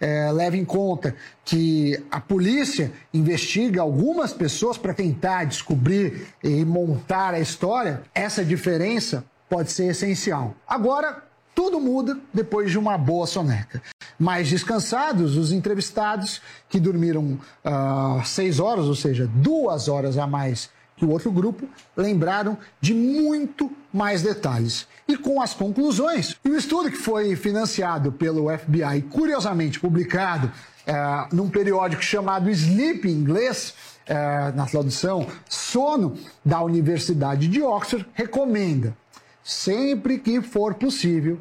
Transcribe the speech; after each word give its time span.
é, 0.00 0.30
leva 0.32 0.56
em 0.56 0.64
conta 0.64 1.14
que 1.44 2.02
a 2.10 2.20
polícia 2.20 2.92
investiga 3.12 3.82
algumas 3.82 4.32
pessoas 4.32 4.76
para 4.76 4.94
tentar 4.94 5.44
descobrir 5.44 6.26
e 6.42 6.64
montar 6.64 7.34
a 7.34 7.40
história, 7.40 8.02
essa 8.14 8.44
diferença 8.44 9.24
pode 9.48 9.72
ser 9.72 9.86
essencial. 9.86 10.54
Agora, 10.66 11.22
tudo 11.54 11.80
muda 11.80 12.18
depois 12.34 12.70
de 12.70 12.78
uma 12.78 12.98
boa 12.98 13.26
soneca. 13.26 13.82
Mais 14.18 14.48
descansados, 14.48 15.36
os 15.36 15.52
entrevistados 15.52 16.42
que 16.68 16.78
dormiram 16.78 17.38
uh, 17.64 18.24
seis 18.24 18.60
horas, 18.60 18.84
ou 18.84 18.94
seja, 18.94 19.26
duas 19.26 19.88
horas 19.88 20.18
a 20.18 20.26
mais 20.26 20.68
que 20.96 21.04
o 21.04 21.10
outro 21.10 21.30
grupo, 21.30 21.68
lembraram 21.96 22.56
de 22.80 22.94
muito 22.94 23.70
mais 23.92 24.22
detalhes. 24.22 24.88
E 25.06 25.16
com 25.16 25.40
as 25.40 25.52
conclusões, 25.52 26.36
e 26.44 26.48
o 26.48 26.56
estudo 26.56 26.90
que 26.90 26.96
foi 26.96 27.36
financiado 27.36 28.10
pelo 28.10 28.46
FBI, 28.56 29.02
curiosamente 29.10 29.78
publicado 29.78 30.46
uh, 30.48 31.34
num 31.34 31.48
periódico 31.50 32.02
chamado 32.02 32.50
Sleep 32.50 33.06
em 33.06 33.12
inglês, 33.12 33.74
uh, 34.08 34.56
na 34.56 34.66
tradução 34.66 35.26
Sono, 35.48 36.16
da 36.44 36.62
Universidade 36.62 37.46
de 37.46 37.62
Oxford, 37.62 38.06
recomenda 38.14 38.96
sempre 39.44 40.18
que 40.18 40.40
for 40.40 40.74
possível, 40.74 41.38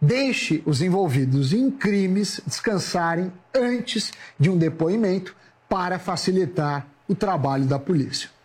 deixe 0.00 0.62
os 0.66 0.82
envolvidos 0.82 1.54
em 1.54 1.70
crimes 1.70 2.40
descansarem 2.46 3.32
antes 3.54 4.12
de 4.38 4.50
um 4.50 4.58
depoimento 4.58 5.34
para 5.68 5.98
facilitar 5.98 6.86
o 7.08 7.14
trabalho 7.14 7.64
da 7.64 7.78
polícia. 7.78 8.35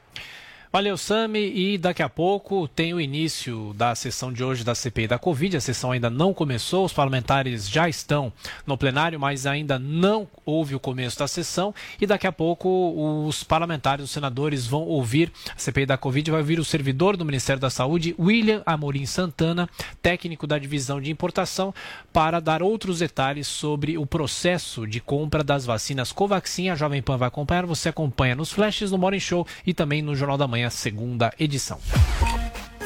Valeu, 0.74 0.96
Sami. 0.96 1.52
E 1.54 1.78
daqui 1.78 2.02
a 2.02 2.08
pouco 2.08 2.66
tem 2.66 2.94
o 2.94 3.02
início 3.02 3.74
da 3.76 3.94
sessão 3.94 4.32
de 4.32 4.42
hoje 4.42 4.64
da 4.64 4.74
CPI 4.74 5.06
da 5.06 5.20
Covid. 5.20 5.58
A 5.58 5.60
sessão 5.60 5.92
ainda 5.92 6.10
não 6.10 6.34
começou, 6.34 6.86
os 6.86 6.94
parlamentares 6.94 7.70
já 7.70 7.90
estão 7.90 8.32
no 8.66 8.78
plenário, 8.78 9.20
mas 9.20 9.46
ainda 9.46 9.78
não 9.78 10.30
houve 10.46 10.74
o 10.74 10.80
começo 10.80 11.20
da 11.20 11.28
sessão. 11.28 11.76
E 12.00 12.08
daqui 12.08 12.26
a 12.26 12.32
pouco 12.32 13.26
os 13.28 13.44
parlamentares, 13.44 14.06
os 14.06 14.12
senadores 14.12 14.66
vão 14.66 14.84
ouvir 14.84 15.34
a 15.54 15.60
CPI 15.60 15.86
da 15.86 15.98
Covid, 15.98 16.32
vai 16.32 16.40
ouvir 16.40 16.58
o 16.58 16.64
servidor 16.64 17.18
do 17.18 17.26
Ministério 17.26 17.60
da 17.60 17.70
Saúde, 17.70 18.16
William 18.18 18.64
Amorim 18.66 19.06
Santana, 19.06 19.70
técnico 20.02 20.48
da 20.48 20.58
divisão 20.58 21.02
de 21.02 21.12
importação, 21.12 21.74
para 22.14 22.40
dar 22.40 22.64
outros 22.64 23.00
detalhes 23.00 23.46
sobre 23.46 23.98
o 23.98 24.06
processo 24.06 24.88
de 24.88 25.02
compra 25.02 25.44
das 25.44 25.66
vacinas 25.66 26.14
Covaxin. 26.14 26.70
A 26.70 26.76
Jovem 26.76 27.02
Pan 27.02 27.18
vai 27.18 27.28
acompanhar, 27.28 27.66
você 27.66 27.90
acompanha 27.90 28.36
nos 28.36 28.54
flashes, 28.54 28.90
no 28.90 28.98
Morning 28.98 29.20
Show 29.20 29.46
e 29.68 29.74
também 29.74 30.02
no 30.02 30.16
Jornal 30.16 30.38
da 30.38 30.48
Manhã 30.48 30.61
segunda 30.70 31.32
edição. 31.40 31.80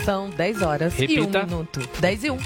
São 0.05 0.29
10 0.29 0.61
horas 0.61 0.93
Repita. 0.93 1.39
e 1.39 1.41
1 1.41 1.45
minuto. 1.47 1.89
10 1.99 2.23
e 2.25 2.29
1. 2.29 2.37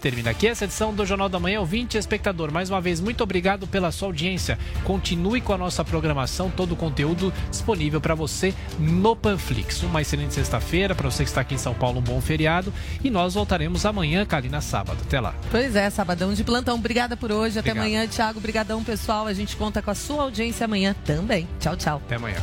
Termina 0.00 0.30
aqui 0.30 0.46
essa 0.46 0.66
edição 0.66 0.94
do 0.94 1.04
Jornal 1.04 1.28
da 1.28 1.40
Manhã. 1.40 1.58
Ouvinte 1.58 1.98
espectador, 1.98 2.52
mais 2.52 2.70
uma 2.70 2.80
vez, 2.80 3.00
muito 3.00 3.24
obrigado 3.24 3.66
pela 3.66 3.90
sua 3.90 4.06
audiência. 4.06 4.56
Continue 4.84 5.40
com 5.40 5.52
a 5.52 5.58
nossa 5.58 5.84
programação, 5.84 6.48
todo 6.48 6.72
o 6.72 6.76
conteúdo 6.76 7.32
disponível 7.50 8.00
para 8.00 8.14
você 8.14 8.54
no 8.78 9.16
Panflix. 9.16 9.82
Uma 9.82 10.00
excelente 10.00 10.32
sexta-feira, 10.32 10.94
para 10.94 11.10
você 11.10 11.24
que 11.24 11.30
está 11.30 11.40
aqui 11.40 11.56
em 11.56 11.58
São 11.58 11.74
Paulo, 11.74 11.98
um 11.98 12.02
bom 12.02 12.20
feriado. 12.20 12.72
E 13.02 13.10
nós 13.10 13.34
voltaremos 13.34 13.84
amanhã, 13.84 14.24
Kalina, 14.24 14.60
sábado. 14.60 14.98
Até 15.04 15.18
lá. 15.18 15.34
Pois 15.50 15.74
é, 15.74 15.90
sabadão 15.90 16.32
de 16.32 16.44
plantão. 16.44 16.76
Obrigada 16.76 17.16
por 17.16 17.32
hoje. 17.32 17.58
Até 17.58 17.72
amanhã, 17.72 18.06
Thiago. 18.06 18.38
Obrigadão, 18.38 18.84
pessoal. 18.84 19.26
A 19.26 19.32
gente 19.32 19.56
conta 19.56 19.82
com 19.82 19.90
a 19.90 19.94
sua 19.94 20.22
audiência 20.22 20.66
amanhã 20.66 20.94
também. 21.04 21.48
Tchau, 21.58 21.76
tchau. 21.76 22.00
Até 22.06 22.14
amanhã. 22.14 22.38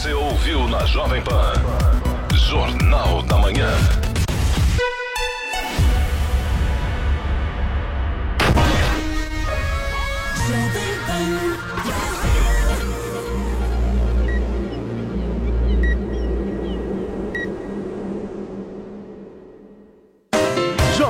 Você 0.00 0.14
ouviu 0.14 0.66
na 0.66 0.86
Jovem 0.86 1.20
Pan. 1.20 1.52
Jornal 2.32 3.22
da 3.24 3.36
Manhã. 3.36 4.09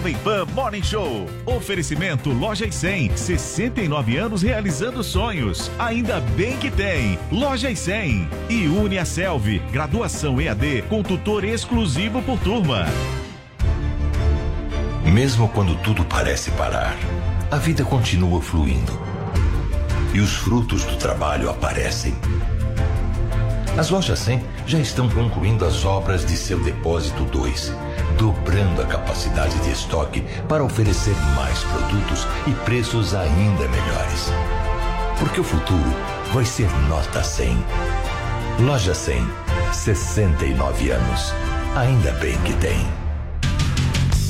Jovem 0.00 0.16
Pan 0.24 0.46
Morning 0.54 0.82
Show. 0.82 1.26
Oferecimento 1.44 2.30
Loja 2.30 2.64
e 2.64 2.72
100. 2.72 3.18
69 3.18 4.16
anos 4.16 4.40
realizando 4.40 5.04
sonhos. 5.04 5.70
Ainda 5.78 6.20
bem 6.20 6.56
que 6.56 6.70
tem. 6.70 7.18
Loja 7.30 7.70
e 7.70 7.76
100. 7.76 8.26
E 8.48 8.66
Une 8.66 8.98
a 8.98 9.04
Selvi. 9.04 9.58
Graduação 9.70 10.40
EAD 10.40 10.84
com 10.88 11.02
tutor 11.02 11.44
exclusivo 11.44 12.22
por 12.22 12.38
turma. 12.38 12.86
Mesmo 15.04 15.46
quando 15.50 15.76
tudo 15.82 16.02
parece 16.06 16.50
parar, 16.52 16.96
a 17.50 17.56
vida 17.56 17.84
continua 17.84 18.40
fluindo. 18.40 18.98
E 20.14 20.20
os 20.20 20.32
frutos 20.32 20.82
do 20.82 20.96
trabalho 20.96 21.50
aparecem. 21.50 22.14
As 23.76 23.90
lojas 23.90 24.18
100 24.20 24.42
já 24.66 24.78
estão 24.78 25.10
concluindo 25.10 25.62
as 25.66 25.84
obras 25.84 26.24
de 26.24 26.38
seu 26.38 26.58
depósito 26.64 27.22
2 27.24 27.89
dobrando 28.20 28.82
a 28.82 28.86
capacidade 28.86 29.58
de 29.60 29.70
estoque 29.70 30.20
para 30.46 30.62
oferecer 30.62 31.16
mais 31.34 31.58
produtos 31.64 32.26
e 32.46 32.52
preços 32.66 33.14
ainda 33.14 33.66
melhores. 33.66 34.28
Porque 35.18 35.40
o 35.40 35.44
futuro 35.44 35.90
vai 36.30 36.44
ser 36.44 36.70
nota 36.86 37.24
100. 37.24 37.56
Loja 38.60 38.92
100, 38.92 39.26
69 39.72 40.90
anos. 40.90 41.32
Ainda 41.74 42.12
bem 42.12 42.36
que 42.42 42.52
tem. 42.56 42.86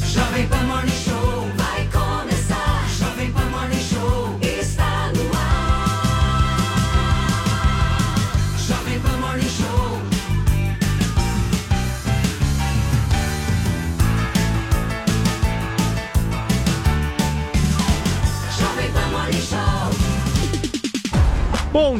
Jovem 0.04 0.46
Pan 0.46 0.62
Morning 0.68 1.09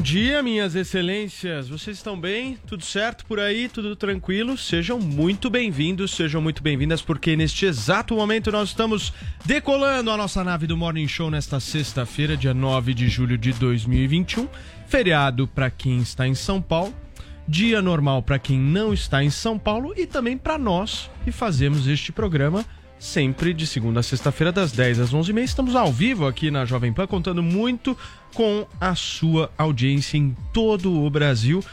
Bom 0.01 0.05
dia, 0.05 0.43
minhas 0.43 0.75
excelências. 0.75 1.69
Vocês 1.69 1.99
estão 1.99 2.19
bem? 2.19 2.57
Tudo 2.67 2.83
certo 2.83 3.27
por 3.27 3.39
aí? 3.39 3.69
Tudo 3.69 3.95
tranquilo? 3.95 4.57
Sejam 4.57 4.99
muito 4.99 5.51
bem-vindos, 5.51 6.13
sejam 6.13 6.41
muito 6.41 6.63
bem-vindas, 6.63 7.03
porque 7.03 7.37
neste 7.37 7.67
exato 7.67 8.15
momento 8.15 8.51
nós 8.51 8.71
estamos 8.71 9.13
decolando 9.45 10.11
a 10.11 10.17
nossa 10.17 10.43
nave 10.43 10.67
do 10.67 10.75
Morning 10.75 11.07
Show 11.07 11.31
nesta 11.31 11.61
sexta-feira, 11.61 12.35
dia 12.35 12.55
9 12.55 12.95
de 12.95 13.11
julho 13.11 13.37
de 13.37 13.53
2021. 13.53 14.49
Feriado 14.87 15.47
para 15.47 15.69
quem 15.69 15.99
está 15.99 16.27
em 16.27 16.35
São 16.35 16.63
Paulo, 16.63 16.95
dia 17.47 17.83
normal 17.83 18.23
para 18.23 18.39
quem 18.39 18.59
não 18.59 18.95
está 18.95 19.23
em 19.23 19.29
São 19.29 19.59
Paulo 19.59 19.93
e 19.99 20.07
também 20.07 20.39
para 20.39 20.57
nós 20.57 21.11
que 21.25 21.31
fazemos 21.31 21.87
este 21.87 22.11
programa 22.11 22.65
sempre 23.01 23.55
de 23.55 23.67
segunda 23.67 24.01
a 24.01 24.03
sexta-feira, 24.03 24.53
das 24.53 24.71
10 24.71 25.01
às 25.01 25.15
11h30. 25.15 25.43
Estamos 25.43 25.75
ao 25.75 25.91
vivo 25.91 26.27
aqui 26.27 26.51
na 26.51 26.67
Jovem 26.67 26.93
Pan, 26.93 27.07
contando 27.07 27.43
muito 27.43 27.97
com 28.35 28.67
a 28.79 28.95
sua 28.95 29.51
audiência 29.57 30.19
em 30.19 30.37
todo 30.53 31.03
o 31.03 31.11
Brasil. 31.11 31.65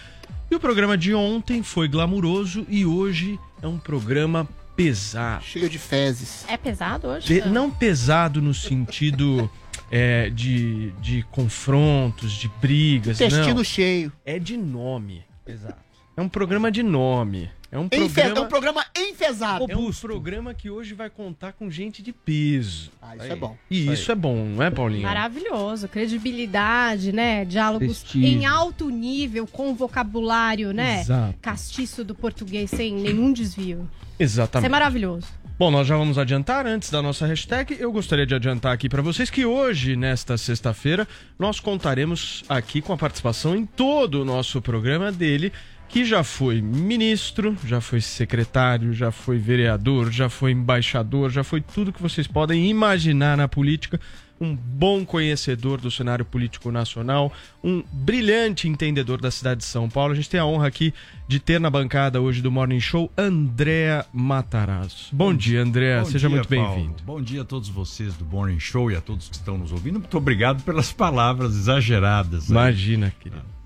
E 0.49 0.55
o 0.55 0.59
programa 0.59 0.97
de 0.97 1.13
ontem 1.13 1.61
foi 1.61 1.89
glamuroso 1.89 2.65
e 2.69 2.85
hoje 2.85 3.37
é 3.61 3.67
um 3.67 3.77
programa 3.77 4.47
pesado. 4.75 5.43
Cheio 5.43 5.69
de 5.69 5.77
fezes. 5.77 6.45
É 6.47 6.55
pesado 6.55 7.07
hoje? 7.07 7.27
Pe 7.27 7.49
não 7.49 7.69
pesado 7.69 8.41
no 8.41 8.53
sentido 8.53 9.51
é, 9.91 10.29
de, 10.29 10.91
de 11.01 11.23
confrontos, 11.31 12.31
de 12.31 12.49
brigas. 12.61 13.19
Intestino 13.19 13.55
não. 13.55 13.63
cheio. 13.63 14.11
É 14.23 14.39
de 14.39 14.55
nome. 14.55 15.25
Exato. 15.45 15.75
É 16.15 16.21
um 16.21 16.29
programa 16.29 16.71
de 16.71 16.81
nome. 16.81 17.49
É 17.69 17.77
um 17.77 17.89
programa, 17.89 18.39
é 18.39 18.41
um 18.41 18.47
programa 18.47 18.85
enfesado. 18.95 19.65
É 19.69 19.75
um 19.75 19.91
programa 19.91 20.53
que 20.53 20.69
hoje 20.69 20.93
vai 20.93 21.09
contar 21.09 21.51
com 21.51 21.69
gente 21.69 22.01
de 22.01 22.13
peso. 22.13 22.91
Ah, 23.01 23.15
isso 23.17 23.25
é 23.25 23.35
bom. 23.35 23.57
E 23.69 23.81
isso, 23.81 23.93
isso 23.93 24.11
é 24.11 24.15
bom, 24.15 24.45
não 24.45 24.63
é, 24.63 24.71
Paulinho? 24.71 25.03
Maravilhoso. 25.03 25.87
Credibilidade, 25.89 27.11
né? 27.11 27.43
Diálogos 27.43 27.99
Prestígio. 27.99 28.27
em 28.29 28.45
alto 28.45 28.89
nível, 28.89 29.45
com 29.45 29.75
vocabulário, 29.75 30.71
né? 30.71 31.01
Exato. 31.01 31.35
Castiço 31.41 32.05
do 32.05 32.15
português, 32.15 32.69
sem 32.69 32.93
nenhum 32.93 33.33
desvio. 33.33 33.89
Exatamente. 34.17 34.63
Isso 34.63 34.65
é 34.65 34.69
maravilhoso. 34.69 35.27
Bom, 35.59 35.71
nós 35.71 35.87
já 35.87 35.97
vamos 35.97 36.19
adiantar 36.19 36.67
antes 36.67 36.91
da 36.91 37.01
nossa 37.01 37.25
hashtag. 37.25 37.75
Eu 37.79 37.91
gostaria 37.91 38.27
de 38.27 38.35
adiantar 38.35 38.71
aqui 38.71 38.87
para 38.87 39.01
vocês 39.01 39.27
que 39.27 39.43
hoje, 39.43 39.95
nesta 39.95 40.37
sexta-feira, 40.37 41.07
nós 41.37 41.59
contaremos 41.59 42.43
aqui 42.47 42.79
com 42.79 42.93
a 42.93 42.97
participação 42.97 43.55
em 43.55 43.65
todo 43.65 44.21
o 44.21 44.25
nosso 44.25 44.61
programa 44.61 45.11
dele, 45.11 45.51
que 45.89 46.05
já 46.05 46.23
foi 46.23 46.61
ministro, 46.61 47.55
já 47.65 47.79
foi 47.79 48.01
secretário, 48.01 48.93
já 48.93 49.11
foi 49.11 49.37
vereador, 49.37 50.11
já 50.11 50.29
foi 50.29 50.51
embaixador, 50.51 51.29
já 51.29 51.43
foi 51.43 51.61
tudo 51.61 51.93
que 51.93 52.01
vocês 52.01 52.27
podem 52.27 52.69
imaginar 52.69 53.37
na 53.37 53.47
política. 53.47 53.99
um 54.39 54.55
bom 54.55 55.03
conhecedor 55.03 55.81
do 55.81 55.89
cenário 55.89 56.23
político 56.23 56.71
nacional, 56.71 57.33
um 57.63 57.83
brilhante 57.91 58.67
entendedor 58.67 59.19
da 59.19 59.31
cidade 59.31 59.61
de 59.61 59.65
São 59.65 59.89
Paulo. 59.89 60.13
A 60.13 60.15
gente 60.15 60.29
tem 60.29 60.39
a 60.39 60.45
honra 60.45 60.67
aqui 60.67 60.93
de 61.27 61.39
ter 61.39 61.59
na 61.59 61.71
bancada 61.71 62.21
hoje 62.21 62.39
do 62.39 62.51
Morning 62.51 62.79
Show 62.79 63.11
Andréa 63.17 64.05
Matarazzo. 64.13 65.09
Bom, 65.11 65.31
bom 65.31 65.33
dia, 65.33 65.63
Andréa. 65.63 66.05
Seja 66.05 66.27
dia, 66.27 66.29
muito 66.29 66.47
bem-vindo. 66.47 67.01
Bom 67.03 67.19
dia 67.21 67.41
a 67.41 67.45
todos 67.45 67.67
vocês 67.67 68.13
do 68.13 68.25
Morning 68.25 68.59
Show 68.59 68.91
e 68.91 68.95
a 68.95 69.01
todos 69.01 69.27
que 69.27 69.35
estão 69.35 69.57
nos 69.57 69.71
ouvindo. 69.71 69.99
Muito 69.99 70.17
obrigado 70.17 70.61
pelas 70.63 70.91
palavras 70.93 71.55
exageradas. 71.55 72.49
Imagina, 72.49 73.11
querido. 73.19 73.56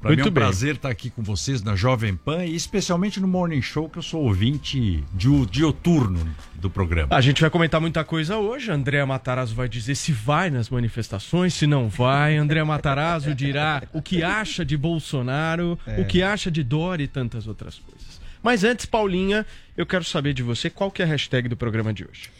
Para 0.00 0.16
mim 0.16 0.22
é 0.22 0.22
um 0.22 0.24
bem. 0.24 0.32
prazer 0.32 0.76
estar 0.76 0.88
aqui 0.88 1.10
com 1.10 1.22
vocês 1.22 1.62
na 1.62 1.76
Jovem 1.76 2.16
Pan 2.16 2.42
e 2.46 2.56
especialmente 2.56 3.20
no 3.20 3.28
Morning 3.28 3.60
Show, 3.60 3.86
que 3.86 3.98
eu 3.98 4.02
sou 4.02 4.22
ouvinte 4.22 5.04
dioturno 5.12 6.26
do 6.54 6.70
programa. 6.70 7.14
A 7.14 7.20
gente 7.20 7.42
vai 7.42 7.50
comentar 7.50 7.82
muita 7.82 8.02
coisa 8.02 8.38
hoje. 8.38 8.72
André 8.72 9.04
Matarazzo 9.04 9.54
vai 9.54 9.68
dizer 9.68 9.94
se 9.94 10.10
vai 10.10 10.48
nas 10.48 10.70
manifestações, 10.70 11.52
se 11.52 11.66
não 11.66 11.90
vai. 11.90 12.38
André 12.38 12.64
Matarazzo 12.64 13.34
dirá 13.34 13.82
o 13.92 14.00
que 14.00 14.22
acha 14.22 14.64
de 14.64 14.74
Bolsonaro, 14.74 15.78
é. 15.86 16.00
o 16.00 16.06
que 16.06 16.22
acha 16.22 16.50
de 16.50 16.64
Dória 16.64 17.04
e 17.04 17.08
tantas 17.08 17.46
outras 17.46 17.78
coisas. 17.78 18.22
Mas 18.42 18.64
antes, 18.64 18.86
Paulinha, 18.86 19.44
eu 19.76 19.84
quero 19.84 20.02
saber 20.02 20.32
de 20.32 20.42
você 20.42 20.70
qual 20.70 20.90
que 20.90 21.02
é 21.02 21.04
a 21.04 21.08
hashtag 21.08 21.46
do 21.46 21.58
programa 21.58 21.92
de 21.92 22.06
hoje. 22.06 22.30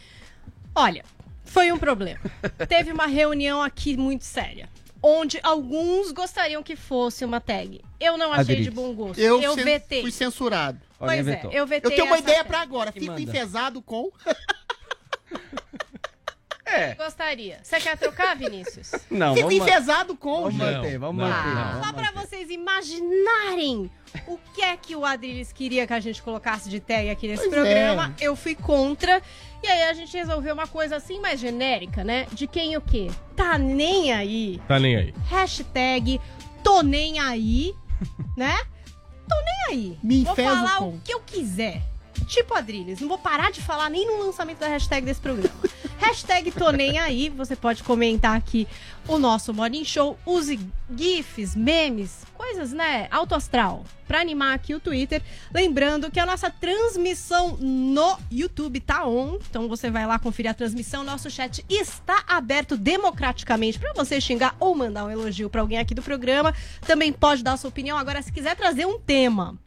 Olha, 0.75 1.05
foi 1.45 1.71
um 1.71 1.79
problema. 1.79 2.21
Teve 2.67 2.91
uma 2.91 3.07
reunião 3.07 3.63
aqui 3.63 3.99
muito 3.99 4.25
séria 4.25 4.67
onde 5.03 5.39
alguns 5.43 6.13
gostariam 6.13 6.63
que 6.63 6.77
fosse 6.77 7.25
uma 7.25 7.41
tag. 7.41 7.81
Eu 7.99 8.17
não 8.19 8.33
achei 8.33 8.63
de 8.63 8.71
bom 8.71 8.95
gosto. 8.95 9.19
Eu, 9.19 9.41
eu 9.41 9.55
vetei. 9.55 10.03
fui 10.03 10.11
censurado. 10.11 10.81
Pois 10.99 11.27
é, 11.27 11.43
eu 11.53 11.67
vetei 11.67 11.91
Eu 11.91 11.97
tenho 11.97 12.07
uma 12.07 12.19
ideia 12.19 12.45
para 12.45 12.61
agora. 12.61 12.93
Fico 12.93 13.19
enfesado 13.19 13.81
com... 13.81 14.11
É. 16.81 16.95
Gostaria. 16.95 17.59
Você 17.63 17.79
quer 17.81 17.97
trocar, 17.99 18.37
Vinícius? 18.37 18.93
Não, 19.11 19.35
Fico 19.35 19.49
vamos 19.49 19.67
enfesado 19.67 20.17
com. 20.17 20.43
Vamos 20.43 20.55
manter, 20.55 20.99
vamos 20.99 21.25
manter. 21.25 21.57
Ah, 21.57 21.81
só 21.85 21.93
para 21.93 22.13
vocês 22.13 22.51
imaginarem 22.51 23.91
o 24.27 24.39
que 24.55 24.63
é 24.63 24.77
que 24.77 24.97
o 24.97 25.05
Adriles 25.05 25.53
queria 25.53 25.87
que 25.87 25.93
a 25.93 26.01
gente 26.01 26.23
colocasse 26.23 26.69
de 26.69 26.81
tag 26.81 27.09
aqui 27.11 27.29
nesse 27.29 27.49
pois 27.49 27.55
programa. 27.55 28.15
É. 28.21 28.27
Eu 28.27 28.35
fui 28.35 28.55
contra. 28.55 29.23
E 29.63 29.69
aí 29.69 29.83
a 29.85 29.93
gente 29.93 30.17
resolveu 30.17 30.55
uma 30.55 30.67
coisa 30.67 30.97
assim 30.97 31.21
mais 31.21 31.39
genérica, 31.39 32.03
né? 32.03 32.27
De 32.33 32.47
quem 32.47 32.77
o 32.77 32.81
quê? 32.81 33.11
Tá 33.37 33.59
nem 33.59 34.13
aí. 34.13 34.61
Tá 34.67 34.79
nem 34.79 34.97
aí. 34.97 35.15
Hashtag 35.29 36.21
tô 36.63 36.83
nem 36.83 37.19
aí, 37.19 37.75
né? 38.37 38.59
Tô 39.29 39.37
nem 39.37 39.77
aí. 39.77 39.99
Me 40.03 40.25
Vou 40.25 40.35
falar 40.35 40.83
o 40.83 41.01
que 41.05 41.13
eu 41.13 41.21
quiser. 41.21 41.83
Tipo 42.27 42.55
Adriles, 42.55 43.01
não 43.01 43.09
vou 43.09 43.19
parar 43.19 43.51
de 43.51 43.61
falar 43.61 43.91
nem 43.91 44.07
no 44.07 44.25
lançamento 44.25 44.59
da 44.59 44.69
hashtag 44.69 45.05
desse 45.05 45.21
programa. 45.21 45.55
Hashtag 46.01 46.51
tô 46.51 46.71
nem 46.71 46.99
aí, 46.99 47.29
você 47.29 47.55
pode 47.55 47.83
comentar 47.83 48.35
aqui 48.35 48.67
o 49.07 49.19
nosso 49.19 49.53
Morning 49.53 49.85
Show, 49.85 50.19
use 50.25 50.59
GIFs, 50.97 51.55
memes, 51.55 52.25
coisas, 52.35 52.73
né, 52.73 53.07
alto 53.11 53.35
astral, 53.35 53.85
pra 54.09 54.21
animar 54.21 54.55
aqui 54.55 54.75
o 54.75 54.81
Twitter. 54.81 55.23
Lembrando 55.53 56.11
que 56.11 56.19
a 56.19 56.25
nossa 56.25 56.51
transmissão 56.51 57.57
no 57.61 58.19
YouTube 58.33 58.81
tá 58.81 59.07
on, 59.07 59.39
então 59.49 59.69
você 59.69 59.91
vai 59.91 60.07
lá 60.07 60.19
conferir 60.19 60.51
a 60.51 60.55
transmissão, 60.55 61.05
nosso 61.05 61.31
chat 61.31 61.65
está 61.69 62.25
aberto 62.27 62.77
democraticamente 62.77 63.79
para 63.79 63.93
você 63.93 64.21
xingar 64.21 64.57
ou 64.59 64.75
mandar 64.75 65.05
um 65.05 65.11
elogio 65.11 65.51
para 65.51 65.61
alguém 65.61 65.79
aqui 65.79 65.95
do 65.95 66.03
programa. 66.03 66.55
Também 66.87 67.13
pode 67.13 67.43
dar 67.43 67.57
sua 67.57 67.69
opinião. 67.69 67.99
Agora, 67.99 68.23
se 68.23 68.33
quiser 68.33 68.57
trazer 68.57 68.87
um 68.87 68.99
tema 68.99 69.59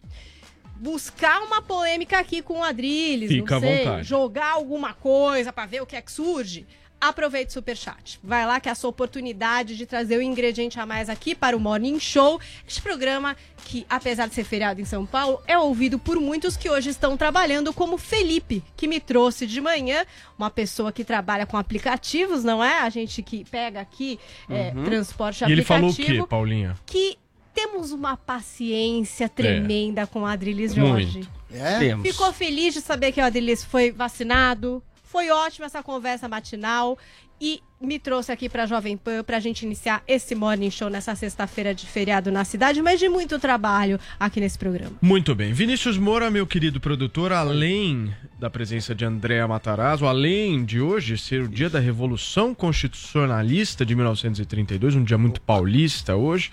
buscar 0.75 1.42
uma 1.42 1.62
polêmica 1.62 2.20
aqui 2.20 2.42
com 2.42 2.60
o 2.60 2.64
Adrilles, 2.64 3.30
Fica 3.30 3.56
não 3.56 3.62
sei, 3.62 4.04
jogar 4.04 4.52
alguma 4.52 4.94
coisa 4.94 5.54
para 5.54 5.66
ver 5.66 5.81
o 5.81 5.86
que 5.86 5.96
é 5.96 6.02
que 6.02 6.12
surge, 6.12 6.66
aproveite 7.10 7.50
o 7.50 7.54
Superchat. 7.54 8.20
Vai 8.24 8.46
lá 8.46 8.60
que 8.60 8.70
é 8.70 8.72
a 8.72 8.75
sua 8.75 8.90
oportunidade 8.90 9.75
de 9.75 9.86
trazer 9.86 10.18
o 10.18 10.22
ingrediente 10.22 10.80
a 10.80 10.86
mais 10.86 11.10
aqui 11.10 11.36
para 11.36 11.56
o 11.56 11.60
Morning 11.60 12.00
Show. 12.00 12.40
Este 12.68 12.81
programa 12.81 13.36
que, 13.66 13.86
apesar 13.90 14.28
de 14.28 14.34
ser 14.34 14.44
feriado 14.44 14.80
em 14.80 14.86
São 14.86 15.06
Paulo, 15.06 15.42
é 15.48 15.58
ouvido 15.58 16.00
por 16.00 16.20
muitos 16.20 16.56
que 16.56 16.70
hoje 16.70 16.90
estão 16.90 17.18
trabalhando, 17.18 17.74
como 17.74 17.98
Felipe, 17.98 18.64
que 18.75 18.88
me 18.88 19.00
trouxe 19.00 19.46
de 19.46 19.60
manhã, 19.60 20.06
uma 20.38 20.50
pessoa 20.50 20.92
que 20.92 21.04
trabalha 21.04 21.46
com 21.46 21.58
aplicativos, 21.58 22.44
não 22.44 22.64
é? 22.64 22.80
A 22.80 22.90
gente 22.90 23.22
que 23.22 23.44
pega 23.46 23.81
aqui 23.81 24.20
é, 24.50 24.72
uhum. 24.75 24.84
transporte 24.86 25.44
aplicativo. 25.44 25.50
E 25.50 25.54
ele 25.54 25.64
falou 25.64 25.90
o 25.90 25.96
quê, 25.96 26.28
Paulinha? 26.30 26.75
Que 26.86 27.18
temos 27.54 27.92
uma 27.92 28.18
paciência 28.18 29.30
tremenda 29.30 30.02
é. 30.02 30.06
com 30.06 30.22
o 30.22 30.26
Adrilis 30.26 30.74
Jorge. 30.74 31.28
É? 31.52 31.80
Temos. 31.80 32.08
Ficou 32.08 32.34
feliz 32.34 32.74
de 32.74 32.82
saber 32.82 33.12
que 33.12 33.22
o 33.22 33.24
Adrilis 33.24 33.64
foi 33.64 33.92
vacinado. 33.92 34.82
Foi 35.04 35.30
ótima 35.30 35.68
essa 35.68 35.84
conversa 35.84 36.28
matinal 36.28 36.98
e 37.40 37.62
me 37.80 38.00
trouxe 38.00 38.32
aqui 38.32 38.48
para 38.48 38.66
Jovem 38.66 38.96
Pan 38.96 39.24
para 39.24 39.36
a 39.36 39.40
gente 39.40 39.64
iniciar 39.64 40.02
esse 40.08 40.34
morning 40.34 40.72
show 40.72 40.90
nessa 40.90 41.14
sexta-feira 41.14 41.76
de 41.76 41.86
feriado 41.86 42.32
na 42.32 42.46
cidade, 42.46 42.82
mas 42.82 43.00
de 43.00 43.10
muito 43.10 43.38
trabalho 43.38 44.00
aqui 44.18 44.40
nesse 44.40 44.58
programa. 44.58 44.94
Muito 45.02 45.36
bem. 45.36 45.52
Vinícius 45.52 45.98
Moura, 45.98 46.32
meu 46.32 46.48
querido 46.48 46.80
produtor, 46.80 47.34
além 47.34 48.16
da 48.40 48.50
presença 48.50 48.96
de 48.96 49.04
Andréa 49.04 49.48
Matarazzo, 49.48 50.06
além 50.06 50.64
de 50.64 50.80
hoje 50.80 51.18
ser 51.18 51.44
o 51.44 51.48
dia 51.50 51.70
da 51.70 51.80
Revolução 51.80 52.56
Constitucionalista 52.56 53.86
de 53.86 53.94
1932, 53.94 54.96
um 54.96 55.04
dia 55.04 55.18
muito 55.18 55.42
paulista 55.42 56.16
hoje, 56.16 56.52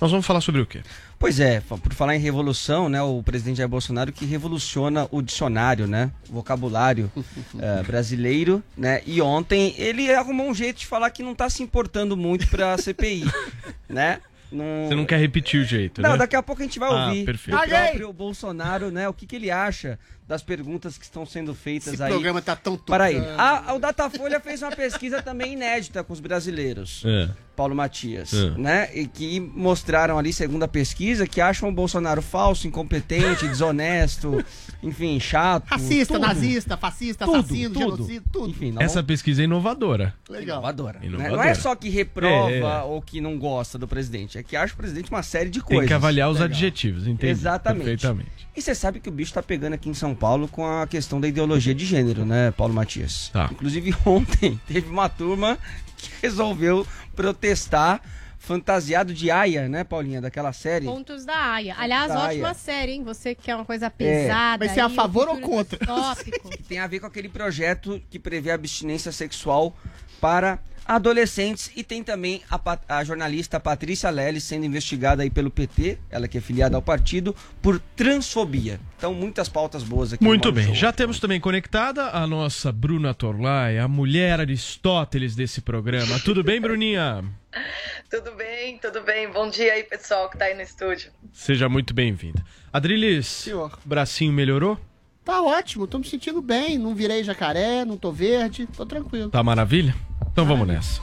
nós 0.00 0.10
vamos 0.10 0.26
falar 0.26 0.40
sobre 0.40 0.60
o 0.60 0.66
quê? 0.66 0.82
Pois 1.18 1.40
é, 1.40 1.60
por 1.60 1.94
falar 1.94 2.16
em 2.16 2.20
revolução, 2.20 2.88
né, 2.88 3.00
o 3.00 3.22
presidente 3.22 3.58
Jair 3.58 3.68
Bolsonaro 3.68 4.12
que 4.12 4.24
revoluciona 4.24 5.08
o 5.10 5.22
dicionário, 5.22 5.86
né, 5.86 6.10
o 6.28 6.34
vocabulário 6.34 7.10
uh, 7.16 7.84
brasileiro, 7.86 8.62
né, 8.76 9.00
e 9.06 9.22
ontem 9.22 9.74
ele 9.78 10.12
arrumou 10.12 10.48
um 10.48 10.54
jeito 10.54 10.80
de 10.80 10.86
falar 10.86 11.10
que 11.10 11.22
não 11.22 11.32
está 11.32 11.48
se 11.48 11.62
importando 11.62 12.16
muito 12.16 12.46
para 12.48 12.74
a 12.74 12.78
CPI, 12.78 13.24
né? 13.88 14.20
Não... 14.54 14.88
Você 14.88 14.94
não 14.94 15.04
quer 15.04 15.18
repetir 15.18 15.60
o 15.60 15.64
jeito, 15.64 16.00
não, 16.00 16.12
né? 16.12 16.18
daqui 16.18 16.36
a 16.36 16.42
pouco 16.42 16.62
a 16.62 16.64
gente 16.64 16.78
vai 16.78 16.88
ah, 16.88 17.06
ouvir 17.06 17.24
perfeito. 17.24 17.58
o 17.58 17.68
próprio 17.68 18.12
Bolsonaro, 18.12 18.90
né, 18.90 19.08
o 19.08 19.12
que, 19.12 19.26
que 19.26 19.34
ele 19.34 19.50
acha 19.50 19.98
das 20.26 20.42
perguntas 20.42 20.96
que 20.96 21.04
estão 21.04 21.26
sendo 21.26 21.54
feitas 21.54 21.94
Esse 21.94 22.02
aí. 22.02 22.10
O 22.10 22.14
programa 22.14 22.40
tá 22.40 22.56
tão 22.56 22.78
para 22.78 23.12
ele. 23.12 23.26
A, 23.36 23.70
a, 23.70 23.74
o 23.74 23.78
Datafolha 23.78 24.40
fez 24.40 24.62
uma 24.62 24.70
pesquisa 24.70 25.20
também 25.20 25.52
inédita 25.52 26.02
com 26.02 26.12
os 26.12 26.20
brasileiros. 26.20 27.02
É. 27.04 27.28
Paulo 27.54 27.74
Matias, 27.74 28.32
é. 28.32 28.50
né? 28.58 28.90
E 28.94 29.06
que 29.06 29.38
mostraram 29.38 30.18
ali, 30.18 30.32
segundo 30.32 30.62
a 30.62 30.68
pesquisa, 30.68 31.26
que 31.26 31.40
acham 31.40 31.68
o 31.68 31.72
Bolsonaro 31.72 32.22
falso, 32.22 32.66
incompetente, 32.66 33.46
desonesto, 33.46 34.44
enfim, 34.84 35.18
chato. 35.18 35.66
Racista, 35.66 36.14
tudo. 36.14 36.26
nazista, 36.26 36.76
fascista, 36.76 37.24
tudo, 37.24 37.38
assassino, 37.38 37.74
tudo. 37.74 37.96
genocídio, 37.96 38.22
tudo. 38.30 38.50
Enfim, 38.50 38.74
Essa 38.78 39.02
pesquisa 39.02 39.42
é 39.42 39.44
inovadora. 39.44 40.14
Legal. 40.28 40.58
Inovadora. 40.58 40.98
inovadora. 41.02 41.30
Né? 41.30 41.36
Não 41.36 41.42
é 41.42 41.54
só 41.54 41.74
que 41.74 41.88
reprova 41.88 42.50
é, 42.50 42.60
é. 42.60 42.82
ou 42.82 43.00
que 43.00 43.20
não 43.20 43.38
gosta 43.38 43.78
do 43.78 43.88
presidente, 43.88 44.36
é 44.36 44.42
que 44.42 44.56
acha 44.56 44.74
o 44.74 44.76
presidente 44.76 45.10
uma 45.10 45.22
série 45.22 45.48
de 45.48 45.60
coisas. 45.60 45.80
Tem 45.80 45.88
que 45.88 45.94
avaliar 45.94 46.28
os 46.28 46.38
Legal. 46.38 46.48
adjetivos, 46.48 47.06
entende? 47.06 47.32
Exatamente. 47.32 47.84
Perfeitamente. 47.84 48.48
E 48.56 48.62
você 48.62 48.74
sabe 48.74 49.00
que 49.00 49.08
o 49.08 49.12
bicho 49.12 49.32
tá 49.32 49.42
pegando 49.42 49.72
aqui 49.72 49.88
em 49.88 49.94
São 49.94 50.14
Paulo 50.14 50.46
com 50.46 50.66
a 50.66 50.86
questão 50.86 51.20
da 51.20 51.26
ideologia 51.26 51.74
de 51.74 51.84
gênero, 51.84 52.24
né, 52.24 52.50
Paulo 52.50 52.74
Matias? 52.74 53.30
Tá. 53.32 53.48
Inclusive 53.50 53.94
ontem 54.04 54.60
teve 54.66 54.88
uma 54.88 55.08
turma 55.08 55.58
que 55.96 56.10
resolveu 56.22 56.86
protestar 57.16 58.00
fantasiado 58.44 59.14
de 59.14 59.30
Aya, 59.30 59.68
né, 59.68 59.84
Paulinha, 59.84 60.20
daquela 60.20 60.52
série. 60.52 60.84
Pontos 60.84 61.24
da 61.24 61.34
Aya. 61.34 61.74
Aliás, 61.78 62.08
da 62.12 62.24
ótima 62.26 62.48
Aya. 62.48 62.54
série, 62.54 62.92
hein? 62.92 63.02
Você 63.02 63.34
que 63.34 63.44
quer 63.44 63.54
uma 63.56 63.64
coisa 63.64 63.90
pesada. 63.90 64.64
É. 64.64 64.66
Vai 64.66 64.74
ser 64.74 64.80
a 64.80 64.90
favor 64.90 65.28
ou 65.28 65.38
contra? 65.40 65.78
que 66.22 66.62
tem 66.62 66.78
a 66.78 66.86
ver 66.86 67.00
com 67.00 67.06
aquele 67.06 67.28
projeto 67.28 68.00
que 68.10 68.18
prevê 68.18 68.50
abstinência 68.50 69.10
sexual 69.10 69.74
para 70.20 70.58
adolescentes 70.86 71.70
e 71.74 71.82
tem 71.82 72.02
também 72.02 72.42
a, 72.50 72.60
a, 72.88 73.04
jornalista 73.04 73.58
Patrícia 73.58 74.10
Lely 74.10 74.40
sendo 74.40 74.66
investigada 74.66 75.22
aí 75.22 75.30
pelo 75.30 75.50
PT, 75.50 75.98
ela 76.10 76.28
que 76.28 76.38
é 76.38 76.40
filiada 76.40 76.76
ao 76.76 76.82
partido, 76.82 77.34
por 77.62 77.80
transfobia. 77.96 78.78
Então, 78.96 79.14
muitas 79.14 79.48
pautas 79.48 79.82
boas 79.82 80.12
aqui. 80.12 80.22
Muito 80.22 80.52
bem, 80.52 80.66
show. 80.66 80.74
já 80.74 80.92
temos 80.92 81.18
também 81.18 81.40
conectada 81.40 82.10
a 82.10 82.26
nossa 82.26 82.70
Bruna 82.70 83.14
Torlai, 83.14 83.78
a 83.78 83.88
mulher 83.88 84.40
Aristóteles 84.40 85.34
desse 85.34 85.60
programa. 85.60 86.18
Tudo 86.20 86.42
bem, 86.42 86.60
Bruninha? 86.60 87.24
tudo 88.10 88.32
bem, 88.32 88.78
tudo 88.78 89.00
bem. 89.02 89.30
Bom 89.30 89.48
dia 89.48 89.72
aí, 89.72 89.84
pessoal 89.84 90.28
que 90.28 90.38
tá 90.38 90.46
aí 90.46 90.54
no 90.54 90.62
estúdio. 90.62 91.10
Seja 91.32 91.68
muito 91.68 91.94
bem-vinda. 91.94 92.44
Adrilis, 92.72 93.26
Senhor. 93.26 93.78
bracinho 93.84 94.32
melhorou? 94.32 94.78
Tá 95.24 95.40
ótimo, 95.40 95.86
tô 95.86 95.98
me 95.98 96.06
sentindo 96.06 96.42
bem, 96.42 96.76
não 96.76 96.94
virei 96.94 97.24
jacaré, 97.24 97.82
não 97.82 97.96
tô 97.96 98.12
verde, 98.12 98.68
tô 98.76 98.84
tranquilo. 98.84 99.30
Tá 99.30 99.42
maravilha? 99.42 99.94
Então 100.34 100.44
vamos 100.44 100.66
nessa. 100.66 101.00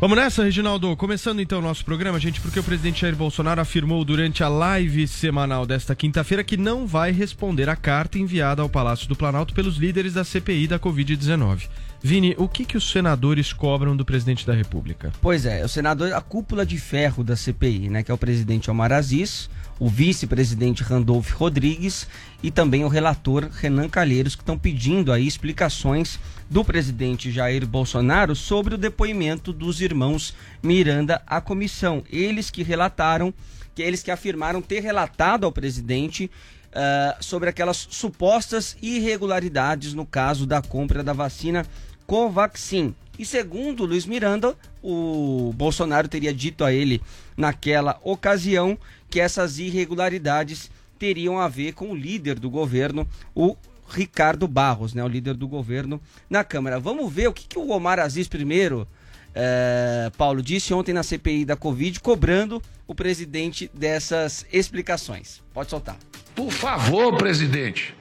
Vamos 0.00 0.18
nessa, 0.18 0.42
Reginaldo. 0.42 0.96
Começando 0.96 1.40
então 1.40 1.60
o 1.60 1.62
nosso 1.62 1.84
programa, 1.84 2.18
gente, 2.18 2.40
porque 2.40 2.58
o 2.58 2.64
presidente 2.64 3.02
Jair 3.02 3.14
Bolsonaro 3.14 3.60
afirmou 3.60 4.04
durante 4.04 4.42
a 4.42 4.48
live 4.48 5.06
semanal 5.06 5.64
desta 5.64 5.94
quinta-feira 5.94 6.42
que 6.42 6.56
não 6.56 6.84
vai 6.84 7.12
responder 7.12 7.68
à 7.68 7.76
carta 7.76 8.18
enviada 8.18 8.60
ao 8.60 8.68
Palácio 8.68 9.08
do 9.08 9.14
Planalto 9.14 9.54
pelos 9.54 9.76
líderes 9.76 10.14
da 10.14 10.24
CPI 10.24 10.66
da 10.66 10.80
Covid-19. 10.80 11.68
Vini, 12.02 12.34
o 12.36 12.48
que, 12.48 12.64
que 12.64 12.76
os 12.76 12.90
senadores 12.90 13.52
cobram 13.52 13.96
do 13.96 14.04
presidente 14.04 14.44
da 14.44 14.52
República? 14.52 15.12
Pois 15.20 15.46
é, 15.46 15.64
o 15.64 15.68
senador, 15.68 16.12
a 16.12 16.20
cúpula 16.20 16.66
de 16.66 16.76
ferro 16.76 17.22
da 17.22 17.36
CPI, 17.36 17.88
né? 17.88 18.02
Que 18.02 18.10
é 18.10 18.14
o 18.14 18.18
presidente 18.18 18.68
Omar 18.68 18.90
Aziz, 18.90 19.48
o 19.78 19.88
vice-presidente 19.88 20.82
Randolph 20.82 21.30
Rodrigues 21.30 22.08
e 22.42 22.50
também 22.50 22.84
o 22.84 22.88
relator 22.88 23.48
Renan 23.52 23.88
Calheiros, 23.88 24.34
que 24.34 24.42
estão 24.42 24.58
pedindo 24.58 25.12
aí 25.12 25.28
explicações 25.28 26.18
do 26.52 26.62
presidente 26.62 27.32
Jair 27.32 27.66
Bolsonaro 27.66 28.36
sobre 28.36 28.74
o 28.74 28.78
depoimento 28.78 29.54
dos 29.54 29.80
irmãos 29.80 30.34
Miranda 30.62 31.22
à 31.26 31.40
comissão. 31.40 32.04
Eles 32.10 32.50
que 32.50 32.62
relataram, 32.62 33.32
que 33.74 33.80
eles 33.80 34.02
que 34.02 34.10
afirmaram 34.10 34.60
ter 34.60 34.80
relatado 34.80 35.46
ao 35.46 35.50
presidente 35.50 36.30
uh, 36.68 37.24
sobre 37.24 37.48
aquelas 37.48 37.88
supostas 37.90 38.76
irregularidades 38.82 39.94
no 39.94 40.04
caso 40.04 40.44
da 40.44 40.60
compra 40.60 41.02
da 41.02 41.14
vacina 41.14 41.64
Covaxin. 42.06 42.94
E 43.18 43.24
segundo 43.24 43.86
Luiz 43.86 44.04
Miranda, 44.04 44.54
o 44.82 45.54
Bolsonaro 45.56 46.06
teria 46.06 46.34
dito 46.34 46.64
a 46.64 46.72
ele 46.72 47.00
naquela 47.34 47.98
ocasião 48.04 48.76
que 49.08 49.20
essas 49.20 49.58
irregularidades 49.58 50.70
teriam 50.98 51.38
a 51.38 51.48
ver 51.48 51.72
com 51.72 51.90
o 51.90 51.96
líder 51.96 52.38
do 52.38 52.50
governo, 52.50 53.08
o 53.34 53.56
Ricardo 53.92 54.48
Barros, 54.48 54.94
né, 54.94 55.04
o 55.04 55.08
líder 55.08 55.34
do 55.34 55.46
governo 55.46 56.00
na 56.28 56.42
Câmara. 56.42 56.80
Vamos 56.80 57.12
ver 57.12 57.28
o 57.28 57.32
que, 57.32 57.46
que 57.46 57.58
o 57.58 57.70
Omar 57.70 57.98
Aziz 57.98 58.26
primeiro, 58.26 58.88
é, 59.34 60.10
Paulo, 60.16 60.42
disse 60.42 60.72
ontem 60.72 60.92
na 60.92 61.02
CPI 61.02 61.44
da 61.44 61.56
Covid, 61.56 62.00
cobrando 62.00 62.62
o 62.86 62.94
presidente 62.94 63.70
dessas 63.74 64.46
explicações. 64.52 65.42
Pode 65.52 65.70
soltar. 65.70 65.96
Por 66.34 66.50
favor, 66.50 67.16
presidente, 67.16 67.94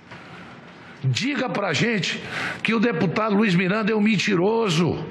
diga 1.03 1.49
pra 1.49 1.73
gente 1.73 2.23
que 2.63 2.73
o 2.73 2.79
deputado 2.79 3.35
Luiz 3.35 3.53
Miranda 3.53 3.91
é 3.91 3.95
um 3.95 4.01
mentiroso. 4.01 5.05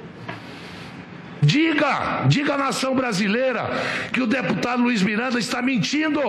Diga, 1.43 2.27
diga 2.27 2.55
à 2.55 2.59
nação 2.59 2.95
brasileira 2.95 3.71
que 4.13 4.21
o 4.21 4.27
deputado 4.27 4.83
Luiz 4.83 5.03
Miranda 5.03 5.39
está 5.39 5.63
mentindo, 5.63 6.21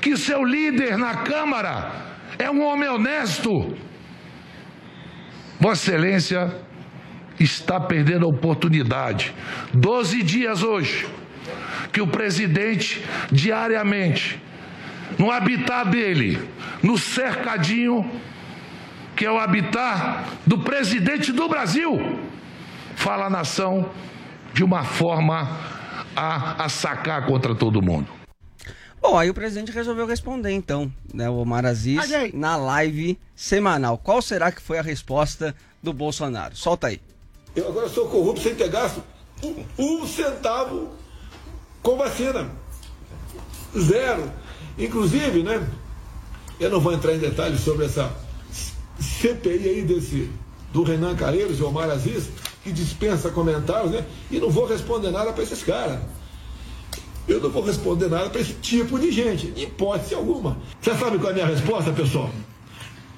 que 0.00 0.16
seu 0.16 0.44
líder 0.44 0.96
na 0.96 1.16
Câmara 1.16 2.08
é 2.38 2.50
um 2.50 2.62
homem 2.64 2.88
honesto. 2.88 3.76
Vossa 5.60 5.90
Excelência 5.90 6.54
está 7.38 7.80
perdendo 7.80 8.26
a 8.26 8.28
oportunidade. 8.28 9.34
Doze 9.72 10.22
dias 10.22 10.62
hoje 10.62 11.06
que 11.92 12.00
o 12.00 12.06
presidente 12.06 13.04
diariamente 13.30 14.40
no 15.18 15.30
habitat 15.30 15.88
dele, 15.88 16.38
no 16.82 16.98
cercadinho, 16.98 18.08
que 19.16 19.24
é 19.24 19.30
o 19.30 19.38
habitat 19.38 20.24
do 20.46 20.58
presidente 20.58 21.32
do 21.32 21.48
Brasil, 21.48 22.20
fala 22.94 23.26
a 23.26 23.30
nação 23.30 23.90
de 24.52 24.62
uma 24.62 24.84
forma 24.84 25.48
a, 26.14 26.64
a 26.64 26.68
sacar 26.68 27.26
contra 27.26 27.54
todo 27.54 27.82
mundo. 27.82 28.17
Bom, 29.00 29.16
aí 29.16 29.30
o 29.30 29.34
presidente 29.34 29.72
resolveu 29.72 30.06
responder 30.06 30.50
então, 30.50 30.92
né, 31.14 31.30
o 31.30 31.36
Omar 31.36 31.64
Aziz, 31.64 32.10
na 32.34 32.56
live 32.56 33.18
semanal. 33.34 33.96
Qual 33.98 34.20
será 34.20 34.50
que 34.50 34.60
foi 34.60 34.78
a 34.78 34.82
resposta 34.82 35.54
do 35.82 35.92
Bolsonaro? 35.92 36.56
Solta 36.56 36.88
aí. 36.88 37.00
Eu 37.54 37.68
agora 37.68 37.88
sou 37.88 38.08
corrupto 38.08 38.42
sem 38.42 38.54
ter 38.54 38.68
gasto 38.68 39.02
um, 39.42 39.64
um 39.78 40.06
centavo 40.06 40.90
com 41.82 41.96
vacina. 41.96 42.50
Zero. 43.76 44.30
Inclusive, 44.78 45.42
né? 45.42 45.66
Eu 46.58 46.70
não 46.70 46.80
vou 46.80 46.92
entrar 46.92 47.14
em 47.14 47.18
detalhes 47.18 47.60
sobre 47.60 47.86
essa 47.86 48.12
CPI 49.00 49.68
aí 49.68 49.82
desse 49.82 50.30
do 50.72 50.82
Renan 50.82 51.16
Calheiros 51.16 51.58
e 51.58 51.62
Omar 51.62 51.88
Aziz, 51.88 52.28
que 52.62 52.70
dispensa 52.70 53.30
comentários, 53.30 53.90
né? 53.90 54.04
E 54.30 54.38
não 54.38 54.50
vou 54.50 54.66
responder 54.66 55.10
nada 55.10 55.32
para 55.32 55.42
esses 55.42 55.62
caras. 55.62 56.00
Eu 57.28 57.40
não 57.40 57.50
vou 57.50 57.62
responder 57.62 58.08
nada 58.08 58.30
para 58.30 58.40
esse 58.40 58.54
tipo 58.54 58.98
de 58.98 59.12
gente, 59.12 59.52
hipótese 59.54 60.14
alguma. 60.14 60.56
Você 60.80 60.94
sabe 60.94 61.18
qual 61.18 61.28
é 61.28 61.32
a 61.32 61.34
minha 61.34 61.46
resposta, 61.46 61.92
pessoal? 61.92 62.30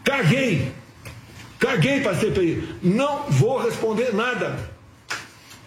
Caguei. 0.02 0.73
Caguei 1.59 2.00
para 2.00 2.12
a 2.12 2.17
CPI. 2.17 2.76
Não 2.83 3.26
vou 3.29 3.59
responder 3.59 4.12
nada. 4.12 4.59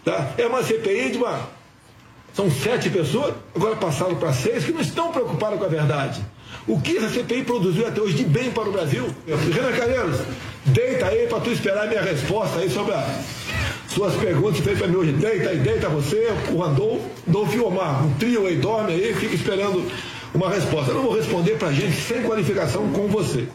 Tá? 0.03 0.33
É 0.37 0.45
uma 0.45 0.61
CPI 0.61 1.11
de 1.11 1.17
uma 1.17 1.47
são 2.33 2.49
sete 2.49 2.89
pessoas, 2.89 3.35
agora 3.55 3.75
passaram 3.75 4.15
para 4.15 4.33
seis, 4.33 4.65
que 4.65 4.71
não 4.71 4.81
estão 4.81 5.11
preocupadas 5.11 5.59
com 5.59 5.65
a 5.65 5.69
verdade. 5.69 6.19
O 6.67 6.81
que 6.81 6.97
a 6.97 7.09
CPI 7.09 7.43
produziu 7.43 7.87
até 7.87 8.01
hoje 8.01 8.15
de 8.15 8.23
bem 8.23 8.49
para 8.49 8.67
o 8.67 8.71
Brasil? 8.71 9.05
Renan 9.27 9.71
Calheiros, 9.77 10.19
deita 10.65 11.07
aí 11.07 11.27
para 11.27 11.39
tu 11.41 11.51
esperar 11.51 11.83
a 11.83 11.87
minha 11.87 12.01
resposta 12.01 12.59
aí 12.59 12.69
sobre 12.69 12.93
as 12.93 13.05
suas 13.93 14.15
perguntas 14.15 14.59
feitas 14.59 14.79
para 14.79 14.87
mim 14.87 14.95
hoje. 14.95 15.11
Deita 15.13 15.49
aí, 15.49 15.59
deita 15.59 15.89
você, 15.89 16.29
o 16.51 16.57
Randolfo, 16.57 17.09
Dolph 17.27 17.53
e 17.53 17.59
Omar. 17.59 18.05
Um 18.05 18.13
trio 18.15 18.47
aí 18.47 18.57
dorme 18.57 18.93
aí, 18.93 19.13
fica 19.13 19.35
esperando 19.35 19.85
uma 20.33 20.49
resposta. 20.49 20.91
Eu 20.91 20.95
não 20.95 21.03
vou 21.03 21.15
responder 21.15 21.57
para 21.57 21.71
gente 21.71 21.95
sem 21.95 22.23
qualificação 22.23 22.91
com 22.91 23.07
você. 23.07 23.47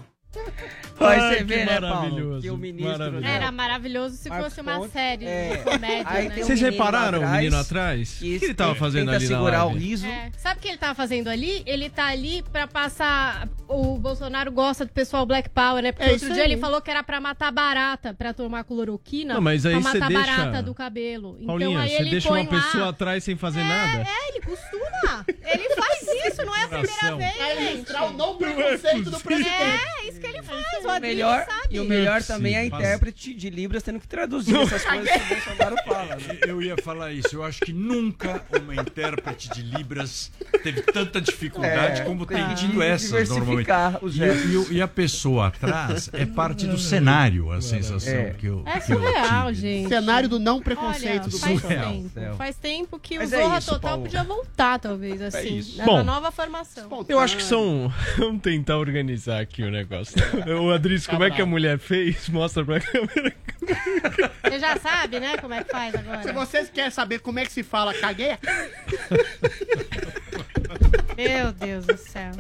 Aí 1.01 1.21
você 1.21 1.45
vê, 1.45 1.65
né, 1.65 1.81
Paulo, 1.81 2.41
que 2.41 2.51
o 2.51 2.57
ministro... 2.57 2.99
Maravilhoso. 2.99 3.27
Era 3.27 3.53
maravilhoso 3.53 4.17
se 4.17 4.29
fosse 4.29 4.61
uma 4.61 4.89
série 4.89 5.27
é. 5.27 5.57
de 5.57 5.63
comédia, 5.65 6.29
né? 6.29 6.37
Vocês 6.37 6.61
repararam 6.61 7.23
o 7.23 7.31
menino 7.31 7.57
atrás? 7.57 8.17
O 8.17 8.19
que, 8.19 8.45
ele 8.45 8.55
tava 8.55 8.75
fazendo 8.75 9.11
ali 9.11 9.29
na 9.29 9.37
segurar 9.37 9.67
o 9.67 9.75
riso. 9.75 10.07
É. 10.07 10.31
Sabe 10.37 10.59
o 10.59 10.63
que 10.63 10.69
ele 10.69 10.79
tava 10.79 10.95
fazendo 10.95 11.29
ali? 11.29 11.63
Ele 11.67 11.89
tá 11.89 12.07
ali 12.07 12.43
pra 12.51 12.67
passar... 12.67 13.49
O 13.69 13.99
Bolsonaro 13.99 14.51
gosta 14.51 14.87
do 14.87 14.93
pessoal 14.93 15.27
Black 15.27 15.51
Power, 15.51 15.83
né? 15.83 15.93
Porque 15.93 16.09
é 16.09 16.13
outro 16.13 16.33
dia 16.33 16.43
aí. 16.43 16.53
ele 16.53 16.57
falou 16.57 16.81
que 16.81 16.91
era 16.91 17.03
pra 17.03 17.21
matar 17.21 17.53
barata, 17.53 18.15
pra 18.15 18.33
tomar 18.33 18.65
cloroquina, 18.65 19.35
Não, 19.35 19.43
mas 19.43 19.67
aí 19.67 19.75
pra 19.75 19.93
matar 19.93 20.09
deixa... 20.09 20.37
barata 20.37 20.63
do 20.63 20.75
cabelo. 20.75 21.37
Então 21.37 21.47
Paulinha, 21.49 21.81
aí 21.81 21.91
você 21.91 21.97
ele 21.97 22.11
deixa 22.11 22.29
põe 22.31 22.43
uma 22.43 22.51
pessoa 22.51 22.85
lá... 22.85 22.91
atrás 22.91 23.25
sem 23.25 23.37
fazer 23.37 23.61
é, 23.61 23.65
nada? 23.65 24.09
É, 24.09 24.29
ele 24.31 24.41
costuma. 24.41 25.25
ele 25.29 25.75
faz 25.75 25.98
isso, 26.27 26.45
não 26.45 26.55
é 26.57 26.65
a 26.65 26.69
primeira 26.69 27.17
vez, 27.17 27.37
Pra 27.37 27.55
ilustrar 27.71 28.07
o 28.07 28.13
não 28.13 28.37
preconceito 28.37 29.11
do 29.11 29.21
presidente. 29.21 29.51
É, 29.55 30.09
isso 30.09 30.21
que 30.21 30.27
ele 30.27 30.43
faz, 30.43 30.59
o 30.85 30.89
Adriano 30.89 31.01
melhor, 31.01 31.45
sabe. 31.47 31.69
E 31.77 31.81
o 31.81 31.85
melhor 31.85 32.23
também 32.23 32.55
é 32.55 32.59
a 32.61 32.65
intérprete 32.65 33.35
de 33.35 33.51
Libras 33.51 33.83
tendo 33.83 34.01
que 34.01 34.09
traduzir 34.09 34.57
essas 34.57 34.85
coisas 34.85 35.11
que 35.11 35.19
o 35.19 35.37
Bolsonaro 35.37 35.77
fala. 35.87 36.17
Né? 36.17 36.39
Eu 36.47 36.63
ia 36.63 36.77
falar 36.83 37.13
isso. 37.13 37.35
Eu 37.37 37.45
acho 37.45 37.61
que 37.61 37.73
nunca 37.73 38.43
uma 38.63 38.75
intérprete 38.75 39.49
de 39.51 39.63
Libras 39.63 40.31
teve 40.63 40.83
tanta 40.83 41.21
dificuldade 41.21 42.01
É, 42.03 42.05
como 42.05 42.25
tem 42.27 42.39
tem 42.45 42.55
tido 42.55 42.83
essas 42.83 43.29
normalmente. 43.29 43.67
diversificar 43.67 44.05
os 44.05 44.15
E, 44.15 44.19
gestos. 44.19 44.51
e 44.53 44.57
o- 44.57 44.73
e 44.73 44.83
a 44.83 44.89
pessoa 44.89 45.49
atrás 45.49 46.09
é 46.13 46.25
parte 46.27 46.67
do 46.67 46.79
cenário, 46.79 47.51
a 47.53 47.61
sensação 47.61 48.13
É. 48.15 48.31
que 48.31 48.47
eu, 48.47 48.63
É 48.67 48.81
que 48.81 48.93
eu 48.93 48.99
surreal, 49.01 49.49
tive. 49.49 49.61
gente. 49.61 49.89
Cenário 49.89 50.29
do 50.29 50.39
não 50.39 50.61
preconceito 50.61 51.23
Olha, 51.23 51.31
do 51.31 51.39
faz 51.39 51.61
Surreal. 51.61 51.93
tempo. 51.93 52.37
Faz 52.37 52.57
tempo 52.57 52.99
que 52.99 53.19
Mas 53.19 53.33
o 53.33 53.35
é 53.35 53.39
Zorra 53.43 53.59
isso, 53.59 53.67
Total 53.71 53.91
Paulo. 53.91 54.03
podia 54.05 54.25
voltar, 54.25 54.79
talvez, 54.79 55.21
assim. 55.23 55.57
isso. 55.59 55.79
Na 55.79 55.85
Bom. 55.85 55.98
Nova 56.05 56.31
formação. 56.31 56.89
Eu 57.09 57.19
acho 57.19 57.37
que 57.37 57.43
são. 57.43 57.93
Vamos 58.19 58.43
tentar 58.43 58.79
organizar 58.79 59.41
aqui 59.41 59.63
o 59.63 59.71
negócio. 59.71 60.17
O 60.61 60.71
Adris, 60.71 61.07
como 61.07 61.25
é 61.25 61.31
que 61.31 61.41
a 61.43 61.47
mulher 61.47 61.79
fez? 61.79 62.29
Mostra 62.31 62.65
pra 62.65 62.81
câmera. 62.81 63.35
Você 64.45 64.59
já 64.59 64.77
sabe, 64.77 65.21
né, 65.21 65.37
como 65.37 65.53
é 65.55 65.63
que 65.63 65.71
faz 65.71 65.93
Se 65.93 65.99
agora? 65.99 66.33
vocês 66.33 66.71
querem 66.71 66.91
saber 66.91 67.21
como 67.21 67.39
é 67.39 67.45
que 67.45 67.53
se 67.53 67.63
fala 67.63 67.93
caguei, 67.95 68.37
Meu 71.17 71.53
Deus 71.53 71.87
do 71.87 71.97
céu. 71.97 72.31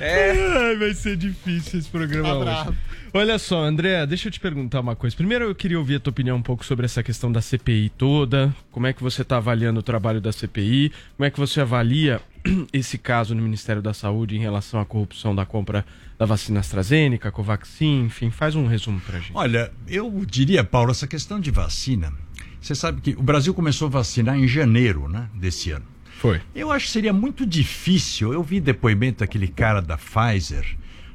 Ai, 0.00 0.76
vai 0.76 0.94
ser 0.94 1.16
difícil 1.16 1.78
esse 1.78 1.88
programa 1.88 2.44
Tá 2.44 2.64
hoje. 2.68 2.78
Olha 3.16 3.38
só, 3.38 3.62
André, 3.62 4.04
deixa 4.06 4.26
eu 4.26 4.32
te 4.32 4.40
perguntar 4.40 4.80
uma 4.80 4.96
coisa. 4.96 5.14
Primeiro 5.14 5.44
eu 5.44 5.54
queria 5.54 5.78
ouvir 5.78 5.96
a 5.96 6.00
tua 6.00 6.10
opinião 6.10 6.36
um 6.36 6.42
pouco 6.42 6.64
sobre 6.64 6.84
essa 6.84 7.00
questão 7.00 7.30
da 7.30 7.40
CPI 7.40 7.90
toda. 7.90 8.52
Como 8.72 8.88
é 8.88 8.92
que 8.92 9.02
você 9.02 9.22
está 9.22 9.36
avaliando 9.36 9.78
o 9.78 9.82
trabalho 9.84 10.20
da 10.20 10.32
CPI? 10.32 10.90
Como 11.16 11.24
é 11.24 11.30
que 11.30 11.38
você 11.38 11.60
avalia 11.60 12.20
esse 12.72 12.98
caso 12.98 13.34
no 13.34 13.42
Ministério 13.42 13.80
da 13.80 13.94
Saúde 13.94 14.36
em 14.36 14.40
relação 14.40 14.80
à 14.80 14.84
corrupção 14.84 15.34
da 15.34 15.46
compra 15.46 15.84
da 16.18 16.26
vacina 16.26 16.60
AstraZeneca, 16.60 17.30
Covaxin, 17.30 18.04
enfim, 18.04 18.30
faz 18.30 18.54
um 18.54 18.66
resumo 18.66 19.00
pra 19.00 19.18
gente. 19.18 19.32
Olha, 19.34 19.72
eu 19.88 20.24
diria, 20.26 20.62
Paulo, 20.62 20.90
essa 20.90 21.06
questão 21.06 21.40
de 21.40 21.50
vacina. 21.50 22.12
Você 22.60 22.74
sabe 22.74 23.00
que 23.00 23.10
o 23.10 23.22
Brasil 23.22 23.52
começou 23.52 23.86
a 23.88 23.90
vacinar 23.90 24.38
em 24.38 24.46
janeiro 24.46 25.08
né, 25.08 25.28
desse 25.34 25.70
ano. 25.70 25.84
Foi. 26.18 26.40
Eu 26.54 26.70
acho 26.70 26.86
que 26.86 26.92
seria 26.92 27.12
muito 27.12 27.44
difícil. 27.44 28.32
Eu 28.32 28.42
vi 28.42 28.60
depoimento 28.60 29.20
daquele 29.20 29.48
cara 29.48 29.82
da 29.82 29.98
Pfizer. 29.98 30.64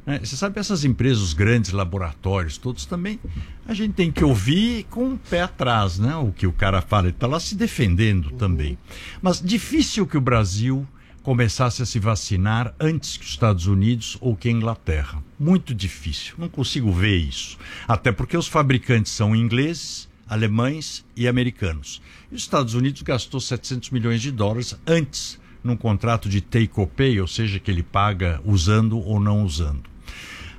né? 0.05 0.19
Você 0.23 0.35
sabe, 0.35 0.59
essas 0.59 0.83
empresas, 0.83 1.23
os 1.23 1.33
grandes 1.33 1.71
laboratórios, 1.71 2.57
todos 2.57 2.85
também, 2.85 3.19
a 3.67 3.73
gente 3.73 3.93
tem 3.93 4.11
que 4.11 4.23
ouvir 4.23 4.85
com 4.89 5.13
o 5.13 5.17
pé 5.17 5.41
atrás, 5.41 5.97
né? 5.97 6.15
O 6.17 6.31
que 6.31 6.45
o 6.45 6.51
cara 6.51 6.81
fala, 6.81 7.05
ele 7.05 7.15
está 7.15 7.25
lá 7.25 7.39
se 7.39 7.55
defendendo 7.55 8.31
também. 8.31 8.77
Mas 9.21 9.41
difícil 9.41 10.05
que 10.05 10.17
o 10.17 10.21
Brasil 10.21 10.87
começasse 11.23 11.81
a 11.81 11.85
se 11.85 11.99
vacinar 11.99 12.73
antes 12.79 13.17
que 13.17 13.23
os 13.23 13.31
Estados 13.31 13.67
Unidos 13.67 14.17
ou 14.19 14.35
que 14.35 14.49
a 14.49 14.51
Inglaterra. 14.51 15.23
Muito 15.39 15.73
difícil. 15.75 16.35
Não 16.37 16.49
consigo 16.49 16.91
ver 16.91 17.17
isso. 17.17 17.57
Até 17.87 18.11
porque 18.11 18.37
os 18.37 18.47
fabricantes 18.47 19.11
são 19.11 19.35
ingleses, 19.35 20.09
alemães 20.27 21.05
e 21.15 21.27
americanos. 21.27 22.01
E 22.31 22.35
os 22.35 22.41
Estados 22.41 22.73
Unidos 22.73 23.01
gastou 23.01 23.39
700 23.39 23.89
milhões 23.89 24.21
de 24.21 24.31
dólares 24.31 24.75
antes 24.85 25.39
num 25.63 25.75
contrato 25.75 26.29
de 26.29 26.39
take 26.41 26.71
or 26.75 26.87
pay, 26.87 27.19
ou 27.19 27.27
seja, 27.27 27.59
que 27.59 27.69
ele 27.69 27.83
paga 27.83 28.41
usando 28.45 28.97
ou 28.99 29.19
não 29.19 29.43
usando. 29.43 29.83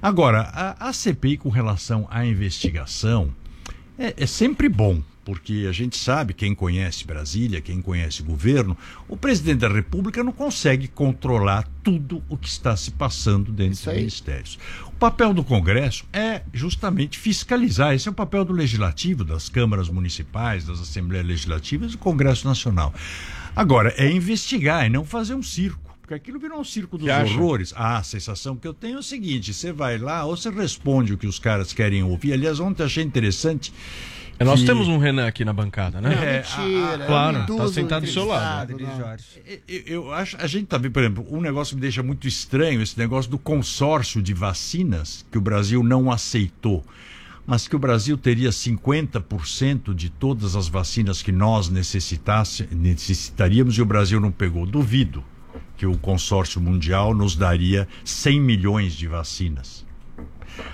Agora, 0.02 0.42
a, 0.52 0.88
a 0.88 0.92
CPI 0.92 1.38
com 1.38 1.48
relação 1.48 2.06
à 2.10 2.24
investigação, 2.26 3.34
É, 3.98 4.14
é 4.16 4.26
sempre 4.26 4.66
bom, 4.66 5.02
porque 5.30 5.64
a 5.68 5.70
gente 5.70 5.96
sabe, 5.96 6.34
quem 6.34 6.52
conhece 6.56 7.06
Brasília, 7.06 7.60
quem 7.60 7.80
conhece 7.80 8.20
o 8.20 8.24
governo, 8.24 8.76
o 9.06 9.16
presidente 9.16 9.58
da 9.58 9.68
República 9.68 10.24
não 10.24 10.32
consegue 10.32 10.88
controlar 10.88 11.68
tudo 11.84 12.20
o 12.28 12.36
que 12.36 12.48
está 12.48 12.76
se 12.76 12.90
passando 12.90 13.52
dentro 13.52 13.84
dos 13.84 13.94
ministérios. 13.94 14.58
O 14.88 14.90
papel 14.90 15.32
do 15.32 15.44
Congresso 15.44 16.04
é 16.12 16.42
justamente 16.52 17.16
fiscalizar. 17.16 17.94
Esse 17.94 18.08
é 18.08 18.10
o 18.10 18.14
papel 18.14 18.44
do 18.44 18.52
Legislativo, 18.52 19.22
das 19.22 19.48
câmaras 19.48 19.88
municipais, 19.88 20.64
das 20.64 20.80
Assembleias 20.80 21.24
Legislativas 21.24 21.92
e 21.92 21.96
do 21.96 21.98
Congresso 21.98 22.48
Nacional. 22.48 22.92
Agora, 23.54 23.94
é 23.96 24.10
investigar 24.10 24.84
e 24.84 24.88
não 24.88 25.04
fazer 25.04 25.36
um 25.36 25.44
circo. 25.44 25.96
Porque 26.00 26.14
aquilo 26.14 26.40
virou 26.40 26.58
um 26.58 26.64
circo 26.64 26.98
dos 26.98 27.08
horrores. 27.08 27.72
Ah, 27.76 27.98
a 27.98 28.02
sensação 28.02 28.56
que 28.56 28.66
eu 28.66 28.74
tenho 28.74 28.96
é 28.96 28.98
o 28.98 29.02
seguinte: 29.02 29.54
você 29.54 29.70
vai 29.70 29.96
lá 29.96 30.24
ou 30.24 30.36
você 30.36 30.50
responde 30.50 31.12
o 31.12 31.16
que 31.16 31.28
os 31.28 31.38
caras 31.38 31.72
querem 31.72 32.02
ouvir. 32.02 32.32
Aliás, 32.32 32.58
ontem 32.58 32.82
achei 32.82 33.04
interessante. 33.04 33.72
É, 34.40 34.44
Nós 34.44 34.60
que- 34.60 34.66
temos 34.66 34.88
um 34.88 34.96
Renan 34.96 35.26
aqui 35.26 35.44
na 35.44 35.52
bancada, 35.52 36.00
né? 36.00 36.14
É, 36.14 36.36
Mentira, 36.38 37.06
claro, 37.06 37.36
é 37.36 37.46
tá 37.58 37.68
sentado 37.68 38.06
do 38.06 38.10
seu 38.10 38.24
lado. 38.24 38.74
Eu, 39.68 39.82
eu 39.86 40.12
acho, 40.14 40.34
a 40.40 40.46
gente 40.46 40.64
tá 40.64 40.78
vendo, 40.78 40.92
por 40.92 41.02
exemplo, 41.02 41.26
um 41.30 41.42
negócio 41.42 41.72
que 41.72 41.74
me 41.74 41.82
deixa 41.82 42.02
muito 42.02 42.26
estranho, 42.26 42.80
esse 42.80 42.98
negócio 42.98 43.30
do 43.30 43.38
consórcio 43.38 44.22
de 44.22 44.32
vacinas 44.32 45.26
que 45.30 45.36
o 45.36 45.42
Brasil 45.42 45.82
não 45.82 46.10
aceitou. 46.10 46.82
Mas 47.46 47.68
que 47.68 47.76
o 47.76 47.78
Brasil 47.78 48.16
teria 48.16 48.50
50% 48.50 49.92
de 49.94 50.08
todas 50.08 50.56
as 50.56 50.68
vacinas 50.68 51.20
que 51.20 51.32
nós 51.32 51.68
necessitasse, 51.68 52.66
necessitaríamos 52.72 53.76
e 53.76 53.82
o 53.82 53.84
Brasil 53.86 54.20
não 54.20 54.30
pegou. 54.30 54.64
Duvido 54.64 55.22
que 55.76 55.84
o 55.84 55.98
consórcio 55.98 56.60
mundial 56.62 57.14
nos 57.14 57.36
daria 57.36 57.86
100 58.04 58.40
milhões 58.40 58.94
de 58.94 59.06
vacinas. 59.06 59.84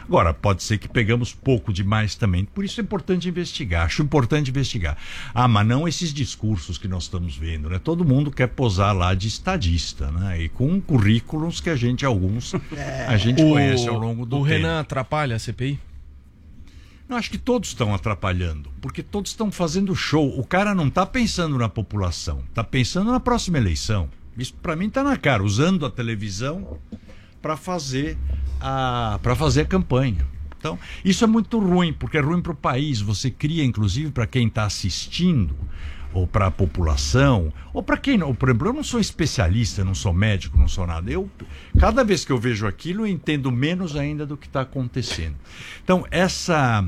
Agora, 0.05 0.33
pode 0.35 0.63
ser 0.63 0.79
que 0.79 0.89
pegamos 0.89 1.33
pouco 1.33 1.73
demais 1.73 2.15
também. 2.15 2.45
Por 2.45 2.65
isso 2.65 2.81
é 2.81 2.83
importante 2.85 3.29
investigar. 3.29 3.87
Acho 3.87 4.03
importante 4.03 4.51
investigar. 4.51 4.97
Ah, 5.35 5.49
mas 5.49 5.67
não 5.67 5.87
esses 5.89 6.13
discursos 6.13 6.79
que 6.79 6.87
nós 6.89 7.05
estamos 7.05 7.37
vendo, 7.37 7.69
né? 7.71 7.79
Todo 7.79 8.05
mundo 8.05 8.31
quer 8.31 8.49
posar 8.49 8.95
lá 8.97 9.15
de 9.15 9.29
estadista, 9.29 10.11
né? 10.11 10.43
E 10.43 10.49
com 10.49 10.81
currículos 10.81 11.61
que 11.61 11.71
a 11.71 11.77
gente, 11.77 12.05
alguns, 12.07 12.53
a 13.09 13.17
gente 13.17 13.43
O- 13.43 13.51
conhece 13.51 13.89
ao 13.89 13.99
longo 13.99 14.25
do 14.27 14.37
O 14.37 14.45
tempo. 14.45 14.49
Renan 14.57 14.81
atrapalha 14.81 15.37
a 15.37 15.39
CPI? 15.39 15.79
Não, 17.09 17.17
acho 17.17 17.31
que 17.31 17.39
todos 17.39 17.69
estão 17.69 17.95
atrapalhando, 17.95 18.69
porque 18.81 19.01
todos 19.01 19.31
estão 19.31 19.53
fazendo 19.53 19.95
show. 19.95 20.39
O 20.41 20.45
cara 20.45 20.75
não 20.75 20.89
está 20.89 21.07
pensando 21.07 21.57
na 21.57 21.69
população, 21.69 22.41
está 22.49 22.65
pensando 22.65 23.13
na 23.13 23.21
próxima 23.21 23.59
eleição. 23.59 24.09
Isso 24.37 24.53
para 24.55 24.75
mim 24.75 24.89
está 24.89 25.05
na 25.05 25.17
cara, 25.17 25.43
usando 25.43 25.87
a 25.87 25.91
televisão 25.91 26.79
para 27.47 27.57
fazer 27.57 28.19
a 28.61 29.21
para 29.23 29.37
fazer 29.37 29.61
a 29.61 29.65
campanha. 29.65 30.27
Então, 30.59 30.77
isso 31.05 31.23
é 31.23 31.29
muito 31.29 31.61
ruim, 31.61 31.93
porque 31.93 32.19
é 32.19 32.21
ruim 32.21 32.43
para 32.43 32.51
o 32.51 32.57
país. 32.57 33.01
Você 33.01 33.31
cria, 33.31 33.65
inclusive, 33.65 34.11
para 34.11 34.27
quem 34.27 34.49
está 34.49 34.65
assistindo, 34.65 35.55
ou 36.13 36.27
para 36.27 36.49
a 36.49 36.51
população, 36.51 37.53
ou 37.73 37.85
para 37.85 37.97
quem 37.97 38.19
não. 38.19 38.35
Por 38.35 38.49
exemplo, 38.49 38.67
eu 38.67 38.73
não 38.73 38.83
sou 38.83 38.99
especialista, 38.99 39.85
não 39.85 39.95
sou 39.95 40.13
médico, 40.13 40.59
não 40.59 40.67
sou 40.67 40.89
nada. 40.89 41.09
Eu, 41.09 41.31
cada 41.79 42.03
vez 42.03 42.25
que 42.25 42.33
eu 42.33 42.39
vejo 42.39 42.67
aquilo, 42.67 43.03
eu 43.03 43.07
entendo 43.07 43.53
menos 43.53 43.95
ainda 43.95 44.27
do 44.27 44.37
que 44.37 44.49
está 44.49 44.63
acontecendo. 44.63 45.37
Então, 45.85 46.05
essa. 46.11 46.85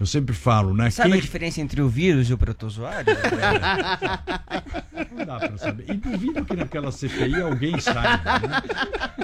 Eu 0.00 0.06
sempre 0.06 0.34
falo, 0.34 0.72
né? 0.74 0.90
Sabe 0.90 1.10
quem- 1.10 1.18
a 1.18 1.22
diferença 1.22 1.60
entre 1.60 1.80
o 1.82 1.88
vírus 1.88 2.30
e 2.30 2.32
o 2.34 2.38
protozoário? 2.38 3.06
Não 5.16 5.24
dá 5.26 5.38
para 5.38 5.58
saber. 5.58 5.84
E 5.88 5.94
duvido 5.94 6.44
que 6.44 6.54
naquela 6.54 6.92
CPI 6.92 7.40
alguém 7.40 7.78
saiba, 7.80 8.38
né? 8.38 8.62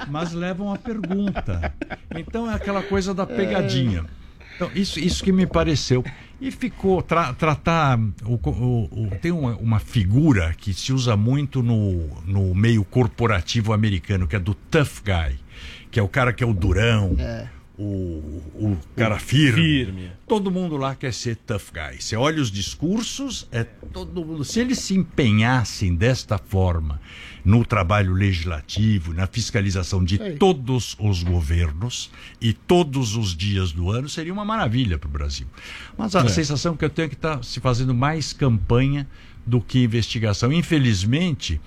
Mas 0.09 0.33
levam 0.33 0.73
a 0.73 0.79
pergunta. 0.79 1.73
Então 2.17 2.51
é 2.51 2.55
aquela 2.55 2.83
coisa 2.83 3.15
da 3.15 3.27
pegadinha. 3.27 4.05
Então, 4.57 4.71
isso, 4.75 4.99
isso 5.01 5.23
que 5.25 5.33
me 5.33 5.47
pareceu. 5.47 6.05
E 6.41 6.51
ficou 6.51 7.03
tra- 7.03 7.33
tratar. 7.33 7.99
O, 8.25 8.35
o- 8.49 8.89
o- 9.07 9.11
tem 9.21 9.33
uma, 9.33 9.57
uma 9.57 9.79
figura 9.81 10.55
que 10.57 10.73
se 10.73 10.93
usa 10.93 11.17
muito 11.17 11.63
no, 11.63 12.07
no 12.25 12.55
meio 12.55 12.85
corporativo 12.85 13.73
americano, 13.73 14.27
que 14.29 14.37
é 14.37 14.39
do 14.39 14.55
tough 14.55 15.03
guy, 15.05 15.39
que 15.91 15.99
é 15.99 16.03
o 16.03 16.09
cara 16.09 16.33
que 16.33 16.43
é 16.45 16.47
o 16.47 16.53
durão. 16.53 17.17
O, 17.77 17.83
o 18.55 18.79
cara 18.95 19.19
firme. 19.19 19.85
Firme. 19.87 20.13
Todo 20.29 20.49
mundo 20.49 20.77
lá 20.77 20.95
quer 20.95 21.13
ser 21.13 21.35
tough 21.35 21.73
guy. 21.73 22.01
Você 22.01 22.15
olha 22.15 22.41
os 22.41 22.49
discursos, 22.49 23.49
é 23.51 23.65
todo 23.65 24.25
mundo. 24.25 24.45
Se 24.45 24.61
eles 24.61 24.79
se 24.79 24.95
empenhassem 24.95 25.93
desta 25.93 26.39
forma 26.39 27.01
no 27.45 27.65
trabalho 27.65 28.13
legislativo, 28.15 29.13
na 29.13 29.27
fiscalização 29.27 30.05
de 30.05 30.19
Sei. 30.19 30.37
todos 30.37 30.97
os 31.01 31.25
governos 31.25 32.13
e 32.41 32.53
todos 32.53 33.17
os 33.17 33.35
dias 33.37 33.73
do 33.73 33.91
ano, 33.91 34.09
seria 34.09 34.33
uma 34.33 34.45
maravilha 34.45 34.97
para 34.97 35.09
o 35.09 35.13
Brasil. 35.13 35.49
Mas 35.99 36.15
a 36.15 36.21
É. 36.21 36.29
sensação 36.29 36.77
que 36.77 36.85
eu 36.85 36.91
tenho 36.91 37.07
é 37.07 37.09
que 37.09 37.17
está 37.17 37.43
se 37.43 37.59
fazendo 37.59 37.93
mais 37.93 38.33
campanha 38.33 39.05
do 39.45 39.61
que 39.61 39.83
investigação. 39.83 40.53
Infelizmente, 40.53 41.61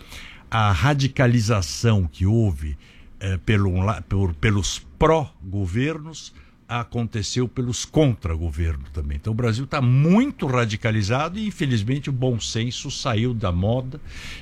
a 0.50 0.72
radicalização 0.72 2.08
que 2.10 2.26
houve 2.26 2.78
eh, 3.20 3.38
pelo, 3.46 3.72
por- 4.08 4.34
pelos 4.36 4.87
pró-governos 4.98 6.34
aconteceu 6.68 7.48
pelos 7.48 7.86
contra-governo 7.86 8.84
também. 8.92 9.18
Então 9.18 9.32
o 9.32 9.36
Brasil 9.36 9.64
está 9.64 9.82
muito 9.82 10.46
radicalizado 10.46 11.40
e 11.40 11.48
infelizmente 11.48 12.10
o 12.10 12.14
bom 12.14 12.40
senso 12.40 12.92
saiu 12.92 13.34
da 13.34 13.52
moda 13.52 14.02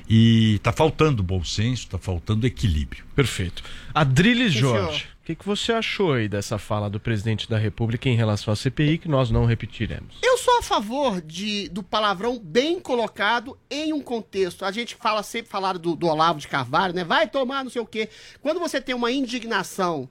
e 0.09 0.55
está 0.55 0.71
faltando 0.71 1.21
bom 1.21 1.43
senso, 1.43 1.83
está 1.83 1.99
faltando 1.99 2.47
equilíbrio. 2.47 3.05
Perfeito. 3.15 3.63
Adriles 3.93 4.53
Jorge, 4.53 5.05
o 5.21 5.25
que, 5.25 5.35
que 5.35 5.45
você 5.45 5.71
achou 5.71 6.13
aí 6.13 6.27
dessa 6.27 6.57
fala 6.57 6.89
do 6.89 6.99
presidente 6.99 7.47
da 7.47 7.57
República 7.57 8.09
em 8.09 8.15
relação 8.15 8.51
à 8.51 8.55
CPI 8.55 8.97
que 8.97 9.07
nós 9.07 9.29
não 9.29 9.45
repetiremos? 9.45 10.17
Eu 10.23 10.37
sou 10.37 10.57
a 10.57 10.63
favor 10.63 11.21
de, 11.21 11.69
do 11.69 11.83
palavrão 11.83 12.39
bem 12.39 12.79
colocado 12.79 13.57
em 13.69 13.93
um 13.93 14.01
contexto. 14.01 14.65
A 14.65 14.71
gente 14.71 14.95
fala 14.95 15.21
sempre 15.21 15.51
falaram 15.51 15.79
do, 15.79 15.95
do 15.95 16.07
Olavo 16.07 16.39
de 16.39 16.47
Carvalho, 16.47 16.93
né? 16.93 17.03
Vai 17.03 17.27
tomar 17.27 17.63
não 17.63 17.71
sei 17.71 17.81
o 17.81 17.85
quê. 17.85 18.09
Quando 18.41 18.59
você 18.59 18.81
tem 18.81 18.95
uma 18.95 19.11
indignação 19.11 20.09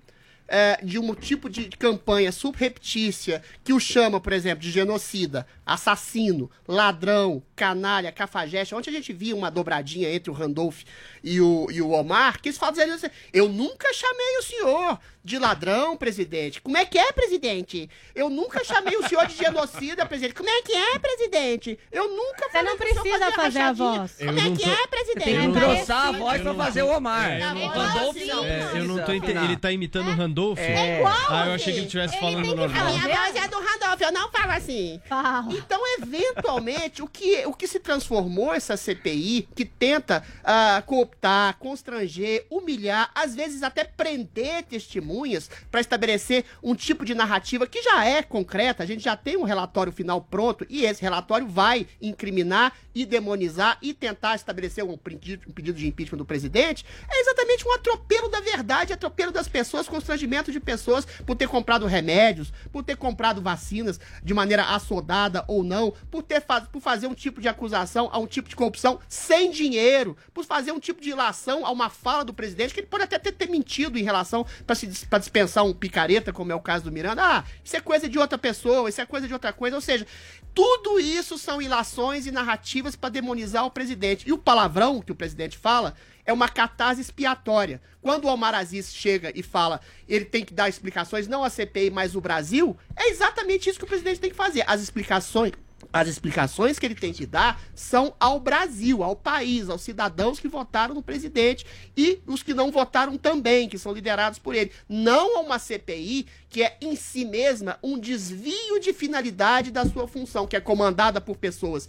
é, 0.49 0.79
de 0.83 0.99
um 0.99 1.15
tipo 1.15 1.49
de 1.49 1.65
campanha 1.71 2.31
subreptícia 2.31 3.43
que 3.63 3.73
o 3.73 3.81
chama, 3.81 4.21
por 4.21 4.33
exemplo, 4.33 4.61
de 4.61 4.71
genocida, 4.71 5.47
assassino, 5.67 6.51
ladrão, 6.69 7.43
canalha, 7.57 8.13
cafajeste. 8.13 8.75
Ontem 8.75 8.91
a 8.91 8.93
gente 8.95 9.13
viu 9.13 9.37
uma 9.37 9.51
dobradinha 9.51 10.13
entre 10.13 10.31
o 10.31 10.35
Randolph 10.35 10.83
e 11.23 11.41
o, 11.41 11.67
e 11.71 11.81
o 11.81 11.91
Omar, 11.91 12.41
que 12.41 12.49
eles 12.49 12.59
falam 12.59 12.75
dizendo 12.75 12.95
assim, 12.95 13.07
eu 13.33 13.49
nunca 13.49 13.93
chamei 13.95 14.39
o 14.39 14.43
senhor 14.43 14.99
de 15.25 15.39
ladrão, 15.39 15.97
presidente. 15.97 16.61
Como 16.61 16.77
é 16.77 16.85
que 16.85 16.99
é, 16.99 17.11
presidente? 17.13 17.89
Eu 18.15 18.29
nunca 18.29 18.63
chamei 18.63 18.95
o 18.97 19.09
senhor 19.09 19.27
de 19.27 19.35
genocida, 19.37 20.05
presidente. 20.05 20.35
Como 20.35 20.51
é 20.51 20.61
que 20.63 20.73
é, 20.73 20.99
presidente? 20.99 21.79
Eu 21.91 22.09
nunca 22.15 22.51
Você 22.51 22.63
não 22.63 22.77
precisa 22.77 23.33
fazer 23.33 23.61
a 23.61 23.73
voz. 23.73 24.17
Como 24.19 24.39
é 24.39 24.51
que 24.55 24.65
é, 24.69 24.87
presidente? 24.87 25.25
Tem 25.25 25.25
que 25.25 25.31
Eu 25.31 25.49
não- 25.49 25.51
engrossar 25.51 26.09
a 26.09 26.13
voz 26.13 26.43
pra 26.43 26.55
fazer 26.55 26.83
o 26.83 26.89
Omar. 26.95 27.31
É, 27.31 27.43
eu 27.43 27.55
não- 27.55 27.69
Randolph 27.69 28.17
assim, 28.17 28.27
não. 28.27 28.45
É, 28.45 28.61
eu 28.75 28.85
não 28.85 28.97
tô 28.99 29.03
precisa. 29.05 29.17
entendendo. 29.17 29.45
Ele 29.45 29.57
tá 29.57 29.73
imitando 29.73 30.09
o 30.11 30.15
Randolph? 30.15 30.59
É 30.59 30.99
igual, 30.99 31.15
Ah, 31.31 31.47
eu 31.47 31.53
achei 31.55 31.73
que 31.73 31.79
ele 31.79 31.87
estivesse 31.87 32.15
Ele 32.17 32.21
falando 32.21 32.45
que 32.45 32.53
A 32.53 32.55
normal. 32.57 32.85
minha 32.93 33.17
voz 33.17 33.37
é 33.37 33.49
do 33.49 33.57
Randolph, 33.59 34.01
eu 34.03 34.13
não 34.13 34.29
falo 34.31 34.53
assim. 34.53 35.01
Fala. 35.09 35.54
Então, 35.57 35.81
eventualmente, 35.99 37.03
o 37.03 37.07
que, 37.07 37.47
o 37.47 37.53
que 37.53 37.69
se 37.69 37.79
transformou 37.79 38.53
essa 38.53 38.77
CPI, 38.77 39.49
que 39.55 39.65
tenta 39.65 40.25
ah, 40.43 40.83
cooptar, 40.85 41.57
constranger, 41.59 42.47
humilhar, 42.51 43.11
às 43.15 43.35
vezes 43.35 43.63
até 43.63 43.85
prender 43.85 44.65
testemunhas 44.65 45.49
para 45.71 45.81
estabelecer 45.81 46.45
um 46.63 46.75
tipo 46.75 47.05
de 47.05 47.15
narrativa 47.15 47.67
que 47.67 47.83
já 47.83 48.05
é 48.05 48.23
concreta, 48.23 48.83
a 48.83 48.87
gente 48.87 49.05
já 49.05 49.17
tem 49.17 49.37
um 49.37 49.45
relatório 49.45 49.93
final 49.93 50.21
pronto 50.21 50.67
e 50.69 50.85
esse 50.85 51.03
relatório 51.03 51.47
vai 51.47 51.87
incriminar 52.03 52.73
e 52.95 53.05
demonizar 53.05 53.79
e 53.83 53.93
tentar 53.93 54.35
estabelecer 54.35 54.85
um 54.85 54.97
pedido, 54.97 55.49
um 55.49 55.53
pedido 55.53 55.79
de 55.79 55.87
impeachment 55.87 56.19
do 56.19 56.25
presidente, 56.25 56.85
é 57.11 57.21
exatamente 57.21 57.67
um 57.67 57.73
atropelo 57.73 58.29
da 58.29 58.41
verdade, 58.41 58.93
atropelo 58.93 59.33
das 59.33 59.49
pessoas, 59.49 59.89
constrangimento 59.89 60.53
de 60.53 60.61
pessoas 60.61 61.05
por 61.05 61.37
ter 61.37 61.49
comprado 61.49 61.87
remédios, 61.87 62.53
por 62.73 62.83
ter 62.85 62.97
comprado 62.97 63.43
vacinas 63.43 63.99
de 64.23 64.33
maneira 64.33 64.65
assodada 64.65 65.44
ou 65.49 65.63
não, 65.63 65.93
por 66.11 66.23
ter 66.23 66.45
por 66.71 66.81
fazer 66.81 67.07
um 67.07 67.15
tipo 67.15 67.41
de 67.41 67.49
acusação 67.49 68.09
a 68.13 68.19
um 68.19 68.27
tipo 68.27 68.49
de 68.49 68.57
corrupção 68.57 69.01
sem 69.09 69.51
dinheiro, 69.51 70.17
por 70.33 70.45
fazer 70.45 70.73
um 70.73 70.81
tipo 70.81 71.01
de 71.01 71.11
ilação 71.11 71.65
a 71.65 71.71
uma 71.71 71.89
fala 71.89 72.25
do 72.25 72.35
presidente 72.35 72.75
que 72.75 72.81
ele 72.81 72.87
pode 72.87 73.05
até 73.05 73.19
ter, 73.19 73.33
ter 73.33 73.49
mentido 73.49 73.99
em 73.99 74.03
relação 74.03 74.47
para 74.67 75.19
dispensar 75.19 75.65
um 75.65 75.73
picareta, 75.73 76.33
como 76.33 76.53
é 76.53 76.55
o 76.55 76.61
caso 76.61 76.85
do 76.85 76.93
Miranda. 76.93 77.23
Ah, 77.23 77.45
isso 77.63 77.77
é 77.77 77.81
coisa 77.81 78.09
de 78.09 78.19
outra 78.19 78.39
pessoa, 78.39 78.89
isso 78.89 79.01
é 79.01 79.07
coisa 79.07 79.27
de 79.27 79.33
outra 79.33 79.53
coisa, 79.53 79.77
ou 79.77 79.83
seja, 79.83 80.07
tudo 80.55 81.01
isso 81.01 81.37
são 81.37 81.61
ilações 81.61 82.27
e 82.27 82.31
narrativas 82.31 82.95
para 82.95 83.11
demonizar 83.11 83.65
o 83.65 83.71
presidente. 83.71 84.29
E 84.29 84.33
o 84.33 84.39
palavrão 84.39 85.01
que 85.01 85.13
o 85.13 85.15
presidente 85.17 85.59
fala 85.59 85.95
é 86.25 86.33
uma 86.33 86.49
catarse 86.49 87.01
expiatória. 87.01 87.81
Quando 88.01 88.25
o 88.25 88.29
Omar 88.29 88.55
Aziz 88.55 88.93
chega 88.93 89.33
e 89.35 89.43
fala 89.43 89.81
ele 90.09 90.25
tem 90.25 90.45
que 90.45 90.55
dar 90.55 90.69
explicações, 90.69 91.29
não 91.29 91.45
a 91.45 91.51
CPI, 91.51 91.91
mas 91.91 92.15
o 92.15 92.21
Brasil, 92.21 92.77
é 92.97 93.11
exatamente 93.11 93.69
isso 93.69 93.79
que 93.79 93.85
o 93.85 93.89
presidente 93.89 94.21
tem 94.21 94.31
que 94.31 94.37
fazer. 94.37 94.65
As 94.67 94.81
explicações 94.81 95.53
As 95.93 96.09
explicações 96.09 96.79
que 96.79 96.87
ele 96.87 96.95
tem 96.95 97.13
que 97.13 97.27
dar 97.27 97.61
são 97.75 98.15
ao 98.19 98.41
Brasil, 98.41 99.03
ao 99.03 99.15
país, 99.15 99.69
aos 99.69 99.83
cidadãos 99.83 100.41
que 100.41 100.49
votaram 100.49 100.95
no 100.95 101.03
presidente 101.03 101.67
e 101.97 102.21
os 102.27 102.43
que 102.43 102.55
não 102.55 102.71
votaram 102.71 103.19
também, 103.19 103.69
que 103.69 103.79
são 103.79 103.93
liderados 103.93 104.39
por 104.39 104.55
ele. 104.55 104.73
Não 104.89 105.39
a 105.39 105.41
uma 105.41 105.59
CPI 105.59 106.27
que 106.49 106.63
é 106.63 106.79
em 106.81 106.97
si 106.97 107.25
mesma 107.25 107.79
um 107.83 107.99
desvio 107.99 108.81
de 108.81 108.93
finalidade 108.93 109.71
da 109.71 109.85
sua 109.85 110.09
função, 110.09 110.47
que 110.47 110.57
é 110.57 110.61
comandada 110.61 111.21
por 111.21 111.37
pessoas 111.37 111.89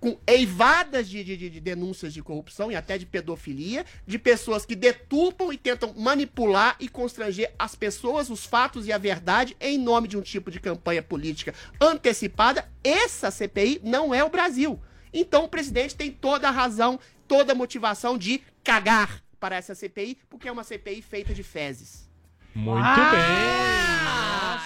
com 0.00 0.18
eivadas 0.26 1.08
de, 1.08 1.24
de, 1.24 1.50
de, 1.50 1.60
denúncias 1.60 2.12
de 2.12 2.22
corrupção 2.22 2.70
e 2.70 2.76
até 2.76 2.98
de 2.98 3.06
pedofilia, 3.06 3.84
de 4.06 4.18
pessoas 4.18 4.66
que 4.66 4.74
deturpam 4.76 5.52
e 5.52 5.56
tentam 5.56 5.94
manipular 5.96 6.76
e 6.78 6.88
constranger 6.88 7.52
as 7.58 7.74
pessoas, 7.74 8.30
os 8.30 8.44
fatos 8.44 8.86
e 8.86 8.92
a 8.92 8.98
verdade 8.98 9.56
em 9.60 9.78
nome 9.78 10.08
de 10.08 10.16
um 10.16 10.22
tipo 10.22 10.50
de 10.50 10.60
campanha 10.60 11.02
política 11.02 11.54
antecipada. 11.80 12.68
Essa 12.84 13.30
CPI 13.30 13.80
não 13.82 14.14
é 14.14 14.22
o 14.22 14.30
Brasil. 14.30 14.80
Então 15.12 15.44
o 15.44 15.48
presidente 15.48 15.96
tem 15.96 16.10
toda 16.10 16.48
a 16.48 16.52
razão, 16.52 17.00
toda 17.26 17.52
a 17.52 17.56
motivação 17.56 18.18
de 18.18 18.42
cagar 18.62 19.22
para 19.40 19.56
essa 19.56 19.74
CPI, 19.74 20.18
porque 20.28 20.48
é 20.48 20.52
uma 20.52 20.64
CPI 20.64 21.02
feita 21.02 21.32
de 21.32 21.42
fezes. 21.42 22.06
Muito 22.54 22.84
ah, 22.84 23.10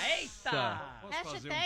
bem. 0.05 0.21
Eita! 0.21 1.00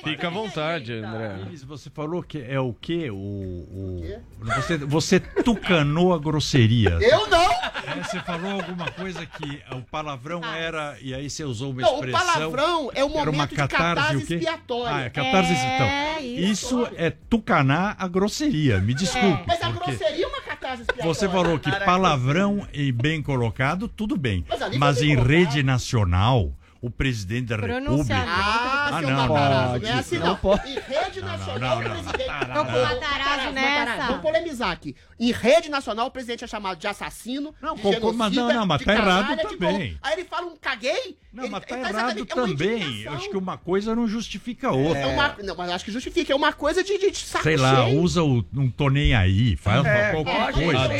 Fica 0.02 0.28
à 0.28 0.30
vontade, 0.30 0.92
André. 0.92 1.36
Você 1.66 1.90
falou 1.90 2.22
que 2.22 2.38
é 2.38 2.58
o 2.58 2.72
quê? 2.72 3.10
O, 3.10 3.16
o... 3.16 4.22
Você, 4.40 4.78
você 4.78 5.20
tucanou 5.20 6.14
a 6.14 6.18
grosseria. 6.18 6.98
Eu 7.02 7.28
não! 7.28 7.44
É, 7.86 8.02
você 8.02 8.20
falou 8.20 8.52
alguma 8.52 8.90
coisa 8.90 9.26
que 9.26 9.62
o 9.72 9.82
palavrão 9.82 10.40
ah. 10.42 10.56
era. 10.56 10.96
E 11.00 11.14
aí 11.14 11.28
você 11.28 11.44
usou 11.44 11.72
uma 11.72 11.82
não, 11.82 11.94
expressão. 11.94 12.20
O 12.20 12.26
palavrão 12.26 12.90
é 12.94 13.04
o 13.04 13.08
momento 13.08 13.22
era 13.22 13.30
uma 13.30 13.46
catarse, 13.46 13.66
de 13.66 13.76
catarse 13.76 14.26
quê? 14.26 14.34
expiatória. 14.34 14.96
Ah, 14.96 15.00
é 15.02 15.10
catarse 15.10 15.52
é, 15.52 15.74
então. 15.74 16.24
Isso, 16.24 16.82
isso 16.82 16.88
é 16.96 17.10
tucanar 17.10 17.96
a 17.98 18.08
grosseria. 18.08 18.80
Me 18.80 18.94
desculpe. 18.94 19.42
É. 19.42 19.44
Mas 19.46 19.62
a 19.62 19.70
grosseria 19.70 20.24
é 20.24 20.28
uma 20.28 20.40
catarse 20.40 20.82
expiatória. 20.82 21.14
Você 21.14 21.28
falou 21.28 21.58
que 21.58 21.70
palavrão 21.84 22.66
e 22.72 22.90
bem 22.90 23.22
colocado, 23.22 23.88
tudo 23.88 24.16
bem. 24.16 24.44
Mas, 24.48 24.78
mas 24.78 25.02
em 25.02 25.16
rede 25.16 25.62
nacional 25.62 26.52
o 26.84 26.90
presidente 26.90 27.46
da 27.46 27.56
República. 27.56 28.14
Ah, 28.14 28.90
ah 28.92 29.00
não, 29.00 29.10
Matarazzo, 29.10 29.82
não, 29.82 29.88
é 29.88 29.92
assim 29.92 30.18
não. 30.18 30.26
não 30.26 30.36
pode. 30.36 30.70
Em 30.70 31.03
rede 31.14 31.22
nacional, 31.22 31.78
o 31.78 31.82
presidente. 31.82 32.28
Matarazzo 32.28 33.52
nessa. 33.52 34.06
Vamos 34.06 34.22
polemizar 34.22 34.70
aqui. 34.70 34.96
Em 35.18 35.32
rede 35.32 35.68
nacional, 35.70 36.06
o 36.06 36.10
presidente 36.10 36.44
é 36.44 36.46
chamado 36.46 36.78
de 36.78 36.86
assassino. 36.86 37.54
Não, 37.60 37.74
de 37.74 37.82
genocida, 37.82 38.12
mas 38.12 38.32
não, 38.34 38.52
não, 38.52 38.66
mas 38.66 38.82
tá 38.82 38.94
errado 38.94 39.36
também. 39.42 39.98
Aí 40.02 40.14
ele 40.14 40.24
fala 40.24 40.46
um 40.46 40.56
caguei. 40.56 41.18
Não, 41.32 41.48
mas 41.48 41.64
tá 41.64 41.78
errado 41.78 42.22
é 42.22 42.24
também. 42.24 43.02
Eu 43.02 43.12
acho 43.12 43.28
que 43.28 43.36
uma 43.36 43.56
coisa 43.56 43.94
não 43.94 44.06
justifica 44.06 44.68
a 44.68 44.72
outra. 44.72 45.00
É 45.00 45.06
uma, 45.06 45.36
não, 45.42 45.56
mas 45.56 45.70
acho 45.70 45.84
que 45.84 45.90
justifica. 45.90 46.32
É 46.32 46.36
uma 46.36 46.52
coisa 46.52 46.82
de, 46.82 46.98
de, 46.98 47.10
de 47.10 47.18
saco 47.18 47.44
Sei 47.44 47.56
lá, 47.56 47.86
cheio. 47.86 48.00
usa 48.00 48.22
o 48.22 48.44
um 48.54 48.70
tô 48.70 48.88
nem 48.88 49.14
aí, 49.14 49.56
faz 49.56 49.84
é, 49.84 50.12
qualquer 50.12 50.52
coisa. 50.52 50.94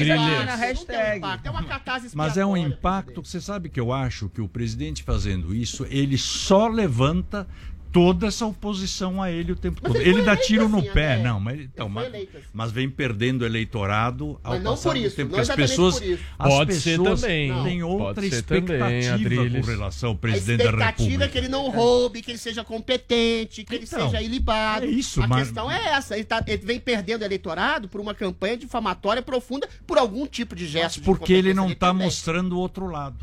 É 1.45 1.51
uma 1.51 1.65
catarse 1.65 2.11
Mas 2.15 2.37
é 2.37 2.45
um 2.45 2.57
impacto. 2.57 3.23
Você 3.25 3.41
sabe 3.41 3.69
que 3.69 3.79
eu 3.79 3.93
acho 3.93 4.29
que 4.29 4.41
o 4.41 4.49
presidente 4.49 5.03
fazendo 5.03 5.55
isso, 5.55 5.87
ele 5.89 6.19
só 6.19 6.67
levanta 6.67 7.47
toda 7.95 8.27
essa 8.27 8.45
oposição 8.45 9.23
a 9.23 9.31
ele 9.31 9.53
o 9.53 9.57
tempo 9.57 9.79
mas 9.81 9.93
todo. 9.93 10.03
Ele, 10.03 10.19
ele 10.19 10.23
dá 10.23 10.37
tiro 10.37 10.69
no 10.69 10.81
assim, 10.81 10.91
pé, 10.91 11.23
não, 11.23 11.39
mas 11.39 11.61
então, 11.61 11.89
mas, 11.89 12.13
assim. 12.13 12.29
mas, 12.53 12.73
vem 12.73 12.91
perdendo 12.91 13.47
eleitorado 13.47 14.37
ao 14.43 14.55
mas 14.55 14.65
passar 14.65 14.95
do 14.95 15.11
tempo. 15.13 15.31
Porque 15.31 15.41
as 15.41 15.57
pessoas, 15.57 16.03
as 16.37 16.49
pode 16.49 16.75
pessoas 16.75 17.21
ser 17.21 17.29
também. 17.29 17.63
têm 17.63 17.83
outra 17.85 18.27
expectativa 18.27 19.45
também, 19.45 19.61
com 19.61 19.67
relação 19.67 20.09
ao 20.11 20.17
presidente 20.17 20.59
da 20.59 20.65
República. 20.65 20.85
A 20.85 20.91
expectativa 20.91 21.25
é 21.25 21.29
que 21.29 21.39
ele 21.39 21.49
não 21.49 21.71
roube, 21.71 22.21
que 22.21 22.33
ele 22.33 22.39
seja 22.39 22.65
competente, 22.65 23.63
que 23.63 23.77
então, 23.77 24.01
ele 24.01 24.11
seja 24.11 24.21
ilibado. 24.21 24.87
É 24.87 24.89
isso, 24.89 25.23
a 25.23 25.29
mas... 25.29 25.45
questão 25.45 25.71
é 25.71 25.91
essa. 25.91 26.17
Ele, 26.17 26.25
tá, 26.25 26.43
ele, 26.45 26.67
vem 26.67 26.81
perdendo 26.81 27.25
eleitorado 27.25 27.89
por 27.89 28.01
uma 28.01 28.13
campanha 28.13 28.57
difamatória 28.57 29.23
profunda 29.23 29.69
por 29.87 29.99
algum 29.99 30.27
tipo 30.27 30.57
de 30.57 30.67
gesto. 30.67 30.97
Mas 30.97 31.07
porque 31.07 31.33
ele 31.33 31.55
não 31.55 31.71
está 31.71 31.95
mostrando 31.95 32.55
o 32.55 32.59
outro 32.59 32.89
lado. 32.89 33.17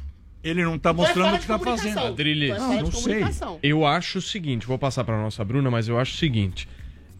Ele 0.44 0.64
não 0.64 0.76
está 0.76 0.92
mostrando 0.92 1.36
o 1.36 1.38
que 1.38 1.44
está 1.44 1.60
fazendo. 1.60 2.00
Adriles, 2.00 2.58
não, 2.58 2.82
não 2.82 2.92
sei. 2.92 3.24
Eu 3.62 3.86
acho 3.86 4.18
o 4.18 4.22
seguinte, 4.22 4.66
vou 4.66 4.78
passar 4.78 5.04
para 5.04 5.22
nossa 5.22 5.44
Bruna, 5.46 5.70
mas 5.70 5.88
eu 5.88 6.00
acho 6.00 6.16
o 6.16 6.18
seguinte: 6.18 6.68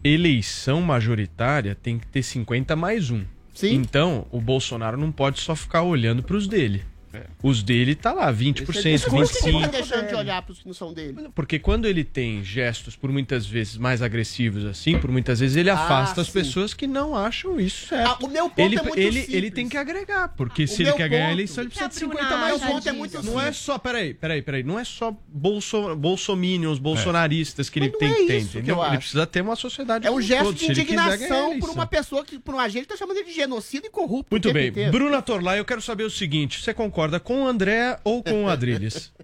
eleição 0.02 0.80
majoritária 0.80 1.74
tem 1.74 1.98
que 1.98 2.06
ter 2.06 2.22
50 2.22 2.74
mais 2.74 3.10
um. 3.10 3.24
Sim. 3.54 3.74
Então, 3.74 4.26
o 4.30 4.40
Bolsonaro 4.40 4.96
não 4.96 5.12
pode 5.12 5.40
só 5.40 5.54
ficar 5.54 5.82
olhando 5.82 6.22
para 6.22 6.36
os 6.36 6.46
dele. 6.46 6.84
É. 7.12 7.26
Os 7.42 7.62
dele 7.62 7.94
tá 7.94 8.12
lá, 8.12 8.32
20%, 8.32 8.68
Esse 8.68 8.88
é 8.88 8.96
25%. 8.96 9.08
Por 9.10 9.40
que 9.42 9.48
ele 9.48 9.60
tá 9.60 9.66
deixando 9.66 10.08
de 10.08 10.14
olhar 10.14 10.42
para 10.42 10.52
os 10.52 10.60
que 10.60 10.66
não 10.66 10.74
são 10.74 10.92
dele? 10.92 11.28
Porque 11.34 11.58
quando 11.58 11.86
ele 11.86 12.04
tem 12.04 12.42
gestos, 12.44 12.96
por 12.96 13.10
muitas 13.10 13.46
vezes, 13.46 13.76
mais 13.76 14.02
agressivos 14.02 14.64
assim, 14.64 14.98
por 14.98 15.10
muitas 15.10 15.40
vezes 15.40 15.56
ele 15.56 15.70
ah, 15.70 15.74
afasta 15.74 16.20
ah, 16.20 16.22
as 16.22 16.30
pessoas 16.30 16.74
que 16.74 16.86
não 16.86 17.16
acham 17.16 17.60
isso 17.60 17.86
certo. 17.86 18.08
Ah, 18.08 18.26
o 18.26 18.28
meu 18.28 18.48
ponto 18.48 18.60
ele, 18.60 18.78
é 18.78 18.82
muito 18.82 18.98
ele, 18.98 19.20
simples. 19.20 19.34
ele 19.34 19.50
tem 19.50 19.68
que 19.68 19.76
agregar, 19.76 20.28
porque 20.28 20.64
o 20.64 20.68
se 20.68 20.82
ele 20.82 20.92
quer 20.92 21.04
ponto, 21.04 21.10
ganhar 21.10 21.28
a 21.28 21.32
eleição, 21.32 21.62
ele 21.62 21.70
precisa 21.70 21.88
de 21.88 21.94
50 21.96 22.36
mais. 22.36 22.60
Meu 22.60 22.72
ponto 22.72 22.88
é 22.88 22.92
muito 22.92 23.22
Não 23.22 23.40
é 23.40 23.52
só, 23.52 23.78
peraí, 23.78 24.14
peraí, 24.14 24.42
peraí, 24.42 24.62
não 24.62 24.78
é 24.78 24.84
só 24.84 25.16
bolso, 25.28 25.94
bolsominions, 25.96 26.78
bolsonaristas 26.78 27.68
que 27.68 27.78
ele 27.78 27.90
tem 27.90 28.10
é 28.10 28.14
que 28.14 28.26
ter, 28.26 28.40
entendeu? 28.40 28.78
Que 28.78 28.86
ele 28.86 28.98
precisa 28.98 29.26
ter 29.26 29.40
uma 29.40 29.56
sociedade 29.56 30.06
É 30.06 30.10
um 30.10 30.20
gesto 30.20 30.54
de 30.54 30.70
indignação 30.70 31.58
por 31.58 31.70
uma 31.70 31.86
pessoa, 31.86 32.24
que 32.24 32.38
por 32.38 32.54
um 32.54 32.58
agente 32.58 32.82
que 32.82 32.92
tá 32.92 32.96
chamando 32.96 33.16
ele 33.16 33.26
de 33.26 33.34
genocida 33.34 33.86
e 33.86 33.90
corrupto. 33.90 34.28
Muito 34.30 34.52
bem. 34.52 34.72
Bruna 34.90 35.20
Torlai, 35.20 35.58
eu 35.58 35.64
quero 35.64 35.80
saber 35.80 36.04
o 36.04 36.10
seguinte, 36.10 36.62
você 36.62 36.72
concorda 36.72 37.18
com 37.18 37.31
o 37.40 37.46
André 37.46 37.98
ou 38.04 38.22
com 38.22 38.44
o 38.44 38.48
Adrilles? 38.48 39.12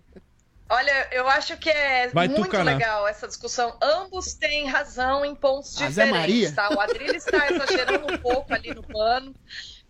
Olha, 0.71 1.09
eu 1.13 1.27
acho 1.27 1.57
que 1.57 1.71
é 1.71 2.09
Vai 2.09 2.29
muito 2.29 2.45
tucanar. 2.45 2.77
legal 2.77 3.09
essa 3.09 3.27
discussão. 3.27 3.77
Ambos 3.81 4.35
têm 4.35 4.67
razão 4.67 5.25
em 5.25 5.35
pontos 5.35 5.75
diferentes, 5.75 6.53
tá? 6.53 6.69
O 6.75 6.79
Adrilles 6.79 7.25
está 7.27 7.49
exagerando 7.51 8.13
um 8.13 8.19
pouco 8.19 8.53
ali 8.53 8.75
no 8.75 8.83
pano. 8.83 9.35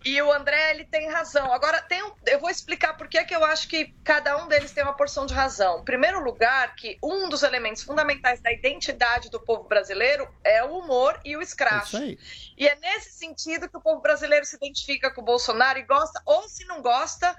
E 0.05 0.23
o 0.23 0.33
André, 0.33 0.71
ele 0.71 0.85
tem 0.85 1.11
razão. 1.11 1.53
Agora, 1.53 1.83
tem 1.83 2.01
um, 2.05 2.13
eu 2.27 2.39
vou 2.39 2.49
explicar 2.49 2.97
por 2.97 3.09
que, 3.09 3.23
que 3.25 3.35
eu 3.35 3.45
acho 3.45 3.67
que 3.67 3.93
cada 4.05 4.43
um 4.43 4.47
deles 4.47 4.71
tem 4.71 4.85
uma 4.85 4.95
porção 4.95 5.27
de 5.27 5.35
razão. 5.35 5.81
Em 5.81 5.85
primeiro 5.85 6.23
lugar, 6.23 6.77
que 6.77 6.97
um 7.03 7.29
dos 7.29 7.43
elementos 7.43 7.83
fundamentais 7.83 8.41
da 8.41 8.53
identidade 8.53 9.29
do 9.29 9.41
povo 9.41 9.65
brasileiro 9.65 10.29
é 10.45 10.63
o 10.63 10.79
humor 10.79 11.19
e 11.25 11.37
o 11.37 11.43
escracho. 11.43 11.97
É 11.97 12.17
e 12.59 12.67
é 12.67 12.75
nesse 12.77 13.13
sentido 13.13 13.69
que 13.69 13.77
o 13.77 13.81
povo 13.81 14.01
brasileiro 14.01 14.45
se 14.45 14.57
identifica 14.57 15.11
com 15.11 15.21
o 15.21 15.25
Bolsonaro 15.25 15.79
e 15.79 15.83
gosta, 15.83 16.21
ou 16.27 16.49
se 16.49 16.65
não 16.65 16.83
gosta, 16.83 17.35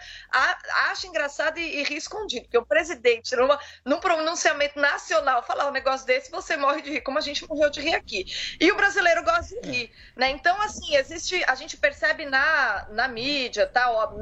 acha 0.89 1.07
engraçado 1.07 1.59
e, 1.59 1.79
e 1.79 1.83
ri 1.83 1.97
escondido. 1.97 2.43
Porque 2.43 2.57
o 2.57 2.65
presidente, 2.65 3.35
numa, 3.35 3.59
num 3.85 3.99
pronunciamento 3.99 4.79
nacional, 4.79 5.43
falar 5.43 5.67
um 5.67 5.71
negócio 5.71 6.05
desse, 6.05 6.31
você 6.31 6.57
morre 6.57 6.81
de 6.81 6.91
rir, 6.91 7.01
como 7.01 7.17
a 7.17 7.21
gente 7.21 7.47
morreu 7.47 7.69
de 7.69 7.81
rir 7.81 7.95
aqui. 7.95 8.25
E 8.59 8.71
o 8.71 8.75
brasileiro 8.75 9.23
gosta 9.23 9.59
de 9.61 9.69
rir. 9.69 9.91
Né? 10.15 10.29
Então, 10.31 10.59
assim, 10.61 10.95
existe. 10.95 11.43
A 11.45 11.55
gente 11.55 11.77
percebe 11.77 12.25
na 12.25 12.49
na, 12.89 13.07
mídia, 13.07 13.67
tal, 13.67 14.13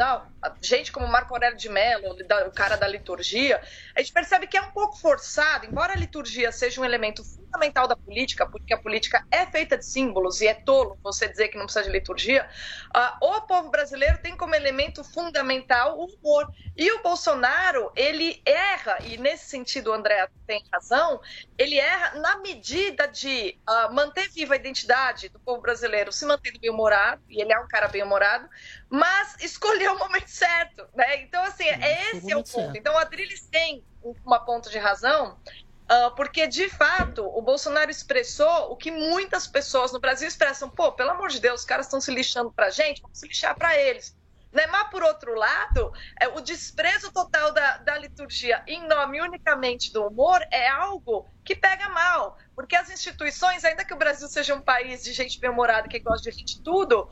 gente 0.61 0.91
como 0.91 1.07
Marco 1.07 1.33
Aurélio 1.33 1.57
de 1.57 1.69
Mello, 1.69 2.15
o 2.47 2.51
cara 2.51 2.75
da 2.75 2.87
liturgia, 2.87 3.61
a 3.95 3.99
gente 3.99 4.13
percebe 4.13 4.47
que 4.47 4.57
é 4.57 4.61
um 4.61 4.71
pouco 4.71 4.97
forçado, 4.97 5.65
embora 5.65 5.93
a 5.93 5.95
liturgia 5.95 6.51
seja 6.51 6.79
um 6.81 6.85
elemento 6.85 7.23
fundamental 7.23 7.87
da 7.87 7.95
política, 7.95 8.45
porque 8.45 8.73
a 8.73 8.77
política 8.77 9.25
é 9.31 9.45
feita 9.45 9.77
de 9.77 9.85
símbolos 9.85 10.41
e 10.41 10.47
é 10.47 10.53
tolo 10.53 10.86
você 11.03 11.27
dizer 11.27 11.49
que 11.49 11.57
não 11.57 11.65
precisa 11.65 11.85
de 11.85 11.91
liturgia, 11.91 12.47
uh, 12.95 13.25
o 13.25 13.41
povo 13.41 13.69
brasileiro 13.69 14.19
tem 14.19 14.35
como 14.35 14.55
elemento 14.55 15.03
fundamental 15.03 15.97
o 15.97 16.05
humor. 16.05 16.51
E 16.75 16.91
o 16.91 17.01
Bolsonaro, 17.01 17.91
ele 17.95 18.41
erra, 18.45 18.97
e 19.03 19.17
nesse 19.17 19.49
sentido 19.49 19.91
o 19.91 19.93
André 19.93 20.27
tem 20.45 20.63
razão, 20.71 21.19
ele 21.57 21.77
erra 21.77 22.19
na 22.19 22.37
medida 22.37 23.07
de 23.07 23.59
uh, 23.67 23.93
manter 23.93 24.29
viva 24.29 24.53
a 24.53 24.57
identidade 24.57 25.29
do 25.29 25.39
povo 25.39 25.61
brasileiro, 25.61 26.11
se 26.11 26.25
mantendo 26.25 26.59
bem-humorado, 26.59 27.21
e 27.29 27.41
ele 27.41 27.53
é 27.53 27.59
um 27.59 27.67
cara 27.67 27.87
bem-humorado, 27.87 28.47
mas 28.89 29.35
escolher 29.41 29.89
o 29.91 29.99
momento 29.99 30.29
certo, 30.29 30.87
né? 30.93 31.21
Então, 31.21 31.43
assim, 31.43 31.65
é, 31.65 32.11
esse 32.11 32.31
é 32.31 32.37
o 32.37 32.43
ponto. 32.43 32.77
Então, 32.77 32.93
o 32.93 32.97
Adriles 32.97 33.41
tem 33.41 33.83
uma 34.25 34.39
ponta 34.39 34.69
de 34.69 34.77
razão, 34.77 35.37
Uh, 35.89 36.13
porque, 36.15 36.47
de 36.47 36.67
fato, 36.69 37.25
o 37.25 37.41
Bolsonaro 37.41 37.89
expressou 37.89 38.71
o 38.71 38.75
que 38.75 38.91
muitas 38.91 39.47
pessoas 39.47 39.93
no 39.93 39.99
Brasil 39.99 40.27
expressam. 40.27 40.69
Pô, 40.69 40.91
pelo 40.91 41.11
amor 41.11 41.29
de 41.29 41.39
Deus, 41.39 41.61
os 41.61 41.65
caras 41.65 41.85
estão 41.85 42.01
se 42.01 42.11
lixando 42.11 42.51
pra 42.51 42.69
gente, 42.69 43.01
vamos 43.01 43.17
se 43.17 43.27
lixar 43.27 43.55
pra 43.55 43.77
eles. 43.77 44.15
Né? 44.51 44.65
Mas, 44.67 44.89
por 44.89 45.03
outro 45.03 45.33
lado, 45.35 45.91
é, 46.19 46.27
o 46.27 46.41
desprezo 46.41 47.11
total 47.11 47.53
da, 47.53 47.77
da 47.77 47.97
liturgia 47.97 48.63
em 48.67 48.87
nome 48.87 49.21
unicamente 49.21 49.91
do 49.93 50.05
humor 50.05 50.41
é 50.51 50.67
algo 50.67 51.29
que 51.43 51.55
pega 51.55 51.87
mal. 51.89 52.37
Porque 52.55 52.75
as 52.75 52.89
instituições, 52.89 53.63
ainda 53.63 53.85
que 53.85 53.93
o 53.93 53.97
Brasil 53.97 54.27
seja 54.27 54.55
um 54.55 54.61
país 54.61 55.03
de 55.03 55.13
gente 55.13 55.39
bem-humorada 55.39 55.87
que 55.87 55.99
gosta 55.99 56.29
de 56.29 56.35
rir 56.35 56.43
de 56.43 56.61
tudo, 56.61 57.01
uh, 57.01 57.09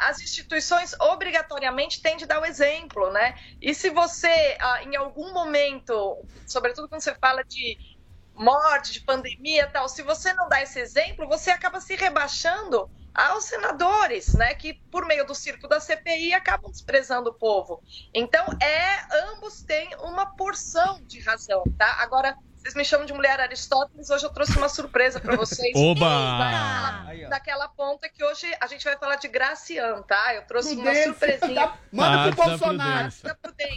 as 0.00 0.20
instituições 0.20 0.92
obrigatoriamente 1.00 2.02
têm 2.02 2.16
de 2.16 2.26
dar 2.26 2.40
o 2.40 2.44
exemplo, 2.44 3.10
né? 3.10 3.38
E 3.60 3.74
se 3.74 3.90
você, 3.90 4.58
uh, 4.60 4.88
em 4.88 4.96
algum 4.96 5.32
momento, 5.32 6.24
sobretudo 6.46 6.88
quando 6.88 7.00
você 7.00 7.14
fala 7.14 7.44
de 7.44 7.97
morte, 8.38 8.92
de 8.92 9.00
pandemia 9.00 9.66
tal, 9.66 9.88
se 9.88 10.02
você 10.02 10.32
não 10.32 10.48
dá 10.48 10.62
esse 10.62 10.78
exemplo, 10.78 11.28
você 11.28 11.50
acaba 11.50 11.80
se 11.80 11.94
rebaixando 11.96 12.88
aos 13.14 13.44
senadores, 13.44 14.34
né, 14.34 14.54
que 14.54 14.74
por 14.92 15.04
meio 15.04 15.26
do 15.26 15.34
circo 15.34 15.66
da 15.66 15.80
CPI 15.80 16.34
acabam 16.34 16.70
desprezando 16.70 17.30
o 17.30 17.34
povo. 17.34 17.82
Então, 18.14 18.46
é 18.62 19.32
ambos 19.32 19.62
têm 19.62 19.90
uma 20.00 20.26
porção 20.36 21.00
de 21.04 21.18
razão, 21.20 21.64
tá? 21.76 21.96
Agora, 22.00 22.36
Vocês 22.58 22.74
me 22.74 22.84
chamam 22.84 23.06
de 23.06 23.12
mulher 23.12 23.38
Aristóteles, 23.40 24.10
hoje 24.10 24.24
eu 24.24 24.30
trouxe 24.30 24.56
uma 24.58 24.68
surpresa 24.68 25.20
para 25.20 25.36
vocês. 25.36 25.72
Oba! 25.76 26.08
Daquela, 26.08 27.28
daquela, 27.28 27.68
ponta 27.68 28.08
que 28.08 28.22
hoje 28.24 28.46
a 28.60 28.66
gente 28.66 28.84
vai 28.84 28.96
falar 28.98 29.16
de 29.16 29.28
Gracian, 29.28 30.02
tá? 30.02 30.34
Eu 30.34 30.42
trouxe 30.42 30.74
Prudência. 30.74 31.06
uma 31.06 31.14
surpresinha. 31.14 31.72
Manda 31.92 32.24
ah, 32.24 32.32
pro 32.32 32.44
Bolsonaro. 32.44 33.12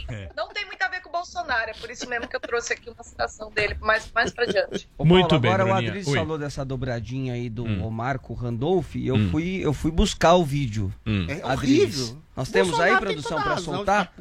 É. 0.08 0.30
Não 0.36 0.48
tem 0.48 0.66
muito 0.66 0.82
a 0.82 0.88
ver 0.88 1.00
com 1.00 1.08
o 1.08 1.12
Bolsonaro, 1.12 1.70
é 1.70 1.74
por 1.74 1.90
isso 1.90 2.08
mesmo 2.08 2.26
que 2.26 2.34
eu 2.34 2.40
trouxe 2.40 2.72
aqui 2.72 2.90
uma 2.90 3.04
citação 3.04 3.50
dele 3.50 3.76
mais, 3.80 4.10
mais 4.12 4.32
pra 4.32 4.46
diante. 4.46 4.88
Ô, 4.98 5.04
muito 5.04 5.28
Paulo, 5.28 5.40
bem, 5.40 5.52
Agora 5.52 5.64
Bruninha. 5.64 5.88
o 5.88 5.90
Adriles 5.90 6.14
falou 6.14 6.38
dessa 6.38 6.64
dobradinha 6.64 7.34
aí 7.34 7.48
do 7.48 7.64
hum. 7.64 7.88
Marco 7.90 8.34
Randolph 8.34 8.96
e 8.96 9.06
eu, 9.06 9.14
hum. 9.14 9.30
fui, 9.30 9.60
eu 9.62 9.72
fui 9.72 9.90
buscar 9.92 10.34
o 10.34 10.44
vídeo. 10.44 10.92
Hum. 11.06 11.26
É 11.28 11.40
Adriles. 11.48 12.16
Nós 12.36 12.50
temos 12.50 12.70
Bolsonaro 12.70 12.94
aí, 12.94 13.00
produção, 13.00 13.40
pra 13.40 13.56
soltar? 13.58 14.12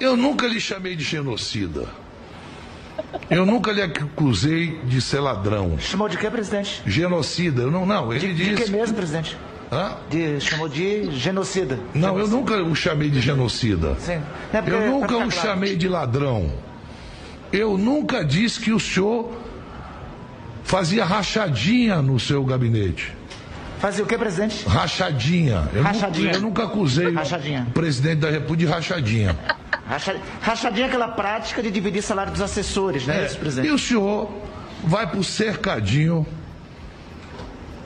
Eu 0.00 0.16
nunca 0.16 0.48
lhe 0.48 0.60
chamei 0.60 0.96
de 0.96 1.04
genocida. 1.04 1.88
Eu 3.30 3.46
nunca 3.46 3.72
lhe 3.72 3.82
acusei 3.82 4.78
de 4.84 5.00
ser 5.00 5.20
ladrão. 5.20 5.78
Chamou 5.78 6.08
de 6.08 6.18
quê, 6.18 6.30
presidente? 6.30 6.82
Genocida. 6.86 7.62
Eu 7.62 7.70
não, 7.70 7.86
não, 7.86 8.12
ele 8.12 8.28
de, 8.28 8.34
disse. 8.34 8.54
De 8.56 8.64
que 8.64 8.70
mesmo, 8.70 8.94
presidente? 8.94 9.36
Hã? 9.70 9.96
De, 10.10 10.38
chamou 10.40 10.68
de 10.68 11.10
genocida. 11.12 11.78
Não, 11.94 12.10
genocida. 12.10 12.20
eu 12.20 12.28
nunca 12.28 12.62
o 12.62 12.74
chamei 12.74 13.08
de 13.08 13.20
genocida. 13.20 13.96
Sim. 13.98 14.20
É 14.52 14.60
porque, 14.60 14.70
eu 14.70 14.90
nunca 14.90 15.16
o 15.16 15.30
chamei 15.30 15.76
de 15.76 15.88
ladrão. 15.88 16.52
Eu 17.50 17.78
nunca 17.78 18.22
disse 18.22 18.60
que 18.60 18.72
o 18.72 18.78
senhor 18.78 19.32
fazia 20.62 21.04
rachadinha 21.04 22.02
no 22.02 22.20
seu 22.20 22.44
gabinete. 22.44 23.14
Fazia 23.78 24.04
o 24.04 24.06
que, 24.06 24.16
presidente? 24.16 24.64
Rachadinha. 24.66 25.68
Eu 25.74 25.82
rachadinha. 25.82 26.26
Nunca, 26.26 26.36
eu 26.36 26.42
nunca 26.42 26.64
acusei 26.64 27.12
rachadinha. 27.12 27.66
o 27.68 27.72
presidente 27.72 28.20
da 28.20 28.30
República 28.30 28.58
de 28.58 28.66
rachadinha. 28.66 29.36
Rachadinha 30.40 30.86
é 30.86 30.88
aquela 30.88 31.08
prática 31.08 31.62
de 31.62 31.70
dividir 31.70 32.02
salário 32.02 32.32
dos 32.32 32.40
assessores, 32.40 33.06
né, 33.06 33.22
é. 33.22 33.26
Isso, 33.26 33.38
presidente? 33.38 33.68
E 33.68 33.72
o 33.72 33.78
senhor 33.78 34.30
vai 34.84 35.06
para 35.06 35.18
o 35.18 35.24
cercadinho 35.24 36.26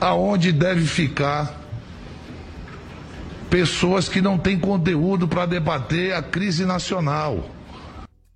aonde 0.01 0.53
deve 0.53 0.87
ficar 0.87 1.55
pessoas 3.49 4.09
que 4.09 4.21
não 4.21 4.37
têm 4.37 4.59
conteúdo 4.59 5.27
para 5.27 5.47
debater 5.47 6.15
a 6.15 6.23
crise 6.23 6.65
nacional 6.65 7.56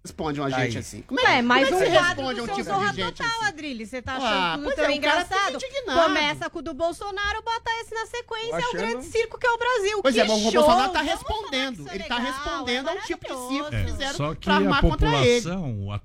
responde 0.02 0.40
um 0.40 0.50
gente 0.50 0.78
assim? 0.78 1.02
Como 1.02 1.20
é, 1.20 1.38
é 1.38 1.42
mais 1.42 1.68
como 1.68 1.82
é 1.82 1.88
um 1.88 1.92
quadro 1.92 2.22
do 2.22 2.30
um 2.30 2.46
seu 2.46 2.54
tipo 2.54 2.64
Zorra 2.64 2.94
Total, 2.94 3.26
assim? 3.26 3.48
Adrilho. 3.48 3.86
Você 3.86 4.00
tá 4.00 4.16
achando 4.16 4.26
ah, 4.26 4.58
tudo 4.58 4.74
tão 4.74 4.84
é, 4.86 4.96
engraçado? 4.96 5.58
Começa 5.84 6.50
com 6.50 6.58
o 6.58 6.62
do 6.62 6.74
Bolsonaro, 6.74 7.42
bota 7.42 7.70
esse 7.80 7.94
na 7.94 8.06
sequência. 8.06 8.56
Achando... 8.56 8.76
É 8.76 8.84
o 8.84 8.88
grande 8.88 9.06
circo 9.06 9.38
que 9.38 9.46
é 9.46 9.50
o 9.50 9.58
Brasil. 9.58 10.02
Pois 10.02 10.14
que 10.14 10.20
é, 10.20 10.24
mas 10.24 10.38
o 10.38 10.50
Bolsonaro 10.50 10.92
tá 10.92 11.02
respondendo. 11.02 11.86
Ele 11.92 12.04
tá 12.04 12.18
respondendo 12.18 12.88
é 12.88 12.92
ao 12.92 12.98
tipo 13.00 13.26
de 13.26 13.48
circo 13.48 13.70
que 13.70 13.76
é, 13.76 13.84
fizeram 13.84 14.14
só 14.14 14.34
que 14.34 14.40
pra 14.46 14.54
armar 14.54 14.80
contra 14.80 15.26
ele. 15.26 15.46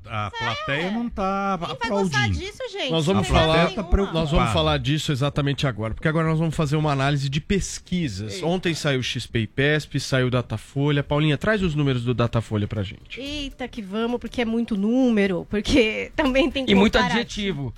A, 0.05 0.27
a 0.27 0.31
plateia 0.31 0.91
não 0.91 1.10
tá 1.10 1.53
aplaudindo. 1.53 2.17
Vai 2.17 2.29
disso, 2.29 2.63
gente? 2.71 2.91
Nós 2.91 3.05
vamos, 3.05 3.27
falar, 3.27 3.73
tá 3.73 3.84
nós 4.13 4.31
vamos 4.31 4.51
falar 4.51 4.77
disso 4.77 5.12
exatamente 5.12 5.65
agora, 5.65 5.93
porque 5.93 6.08
agora 6.08 6.27
nós 6.27 6.39
vamos 6.39 6.55
fazer 6.55 6.75
uma 6.75 6.91
análise 6.91 7.29
de 7.29 7.39
pesquisas. 7.39 8.43
Ontem 8.43 8.73
saiu 8.73 8.99
o 8.99 9.03
XP 9.03 9.39
e 9.39 9.47
PESP, 9.47 9.99
saiu 9.99 10.27
o 10.27 10.31
Datafolha. 10.31 11.01
Paulinha, 11.01 11.38
traz 11.38 11.62
os 11.62 11.75
números 11.75 12.03
do 12.03 12.13
Datafolha 12.13 12.67
pra 12.67 12.84
gente. 12.84 13.19
Eita, 13.19 13.67
que 13.67 13.85
vamos, 13.86 14.19
porque 14.19 14.41
é 14.41 14.45
muito 14.45 14.76
número, 14.76 15.45
porque 15.50 16.12
também 16.17 16.50
tem 16.50 16.65
E 16.67 16.76
muito 16.76 16.98
adjetivo. 16.98 17.74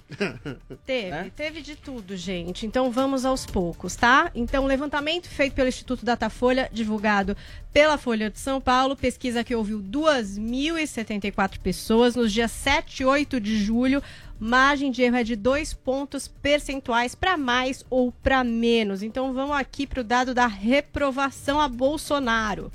Teve, 0.85 1.09
né? 1.09 1.31
teve 1.35 1.61
de 1.61 1.75
tudo, 1.75 2.15
gente. 2.15 2.65
Então 2.65 2.89
vamos 2.89 3.25
aos 3.25 3.45
poucos, 3.45 3.95
tá? 3.95 4.31
Então, 4.33 4.65
levantamento 4.65 5.29
feito 5.29 5.53
pelo 5.53 5.67
Instituto 5.67 6.05
Datafolha, 6.05 6.69
divulgado 6.71 7.35
pela 7.71 7.97
Folha 7.97 8.29
de 8.29 8.39
São 8.39 8.59
Paulo, 8.59 8.95
pesquisa 8.95 9.43
que 9.43 9.53
ouviu 9.53 9.79
2.074 9.79 11.59
pessoas 11.59 12.15
nos 12.15 12.31
dias 12.33 12.51
7 12.51 13.03
e 13.03 13.05
8 13.05 13.39
de 13.39 13.63
julho. 13.63 14.01
Margem 14.39 14.91
de 14.91 15.01
erro 15.01 15.17
é 15.17 15.23
de 15.23 15.35
dois 15.35 15.73
pontos 15.73 16.27
percentuais 16.27 17.15
para 17.15 17.37
mais 17.37 17.83
ou 17.89 18.11
para 18.11 18.43
menos. 18.43 19.03
Então 19.03 19.33
vamos 19.33 19.55
aqui 19.55 19.85
para 19.85 20.01
o 20.01 20.03
dado 20.03 20.33
da 20.33 20.47
reprovação 20.47 21.59
a 21.59 21.67
Bolsonaro 21.67 22.71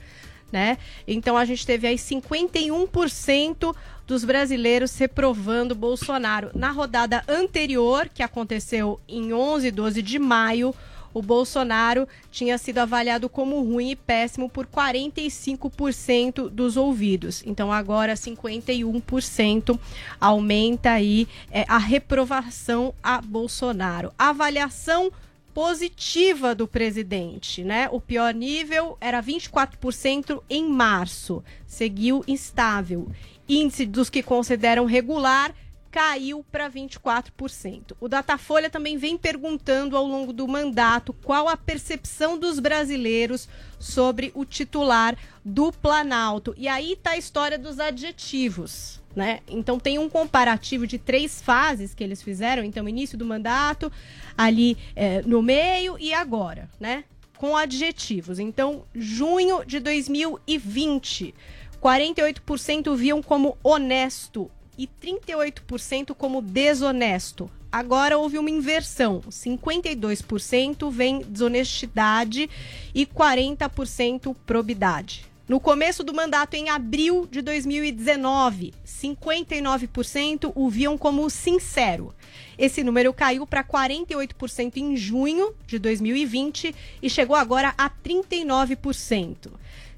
né? 0.53 0.79
Então 1.09 1.37
a 1.37 1.45
gente 1.45 1.67
teve 1.67 1.87
aí 1.87 1.97
51% 1.97 3.75
dos 4.07 4.25
brasileiros 4.25 4.97
reprovando 4.99 5.75
Bolsonaro. 5.75 6.51
Na 6.55 6.71
rodada 6.71 7.25
anterior, 7.27 8.09
que 8.13 8.23
aconteceu 8.23 9.01
em 9.09 9.33
11 9.33 9.69
e 9.69 9.71
12 9.71 10.03
de 10.03 10.19
maio, 10.19 10.75
o 11.15 11.21
Bolsonaro 11.21 12.09
tinha 12.31 12.57
sido 12.57 12.79
avaliado 12.79 13.29
como 13.29 13.63
ruim 13.63 13.91
e 13.91 13.97
péssimo 13.97 14.49
por 14.49 14.67
45% 14.67 16.49
dos 16.49 16.77
ouvidos. 16.77 17.43
Então 17.47 17.71
agora 17.71 18.15
51% 18.15 19.79
aumenta 20.21 20.91
aí 20.91 21.29
é, 21.51 21.65
a 21.69 21.79
reprovação 21.79 22.95
a 23.03 23.21
Bolsonaro. 23.21 24.13
Avaliação 24.19 25.13
positiva 25.55 26.55
do 26.55 26.67
presidente, 26.67 27.63
né? 27.63 27.89
O 27.91 28.01
pior 28.01 28.33
nível 28.33 28.97
era 29.01 29.23
24% 29.23 30.43
em 30.49 30.69
março, 30.69 31.43
seguiu 31.67 32.25
instável. 32.27 33.11
Índice 33.49 33.87
dos 33.87 34.09
que 34.09 34.23
consideram 34.23 34.85
regular 34.85 35.55
caiu 35.91 36.43
para 36.51 36.71
24%. 36.71 37.95
O 38.01 38.09
Datafolha 38.09 38.71
também 38.71 38.97
vem 38.97 39.19
perguntando 39.19 39.95
ao 39.95 40.07
longo 40.07 40.33
do 40.33 40.49
mandato 40.49 41.13
qual 41.13 41.51
a 41.51 41.57
percepção 41.57 42.39
dos 42.39 42.59
brasileiros 42.59 43.47
sobre 43.79 44.33
o 44.35 44.47
titular 44.47 45.15
do 45.45 45.71
Planalto. 45.71 46.55
E 46.57 46.67
aí 46.67 46.95
está 46.95 47.11
a 47.11 47.19
história 47.19 47.59
dos 47.59 47.79
adjetivos. 47.79 49.02
Né? 49.15 49.41
Então 49.47 49.79
tem 49.79 49.99
um 49.99 50.09
comparativo 50.09 50.87
de 50.87 50.99
três 50.99 51.43
fases 51.43 51.95
que 51.95 52.03
eles 52.03 52.23
fizeram, 52.23 52.65
então 52.65 52.89
início 52.89 53.19
do 53.19 53.27
mandato, 53.27 53.93
ali 54.37 54.79
é, 54.97 55.21
no 55.23 55.43
meio 55.43 55.99
e 55.99 56.15
agora, 56.15 56.71
né? 56.81 57.05
Com 57.37 57.57
adjetivos. 57.57 58.39
Então, 58.39 58.85
junho 58.95 59.65
de 59.67 59.81
2020, 59.81 61.35
48% 61.83 62.97
viam 62.97 63.23
como 63.23 63.59
honesto 63.63 64.51
e 64.79 64.87
38% 64.87 66.15
como 66.15 66.41
desonesto. 66.41 67.51
Agora 67.71 68.19
houve 68.19 68.39
uma 68.39 68.51
inversão: 68.51 69.21
52% 69.29 70.91
vem 70.91 71.21
desonestidade 71.21 72.49
e 72.95 73.07
40% 73.07 74.37
probidade. 74.47 75.32
No 75.49 75.59
começo 75.59 76.05
do 76.05 76.15
mandato, 76.15 76.55
em 76.55 76.71
abril 76.71 77.27
de 77.29 77.43
2019, 77.43 78.73
59% 78.87 80.53
o 80.55 80.71
viam 80.71 80.97
como 80.97 81.29
sincero. 81.29 82.15
Esse 82.57 82.85
número 82.85 83.13
caiu 83.13 83.45
para 83.45 83.65
48% 83.65 84.77
em 84.77 84.97
junho 84.97 85.53
de 85.67 85.81
2020 85.81 86.75
e 87.03 87.11
chegou 87.11 87.35
agora 87.35 87.75
a 87.77 87.91
39%. 87.91 89.51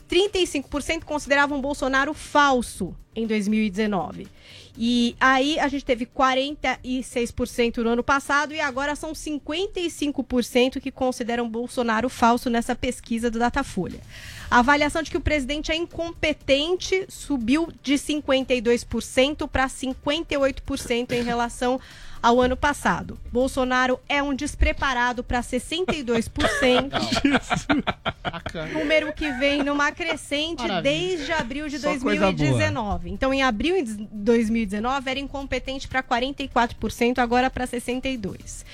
35% 0.09 1.05
consideravam 1.05 1.61
Bolsonaro 1.61 2.15
falso 2.15 2.97
em 3.15 3.27
2019. 3.27 4.27
E 4.77 5.17
aí 5.21 5.59
a 5.61 5.69
gente 5.69 5.85
teve 5.85 6.05
46% 6.05 7.79
no 7.79 7.91
ano 7.91 8.03
passado 8.03 8.53
e 8.53 8.61
agora 8.61 8.97
são 8.97 9.13
55% 9.13 10.81
que 10.81 10.91
consideram 10.91 11.49
Bolsonaro 11.49 12.09
falso 12.09 12.51
nessa 12.51 12.75
pesquisa 12.75 13.31
do 13.31 13.39
Datafolha. 13.39 14.01
A 14.51 14.59
avaliação 14.59 15.03
de 15.03 15.11
que 15.11 15.17
o 15.17 15.21
presidente 15.21 15.71
é 15.71 15.77
incompetente 15.77 17.07
subiu 17.09 17.69
de 17.83 17.95
52% 17.95 19.49
para 19.49 19.69
58% 19.69 21.13
em 21.13 21.23
relação 21.23 21.81
ao 22.25 22.41
ano 22.41 22.57
passado. 22.57 23.19
Bolsonaro 23.31 24.01
é 24.09 24.23
um 24.23 24.35
despreparado 24.35 25.23
para 25.23 25.43
62%. 25.43 26.91
número 28.73 29.13
que 29.13 29.31
vem 29.33 29.63
numa 29.63 29.93
crescente 29.93 30.63
Maravilha. 30.63 30.81
desde 30.81 31.33
abril 31.33 31.69
de 31.69 31.79
2019. 31.79 33.11
Então, 33.11 33.35
em 33.35 33.43
abril 33.43 33.85
de 33.85 34.09
2019 34.11 35.11
era 35.11 35.21
incompetente 35.21 35.87
para 35.87 36.03
44%, 36.03 37.19
agora 37.19 37.51
para 37.51 37.67
62%. 37.67 38.65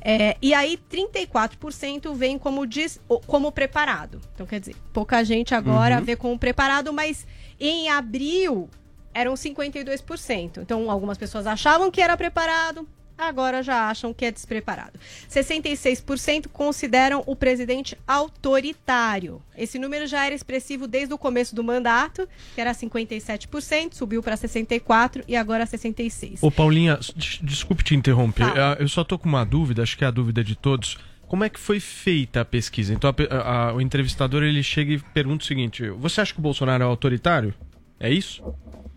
É, 0.00 0.36
e 0.42 0.52
aí, 0.52 0.76
34% 0.92 2.12
vem 2.12 2.36
como, 2.38 2.66
diz, 2.66 3.00
como 3.28 3.52
preparado. 3.52 4.20
Então, 4.34 4.46
quer 4.46 4.58
dizer, 4.58 4.74
pouca 4.92 5.22
gente 5.24 5.54
agora 5.54 5.98
uhum. 5.98 6.04
vê 6.04 6.16
como 6.16 6.36
preparado, 6.36 6.92
mas 6.92 7.24
em 7.58 7.88
abril 7.88 8.68
eram 9.16 9.34
52%. 9.34 10.58
Então, 10.58 10.90
algumas 10.90 11.16
pessoas 11.16 11.46
achavam 11.46 11.90
que 11.90 12.02
era 12.02 12.16
preparado, 12.16 12.86
agora 13.16 13.62
já 13.62 13.88
acham 13.88 14.12
que 14.12 14.26
é 14.26 14.30
despreparado. 14.30 14.98
66% 15.30 16.48
consideram 16.52 17.24
o 17.26 17.34
presidente 17.34 17.96
autoritário. 18.06 19.40
Esse 19.56 19.78
número 19.78 20.06
já 20.06 20.26
era 20.26 20.34
expressivo 20.34 20.86
desde 20.86 21.14
o 21.14 21.18
começo 21.18 21.54
do 21.54 21.64
mandato, 21.64 22.28
que 22.54 22.60
era 22.60 22.72
57%, 22.72 23.94
subiu 23.94 24.22
para 24.22 24.36
64% 24.36 25.24
e 25.26 25.34
agora 25.34 25.64
66%. 25.64 26.38
Ô 26.42 26.50
Paulinha, 26.50 26.98
desculpe 27.42 27.82
te 27.82 27.94
interromper, 27.94 28.52
tá. 28.52 28.76
eu 28.78 28.88
só 28.88 29.02
tô 29.02 29.18
com 29.18 29.28
uma 29.28 29.44
dúvida, 29.44 29.82
acho 29.82 29.96
que 29.96 30.04
é 30.04 30.06
a 30.06 30.10
dúvida 30.10 30.44
de 30.44 30.54
todos. 30.54 30.98
Como 31.26 31.42
é 31.42 31.48
que 31.48 31.58
foi 31.58 31.80
feita 31.80 32.42
a 32.42 32.44
pesquisa? 32.44 32.92
Então 32.92 33.12
a, 33.30 33.36
a, 33.36 33.74
o 33.74 33.80
entrevistador 33.80 34.44
ele 34.44 34.62
chega 34.62 34.92
e 34.92 34.98
pergunta 34.98 35.42
o 35.42 35.46
seguinte: 35.46 35.88
você 35.90 36.20
acha 36.20 36.32
que 36.32 36.38
o 36.38 36.42
Bolsonaro 36.42 36.84
é 36.84 36.86
autoritário? 36.86 37.52
É 37.98 38.08
isso? 38.10 38.44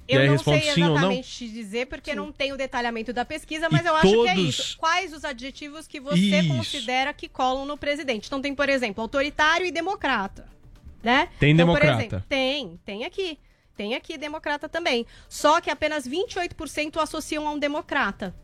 Eu 0.09 0.27
não 0.27 0.37
sei 0.39 0.69
exatamente 0.69 1.29
te 1.29 1.49
dizer, 1.49 1.85
porque 1.87 2.11
sim. 2.11 2.17
não 2.17 2.31
tem 2.31 2.51
o 2.51 2.57
detalhamento 2.57 3.13
da 3.13 3.23
pesquisa, 3.23 3.67
mas 3.69 3.85
e 3.85 3.87
eu 3.87 3.95
acho 3.95 4.11
todos... 4.11 4.23
que 4.23 4.29
é 4.29 4.41
isso. 4.41 4.77
Quais 4.77 5.13
os 5.13 5.23
adjetivos 5.23 5.87
que 5.87 5.99
você 5.99 6.39
isso. 6.39 6.49
considera 6.49 7.13
que 7.13 7.29
colam 7.29 7.65
no 7.65 7.77
presidente? 7.77 8.27
Então 8.27 8.41
tem, 8.41 8.55
por 8.55 8.69
exemplo, 8.69 9.01
autoritário 9.01 9.65
e 9.65 9.71
democrata. 9.71 10.47
Né? 11.03 11.29
Tem 11.39 11.51
então, 11.51 11.67
democrata? 11.67 12.01
Exemplo, 12.01 12.23
tem, 12.27 12.79
tem 12.83 13.05
aqui. 13.05 13.37
Tem 13.77 13.95
aqui 13.95 14.17
democrata 14.17 14.67
também. 14.67 15.05
Só 15.29 15.61
que 15.61 15.69
apenas 15.69 16.07
28% 16.07 16.97
associam 17.01 17.47
a 17.47 17.51
um 17.51 17.59
democrata. 17.59 18.35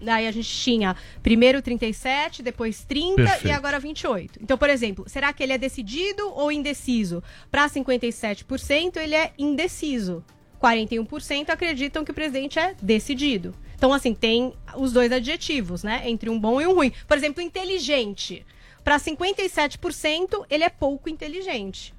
Daí 0.00 0.26
a 0.26 0.32
gente 0.32 0.48
tinha 0.48 0.96
primeiro 1.22 1.62
37, 1.62 2.42
depois 2.42 2.84
30 2.84 3.16
Perfeito. 3.16 3.46
e 3.46 3.50
agora 3.52 3.78
28. 3.78 4.40
Então, 4.42 4.58
por 4.58 4.68
exemplo, 4.68 5.04
será 5.08 5.32
que 5.32 5.42
ele 5.42 5.52
é 5.52 5.58
decidido 5.58 6.28
ou 6.34 6.50
indeciso? 6.50 7.22
Para 7.50 7.68
57%, 7.68 8.96
ele 8.96 9.14
é 9.14 9.32
indeciso. 9.38 10.24
41% 10.62 11.50
acreditam 11.50 12.04
que 12.04 12.12
o 12.12 12.14
presidente 12.14 12.58
é 12.58 12.74
decidido. 12.80 13.54
Então, 13.74 13.92
assim, 13.92 14.14
tem 14.14 14.52
os 14.76 14.92
dois 14.92 15.10
adjetivos, 15.10 15.82
né? 15.82 16.02
Entre 16.08 16.30
um 16.30 16.38
bom 16.38 16.60
e 16.60 16.66
um 16.66 16.74
ruim. 16.74 16.92
Por 17.08 17.16
exemplo, 17.16 17.42
inteligente. 17.42 18.46
Para 18.84 18.96
57%, 18.96 20.46
ele 20.48 20.62
é 20.62 20.68
pouco 20.68 21.08
inteligente. 21.08 21.92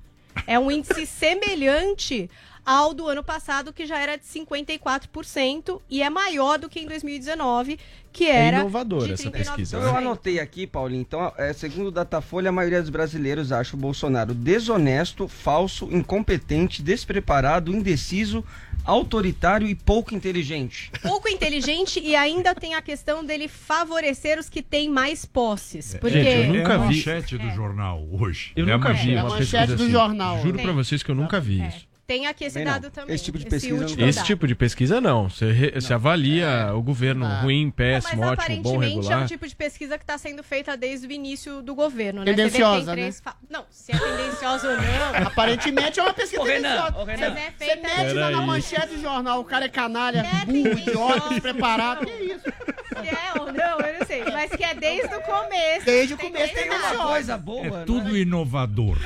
É 0.47 0.57
um 0.57 0.71
índice 0.71 1.03
semelhante 1.07 2.29
ao 2.65 2.93
do 2.93 3.07
ano 3.07 3.23
passado, 3.23 3.73
que 3.73 3.85
já 3.85 3.99
era 3.99 4.17
de 4.17 4.23
54% 4.23 5.81
e 5.89 6.01
é 6.01 6.09
maior 6.09 6.57
do 6.57 6.69
que 6.69 6.79
em 6.79 6.87
2019, 6.87 7.79
que 8.11 8.25
é 8.25 8.47
era. 8.47 8.57
É 8.57 8.59
inovadora 8.61 9.13
essa 9.13 9.29
pesquisa. 9.29 9.79
Né? 9.79 9.85
Eu 9.85 9.97
anotei 9.97 10.39
aqui, 10.39 10.65
Paulinho. 10.65 11.01
Então, 11.01 11.33
é, 11.37 11.51
segundo 11.51 11.87
o 11.87 11.91
Datafolha, 11.91 12.49
a 12.49 12.51
maioria 12.51 12.79
dos 12.79 12.89
brasileiros 12.89 13.51
acha 13.51 13.75
o 13.75 13.79
Bolsonaro 13.79 14.33
desonesto, 14.33 15.27
falso, 15.27 15.89
incompetente, 15.91 16.81
despreparado, 16.81 17.75
indeciso, 17.75 18.45
autoritário 18.85 19.67
e 19.67 19.75
pouco 19.75 20.13
inteligente. 20.13 20.91
Pouco 21.01 21.27
inteligente 21.27 21.99
e 21.99 22.15
ainda 22.15 22.53
tem 22.53 22.75
a 22.75 22.81
questão 22.81 23.25
dele 23.25 23.47
favorecer 23.47 24.39
os 24.39 24.49
que 24.49 24.61
têm 24.61 24.89
mais 24.89 25.25
posses. 25.25 25.95
É, 25.95 25.97
porque... 25.97 26.23
Gente, 26.23 26.47
eu 26.47 26.53
nunca 26.53 26.73
é 26.73 26.75
a 26.75 26.79
vi. 26.79 26.85
manchete 26.85 27.37
do 27.37 27.49
jornal 27.51 28.07
hoje. 28.11 28.51
Eu 28.55 28.67
é 28.67 28.73
nunca 28.73 28.93
vi 28.93 29.15
uma 29.15 29.29
manchete 29.29 29.73
do 29.73 29.83
assim. 29.83 29.91
jornal. 29.91 30.41
Juro 30.41 30.59
para 30.59 30.71
vocês 30.71 31.01
que 31.01 31.09
eu 31.09 31.15
nunca 31.15 31.39
vi 31.39 31.61
é. 31.61 31.67
isso. 31.67 31.92
Tem 32.05 32.27
aqui 32.27 32.43
esse 32.43 32.61
dado 32.63 32.91
também. 32.91 33.15
Esse 33.15 33.23
tipo 33.23 33.37
de 33.37 33.45
pesquisa 33.45 33.85
esse, 33.85 34.01
esse 34.01 34.23
tipo 34.25 34.45
de 34.45 34.55
pesquisa 34.55 34.99
não. 34.99 35.29
Você, 35.29 35.51
re, 35.51 35.71
não. 35.71 35.81
você 35.81 35.93
avalia 35.93 36.45
é. 36.45 36.71
o 36.71 36.81
governo 36.81 37.25
ah. 37.25 37.41
ruim, 37.41 37.71
péssimo, 37.71 38.21
não, 38.21 38.29
ótimo, 38.33 38.61
bom, 38.61 38.77
regular. 38.77 39.21
é 39.21 39.23
um 39.23 39.25
tipo 39.25 39.47
de 39.47 39.55
pesquisa 39.55 39.97
que 39.97 40.03
está 40.03 40.17
sendo 40.17 40.43
feita 40.43 40.75
desde 40.75 41.07
o 41.07 41.11
início 41.11 41.61
do 41.61 41.73
governo, 41.73 42.25
né? 42.25 42.25
Tendenciosa, 42.25 42.93
né? 42.93 43.09
Fa... 43.13 43.35
Não, 43.49 43.65
se 43.69 43.93
é 43.93 43.97
tendenciosa 43.97 44.69
ou 44.69 44.75
não. 44.75 45.15
Aparentemente 45.27 45.99
é 45.99 46.03
uma 46.03 46.13
pesquisa 46.13 46.41
Ô, 46.41 46.45
tendenciosa. 46.45 46.97
Ô, 46.97 47.03
Renan. 47.05 47.33
Você, 47.33 47.39
é 47.39 47.51
feita... 47.51 47.87
você 47.87 48.03
mete 48.03 48.13
na 48.15 48.41
manchete 48.41 48.95
do 48.95 49.01
jornal, 49.01 49.39
o 49.39 49.45
cara 49.45 49.65
é 49.65 49.69
canalha, 49.69 50.19
é 50.19 50.45
burro, 50.45 50.77
idiota, 50.77 51.29
despreparado. 51.29 52.05
Que 52.05 52.11
isso? 52.11 52.43
Se 52.87 53.09
é 53.09 53.41
ou 53.41 53.51
não, 53.51 53.79
eu 53.79 53.99
não 53.99 54.05
sei. 54.05 54.23
Mas 54.31 54.51
que 54.51 54.63
é 54.63 54.75
desde 54.75 55.15
o 55.15 55.21
começo. 55.21 55.85
Desde 55.85 56.13
o 56.13 56.17
começo 56.17 56.53
tem 56.53 56.69
uma 56.69 57.07
coisa 57.07 57.37
boa. 57.37 57.81
É 57.81 57.85
tudo 57.85 58.17
inovador. 58.17 58.97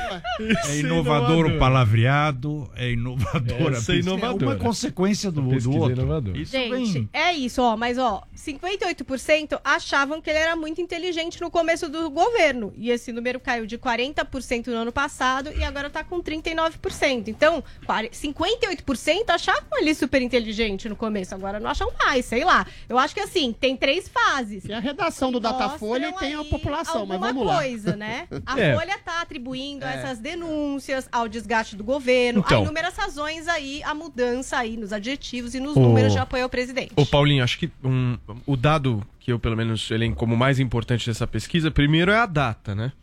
É 0.69 0.77
inovador 0.77 1.45
o 1.45 1.57
palavreado, 1.57 2.69
é 2.75 2.91
inovador 2.91 3.73
Essa 3.73 3.93
é 3.93 3.97
inovadora. 3.97 4.45
É 4.45 4.55
uma 4.55 4.55
consequência 4.55 5.31
do, 5.31 5.41
do 5.41 5.75
outro. 5.75 6.37
Isso 6.37 6.51
Gente, 6.51 6.91
vem... 6.91 7.09
é 7.13 7.33
isso, 7.33 7.61
ó. 7.61 7.77
Mas, 7.77 7.97
ó, 7.97 8.23
58% 8.35 9.59
achavam 9.63 10.21
que 10.21 10.29
ele 10.29 10.39
era 10.39 10.55
muito 10.55 10.81
inteligente 10.81 11.39
no 11.41 11.49
começo 11.49 11.89
do 11.89 12.09
governo. 12.09 12.73
E 12.75 12.89
esse 12.89 13.11
número 13.11 13.39
caiu 13.39 13.65
de 13.65 13.77
40% 13.77 14.67
no 14.67 14.75
ano 14.75 14.91
passado 14.91 15.51
e 15.55 15.63
agora 15.63 15.89
tá 15.89 16.03
com 16.03 16.21
39%. 16.21 17.27
Então, 17.27 17.63
58% 17.87 19.29
achavam 19.29 19.79
ele 19.79 19.93
super 19.93 20.21
inteligente 20.21 20.89
no 20.89 20.95
começo. 20.95 21.33
Agora 21.33 21.59
não 21.59 21.69
acham 21.69 21.91
mais, 22.03 22.25
sei 22.25 22.43
lá. 22.43 22.65
Eu 22.89 22.97
acho 22.97 23.13
que, 23.13 23.21
assim, 23.21 23.53
tem 23.53 23.76
três 23.77 24.07
fases. 24.07 24.65
E 24.65 24.73
a 24.73 24.79
redação 24.79 25.31
do 25.31 25.39
Datafolha 25.39 26.11
tem 26.13 26.35
a 26.35 26.43
população, 26.43 27.05
mas 27.05 27.19
vamos 27.19 27.45
lá. 27.45 27.57
coisa, 27.57 27.95
né? 27.95 28.27
A 28.45 28.59
é. 28.59 28.75
Folha 28.75 28.97
tá 29.03 29.21
atribuindo 29.21 29.85
é. 29.85 29.95
essas 29.95 30.19
denúncias 30.19 31.07
ao 31.11 31.27
desgaste 31.27 31.75
do 31.75 31.83
governo, 31.83 32.43
então, 32.45 32.59
a 32.59 32.61
inúmeras 32.63 32.95
razões 32.95 33.47
aí, 33.47 33.81
a 33.83 33.93
mudança 33.93 34.57
aí 34.57 34.77
nos 34.77 34.91
adjetivos 34.91 35.53
e 35.53 35.59
nos 35.59 35.75
o... 35.75 35.79
números 35.79 36.13
de 36.13 36.19
apoio 36.19 36.43
ao 36.43 36.49
presidente. 36.49 36.93
Ô, 36.95 37.05
Paulinho, 37.05 37.43
acho 37.43 37.57
que 37.59 37.69
um, 37.83 38.17
o 38.45 38.55
dado 38.55 39.05
que 39.19 39.31
eu, 39.31 39.37
pelo 39.37 39.57
menos, 39.57 39.91
elenco 39.91 40.15
como 40.15 40.37
mais 40.37 40.57
importante 40.57 41.05
dessa 41.05 41.27
pesquisa, 41.27 41.69
primeiro 41.69 42.11
é 42.11 42.17
a 42.17 42.25
data, 42.25 42.73
né? 42.73 42.93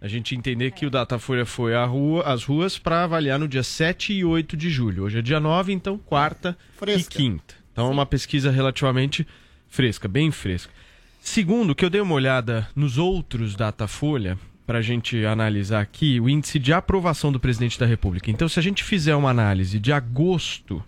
A 0.00 0.08
gente 0.08 0.34
entender 0.34 0.66
é. 0.66 0.70
que 0.72 0.84
o 0.84 0.90
Datafolha 0.90 1.46
foi 1.46 1.72
à 1.72 1.84
rua, 1.84 2.24
às 2.24 2.42
ruas 2.42 2.76
para 2.76 3.04
avaliar 3.04 3.38
no 3.38 3.46
dia 3.46 3.62
7 3.62 4.12
e 4.12 4.24
8 4.24 4.56
de 4.56 4.70
julho. 4.70 5.04
Hoje 5.04 5.20
é 5.20 5.22
dia 5.22 5.38
9, 5.38 5.72
então 5.72 5.96
quarta 5.96 6.58
Fresca. 6.76 7.14
e 7.14 7.16
quinta. 7.16 7.54
Então 7.72 7.86
Sim. 7.86 7.90
é 7.90 7.94
uma 7.94 8.06
pesquisa 8.06 8.50
relativamente 8.50 9.24
fresca, 9.68 10.08
bem 10.08 10.30
fresca. 10.30 10.72
Segundo, 11.20 11.74
que 11.74 11.84
eu 11.84 11.90
dei 11.90 12.00
uma 12.00 12.14
olhada 12.14 12.68
nos 12.74 12.98
outros 12.98 13.54
Datafolha, 13.54 14.38
para 14.66 14.80
a 14.80 14.82
gente 14.82 15.24
analisar 15.24 15.80
aqui, 15.80 16.20
o 16.20 16.28
índice 16.28 16.58
de 16.58 16.72
aprovação 16.72 17.32
do 17.32 17.40
presidente 17.40 17.78
da 17.78 17.86
República. 17.86 18.30
Então, 18.30 18.48
se 18.48 18.58
a 18.58 18.62
gente 18.62 18.84
fizer 18.84 19.16
uma 19.16 19.30
análise 19.30 19.78
de 19.78 19.92
agosto 19.92 20.84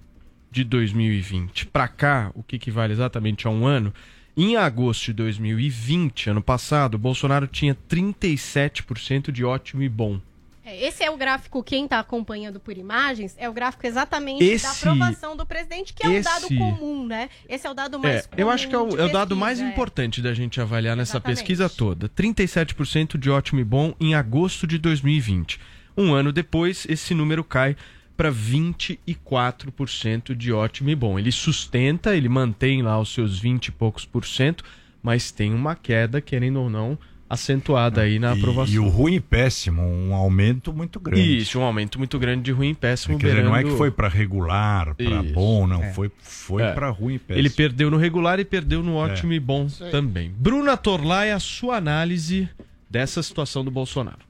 de 0.51 0.65
2020 0.65 1.67
para 1.67 1.89
cá, 1.89 2.31
o 2.35 2.43
que 2.43 2.57
equivale 2.57 2.93
exatamente 2.93 3.47
a 3.47 3.51
um 3.51 3.67
ano, 3.67 3.93
em 4.37 4.57
agosto 4.57 5.07
de 5.07 5.15
2020, 5.15 6.31
ano 6.31 6.43
passado, 6.43 6.99
Bolsonaro 6.99 7.47
tinha 7.47 7.75
37% 7.75 9.31
de 9.31 9.45
ótimo 9.45 9.83
e 9.83 9.89
bom. 9.89 10.21
É, 10.71 10.87
esse 10.87 11.03
é 11.03 11.11
o 11.11 11.17
gráfico, 11.17 11.65
quem 11.65 11.85
está 11.85 11.99
acompanhando 11.99 12.61
por 12.61 12.79
imagens, 12.79 13.35
é 13.37 13.49
o 13.49 13.53
gráfico 13.53 13.85
exatamente 13.85 14.45
esse, 14.45 14.65
da 14.65 14.71
aprovação 14.71 15.37
do 15.37 15.45
presidente, 15.45 15.93
que 15.93 16.07
é 16.07 16.13
esse, 16.13 16.29
um 16.29 16.33
dado 16.33 16.49
comum, 16.49 17.07
né? 17.07 17.29
Esse 17.49 17.67
é 17.67 17.71
o 17.71 17.75
dado 17.75 17.99
mais 17.99 18.17
é, 18.17 18.23
comum. 18.23 18.35
Eu 18.37 18.51
acho 18.51 18.69
que 18.69 18.75
é 18.75 18.79
o, 18.79 18.97
é 18.97 19.05
o 19.05 19.13
dado 19.13 19.35
mais 19.35 19.61
é. 19.61 19.69
importante 19.69 20.23
da 20.23 20.33
gente 20.33 20.61
avaliar 20.61 20.97
nessa 20.97 21.17
exatamente. 21.17 21.39
pesquisa 21.39 21.69
toda. 21.69 22.09
37% 22.09 23.19
de 23.19 23.29
ótimo 23.29 23.61
e 23.61 23.65
bom 23.65 23.95
em 23.99 24.15
agosto 24.15 24.65
de 24.65 24.79
2020. 24.79 25.59
Um 25.97 26.15
ano 26.15 26.33
depois, 26.33 26.87
esse 26.89 27.15
número 27.15 27.43
cai 27.43 27.77
para 28.17 28.31
24% 28.31 30.37
de 30.37 30.53
ótimo 30.53 30.91
e 30.91 30.95
bom. 30.95 31.19
Ele 31.19 31.33
sustenta, 31.33 32.15
ele 32.15 32.29
mantém 32.29 32.81
lá 32.81 33.01
os 33.01 33.13
seus 33.13 33.41
20 33.41 33.67
e 33.67 33.73
poucos 33.73 34.05
por 34.05 34.25
cento, 34.25 34.63
mas 35.03 35.33
tem 35.33 35.53
uma 35.53 35.75
queda, 35.75 36.21
querendo 36.21 36.61
ou 36.61 36.71
não, 36.71 36.97
acentuada 37.31 38.01
aí 38.01 38.19
na 38.19 38.33
aprovação. 38.33 38.75
E, 38.75 38.79
o 38.81 38.89
ruim 38.89 39.15
e 39.15 39.21
péssimo, 39.21 39.83
um 39.83 40.13
aumento 40.13 40.73
muito 40.73 40.99
grande. 40.99 41.39
Isso, 41.39 41.61
um 41.61 41.63
aumento 41.63 41.97
muito 41.97 42.19
grande 42.19 42.43
de 42.43 42.51
ruim 42.51 42.71
e 42.71 42.75
péssimo. 42.75 43.17
Quer 43.17 43.29
dizer, 43.29 43.45
não 43.45 43.55
é 43.55 43.63
que 43.63 43.71
foi 43.71 43.93
para 43.93 44.09
regular, 44.09 44.97
para 44.97 45.23
bom, 45.23 45.65
não, 45.65 45.81
é. 45.81 45.93
foi, 45.93 46.11
foi 46.19 46.65
é. 46.65 46.73
para 46.73 46.91
ruim 46.91 47.15
e 47.15 47.19
péssimo. 47.21 47.39
Ele 47.39 47.51
perdeu 47.51 47.89
no 47.89 47.97
regular 47.97 48.41
e 48.41 48.45
perdeu 48.45 48.83
no 48.83 48.97
ótimo 48.97 49.33
é. 49.33 49.37
e 49.37 49.41
bom 49.41 49.69
também. 49.93 50.35
Bruna 50.37 50.77
Torlai, 50.77 51.31
a 51.31 51.39
sua 51.39 51.77
análise 51.77 52.49
dessa 52.91 53.23
situação 53.23 53.65
do 53.65 53.71
Bolsonaro. 53.71 54.30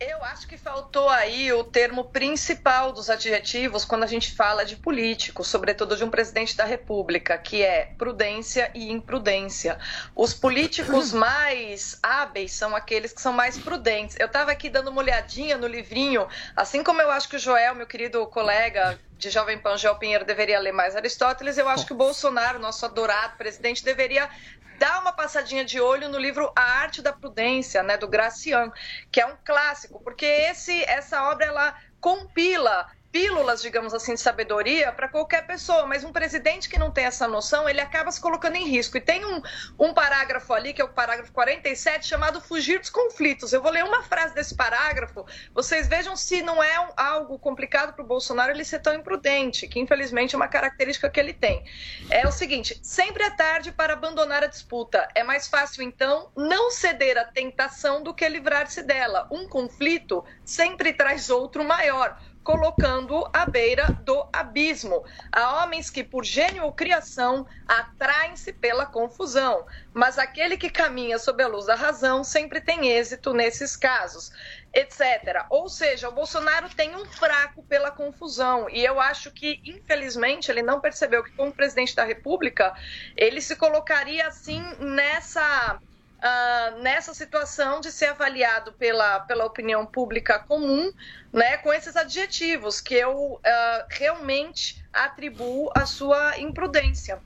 Eu 0.00 0.22
acho 0.22 0.46
que 0.46 0.56
faltou 0.56 1.08
aí 1.08 1.52
o 1.52 1.64
termo 1.64 2.04
principal 2.04 2.92
dos 2.92 3.10
adjetivos 3.10 3.84
quando 3.84 4.04
a 4.04 4.06
gente 4.06 4.32
fala 4.32 4.64
de 4.64 4.76
político, 4.76 5.42
sobretudo 5.42 5.96
de 5.96 6.04
um 6.04 6.10
presidente 6.10 6.56
da 6.56 6.64
República, 6.64 7.36
que 7.36 7.64
é 7.64 7.92
prudência 7.98 8.70
e 8.74 8.92
imprudência. 8.92 9.76
Os 10.14 10.32
políticos 10.32 11.10
mais 11.12 11.98
hábeis 12.00 12.52
são 12.52 12.76
aqueles 12.76 13.12
que 13.12 13.20
são 13.20 13.32
mais 13.32 13.58
prudentes. 13.58 14.16
Eu 14.20 14.26
estava 14.26 14.52
aqui 14.52 14.70
dando 14.70 14.88
uma 14.88 15.00
olhadinha 15.00 15.58
no 15.58 15.66
livrinho, 15.66 16.28
assim 16.54 16.84
como 16.84 17.02
eu 17.02 17.10
acho 17.10 17.28
que 17.28 17.34
o 17.34 17.40
Joel, 17.40 17.74
meu 17.74 17.86
querido 17.86 18.24
colega 18.28 18.96
de 19.18 19.30
Jovem 19.30 19.58
Pan, 19.58 19.76
Joel 19.76 19.96
Pinheiro, 19.96 20.24
deveria 20.24 20.60
ler 20.60 20.70
mais 20.70 20.94
Aristóteles, 20.94 21.58
eu 21.58 21.68
acho 21.68 21.84
que 21.84 21.92
o 21.92 21.96
Bolsonaro, 21.96 22.60
nosso 22.60 22.86
adorado 22.86 23.36
presidente, 23.36 23.84
deveria 23.84 24.30
dá 24.78 25.00
uma 25.00 25.12
passadinha 25.12 25.64
de 25.64 25.80
olho 25.80 26.08
no 26.08 26.18
livro 26.18 26.50
A 26.56 26.62
Arte 26.62 27.02
da 27.02 27.12
Prudência, 27.12 27.82
né, 27.82 27.96
do 27.96 28.08
Gracian, 28.08 28.72
que 29.10 29.20
é 29.20 29.26
um 29.26 29.36
clássico, 29.44 30.00
porque 30.02 30.24
esse 30.24 30.84
essa 30.84 31.30
obra 31.30 31.46
ela 31.46 31.74
compila 32.00 32.86
pílulas, 33.10 33.62
digamos 33.62 33.94
assim, 33.94 34.14
de 34.14 34.20
sabedoria 34.20 34.92
para 34.92 35.08
qualquer 35.08 35.46
pessoa, 35.46 35.86
mas 35.86 36.04
um 36.04 36.12
presidente 36.12 36.68
que 36.68 36.78
não 36.78 36.90
tem 36.90 37.04
essa 37.04 37.26
noção, 37.26 37.68
ele 37.68 37.80
acaba 37.80 38.10
se 38.10 38.20
colocando 38.20 38.56
em 38.56 38.68
risco. 38.68 38.96
E 38.96 39.00
tem 39.00 39.24
um, 39.24 39.42
um 39.78 39.94
parágrafo 39.94 40.52
ali, 40.52 40.72
que 40.72 40.80
é 40.80 40.84
o 40.84 40.88
parágrafo 40.88 41.32
47, 41.32 42.06
chamado 42.06 42.40
Fugir 42.40 42.78
dos 42.78 42.90
Conflitos. 42.90 43.52
Eu 43.52 43.62
vou 43.62 43.72
ler 43.72 43.84
uma 43.84 44.02
frase 44.02 44.34
desse 44.34 44.54
parágrafo, 44.54 45.24
vocês 45.54 45.88
vejam 45.88 46.16
se 46.16 46.42
não 46.42 46.62
é 46.62 46.80
um, 46.80 46.88
algo 46.96 47.38
complicado 47.38 47.92
para 47.94 48.04
o 48.04 48.06
Bolsonaro 48.06 48.52
ele 48.52 48.64
ser 48.64 48.80
tão 48.80 48.94
imprudente, 48.94 49.66
que 49.66 49.80
infelizmente 49.80 50.34
é 50.34 50.36
uma 50.36 50.48
característica 50.48 51.08
que 51.08 51.18
ele 51.18 51.32
tem. 51.32 51.64
É 52.10 52.26
o 52.26 52.32
seguinte: 52.32 52.78
sempre 52.82 53.22
é 53.22 53.30
tarde 53.30 53.72
para 53.72 53.94
abandonar 53.94 54.42
a 54.42 54.46
disputa. 54.46 55.08
É 55.14 55.22
mais 55.22 55.48
fácil, 55.48 55.82
então, 55.82 56.30
não 56.36 56.70
ceder 56.70 57.16
à 57.16 57.24
tentação 57.24 58.02
do 58.02 58.12
que 58.14 58.28
livrar-se 58.28 58.82
dela. 58.82 59.26
Um 59.30 59.48
conflito 59.48 60.24
sempre 60.44 60.92
traz 60.92 61.30
outro 61.30 61.64
maior 61.64 62.18
colocando 62.42 63.28
à 63.32 63.44
beira 63.44 63.86
do 64.04 64.26
abismo. 64.32 65.04
Há 65.30 65.62
homens 65.62 65.90
que, 65.90 66.02
por 66.02 66.24
gênio 66.24 66.64
ou 66.64 66.72
criação, 66.72 67.46
atraem-se 67.66 68.52
pela 68.52 68.86
confusão, 68.86 69.66
mas 69.92 70.18
aquele 70.18 70.56
que 70.56 70.70
caminha 70.70 71.18
sob 71.18 71.42
a 71.42 71.48
luz 71.48 71.66
da 71.66 71.74
razão 71.74 72.24
sempre 72.24 72.60
tem 72.60 72.88
êxito 72.88 73.34
nesses 73.34 73.76
casos, 73.76 74.30
etc. 74.72 75.46
Ou 75.50 75.68
seja, 75.68 76.08
o 76.08 76.12
Bolsonaro 76.12 76.68
tem 76.70 76.96
um 76.96 77.04
fraco 77.04 77.62
pela 77.64 77.90
confusão 77.90 78.68
e 78.70 78.84
eu 78.84 79.00
acho 79.00 79.30
que, 79.30 79.60
infelizmente, 79.64 80.50
ele 80.50 80.62
não 80.62 80.80
percebeu 80.80 81.22
que, 81.22 81.32
como 81.32 81.52
presidente 81.52 81.94
da 81.94 82.04
República, 82.04 82.74
ele 83.16 83.40
se 83.40 83.56
colocaria 83.56 84.26
assim 84.26 84.62
nessa 84.78 85.80
uh, 86.18 86.78
nessa 86.80 87.14
situação 87.14 87.80
de 87.80 87.90
ser 87.90 88.06
avaliado 88.06 88.72
pela, 88.72 89.20
pela 89.20 89.44
opinião 89.44 89.86
pública 89.86 90.38
comum, 90.38 90.90
né, 91.32 91.58
com 91.58 91.72
esses 91.72 91.96
adjetivos 91.96 92.80
que 92.80 92.94
eu 92.94 93.34
uh, 93.34 93.40
realmente 93.88 94.84
atribuo 94.92 95.70
à 95.74 95.86
sua 95.86 96.38
imprudência. 96.38 97.22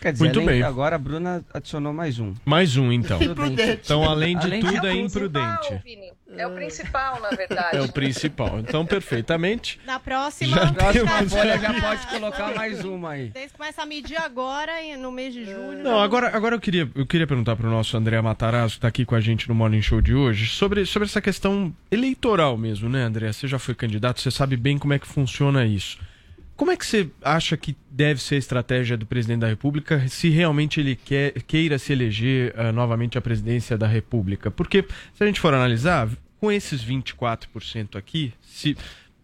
Quer 0.00 0.12
dizer, 0.12 0.24
Muito 0.24 0.40
além, 0.40 0.48
bem. 0.48 0.62
agora 0.62 0.96
a 0.96 0.98
Bruna 0.98 1.44
adicionou 1.52 1.92
mais 1.92 2.18
um. 2.18 2.34
Mais 2.44 2.76
um, 2.76 2.92
então. 2.92 3.18
então, 3.22 4.04
além 4.04 4.36
de 4.38 4.46
além 4.46 4.60
tudo, 4.60 4.80
de 4.80 4.86
é 4.86 4.94
imprudente. 4.94 5.82
É 6.36 6.46
o 6.46 6.50
principal, 6.50 7.20
na 7.20 7.30
verdade. 7.30 7.76
É 7.76 7.80
o 7.80 7.92
principal. 7.92 8.58
Então, 8.58 8.84
perfeitamente. 8.84 9.78
Na 9.86 10.00
próxima, 10.00 10.56
já 10.56 10.72
próxima 10.72 11.28
folha 11.28 11.58
já 11.58 11.80
pode 11.80 12.06
colocar 12.08 12.54
mais 12.54 12.84
uma 12.84 13.10
aí. 13.10 13.30
Vocês 13.30 13.52
começam 13.52 13.84
a 13.84 13.86
medir 13.86 14.16
agora, 14.16 14.72
no 14.98 15.12
mês 15.12 15.32
de 15.32 15.44
julho. 15.44 15.82
Não, 15.82 16.00
agora, 16.00 16.34
agora 16.34 16.56
eu, 16.56 16.60
queria, 16.60 16.90
eu 16.94 17.06
queria 17.06 17.26
perguntar 17.26 17.56
para 17.56 17.66
o 17.66 17.70
nosso 17.70 17.96
André 17.96 18.20
Matarazzo, 18.20 18.72
que 18.72 18.78
está 18.78 18.88
aqui 18.88 19.04
com 19.04 19.14
a 19.14 19.20
gente 19.20 19.48
no 19.48 19.54
Morning 19.54 19.82
Show 19.82 20.00
de 20.00 20.14
hoje, 20.14 20.46
sobre, 20.48 20.84
sobre 20.84 21.06
essa 21.06 21.20
questão 21.20 21.74
eleitoral 21.90 22.56
mesmo, 22.56 22.88
né, 22.88 23.02
André? 23.02 23.32
Você 23.32 23.46
já 23.46 23.58
foi 23.58 23.74
candidato, 23.74 24.20
você 24.20 24.30
sabe 24.30 24.56
bem 24.56 24.76
como 24.76 24.92
é 24.92 24.98
que 24.98 25.06
funciona 25.06 25.64
isso. 25.64 25.98
Como 26.56 26.70
é 26.70 26.76
que 26.76 26.86
você 26.86 27.10
acha 27.20 27.56
que 27.56 27.76
deve 27.90 28.22
ser 28.22 28.36
a 28.36 28.38
estratégia 28.38 28.96
do 28.96 29.04
presidente 29.04 29.40
da 29.40 29.48
República 29.48 30.06
se 30.08 30.28
realmente 30.28 30.78
ele 30.78 30.94
quer, 30.94 31.32
queira 31.42 31.78
se 31.78 31.92
eleger 31.92 32.54
uh, 32.56 32.72
novamente 32.72 33.18
à 33.18 33.20
presidência 33.20 33.76
da 33.76 33.88
República? 33.88 34.50
Porque, 34.50 34.84
se 35.14 35.22
a 35.22 35.26
gente 35.26 35.40
for 35.40 35.52
analisar, 35.52 36.08
com 36.38 36.52
esses 36.52 36.84
24% 36.84 37.96
aqui, 37.96 38.32
se 38.40 38.72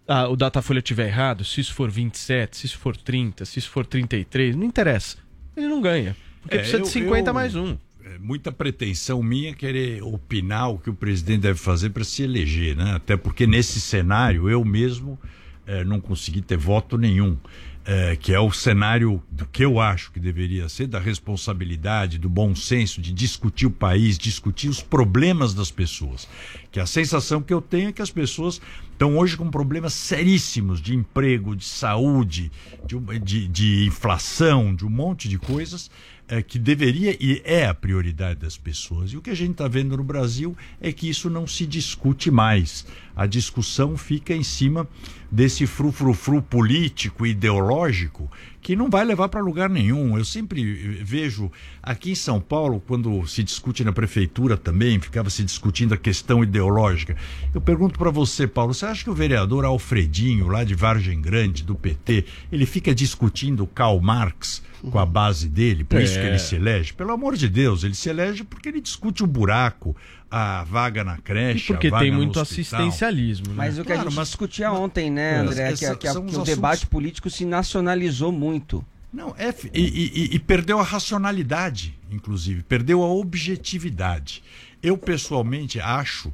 uh, 0.08 0.28
o 0.30 0.36
Datafolha 0.36 0.82
tiver 0.82 1.06
errado, 1.06 1.44
se 1.44 1.60
isso 1.60 1.72
for 1.72 1.88
27, 1.88 2.56
se 2.56 2.66
isso 2.66 2.78
for 2.78 2.96
30, 2.96 3.44
se 3.44 3.60
isso 3.60 3.70
for 3.70 3.86
33, 3.86 4.56
não 4.56 4.64
interessa. 4.64 5.16
Ele 5.56 5.68
não 5.68 5.80
ganha. 5.80 6.16
Porque 6.42 6.56
é, 6.56 6.58
precisa 6.58 6.78
eu, 6.78 6.82
de 6.82 6.88
50 6.88 7.30
eu... 7.30 7.34
mais 7.34 7.54
um 7.54 7.76
é 8.02 8.18
muita 8.18 8.50
pretensão 8.50 9.22
minha 9.22 9.54
querer 9.54 10.02
opinar 10.02 10.70
o 10.70 10.78
que 10.78 10.90
o 10.90 10.94
presidente 10.94 11.42
deve 11.42 11.58
fazer 11.58 11.90
para 11.90 12.02
se 12.02 12.22
eleger, 12.22 12.76
né? 12.76 12.94
Até 12.94 13.16
porque 13.16 13.46
nesse 13.46 13.80
cenário 13.80 14.48
eu 14.48 14.64
mesmo 14.64 15.18
é, 15.66 15.84
não 15.84 16.00
consegui 16.00 16.42
ter 16.42 16.56
voto 16.56 16.96
nenhum. 16.96 17.36
É, 17.82 18.14
que 18.14 18.32
é 18.32 18.38
o 18.38 18.52
cenário 18.52 19.22
do 19.30 19.46
que 19.46 19.64
eu 19.64 19.80
acho 19.80 20.12
que 20.12 20.20
deveria 20.20 20.68
ser, 20.68 20.86
da 20.86 21.00
responsabilidade, 21.00 22.18
do 22.18 22.28
bom 22.28 22.54
senso, 22.54 23.00
de 23.00 23.10
discutir 23.10 23.64
o 23.64 23.70
país, 23.70 24.18
discutir 24.18 24.68
os 24.68 24.82
problemas 24.82 25.54
das 25.54 25.70
pessoas. 25.70 26.28
Que 26.70 26.78
a 26.78 26.84
sensação 26.84 27.40
que 27.40 27.52
eu 27.52 27.60
tenho 27.62 27.88
é 27.88 27.92
que 27.92 28.02
as 28.02 28.10
pessoas 28.10 28.60
estão 28.92 29.16
hoje 29.16 29.34
com 29.34 29.50
problemas 29.50 29.94
seríssimos 29.94 30.78
de 30.78 30.94
emprego, 30.94 31.56
de 31.56 31.64
saúde, 31.64 32.52
de, 32.86 33.18
de, 33.18 33.48
de 33.48 33.86
inflação, 33.86 34.74
de 34.74 34.84
um 34.84 34.90
monte 34.90 35.26
de 35.26 35.38
coisas 35.38 35.90
é, 36.30 36.40
que 36.42 36.60
deveria 36.60 37.16
e 37.20 37.42
é 37.44 37.66
a 37.66 37.74
prioridade 37.74 38.38
das 38.38 38.56
pessoas. 38.56 39.10
E 39.10 39.16
o 39.16 39.20
que 39.20 39.30
a 39.30 39.34
gente 39.34 39.50
está 39.50 39.66
vendo 39.66 39.96
no 39.96 40.04
Brasil 40.04 40.56
é 40.80 40.92
que 40.92 41.10
isso 41.10 41.28
não 41.28 41.44
se 41.44 41.66
discute 41.66 42.30
mais. 42.30 42.86
A 43.16 43.26
discussão 43.26 43.96
fica 43.96 44.32
em 44.32 44.44
cima 44.44 44.88
desse 45.28 45.66
frufrufru 45.66 46.40
político, 46.40 47.26
ideológico, 47.26 48.30
que 48.60 48.76
não 48.76 48.90
vai 48.90 49.04
levar 49.04 49.28
para 49.28 49.40
lugar 49.40 49.70
nenhum. 49.70 50.16
Eu 50.16 50.24
sempre 50.24 50.62
vejo 51.02 51.50
aqui 51.82 52.12
em 52.12 52.14
São 52.14 52.40
Paulo, 52.40 52.82
quando 52.86 53.26
se 53.26 53.42
discute 53.42 53.84
na 53.84 53.92
prefeitura 53.92 54.56
também, 54.56 55.00
ficava 55.00 55.30
se 55.30 55.42
discutindo 55.42 55.94
a 55.94 55.96
questão 55.96 56.42
ideológica. 56.42 57.16
Eu 57.54 57.60
pergunto 57.60 57.98
para 57.98 58.10
você, 58.10 58.46
Paulo, 58.46 58.74
você 58.74 58.86
acha 58.86 59.04
que 59.04 59.10
o 59.10 59.14
vereador 59.14 59.64
Alfredinho, 59.64 60.48
lá 60.48 60.64
de 60.64 60.74
Vargem 60.74 61.20
Grande, 61.20 61.62
do 61.62 61.74
PT, 61.74 62.24
ele 62.52 62.66
fica 62.66 62.94
discutindo 62.94 63.66
Karl 63.66 64.00
Marx? 64.00 64.62
com 64.90 64.98
a 64.98 65.04
base 65.04 65.48
dele, 65.48 65.84
por 65.84 66.00
é. 66.00 66.04
isso 66.04 66.14
que 66.14 66.26
ele 66.26 66.36
é. 66.36 66.38
se 66.38 66.54
elege. 66.54 66.94
Pelo 66.94 67.12
amor 67.12 67.36
de 67.36 67.48
Deus, 67.48 67.84
ele 67.84 67.94
se 67.94 68.08
elege 68.08 68.44
porque 68.44 68.68
ele 68.68 68.80
discute 68.80 69.22
o 69.22 69.26
buraco, 69.26 69.94
a 70.30 70.62
vaga 70.64 71.02
na 71.02 71.16
creche, 71.18 71.66
porque 71.66 71.90
tem 71.90 72.12
muito 72.12 72.38
assistencialismo. 72.38 73.48
Né? 73.48 73.54
Mas 73.56 73.78
o 73.78 73.82
que 73.82 73.88
claro, 73.88 74.02
a 74.02 74.04
gente 74.04 74.16
mas, 74.16 74.28
discutia 74.28 74.70
ontem, 74.70 75.10
né, 75.10 75.38
André, 75.38 75.72
que, 75.72 75.78
que, 75.78 75.90
que, 75.90 75.96
que 75.96 76.06
o 76.06 76.10
assuntos... 76.10 76.44
debate 76.44 76.86
político 76.86 77.28
se 77.28 77.44
nacionalizou 77.44 78.30
muito. 78.30 78.84
Não, 79.12 79.34
é, 79.36 79.52
e, 79.74 79.80
e, 79.80 80.36
e, 80.36 80.38
perdeu 80.38 80.78
a 80.78 80.84
racionalidade, 80.84 81.98
inclusive, 82.12 82.62
perdeu 82.62 83.02
a 83.02 83.08
objetividade. 83.08 84.40
Eu, 84.80 84.96
pessoalmente, 84.96 85.80
acho 85.80 86.32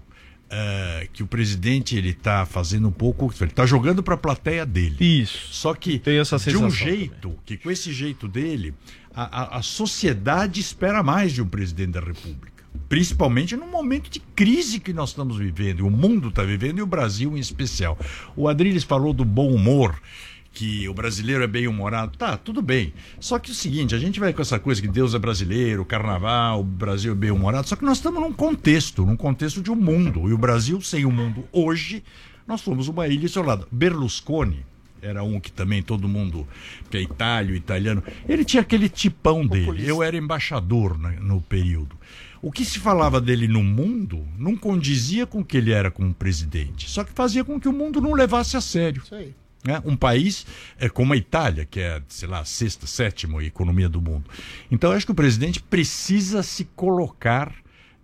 é, 0.51 1.09
que 1.11 1.23
o 1.23 1.27
presidente 1.27 1.97
ele 1.97 2.11
está 2.11 2.45
fazendo 2.45 2.89
um 2.89 2.93
pouco, 2.93 3.33
ele 3.41 3.51
está 3.51 3.65
jogando 3.65 4.03
para 4.03 4.15
a 4.15 4.19
plateia 4.19 4.67
dele. 4.67 4.97
Isso. 5.01 5.55
Só 5.55 5.75
que 5.75 5.99
de 5.99 6.57
um 6.59 6.71
jeito 6.71 7.35
que 7.47 7.57
com 7.57 7.71
esse 7.71 7.93
jeito 7.93 8.29
dele 8.29 8.75
a, 9.15 9.57
a, 9.57 9.59
a 9.59 9.63
sociedade 9.63 10.61
espera 10.61 11.03
mais 11.03 11.33
de 11.33 11.41
um 11.41 11.49
presidente 11.49 11.93
da 11.93 12.01
República 12.01 12.56
principalmente 12.89 13.57
no 13.57 13.67
momento 13.67 14.11
de 14.11 14.21
crise 14.21 14.81
que 14.81 14.93
nós 14.93 15.11
estamos 15.11 15.37
vivendo, 15.37 15.87
o 15.87 15.91
mundo 15.91 16.29
está 16.29 16.43
vivendo 16.43 16.79
e 16.79 16.83
o 16.83 16.87
Brasil 16.87 17.37
em 17.37 17.41
especial. 17.41 17.99
O 18.37 18.49
Adriles 18.49 18.85
falou 18.85 19.13
do 19.13 19.25
bom 19.25 19.51
humor 19.53 20.01
que 20.57 20.89
o 20.89 20.95
brasileiro 20.95 21.45
é 21.45 21.47
bem 21.47 21.69
humorado. 21.69 22.17
Tá, 22.17 22.35
tudo 22.39 22.63
bem. 22.63 22.95
Só 23.21 23.39
que 23.39 23.51
é 23.51 23.53
o 23.53 23.55
seguinte, 23.55 23.95
a 23.95 23.99
gente 23.99 24.19
vai 24.19 24.33
com 24.33 24.41
essa 24.41 24.59
coisa 24.59 24.81
que 24.81 24.89
Deus 24.89 25.15
é 25.15 25.19
brasileiro, 25.19 25.85
carnaval, 25.85 26.61
o 26.61 26.65
Brasil 26.65 27.13
é 27.13 27.15
bem 27.15 27.31
humorado, 27.31 27.69
só 27.69 27.77
que 27.77 27.85
nós 27.85 27.99
estamos 27.99 28.23
num 28.23 28.33
contexto, 28.33 29.05
num 29.05 29.17
contexto 29.17 29.61
de 29.61 29.71
um 29.71 29.77
mundo. 29.77 30.31
E 30.31 30.33
o 30.33 30.39
Brasil, 30.39 30.81
sem 30.81 31.05
o 31.05 31.13
mundo 31.13 31.47
hoje, 31.53 32.03
nós 32.47 32.63
somos 32.63 32.89
uma 32.89 33.07
ilha 33.07 33.27
isolada. 33.27 33.67
Berlusconi, 33.71 34.65
era 35.03 35.23
um 35.23 35.39
que 35.39 35.53
também 35.53 35.83
todo 35.83 36.09
mundo, 36.09 36.49
que 36.91 36.97
é 36.97 37.03
itália, 37.03 37.55
italiano, 37.55 38.03
ele 38.27 38.45
tinha 38.45 38.63
aquele 38.63 38.89
tipão 38.89 39.47
dele. 39.47 39.87
Eu 39.87 40.03
era 40.03 40.17
embaixador 40.17 40.97
no, 40.97 41.11
no 41.21 41.41
período. 41.43 41.96
O 42.47 42.53
que 42.53 42.65
se 42.65 42.79
falava 42.79 43.21
dele 43.21 43.49
no 43.49 43.61
mundo 43.61 44.25
não 44.39 44.57
condizia 44.57 45.27
com 45.27 45.41
o 45.41 45.45
que 45.45 45.57
ele 45.57 45.73
era 45.73 45.91
como 45.91 46.15
presidente, 46.15 46.89
só 46.89 47.03
que 47.03 47.11
fazia 47.11 47.43
com 47.43 47.59
que 47.59 47.67
o 47.67 47.73
mundo 47.73 48.01
não 48.01 48.13
levasse 48.13 48.57
a 48.57 48.61
sério. 48.61 49.03
Isso 49.05 49.17
aí. 49.17 49.35
Né? 49.65 49.83
Um 49.85 49.97
país 49.97 50.47
é, 50.79 50.89
como 50.89 51.13
a 51.13 51.17
Itália, 51.17 51.65
que 51.65 51.81
é, 51.81 52.01
sei 52.07 52.29
lá, 52.29 52.39
a 52.39 52.45
sexta, 52.45 52.87
sétima 52.87 53.43
economia 53.43 53.89
do 53.89 54.01
mundo. 54.01 54.31
Então, 54.71 54.93
eu 54.93 54.97
acho 54.97 55.05
que 55.05 55.11
o 55.11 55.17
presidente 55.17 55.61
precisa 55.61 56.41
se 56.45 56.67
colocar 56.67 57.53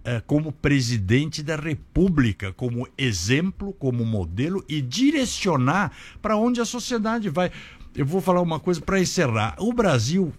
é, 0.05 0.21
como 0.21 0.51
presidente 0.51 1.41
da 1.41 1.55
República, 1.55 2.53
como 2.53 2.89
exemplo, 2.99 3.73
como 3.75 4.05
modelo 4.05 4.65
e 4.69 4.83
direcionar 4.83 5.93
para 6.21 6.37
onde 6.37 6.61
a 6.61 6.65
sociedade 6.65 7.29
vai 7.29 7.53
eu 7.95 8.07
vou 8.07 8.21
falar 8.21 8.41
uma 8.41 8.59
coisa 8.59 8.81
para 8.81 9.01
encerrar. 9.01 9.55
O 9.59 9.73
Brasil 9.73 10.33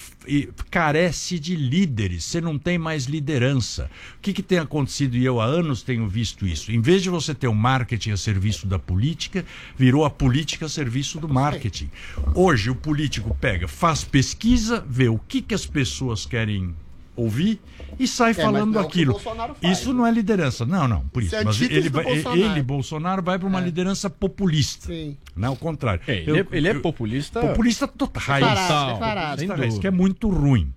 carece 0.71 1.37
de 1.37 1.55
líderes, 1.55 2.23
você 2.23 2.41
não 2.41 2.57
tem 2.57 2.77
mais 2.77 3.05
liderança. 3.05 3.89
O 4.17 4.21
que, 4.21 4.33
que 4.33 4.41
tem 4.41 4.59
acontecido, 4.59 5.15
e 5.15 5.23
eu 5.23 5.39
há 5.39 5.45
anos 5.45 5.83
tenho 5.83 6.07
visto 6.07 6.47
isso? 6.47 6.71
Em 6.71 6.81
vez 6.81 7.03
de 7.03 7.09
você 7.09 7.33
ter 7.33 7.47
o 7.47 7.53
marketing 7.53 8.11
a 8.11 8.17
serviço 8.17 8.65
da 8.65 8.79
política, 8.79 9.45
virou 9.77 10.03
a 10.03 10.09
política 10.09 10.65
a 10.65 10.69
serviço 10.69 11.19
do 11.19 11.29
marketing. 11.29 11.89
Hoje 12.33 12.69
o 12.69 12.75
político 12.75 13.35
pega, 13.39 13.67
faz 13.67 14.03
pesquisa, 14.03 14.83
vê 14.87 15.07
o 15.07 15.19
que, 15.19 15.41
que 15.41 15.53
as 15.53 15.65
pessoas 15.65 16.25
querem 16.25 16.73
ouvir 17.15 17.59
e 17.99 18.07
sai 18.07 18.31
é, 18.31 18.33
falando 18.33 18.77
é 18.77 18.81
aquilo. 18.81 19.19
isso 19.61 19.89
né? 19.89 19.95
não 19.95 20.07
é 20.07 20.11
liderança. 20.11 20.65
Não, 20.65 20.87
não, 20.87 21.01
por 21.07 21.21
isso. 21.21 21.35
isso 21.35 21.41
é 21.41 21.43
mas 21.43 21.61
ele, 21.61 21.89
vai, 21.89 22.03
Bolsonaro. 22.03 22.39
ele, 22.39 22.63
Bolsonaro, 22.63 23.23
vai 23.23 23.39
para 23.39 23.47
uma 23.47 23.59
é. 23.59 23.63
liderança 23.63 24.09
populista. 24.09 24.87
Sim. 24.87 25.17
Não, 25.35 25.49
ao 25.49 25.55
contrário. 25.55 26.01
É, 26.07 26.17
ele, 26.17 26.39
é, 26.39 26.47
ele, 26.51 26.67
é 26.67 26.73
populista. 26.73 27.39
Populista 27.39 27.87
total. 27.87 28.21
Separado, 28.23 29.41
separado. 29.41 29.79
que 29.79 29.87
é 29.87 29.91
muito 29.91 30.29
ruim. 30.29 30.73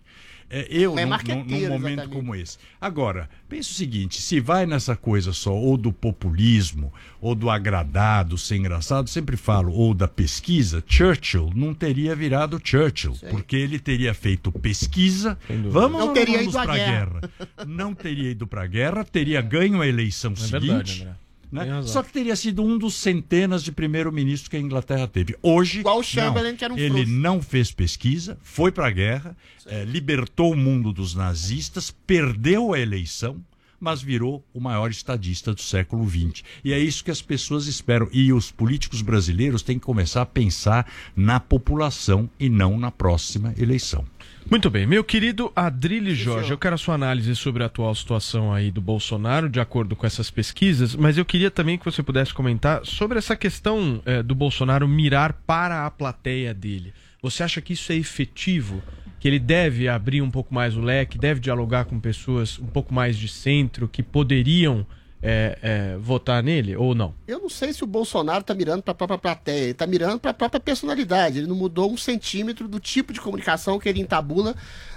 É, 0.48 0.66
eu, 0.70 0.96
é 0.96 1.04
num, 1.04 1.44
num, 1.44 1.68
momento 1.68 2.00
exatamente. 2.00 2.08
como 2.08 2.34
esse. 2.34 2.56
Agora, 2.80 3.28
pense 3.48 3.70
o 3.70 3.74
seguinte: 3.74 4.20
se 4.22 4.38
vai 4.38 4.64
nessa 4.64 4.94
coisa 4.94 5.32
só, 5.32 5.52
ou 5.52 5.76
do 5.76 5.92
populismo, 5.92 6.92
ou 7.20 7.34
do 7.34 7.50
agradado, 7.50 8.38
ser 8.38 8.56
engraçado, 8.56 9.08
sempre 9.08 9.36
falo, 9.36 9.72
ou 9.72 9.92
da 9.92 10.06
pesquisa, 10.06 10.82
Churchill 10.86 11.50
não 11.54 11.74
teria 11.74 12.14
virado 12.14 12.60
Churchill, 12.62 13.16
porque 13.30 13.56
ele 13.56 13.78
teria 13.78 14.14
feito 14.14 14.52
pesquisa. 14.52 15.36
Vamos 15.68 15.98
não 15.98 16.12
teria 16.12 16.42
ido 16.42 16.52
para 16.52 16.74
guerra. 16.74 17.20
guerra. 17.20 17.30
Não 17.66 17.94
teria 17.94 18.30
ido 18.30 18.46
para 18.46 18.62
a 18.62 18.66
guerra, 18.66 19.04
teria 19.04 19.40
ganho 19.40 19.80
a 19.80 19.86
eleição 19.86 20.32
é 20.32 20.36
seguinte. 20.36 20.98
Verdade, 20.98 21.25
né? 21.50 21.82
Só 21.82 22.02
que 22.02 22.12
teria 22.12 22.36
sido 22.36 22.62
um 22.62 22.76
dos 22.78 22.94
centenas 22.94 23.62
de 23.62 23.72
primeiro-ministros 23.72 24.48
que 24.48 24.56
a 24.56 24.60
Inglaterra 24.60 25.06
teve. 25.06 25.36
Hoje, 25.42 25.80
Igual 25.80 25.98
o 25.98 26.02
Chamberlain, 26.02 26.56
não, 26.60 26.74
um 26.74 26.78
ele 26.78 26.90
frouxo. 26.90 27.12
não 27.12 27.42
fez 27.42 27.70
pesquisa, 27.72 28.38
foi 28.42 28.72
para 28.72 28.86
a 28.86 28.90
guerra, 28.90 29.36
é, 29.66 29.84
libertou 29.84 30.52
o 30.52 30.56
mundo 30.56 30.92
dos 30.92 31.14
nazistas, 31.14 31.94
perdeu 32.06 32.72
a 32.72 32.78
eleição, 32.78 33.42
mas 33.78 34.02
virou 34.02 34.44
o 34.54 34.60
maior 34.60 34.90
estadista 34.90 35.52
do 35.52 35.60
século 35.60 36.08
XX. 36.08 36.42
E 36.64 36.72
é 36.72 36.78
isso 36.78 37.04
que 37.04 37.10
as 37.10 37.20
pessoas 37.22 37.66
esperam. 37.66 38.08
E 38.12 38.32
os 38.32 38.50
políticos 38.50 39.02
brasileiros 39.02 39.62
têm 39.62 39.78
que 39.78 39.84
começar 39.84 40.22
a 40.22 40.26
pensar 40.26 40.90
na 41.14 41.38
população 41.38 42.28
e 42.38 42.48
não 42.48 42.78
na 42.78 42.90
próxima 42.90 43.54
eleição. 43.58 44.04
Muito 44.48 44.70
bem, 44.70 44.86
meu 44.86 45.02
querido 45.02 45.50
Adrilho 45.56 46.14
Jorge, 46.14 46.52
eu 46.52 46.58
quero 46.58 46.76
a 46.76 46.78
sua 46.78 46.94
análise 46.94 47.34
sobre 47.34 47.64
a 47.64 47.66
atual 47.66 47.92
situação 47.96 48.54
aí 48.54 48.70
do 48.70 48.80
Bolsonaro, 48.80 49.48
de 49.48 49.58
acordo 49.58 49.96
com 49.96 50.06
essas 50.06 50.30
pesquisas, 50.30 50.94
mas 50.94 51.18
eu 51.18 51.24
queria 51.24 51.50
também 51.50 51.76
que 51.76 51.84
você 51.84 52.00
pudesse 52.00 52.32
comentar 52.32 52.86
sobre 52.86 53.18
essa 53.18 53.34
questão 53.34 54.00
eh, 54.06 54.22
do 54.22 54.36
Bolsonaro 54.36 54.86
mirar 54.86 55.32
para 55.32 55.84
a 55.84 55.90
plateia 55.90 56.54
dele. 56.54 56.94
Você 57.20 57.42
acha 57.42 57.60
que 57.60 57.72
isso 57.72 57.90
é 57.90 57.96
efetivo? 57.96 58.80
Que 59.18 59.26
ele 59.26 59.40
deve 59.40 59.88
abrir 59.88 60.22
um 60.22 60.30
pouco 60.30 60.54
mais 60.54 60.76
o 60.76 60.80
leque, 60.80 61.18
deve 61.18 61.40
dialogar 61.40 61.84
com 61.84 61.98
pessoas 61.98 62.56
um 62.60 62.66
pouco 62.66 62.94
mais 62.94 63.16
de 63.16 63.26
centro 63.26 63.88
que 63.88 64.02
poderiam 64.02 64.86
é, 65.22 65.58
é, 65.62 65.96
votar 65.98 66.42
nele 66.42 66.76
ou 66.76 66.94
não? 66.94 67.14
Eu 67.26 67.40
não 67.40 67.48
sei 67.48 67.72
se 67.72 67.82
o 67.82 67.86
Bolsonaro 67.86 68.40
está 68.40 68.54
mirando 68.54 68.82
para 68.82 68.92
a 68.92 68.94
própria 68.94 69.18
plateia, 69.18 69.62
ele 69.62 69.70
está 69.70 69.86
mirando 69.86 70.20
para 70.20 70.30
a 70.30 70.34
própria 70.34 70.60
personalidade. 70.60 71.38
Ele 71.38 71.46
não 71.46 71.56
mudou 71.56 71.90
um 71.90 71.96
centímetro 71.96 72.68
do 72.68 72.78
tipo 72.78 73.12
de 73.12 73.20
comunicação 73.20 73.78
que 73.78 73.88
ele 73.88 74.00
entabula 74.00 74.54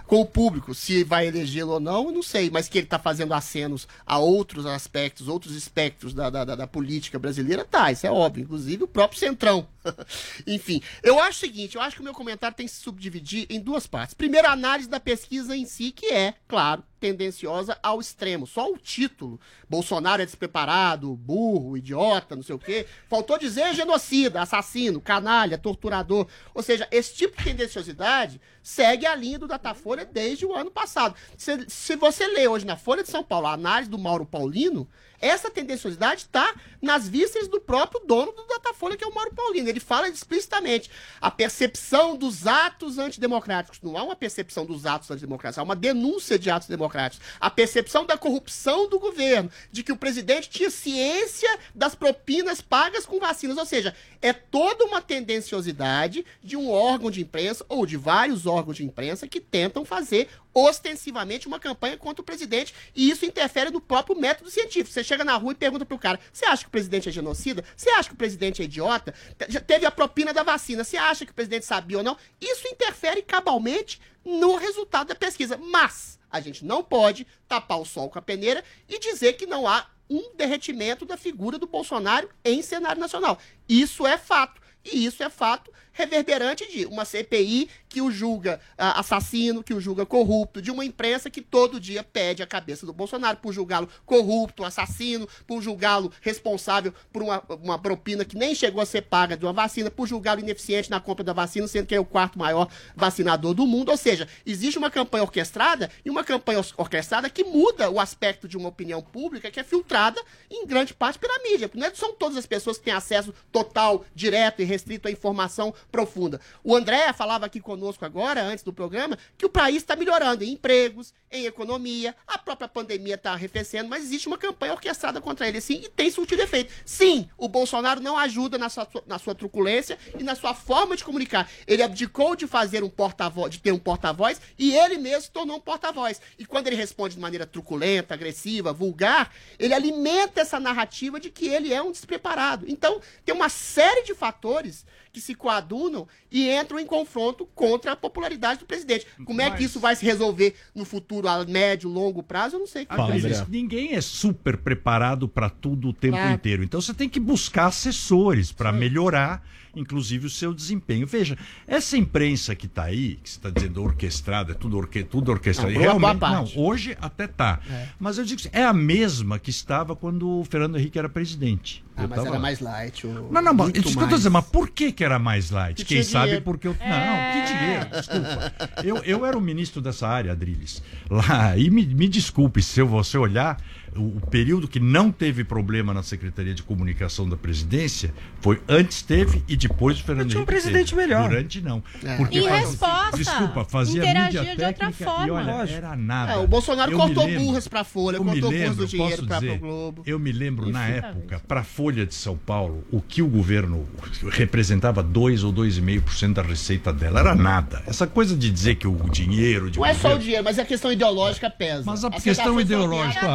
com 0.10 0.22
o 0.22 0.26
público. 0.26 0.74
Se 0.74 1.04
vai 1.04 1.28
elegê-lo 1.28 1.74
ou 1.74 1.80
não, 1.80 2.06
eu 2.06 2.12
não 2.12 2.24
sei, 2.24 2.50
mas 2.50 2.68
que 2.68 2.80
ele 2.80 2.88
está 2.88 2.98
fazendo 2.98 3.32
acenos 3.32 3.88
a 4.08 4.18
outros 4.18 4.66
aspectos, 4.66 5.28
outros 5.28 5.54
espectros 5.56 6.16
da, 6.16 6.32
da, 6.32 6.44
da, 6.44 6.66
política 6.68 7.20
brasileira, 7.20 7.64
tá, 7.64 7.92
isso 7.92 8.08
é 8.08 8.12
óbvio, 8.12 8.44
inclusive 8.44 8.84
o 8.84 8.88
próprio 8.88 9.20
Centrão. 9.20 9.68
Enfim, 10.48 10.82
eu 11.04 11.20
acho 11.20 11.38
o 11.38 11.40
seguinte, 11.40 11.76
eu 11.76 11.82
acho 11.82 11.96
que 11.96 12.02
o 12.02 12.04
meu 12.04 12.14
comentário 12.14 12.58
tem 12.58 12.66
que 12.66 12.72
se 12.72 12.82
subdividir 12.82 13.46
em 13.52 13.60
duas 13.60 13.86
partes. 13.86 14.16
Primeiro, 14.16 14.48
a 14.48 14.52
análise 14.52 14.90
da 14.90 15.00
pesquisa 15.00 15.56
em 15.56 15.66
si, 15.66 15.92
que 15.92 16.08
é, 16.08 16.34
claro, 16.48 16.84
tendenciosa 17.00 17.78
ao 17.82 18.00
extremo. 18.00 18.46
Só 18.46 18.72
o 18.72 18.78
título, 18.78 19.40
Bolsonaro 19.70 20.22
é 20.22 20.26
despreparado, 20.26 21.16
burro, 21.16 21.78
idiota, 21.78 22.36
não 22.36 22.44
sei 22.44 22.56
o 22.56 22.60
quê, 22.60 22.86
faltou 23.08 23.38
dizer 23.38 23.74
genocida, 23.74 24.42
assassino, 24.42 25.00
canalha, 25.00 25.58
torturador. 25.58 26.28
Ou 26.54 26.62
seja, 26.62 26.88
esse 26.92 27.16
tipo 27.16 27.38
de 27.38 27.44
tendenciosidade 27.44 28.42
segue 28.64 29.06
a 29.06 29.16
linha 29.16 29.40
do 29.40 29.48
Datafolha 29.48 30.06
desde 30.06 30.46
o 30.46 30.54
ano 30.54 30.72
passado. 30.72 31.16
Se, 31.38 31.66
se 31.68 31.96
você 31.96 32.28
lê 32.28 32.48
hoje 32.48 32.66
na 32.66 32.78
Folha 32.78 33.04
de 33.04 33.10
São 33.10 33.24
Paulo 33.24 33.48
a 33.48 33.54
análise 33.54 33.90
do 33.90 33.98
Mauro 33.98 34.26
Paulino, 34.26 34.88
essa 35.22 35.50
tendenciosidade 35.50 36.22
está 36.22 36.54
nas 36.82 37.08
vistas 37.08 37.48
do 37.48 37.60
próprio 37.60 38.02
dono 38.06 38.32
do 38.32 38.46
Datafolha, 38.48 38.96
que 38.96 39.04
é 39.04 39.08
o 39.08 39.14
Mauro 39.14 39.34
Paulino. 39.34 39.68
Ele 39.68 39.80
fala 39.80 40.08
explicitamente 40.08 40.90
a 41.20 41.30
percepção 41.30 42.16
dos 42.16 42.48
atos 42.48 42.98
antidemocráticos. 42.98 43.80
Não 43.82 43.98
há 43.98 44.04
uma 44.04 44.16
percepção 44.16 44.66
dos 44.66 44.86
atos 44.86 45.12
antidemocráticos, 45.12 45.60
há 45.60 45.64
uma 45.64 45.76
denúncia 45.76 46.40
de 46.40 46.50
atos 46.50 46.68
democráticos. 46.68 47.26
A 47.40 47.50
percepção 47.50 48.06
da 48.06 48.18
corrupção 48.18 48.88
do 48.88 49.00
governo, 49.00 49.52
de 49.72 49.84
que 49.84 49.92
o 49.92 49.98
presidente 49.98 50.50
tinha 50.50 50.70
ciência 50.70 51.50
das 51.76 51.96
propinas 51.96 52.62
pagas 52.62 53.06
com 53.06 53.20
vacinas. 53.20 53.58
Ou 53.58 53.66
seja, 53.66 53.96
é 54.22 54.32
toda 54.32 54.86
uma 54.86 55.02
tendenciosidade 55.02 56.26
de 56.44 56.56
um 56.56 56.70
órgão 56.70 57.12
de 57.12 57.22
imprensa 57.22 57.66
ou 57.68 57.86
de 57.86 57.98
vários 57.98 58.46
órgãos 58.46 58.78
de 58.78 58.86
imprensa 58.86 59.28
que 59.28 59.40
tentam 59.40 59.84
fazer 59.84 60.30
ostensivamente 60.60 61.48
uma 61.48 61.60
campanha 61.60 61.98
contra 61.98 62.22
o 62.22 62.26
presidente 62.26 62.74
e 62.96 63.10
isso 63.10 63.26
interfere 63.26 63.70
no 63.70 63.80
próprio 63.80 64.20
método 64.20 64.50
científico. 64.50 64.92
Você 64.92 65.04
chega 65.04 65.24
na 65.24 65.36
rua 65.36 65.54
e 65.54 65.56
pergunta 65.56 65.86
pro 65.86 65.98
cara: 65.98 66.20
você 66.32 66.46
acha 66.46 66.64
que 66.64 66.68
o 66.68 66.72
presidente 66.72 67.10
é 67.10 67.12
genocida? 67.12 67.64
Você 67.76 67.90
acha 67.92 68.10
que 68.10 68.16
o 68.16 68.18
presidente 68.18 68.62
é 68.62 68.66
idiota? 68.66 69.14
Já 69.48 69.60
teve 69.60 69.86
a 69.86 69.92
propina 69.92 70.34
da 70.34 70.44
vacina, 70.44 70.84
você 70.84 70.98
acha 70.98 71.26
que 71.26 71.32
o 71.32 71.36
presidente 71.36 71.66
sabia 71.66 71.98
ou 71.98 72.04
não? 72.04 72.18
Isso 72.42 72.68
interfere 72.68 73.22
cabalmente 73.22 74.02
no 74.26 74.56
resultado 74.56 75.08
da 75.08 75.16
pesquisa. 75.16 75.58
Mas 75.58 76.20
a 76.30 76.40
gente 76.40 76.64
não 76.66 76.84
pode 76.84 77.26
tapar 77.48 77.80
o 77.80 77.86
sol 77.86 78.10
com 78.10 78.20
a 78.20 78.22
peneira 78.22 78.64
e 78.88 79.00
dizer 79.00 79.34
que 79.34 79.46
não 79.46 79.68
há 79.68 79.88
um 80.10 80.36
derretimento 80.36 81.06
da 81.06 81.16
figura 81.16 81.60
do 81.60 81.68
Bolsonaro 81.68 82.30
em 82.44 82.62
cenário 82.62 83.00
nacional. 83.00 83.38
Isso 83.70 84.06
é 84.06 84.18
fato. 84.18 84.60
E 84.84 85.06
isso 85.06 85.22
é 85.22 85.30
fato 85.30 85.72
reverberante 86.00 86.66
de 86.72 86.86
uma 86.86 87.04
CPI 87.04 87.70
que 87.90 88.02
o 88.02 88.10
julga 88.10 88.62
uh, 88.74 89.00
assassino, 89.00 89.62
que 89.62 89.74
o 89.74 89.82
julga 89.82 90.06
corrupto, 90.06 90.62
de 90.62 90.72
uma 90.72 90.86
imprensa 90.86 91.30
que 91.30 91.42
todo 91.42 91.80
dia 91.80 92.04
pede 92.04 92.42
a 92.42 92.48
cabeça 92.48 92.86
do 92.86 92.94
Bolsonaro 92.94 93.38
por 93.38 93.52
julgá-lo 93.52 93.90
corrupto, 94.06 94.64
assassino, 94.64 95.28
por 95.46 95.62
julgá-lo 95.62 96.12
responsável 96.22 96.94
por 97.12 97.24
uma, 97.24 97.44
uma 97.62 97.80
propina 97.80 98.24
que 98.24 98.38
nem 98.38 98.56
chegou 98.56 98.82
a 98.82 98.86
ser 98.86 99.02
paga 99.02 99.36
de 99.36 99.44
uma 99.44 99.52
vacina, 99.52 99.92
por 99.92 100.08
julgá-lo 100.08 100.40
ineficiente 100.40 100.90
na 100.90 101.02
compra 101.02 101.24
da 101.24 101.34
vacina, 101.34 101.68
sendo 101.68 101.88
que 101.88 101.96
é 101.96 102.00
o 102.00 102.06
quarto 102.06 102.40
maior 102.40 102.70
vacinador 102.96 103.54
do 103.54 103.66
mundo. 103.66 103.90
Ou 103.90 103.98
seja, 103.98 104.28
existe 104.46 104.78
uma 104.78 104.92
campanha 104.92 105.24
orquestrada 105.24 105.90
e 106.06 106.10
uma 106.10 106.24
campanha 106.24 106.64
orquestrada 106.78 107.30
que 107.30 107.44
muda 107.44 107.90
o 107.90 108.00
aspecto 108.00 108.48
de 108.48 108.56
uma 108.56 108.70
opinião 108.70 109.02
pública 109.02 109.52
que 109.52 109.60
é 109.60 109.64
filtrada 109.64 110.22
em 110.50 110.66
grande 110.66 110.94
parte 110.94 111.20
pela 111.20 111.40
mídia. 111.40 111.70
Não 111.74 111.88
é, 111.88 111.94
são 111.94 112.14
todas 112.14 112.38
as 112.38 112.46
pessoas 112.46 112.78
que 112.78 112.86
têm 112.86 112.94
acesso 112.94 113.34
total, 113.64 114.06
direto 114.16 114.62
e 114.62 114.66
restrito 114.66 115.08
à 115.08 115.12
informação 115.12 115.74
profunda. 115.92 116.40
O 116.64 116.76
André 116.76 117.12
falava 117.14 117.46
aqui 117.46 117.60
conosco 117.60 118.06
agora, 118.06 118.42
antes 118.42 118.64
do 118.64 118.72
programa, 118.72 119.18
que 119.38 119.46
o 119.46 119.50
país 119.50 119.78
está 119.78 119.96
melhorando 119.96 120.44
em 120.44 120.54
empregos, 120.54 121.14
em 121.32 121.46
economia, 121.46 122.16
a 122.26 122.38
própria 122.38 122.68
pandemia 122.68 123.16
está 123.16 123.34
arrefecendo, 123.34 123.90
mas 123.90 124.04
existe 124.04 124.28
uma 124.28 124.38
campanha 124.38 124.74
orquestrada 124.74 125.20
contra 125.22 125.48
ele, 125.48 125.60
sim, 125.62 125.82
e 125.84 125.90
tem 125.90 126.10
surtido 126.10 126.42
efeito. 126.42 126.74
Sim, 126.86 127.30
o 127.38 127.48
Bolsonaro 127.48 128.00
não 128.00 128.18
ajuda 128.18 128.58
na 128.58 128.70
sua, 128.70 128.88
na 129.06 129.20
sua 129.20 129.36
truculência 129.36 129.98
e 130.18 130.24
na 130.24 130.36
sua 130.36 130.54
forma 130.54 130.96
de 130.96 131.04
comunicar. 131.04 131.50
Ele 131.68 131.84
abdicou 131.84 132.36
de 132.36 132.48
fazer 132.48 132.84
um 132.84 132.90
porta-voz, 132.90 133.52
de 133.52 133.60
ter 133.60 133.72
um 133.72 133.80
porta-voz, 133.80 134.42
e 134.58 134.74
ele 134.74 134.98
mesmo 134.98 135.24
se 135.24 135.32
tornou 135.32 135.58
um 135.58 135.62
porta-voz. 135.62 136.22
E 136.38 136.46
quando 136.46 136.68
ele 136.68 136.76
responde 136.76 137.16
de 137.16 137.22
maneira 137.22 137.46
truculenta, 137.46 138.14
agressiva, 138.14 138.72
vulgar, 138.72 139.32
ele 139.60 139.74
alimenta 139.74 140.42
essa 140.42 140.60
narrativa 140.60 141.20
de 141.20 141.30
que 141.30 141.48
ele 141.48 141.74
é 141.74 141.82
um 141.82 141.92
despreparado. 141.92 142.66
Então, 142.68 143.02
tem 143.26 143.36
uma 143.36 143.49
série 143.50 144.04
de 144.04 144.14
fatores 144.14 144.86
que 145.12 145.20
se 145.20 145.34
coadunam 145.34 146.08
e 146.32 146.50
entram 146.50 146.80
em 146.80 146.86
confronto 146.86 147.46
contra 147.56 147.94
a 147.94 147.96
popularidade 147.96 148.60
do 148.60 148.66
presidente. 148.66 149.08
Como 149.26 149.42
é 149.42 149.50
que 149.52 149.64
isso 149.64 149.80
vai 149.80 149.96
se 149.96 150.06
resolver 150.06 150.56
no 150.74 150.86
futuro, 150.86 151.28
a 151.28 151.44
médio, 151.46 151.90
longo 151.90 152.22
prazo? 152.22 152.56
Eu 152.56 152.60
não 152.60 152.68
sei. 152.68 152.86
Fala, 152.86 153.16
ninguém 153.48 153.94
é 153.94 154.02
super 154.02 154.58
preparado 154.58 155.28
para 155.28 155.50
tudo 155.50 155.90
o 155.90 155.94
tempo 155.94 156.18
é. 156.18 156.32
inteiro. 156.32 156.64
Então 156.64 156.80
você 156.82 156.94
tem 156.94 157.10
que 157.10 157.20
buscar 157.20 157.68
assessores 157.68 158.52
para 158.52 158.72
melhorar 158.72 159.44
inclusive 159.80 160.28
o 160.28 160.30
seu 160.30 160.54
desempenho. 160.54 161.08
Veja, 161.08 161.38
essa 161.68 161.98
imprensa 161.98 162.56
que 162.56 162.66
está 162.66 162.84
aí, 162.84 163.20
que 163.24 163.30
você 163.30 163.38
está 163.38 163.50
dizendo 163.50 163.82
orquestrada, 163.82 164.52
é 164.52 164.56
tudo, 164.56 164.78
orque, 164.78 165.04
tudo 165.04 165.32
orquestrado. 165.32 165.74
Não, 165.74 165.82
Realmente, 165.82 166.20
não, 166.22 166.48
hoje 166.56 166.98
até 167.02 167.28
tá. 167.28 167.60
É. 167.70 167.88
Mas 168.00 168.18
eu 168.18 168.26
digo 168.26 168.40
assim, 168.40 168.50
é 168.52 168.64
a 168.64 168.74
mesma 168.74 169.40
que 169.40 169.50
estava 169.50 169.96
quando 169.96 170.40
o 170.40 170.46
Fernando 170.46 170.78
Henrique 170.78 171.00
era 171.00 171.10
presidente. 171.10 171.84
Ah, 171.96 172.08
mas 172.08 172.20
era 172.20 172.32
lá. 172.32 172.40
mais 172.40 172.60
light. 172.60 173.06
O... 173.06 173.30
Não, 173.32 173.42
não, 173.42 173.54
mas, 173.54 173.72
isso 173.76 173.96
mais... 173.96 174.10
dizendo, 174.10 174.34
mas 174.34 174.46
por 174.46 174.70
que, 174.70 174.92
que 174.92 175.04
era 175.04 175.20
mais 175.20 175.52
light? 175.52 175.84
Que 175.84 175.96
Quem 175.96 176.04
sabe 176.04 176.26
dinheiro. 176.26 176.46
porque 176.46 176.68
eu. 176.68 176.76
É... 176.80 176.90
Não, 176.90 177.34
que 177.34 177.54
dinheiro, 177.54 177.90
desculpa. 177.90 178.54
Eu, 178.84 178.98
eu 178.98 179.26
era 179.26 179.38
o 179.38 179.42
ministro 179.42 179.82
dessa 179.82 180.08
área, 180.08 180.32
Adriles. 180.32 180.82
Lá, 181.10 181.58
e 181.58 181.70
me, 181.70 181.86
me 181.86 182.08
desculpe, 182.08 182.62
se 182.62 182.82
você 182.84 183.18
olhar, 183.18 183.62
o, 183.96 184.20
período 184.30 184.68
que 184.68 184.80
não 184.80 185.12
teve 185.12 185.44
problema 185.44 185.94
na 185.94 186.04
Secretaria 186.04 186.54
de 186.54 186.64
Comunicação 186.64 187.28
da 187.28 187.36
Presidência 187.36 188.14
foi 188.42 188.62
antes 188.68 189.02
teve 189.02 189.44
e 189.48 189.56
depois 189.56 190.00
o 190.00 190.04
Fernando 190.04 190.30
tinha 190.30 190.42
um 190.42 190.46
presidente 190.46 190.90
teve. 190.94 191.02
melhor. 191.02 191.30
Durante 191.30 191.62
não. 191.62 191.84
É. 192.04 192.18
Porque 192.18 192.40
em 192.40 192.48
faz, 192.48 192.70
resposta. 192.70 193.18
Desculpa, 193.18 193.66
fazia 193.66 194.02
mídia 194.02 194.44
técnica 194.44 194.56
de 194.56 194.64
outra 194.66 194.92
forma. 194.92 195.28
e 195.28 195.32
olha, 195.32 195.72
era 195.72 195.96
nada. 195.96 196.34
É, 196.34 196.38
o 196.38 196.48
Bolsonaro 196.48 196.92
eu 196.92 196.98
cortou 196.98 197.26
lembro, 197.26 197.44
burras 197.44 197.68
para 197.68 197.84
Folha, 197.84 198.18
cortou 198.18 198.52
burras 198.52 198.76
do 198.76 198.88
dinheiro 198.88 199.26
para 199.26 199.54
o 199.54 199.58
Globo. 199.58 200.04
Eu 200.06 200.20
me 200.20 200.32
lembro 200.32 200.70
na 200.70 200.88
época, 200.88 201.42
para 201.48 201.62
a 201.62 201.64
Folha 201.64 202.06
de 202.06 202.14
São 202.14 202.38
Paulo, 202.38 202.84
o 202.92 203.02
que 203.02 203.22
o 203.22 203.28
governo 203.28 203.88
representava 204.32 205.02
2 205.02 205.44
ou 205.44 205.54
2,5% 205.54 206.34
da 206.34 206.42
receita 206.42 206.94
dela 206.94 207.20
era 207.20 207.36
nada. 207.36 207.84
Essa 207.88 208.08
coisa 208.08 208.36
de 208.36 208.50
dizer 208.50 208.76
que 208.76 208.88
o 208.88 208.96
dinheiro 209.10 209.70
de 209.70 209.80
Não 209.80 209.86
governo... 209.86 210.08
é 210.08 210.12
só 210.12 210.16
o 210.16 210.20
dinheiro, 210.20 210.44
mas 210.44 210.60
a 210.60 210.66
questão 210.66 210.92
ideológica 210.92 211.50
pesa. 211.50 211.84
Mas 211.86 212.04
a, 212.04 212.08
a 212.08 212.12
questão 212.12 212.60
ideológica 212.60 213.28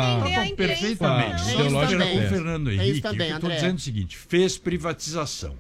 perfeitamente. 0.53 1.43
Ideológica 1.53 2.05
o 2.05 2.29
Fernando 2.29 2.71
Henrique, 2.71 3.07
é 3.07 3.31
estou 3.31 3.51
dizendo 3.51 3.77
o 3.77 3.81
seguinte, 3.81 4.17
fez 4.17 4.59
privatização. 4.59 5.55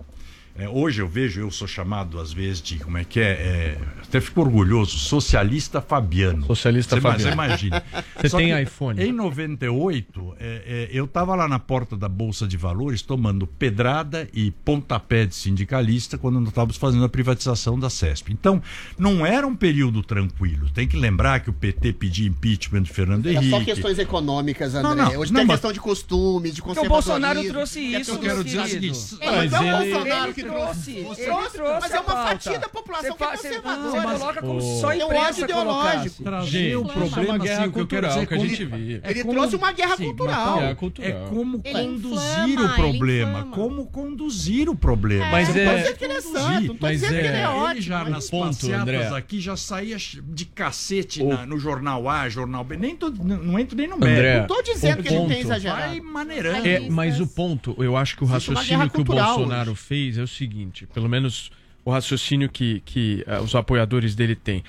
É, 0.57 0.68
hoje 0.68 1.02
eu 1.02 1.09
vejo, 1.09 1.40
eu 1.40 1.50
sou 1.50 1.66
chamado 1.66 2.20
às 2.20 2.32
vezes 2.32 2.62
de, 2.62 2.78
como 2.78 2.96
é 2.96 3.02
que 3.02 3.18
é, 3.18 3.24
é 3.24 3.78
até 4.00 4.20
fico 4.20 4.40
orgulhoso, 4.40 4.96
socialista 4.96 5.80
fabiano. 5.80 6.46
Socialista 6.46 6.94
Você 6.94 7.00
fabiano. 7.00 7.32
imagina. 7.32 7.82
Você 8.14 8.28
Só 8.28 8.36
tem 8.36 8.62
iPhone. 8.62 9.02
Em 9.02 9.11
98, 9.11 10.36
é, 10.38 10.46
é, 10.64 10.88
eu 10.92 11.07
estava 11.07 11.34
lá 11.34 11.48
na 11.48 11.59
porta 11.59 11.96
da 11.96 12.09
Bolsa 12.09 12.46
de 12.46 12.57
Valores 12.57 13.02
tomando 13.02 13.44
pedrada 13.44 14.28
e 14.32 14.52
pontapé 14.52 15.26
de 15.26 15.34
sindicalista 15.34 16.16
quando 16.16 16.38
nós 16.38 16.50
estávamos 16.50 16.76
fazendo 16.76 17.05
a 17.05 17.09
privatização 17.09 17.76
da 17.76 17.90
CESP. 17.90 18.32
Então, 18.32 18.62
não 18.96 19.26
era 19.26 19.44
um 19.44 19.57
período 19.57 20.05
tranquilo. 20.05 20.70
Tem 20.70 20.86
que 20.86 20.96
lembrar 20.96 21.40
que 21.40 21.50
o 21.50 21.52
PT 21.52 21.94
pedia 21.94 22.28
impeachment 22.28 22.82
de 22.82 22.92
Fernando 22.92 23.26
Henrique. 23.26 23.52
É 23.52 23.59
só 23.59 23.64
questões 23.64 23.98
econômicas, 23.98 24.76
André. 24.76 24.94
Não, 24.94 24.94
não, 24.94 25.18
hoje 25.18 25.32
não, 25.32 25.40
tem 25.40 25.46
mas... 25.48 25.57
questão 25.57 25.72
de 25.72 25.80
costume, 25.80 26.52
de 26.52 26.62
conservadorismo. 26.62 27.14
o 27.16 27.18
Bolsonaro 27.18 27.48
trouxe 27.48 27.80
isso. 27.80 28.12
Eu 28.12 28.18
quero 28.20 28.44
dizer 28.44 28.61
o 28.61 28.66
seguinte... 28.68 28.98
Mas, 29.18 29.50
mas 29.50 29.52
é 29.52 29.74
o 29.74 29.78
Bolsonaro 29.78 30.34
que 30.34 30.43
trouxe. 30.49 30.90
Ele 30.92 31.14
trouxe, 31.14 31.59
mas 31.80 31.90
é 31.92 32.01
uma 32.01 32.16
fatia 32.28 32.59
da 32.59 32.68
população 32.68 33.16
que 33.16 33.24
é 33.24 33.26
conservadora. 33.26 33.90
Você 33.90 34.18
coloca 34.18 34.40
como 34.42 34.61
só 34.61 34.92
é 34.92 35.05
um 35.05 35.14
ódio 35.16 35.45
ideológico. 35.45 36.22
Trazer 36.24 36.76
o 36.76 36.84
problema, 36.84 37.38
guerra 37.38 37.59
assim, 37.61 37.68
o 37.68 37.72
que 37.72 37.78
cultural 37.78 38.11
dizer 38.12 38.26
que 38.26 38.34
a 38.34 38.38
gente 38.38 38.64
vive. 38.64 39.01
é 39.03 39.11
Ele 39.11 39.22
como- 39.22 39.34
trouxe 39.34 39.57
uma 39.57 39.72
guerra 39.72 39.97
Sim, 39.97 40.05
cultural. 40.05 40.59
Guerra 40.59 40.74
cultural. 40.74 41.11
É 41.11 41.28
como 41.28 41.61
Ele 41.64 41.74
conduzir 41.74 42.49
inflama, 42.49 42.72
o 42.72 42.74
problema, 42.76 43.38
ele 43.40 43.49
como 43.51 43.86
conduzir 43.86 44.68
o 44.68 44.76
problema. 44.76 45.26
Mas 45.30 45.49
Não 45.49 45.57
é- 45.57 45.76
dizendo 45.76 45.97
que 45.97 46.05
ele 46.05 46.12
é 46.14 46.20
santo, 46.20 46.66
não 46.68 46.74
tô 46.76 46.86
mas 46.86 47.01
dizendo 47.01 47.14
é- 47.16 47.20
que 47.20 47.26
ele 47.26 47.36
é 47.36 47.40
Ele 47.40 47.47
ótimo. 47.47 47.82
já 47.82 48.05
nas 48.05 48.30
ponto, 48.30 48.47
passeatas 48.47 48.82
André. 48.82 49.16
aqui 49.16 49.40
já 49.40 49.57
saía 49.57 49.97
de 49.97 50.45
cacete 50.45 51.22
no 51.47 51.59
jornal 51.59 52.09
A, 52.09 52.28
jornal 52.28 52.64
B. 52.64 52.76
Nem 52.76 52.97
não, 53.01 53.11
não 53.38 53.59
entro 53.59 53.76
nem 53.76 53.88
no 53.88 53.97
mérito. 53.99 54.40
Não 54.40 54.47
tô 54.47 54.62
dizendo 54.62 55.03
que 55.03 55.12
ele 55.12 55.26
tem 55.26 55.40
exagerado. 55.40 55.80
Vai 55.84 56.01
maneirando. 56.01 56.66
É, 56.66 56.80
mas 56.88 57.20
o 57.20 57.26
ponto, 57.26 57.74
eu 57.78 57.97
acho 57.97 58.16
que 58.16 58.24
o 58.24 58.26
raciocínio 58.26 58.88
que 58.90 58.97
o 58.97 59.05
cultural 59.05 59.36
Bolsonaro 59.38 59.74
fez 59.74 60.18
é 60.18 60.22
o 60.22 60.26
seguinte, 60.35 60.87
pelo 60.93 61.09
menos 61.09 61.51
o 61.85 61.91
raciocínio 61.91 62.49
que, 62.49 62.80
que 62.85 63.22
eh, 63.26 63.41
os 63.41 63.55
apoiadores 63.55 64.14
dele 64.14 64.35
têm. 64.35 64.62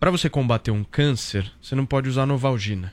Para 0.00 0.10
você 0.10 0.28
combater 0.30 0.70
um 0.70 0.84
câncer, 0.84 1.50
você 1.60 1.74
não 1.74 1.84
pode 1.86 2.08
usar 2.08 2.24
Novalgina. 2.26 2.92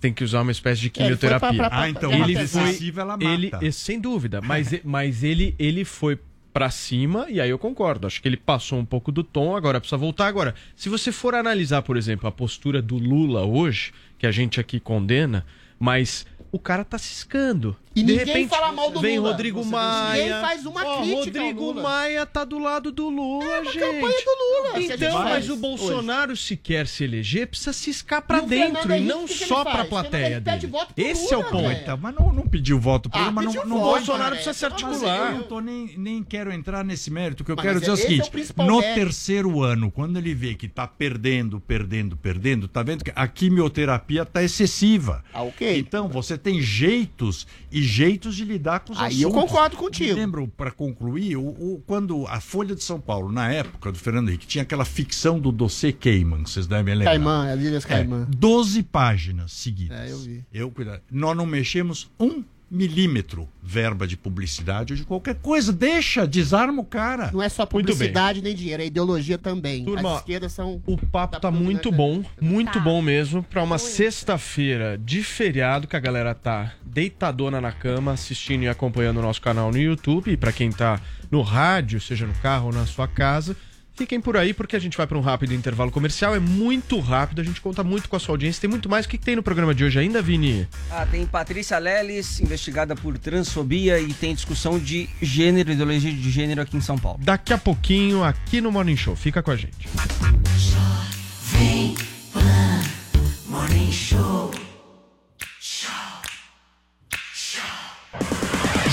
Tem 0.00 0.12
que 0.12 0.22
usar 0.22 0.42
uma 0.42 0.52
espécie 0.52 0.80
de 0.82 0.86
É, 0.86 1.06
ele 1.06 1.16
foi 1.16 1.28
quimioterapia. 1.28 1.58
pra- 1.58 1.70
pra- 1.70 1.80
Ah, 1.82 1.88
então 1.90 2.12
ele 2.12 2.34
foi, 2.46 2.62
excessiva, 2.68 3.00
ela 3.00 3.16
mata. 3.16 3.24
ele, 3.24 3.50
eh, 3.60 3.70
sem 3.72 3.98
dúvida, 4.00 4.40
mas, 4.40 4.72
mas 4.84 5.24
ele, 5.24 5.54
ele 5.58 5.84
foi 5.84 6.18
pra 6.52 6.70
cima 6.70 7.26
e 7.28 7.40
aí 7.40 7.50
eu 7.50 7.58
concordo. 7.58 8.06
Acho 8.06 8.22
que 8.22 8.28
ele 8.28 8.36
passou 8.36 8.78
um 8.78 8.84
pouco 8.84 9.10
do 9.10 9.24
tom, 9.24 9.56
agora 9.56 9.80
precisa 9.80 9.96
voltar. 9.96 10.26
Agora, 10.28 10.54
se 10.76 10.88
você 10.88 11.10
for 11.10 11.34
analisar, 11.34 11.82
por 11.82 11.96
exemplo, 11.96 12.28
a 12.28 12.32
postura 12.32 12.80
do 12.80 12.96
Lula 12.96 13.44
hoje, 13.44 13.92
que 14.18 14.26
a 14.26 14.30
gente 14.30 14.60
aqui 14.60 14.78
condena, 14.78 15.44
mas 15.80 16.24
o 16.52 16.58
cara 16.58 16.84
tá 16.84 16.96
ciscando. 16.98 17.76
E 17.98 18.02
de 18.02 18.12
ninguém 18.12 18.26
repente 18.26 18.48
fala 18.48 18.72
mal 18.72 18.90
do 18.90 19.00
vem 19.00 19.18
Lula. 19.18 19.30
Rodrigo 19.30 19.62
Você- 19.62 19.70
Maia. 19.70 20.22
ninguém 20.24 20.40
faz 20.40 20.66
uma 20.66 20.84
Ó, 20.84 20.96
crítica 20.98 21.40
ao 21.40 21.46
Rodrigo 21.46 21.64
Lula. 21.64 21.82
Maia 21.82 22.26
tá 22.26 22.44
do 22.44 22.58
lado 22.58 22.92
do 22.92 23.08
Lula, 23.08 23.64
gente. 23.64 23.78
campanha 23.78 24.00
do 24.24 24.68
Lula, 24.72 24.82
Então, 24.82 25.12
faz 25.12 25.24
mas 25.24 25.48
o 25.48 25.52
hoje. 25.52 25.60
Bolsonaro 25.60 26.36
se 26.36 26.56
quer 26.56 26.86
se 26.86 27.04
eleger, 27.04 27.46
precisa 27.48 27.72
ciscar 27.72 28.22
pra 28.22 28.38
E 28.38 28.40
o 28.42 28.46
dentro 28.46 28.94
e 28.94 29.00
não 29.00 29.24
o 29.24 29.26
que 29.26 29.34
que 29.38 29.46
só 29.46 29.64
faz? 29.64 29.88
plateia 29.88 30.40
dele. 30.40 30.70
Esse 30.96 31.32
é 31.32 31.36
o 31.36 31.40
Lula, 31.40 31.50
ponto. 31.52 31.68
velho. 31.68 31.84
Tá, 31.84 31.96
mas 31.96 32.14
não, 32.14 32.32
não 32.32 32.46
pediu 32.48 32.78
voto 32.78 33.08
pro 33.10 33.20
Ah, 33.20 33.30
mas 33.30 33.44
não, 33.46 33.52
não 33.66 33.78
voto, 33.78 33.96
Bolsonaro 33.96 34.34
precisa 34.36 34.52
se 34.54 34.64
Mas 34.64 34.72
articular. 34.72 35.32
Eu 35.32 35.38
não 35.38 35.42
tô 35.44 35.60
nem, 35.60 35.94
nem 35.96 36.22
quero 36.22 36.52
entrar 36.52 36.84
nesse 36.84 37.10
mérito. 37.10 37.42
O 37.42 37.46
que 37.46 37.52
eu 37.52 37.56
Mas 37.56 37.64
quero 37.64 37.80
dizer 37.80 37.90
é 37.90 37.92
o 37.92 37.94
esse 37.94 38.02
é 38.04 38.06
o 38.22 38.24
seguinte: 38.30 38.54
no 38.56 38.78
mérito. 38.80 38.94
terceiro 38.94 39.62
ano, 39.62 39.90
quando 39.90 40.16
ele 40.18 40.34
vê 40.34 40.54
que 40.54 40.68
tá 40.68 40.86
perdendo, 40.86 41.60
perdendo, 41.60 42.16
perdendo, 42.16 42.68
tá 42.68 42.82
vendo 42.82 43.04
que 43.04 43.12
a 43.14 43.26
quimioterapia 43.26 44.24
tá 44.24 44.42
excessiva. 44.42 45.24
Ah, 45.32 45.42
ok. 45.42 45.78
Então, 45.78 46.08
você 46.08 46.36
tem 46.38 46.60
jeitos 46.60 47.46
e 47.70 47.82
jeitos 47.88 48.36
de 48.36 48.44
lidar 48.44 48.80
com 48.80 48.92
os 48.92 48.98
Aí 48.98 49.22
eu 49.22 49.28
assuntos. 49.30 49.48
concordo 49.50 49.76
contigo. 49.76 50.14
Me 50.14 50.20
lembro, 50.20 50.48
para 50.48 50.70
concluir, 50.70 51.36
o, 51.36 51.42
o- 51.48 51.82
quando 51.86 52.26
a 52.26 52.40
Folha 52.40 52.74
de 52.74 52.82
São 52.84 53.00
Paulo, 53.00 53.30
na 53.32 53.50
época 53.52 53.90
do 53.90 53.98
Fernando 53.98 54.28
Henrique, 54.28 54.46
tinha 54.46 54.62
aquela 54.62 54.84
ficção 54.84 55.38
do 55.40 55.50
dossiê 55.50 55.92
Cayman, 55.92 56.42
vocês 56.46 56.66
devem 56.66 56.94
lembrar. 56.94 57.10
Caimã, 57.12 57.52
as 57.52 57.60
Ilhas 57.60 57.84
É, 57.84 57.88
Caimã. 57.88 58.26
12 58.28 58.82
páginas 58.82 59.52
seguidas. 59.52 59.98
É, 59.98 60.12
eu 60.12 60.18
vi. 60.18 60.44
Eu, 60.52 60.70
cuidado. 60.70 61.02
Nós 61.10 61.36
não 61.36 61.46
mexemos 61.46 62.10
um 62.20 62.42
milímetro 62.70 63.48
verba 63.62 64.06
de 64.06 64.16
publicidade 64.16 64.92
ou 64.92 64.96
de 64.96 65.04
qualquer 65.04 65.34
coisa. 65.36 65.72
Deixa, 65.72 66.26
desarma 66.26 66.80
o 66.82 66.84
cara. 66.84 67.30
Não 67.32 67.42
é 67.42 67.48
só 67.48 67.64
publicidade 67.66 68.40
nem 68.42 68.54
dinheiro, 68.54 68.82
é 68.82 68.86
ideologia 68.86 69.36
também. 69.38 69.84
Turma, 69.84 70.12
As 70.14 70.18
esquerdas 70.20 70.52
são. 70.52 70.82
O 70.86 70.96
papo 70.96 71.34
da 71.34 71.40
tá 71.40 71.50
muito 71.50 71.90
bom, 71.92 72.22
muito 72.40 72.72
Tá. 72.74 72.80
bom 72.80 73.00
mesmo, 73.02 73.42
pra 73.42 73.62
uma 73.62 73.78
sexta-feira 73.78 74.98
de 75.02 75.22
feriado 75.22 75.86
que 75.86 75.96
a 75.96 76.00
galera 76.00 76.34
tá 76.34 76.72
deitadona 76.84 77.60
na 77.60 77.72
cama, 77.72 78.12
assistindo 78.12 78.62
e 78.64 78.68
acompanhando 78.68 79.18
o 79.18 79.22
nosso 79.22 79.40
canal 79.40 79.70
no 79.70 79.78
YouTube. 79.78 80.30
E 80.32 80.36
pra 80.36 80.52
quem 80.52 80.70
tá 80.70 81.00
no 81.30 81.42
rádio, 81.42 82.00
seja 82.00 82.26
no 82.26 82.34
carro 82.34 82.66
ou 82.66 82.72
na 82.72 82.86
sua 82.86 83.06
casa, 83.06 83.56
fiquem 83.98 84.20
por 84.20 84.36
aí 84.36 84.54
porque 84.54 84.76
a 84.76 84.78
gente 84.78 84.96
vai 84.96 85.06
pra 85.06 85.18
um 85.18 85.20
rápido 85.20 85.52
intervalo 85.52 85.90
comercial. 85.90 86.34
É 86.34 86.38
muito 86.38 87.00
rápido, 87.00 87.40
a 87.40 87.44
gente 87.44 87.60
conta 87.60 87.82
muito 87.82 88.08
com 88.08 88.16
a 88.16 88.20
sua 88.20 88.34
audiência. 88.34 88.60
Tem 88.60 88.70
muito 88.70 88.88
mais. 88.88 89.04
O 89.04 89.08
que, 89.08 89.18
que 89.18 89.24
tem 89.24 89.34
no 89.36 89.42
programa 89.42 89.74
de 89.74 89.84
hoje 89.84 89.98
ainda, 89.98 90.22
Vini? 90.22 90.68
Ah, 90.90 91.04
tem 91.04 91.26
Patrícia 91.26 91.76
Leles, 91.78 92.40
investigada 92.40 92.94
por 92.94 93.18
transfobia 93.18 93.98
e 93.98 94.14
tem 94.14 94.34
discussão 94.34 94.78
de 94.78 95.08
gênero, 95.20 95.72
ideologia 95.72 96.12
de 96.12 96.30
gênero 96.30 96.62
aqui 96.62 96.76
em 96.76 96.80
São 96.80 96.96
Paulo. 96.96 97.18
Daqui 97.22 97.52
a 97.52 97.58
pouquinho 97.58 98.22
aqui 98.22 98.60
no 98.60 98.70
Morning 98.70 98.96
Show. 98.96 99.16
Fica 99.16 99.42
com 99.42 99.50
a 99.50 99.56
gente. 99.56 99.88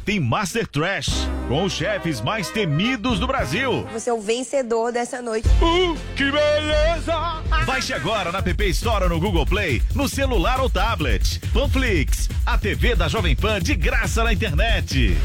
tem 0.00 0.18
Master 0.18 0.66
Trash, 0.66 1.28
com 1.48 1.64
os 1.64 1.72
chefes 1.72 2.20
mais 2.20 2.48
temidos 2.48 3.18
do 3.18 3.26
Brasil. 3.26 3.86
Você 3.92 4.10
é 4.10 4.12
o 4.12 4.20
vencedor 4.20 4.92
dessa 4.92 5.22
noite. 5.22 5.48
Uh, 5.48 5.96
que 6.16 6.24
beleza! 6.24 7.42
Baixe 7.66 7.92
agora 7.92 8.32
na 8.32 8.42
PP 8.42 8.68
Store 8.68 9.04
ou 9.04 9.10
no 9.10 9.20
Google 9.20 9.46
Play, 9.46 9.82
no 9.94 10.08
celular 10.08 10.60
ou 10.60 10.70
tablet. 10.70 11.40
Panflix, 11.52 12.28
a 12.44 12.56
TV 12.58 12.94
da 12.96 13.08
Jovem 13.08 13.36
Pan 13.36 13.60
de 13.60 13.74
graça 13.74 14.24
na 14.24 14.32
internet. 14.32 15.16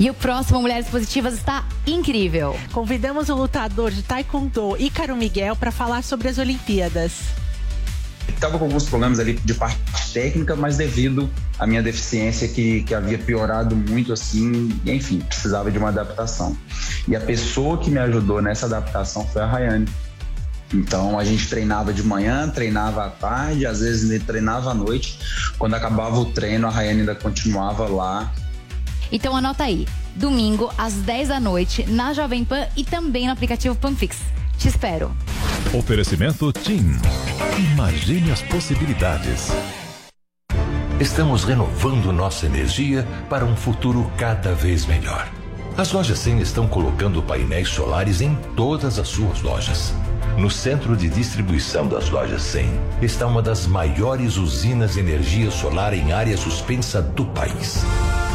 E 0.00 0.08
o 0.08 0.14
próximo 0.14 0.60
Mulheres 0.62 0.86
Positivas 0.86 1.34
está 1.34 1.66
incrível. 1.84 2.56
Convidamos 2.72 3.28
o 3.28 3.34
lutador 3.34 3.90
de 3.90 4.02
Taekwondo, 4.02 4.76
Ícaro 4.78 5.16
Miguel, 5.16 5.56
para 5.56 5.72
falar 5.72 6.04
sobre 6.04 6.28
as 6.28 6.38
Olimpíadas. 6.38 7.14
Estava 8.28 8.58
com 8.58 8.66
alguns 8.66 8.88
problemas 8.88 9.18
ali 9.18 9.32
de 9.32 9.54
parte 9.54 9.78
técnica, 10.12 10.54
mas 10.54 10.76
devido 10.76 11.28
à 11.58 11.66
minha 11.66 11.82
deficiência 11.82 12.46
que, 12.48 12.82
que 12.82 12.94
havia 12.94 13.18
piorado 13.18 13.74
muito 13.74 14.12
assim, 14.12 14.70
e, 14.84 14.92
enfim, 14.92 15.20
precisava 15.20 15.70
de 15.70 15.78
uma 15.78 15.88
adaptação. 15.88 16.56
E 17.06 17.16
a 17.16 17.20
pessoa 17.20 17.78
que 17.78 17.90
me 17.90 17.98
ajudou 17.98 18.40
nessa 18.40 18.66
adaptação 18.66 19.26
foi 19.26 19.42
a 19.42 19.46
Rayane. 19.46 19.88
Então 20.72 21.18
a 21.18 21.24
gente 21.24 21.48
treinava 21.48 21.92
de 21.92 22.02
manhã, 22.02 22.48
treinava 22.48 23.06
à 23.06 23.08
tarde, 23.08 23.66
às 23.66 23.80
vezes 23.80 24.22
treinava 24.24 24.70
à 24.70 24.74
noite. 24.74 25.18
Quando 25.58 25.74
acabava 25.74 26.18
o 26.18 26.26
treino, 26.26 26.66
a 26.66 26.70
Rayane 26.70 27.00
ainda 27.00 27.14
continuava 27.14 27.88
lá. 27.88 28.32
Então 29.10 29.34
anota 29.34 29.64
aí. 29.64 29.86
Domingo, 30.14 30.70
às 30.76 30.94
10 30.94 31.28
da 31.28 31.40
noite, 31.40 31.84
na 31.88 32.12
Jovem 32.12 32.44
Pan 32.44 32.66
e 32.76 32.84
também 32.84 33.26
no 33.26 33.32
aplicativo 33.32 33.74
Panflix. 33.74 34.18
Te 34.58 34.68
espero. 34.68 35.16
Oferecimento 35.72 36.52
TIM. 36.52 36.96
Imagine 37.72 38.32
as 38.32 38.42
possibilidades. 38.42 39.48
Estamos 41.00 41.44
renovando 41.44 42.12
nossa 42.12 42.46
energia 42.46 43.06
para 43.30 43.44
um 43.44 43.54
futuro 43.54 44.10
cada 44.16 44.52
vez 44.52 44.84
melhor. 44.84 45.28
As 45.76 45.92
lojas 45.92 46.18
100 46.18 46.40
estão 46.40 46.66
colocando 46.66 47.22
painéis 47.22 47.68
solares 47.68 48.20
em 48.20 48.34
todas 48.56 48.98
as 48.98 49.06
suas 49.06 49.40
lojas. 49.40 49.94
No 50.36 50.50
centro 50.50 50.96
de 50.96 51.08
distribuição 51.08 51.86
das 51.86 52.10
lojas 52.10 52.42
100 52.42 52.68
está 53.00 53.28
uma 53.28 53.40
das 53.40 53.64
maiores 53.64 54.36
usinas 54.36 54.94
de 54.94 55.00
energia 55.00 55.52
solar 55.52 55.94
em 55.94 56.12
área 56.12 56.36
suspensa 56.36 57.00
do 57.00 57.24
país. 57.26 57.84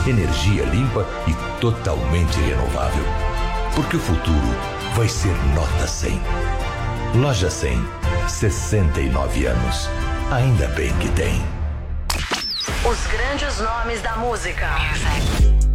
Energia 0.07 0.64
limpa 0.64 1.05
e 1.28 1.59
totalmente 1.59 2.39
renovável. 2.39 3.03
Porque 3.76 3.97
o 3.97 3.99
futuro 3.99 4.55
vai 4.95 5.09
ser 5.09 5.36
nota 5.53 5.86
100. 5.86 6.18
Loja 7.16 7.49
100, 7.49 7.78
69 8.30 9.47
anos. 9.47 9.89
Ainda 10.32 10.70
bem 10.70 10.93
que 10.99 11.09
tem. 11.09 11.62
Os 12.86 13.07
grandes 13.07 13.59
nomes 13.59 14.01
da 14.01 14.17
música. 14.17 14.67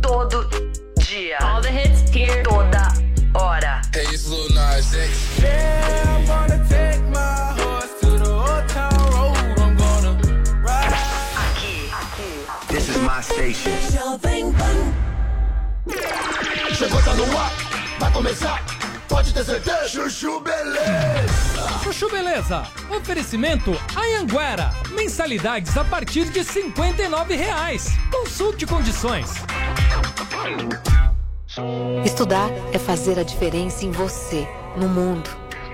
Todo 0.03 0.49
dia. 0.99 1.39
All 1.41 1.63
the 1.63 1.71
hits 1.71 2.03
here. 2.15 2.43
Toda 2.43 2.93
hora. 3.35 3.81
Hey, 3.95 4.05
it's 4.13 4.29
Lil 4.29 4.51
Nas 4.51 4.95
X. 4.95 5.39
Yeah, 5.41 6.05
I'm 6.07 6.27
gonna 6.27 6.63
take 6.69 7.01
my 7.09 7.55
horse 7.59 7.95
to 8.01 8.19
the 8.19 8.31
old 8.31 8.69
town 8.69 8.93
road. 9.13 9.59
I'm 9.59 9.75
gonna 9.77 10.19
ride. 10.63 10.93
Aqui. 11.49 11.91
Aqui. 11.93 12.47
This 12.69 12.91
is 12.91 12.99
my 12.99 13.23
station. 13.23 13.73
Chegou, 16.75 17.03
tá 17.03 17.15
no 17.15 17.39
ar, 17.39 17.53
vai 17.99 18.13
começar, 18.13 18.63
pode 19.19 19.35
ter 19.35 19.45
certeza. 19.45 19.89
Chuchu 19.89 20.41
Beleza. 20.41 21.81
Chuchu 21.83 22.09
Beleza. 22.09 22.63
Oferecimento 22.89 23.73
Anhanguera. 23.97 24.73
Mensalidades 24.91 25.77
a 25.77 25.85
partir 25.85 26.27
de 26.27 26.45
59 26.45 27.35
reais. 27.35 27.89
Consulte 28.13 28.65
condições. 28.65 29.33
Estudar 32.05 32.49
é 32.73 32.79
fazer 32.79 33.19
a 33.19 33.25
diferença 33.25 33.85
em 33.85 33.91
você, 33.91 34.47
no 34.77 34.89
mundo. 34.89 35.29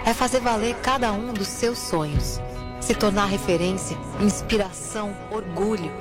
É 0.07 0.15
fazer 0.15 0.41
valer 0.41 0.75
cada 0.77 1.13
um 1.13 1.35
dos 1.35 1.49
seus 1.49 1.79
sonhos. 1.79 2.41
Se 2.81 2.95
tornar 2.95 3.27
referência, 3.27 3.99
inspiração, 4.21 5.15
orgulho. 5.31 5.93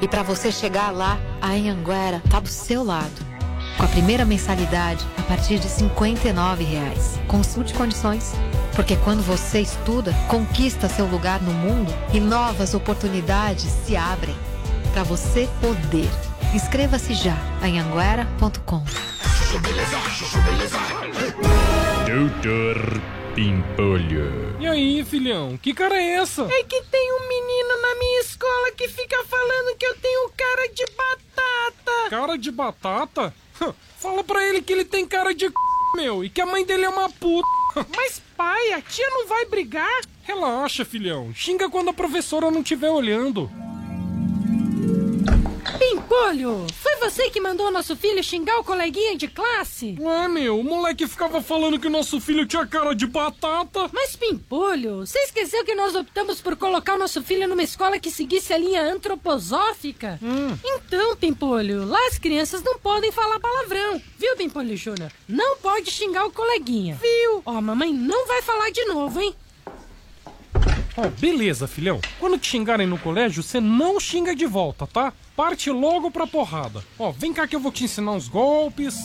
E 0.00 0.08
para 0.08 0.22
você 0.22 0.50
chegar 0.50 0.90
lá, 0.90 1.18
a 1.42 1.48
Anhanguera 1.48 2.22
tá 2.30 2.40
do 2.40 2.48
seu 2.48 2.82
lado. 2.82 3.27
Com 3.78 3.84
a 3.84 3.88
primeira 3.88 4.24
mensalidade 4.24 5.06
a 5.16 5.22
partir 5.22 5.60
de 5.60 5.68
59 5.68 6.64
reais. 6.64 7.20
Consulte 7.28 7.72
condições. 7.72 8.32
Porque 8.74 8.96
quando 8.96 9.22
você 9.22 9.60
estuda, 9.60 10.12
conquista 10.26 10.88
seu 10.88 11.06
lugar 11.06 11.40
no 11.40 11.52
mundo 11.52 11.94
e 12.12 12.18
novas 12.18 12.74
oportunidades 12.74 13.70
se 13.86 13.96
abrem. 13.96 14.34
Para 14.92 15.04
você 15.04 15.48
poder. 15.60 16.10
Inscreva-se 16.52 17.14
já 17.14 17.36
em 17.62 17.78
anguera.com. 17.78 18.82
Doutor 22.04 23.00
Pimpolho. 23.32 24.56
E 24.58 24.66
aí, 24.66 25.04
filhão, 25.04 25.56
que 25.56 25.72
cara 25.72 25.96
é 25.96 26.16
essa? 26.16 26.42
É 26.42 26.64
que 26.64 26.82
tem 26.82 27.12
um 27.12 27.28
menino 27.28 27.80
na 27.80 27.94
minha 27.94 28.20
escola 28.22 28.72
que 28.76 28.88
fica 28.88 29.22
falando 29.24 29.76
que 29.78 29.86
eu 29.86 29.94
tenho 29.98 30.30
cara 30.36 30.68
de 30.74 30.84
batata. 30.96 32.10
Cara 32.10 32.36
de 32.36 32.50
batata? 32.50 33.32
Fala 33.98 34.22
pra 34.24 34.44
ele 34.46 34.62
que 34.62 34.72
ele 34.72 34.84
tem 34.84 35.06
cara 35.06 35.34
de 35.34 35.46
c... 35.46 35.52
meu, 35.94 36.24
e 36.24 36.30
que 36.30 36.40
a 36.40 36.46
mãe 36.46 36.64
dele 36.64 36.84
é 36.84 36.88
uma 36.88 37.08
puta. 37.10 37.48
Mas 37.96 38.22
pai, 38.36 38.72
a 38.72 38.80
tia 38.80 39.08
não 39.10 39.26
vai 39.26 39.44
brigar? 39.46 40.00
Relaxa, 40.22 40.84
filhão. 40.84 41.32
Xinga 41.34 41.68
quando 41.68 41.90
a 41.90 41.94
professora 41.94 42.50
não 42.50 42.60
estiver 42.60 42.90
olhando. 42.90 43.50
Pimpolho, 45.78 46.66
foi 46.74 46.96
você 46.96 47.30
que 47.30 47.40
mandou 47.40 47.70
nosso 47.70 47.94
filho 47.94 48.22
xingar 48.22 48.58
o 48.58 48.64
coleguinha 48.64 49.16
de 49.16 49.28
classe? 49.28 49.96
Ué, 50.00 50.26
meu, 50.26 50.58
o 50.58 50.64
moleque 50.64 51.06
ficava 51.06 51.40
falando 51.40 51.78
que 51.78 51.88
nosso 51.88 52.20
filho 52.20 52.44
tinha 52.44 52.66
cara 52.66 52.94
de 52.94 53.06
batata. 53.06 53.88
Mas, 53.92 54.16
Pimpolho, 54.16 55.06
você 55.06 55.18
esqueceu 55.20 55.64
que 55.64 55.76
nós 55.76 55.94
optamos 55.94 56.40
por 56.40 56.56
colocar 56.56 56.94
o 56.94 56.98
nosso 56.98 57.22
filho 57.22 57.46
numa 57.46 57.62
escola 57.62 58.00
que 58.00 58.10
seguisse 58.10 58.52
a 58.52 58.58
linha 58.58 58.82
antroposófica? 58.82 60.18
Hum. 60.20 60.58
Então, 60.64 61.16
Pimpolho, 61.16 61.86
lá 61.86 61.98
as 62.08 62.18
crianças 62.18 62.60
não 62.62 62.78
podem 62.78 63.12
falar 63.12 63.38
palavrão. 63.38 64.02
Viu, 64.18 64.36
Pimpolho 64.36 64.76
Júnior? 64.76 65.12
Não 65.28 65.58
pode 65.58 65.92
xingar 65.92 66.26
o 66.26 66.32
coleguinha. 66.32 66.98
Viu? 67.00 67.42
Ó, 67.46 67.60
mamãe 67.60 67.92
não 67.92 68.26
vai 68.26 68.42
falar 68.42 68.70
de 68.70 68.84
novo, 68.86 69.20
hein? 69.20 69.32
Ó, 70.96 71.06
oh, 71.06 71.10
beleza, 71.20 71.68
filhão. 71.68 72.00
Quando 72.18 72.36
te 72.36 72.48
xingarem 72.48 72.86
no 72.86 72.98
colégio, 72.98 73.44
você 73.44 73.60
não 73.60 74.00
xinga 74.00 74.34
de 74.34 74.44
volta, 74.44 74.84
tá? 74.84 75.12
Parte 75.38 75.70
logo 75.70 76.10
pra 76.10 76.26
porrada. 76.26 76.84
Ó, 76.98 77.12
vem 77.12 77.32
cá 77.32 77.46
que 77.46 77.54
eu 77.54 77.60
vou 77.60 77.70
te 77.70 77.84
ensinar 77.84 78.10
uns 78.10 78.26
golpes. 78.26 78.96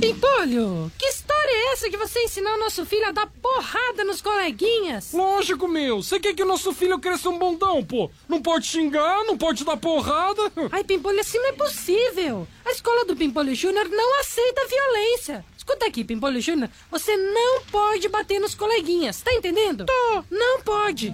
Pimpolho, 0.00 0.88
que 0.96 1.04
história 1.04 1.50
é 1.50 1.72
essa 1.72 1.90
que 1.90 1.96
você 1.96 2.22
ensinou 2.22 2.56
nosso 2.60 2.86
filho 2.86 3.08
a 3.08 3.10
dar 3.10 3.26
porrada 3.26 4.04
nos 4.04 4.22
coleguinhas? 4.22 5.12
Lógico, 5.12 5.66
meu. 5.66 6.00
Você 6.00 6.20
quer 6.20 6.32
que 6.32 6.44
o 6.44 6.46
nosso 6.46 6.72
filho 6.72 7.00
cresça 7.00 7.28
um 7.28 7.40
bundão, 7.40 7.82
pô? 7.82 8.08
Não 8.28 8.40
pode 8.40 8.66
xingar, 8.66 9.24
não 9.24 9.36
pode 9.36 9.64
dar 9.64 9.76
porrada. 9.76 10.42
Ai, 10.70 10.84
Pimpolho, 10.84 11.18
assim 11.18 11.38
não 11.38 11.48
é 11.48 11.52
possível. 11.54 12.46
A 12.64 12.70
escola 12.70 13.04
do 13.04 13.16
Pimpolho 13.16 13.56
Júnior 13.56 13.88
não 13.88 14.20
aceita 14.20 14.68
violência. 14.68 15.44
Escuta 15.58 15.86
aqui, 15.86 16.04
Pimpolho 16.04 16.40
Júnior, 16.40 16.70
você 16.88 17.16
não 17.16 17.62
pode 17.62 18.08
bater 18.08 18.38
nos 18.38 18.54
coleguinhas, 18.54 19.20
tá 19.22 19.32
entendendo? 19.32 19.86
Tô. 19.86 20.24
Não 20.30 20.60
pode. 20.60 21.12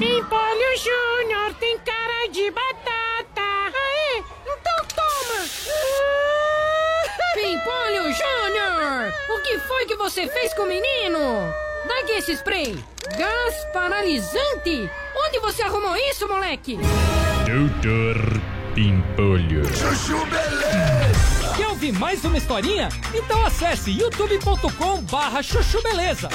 Pimpolho 0.00 0.78
Júnior 0.78 1.52
tem 1.60 1.78
cara 1.80 2.26
de 2.32 2.50
batata. 2.50 3.36
Ah, 3.36 3.70
é? 3.76 4.18
Então 4.18 4.86
toma. 4.96 5.44
Pimpolho 7.34 8.04
Júnior, 8.10 9.12
o 9.28 9.42
que 9.42 9.58
foi 9.58 9.84
que 9.84 9.96
você 9.96 10.26
fez 10.26 10.54
com 10.54 10.62
o 10.62 10.66
menino? 10.66 11.52
Dá 11.86 11.98
aqui 11.98 12.12
esse 12.12 12.32
spray. 12.32 12.82
Gás 13.18 13.54
paralisante? 13.74 14.90
Onde 15.14 15.38
você 15.38 15.64
arrumou 15.64 15.94
isso, 15.94 16.26
moleque? 16.26 16.78
Doutor 17.44 18.40
Pimpolho. 18.74 19.66
Chuchu 19.66 20.24
Beleza! 20.24 21.54
Quer 21.58 21.68
ouvir 21.68 21.92
mais 21.92 22.24
uma 22.24 22.38
historinha? 22.38 22.88
Então 23.12 23.44
acesse 23.44 23.90
youtube.com 23.90 25.02
barra 25.02 25.42
chuchu 25.42 25.82
beleza. 25.82 26.30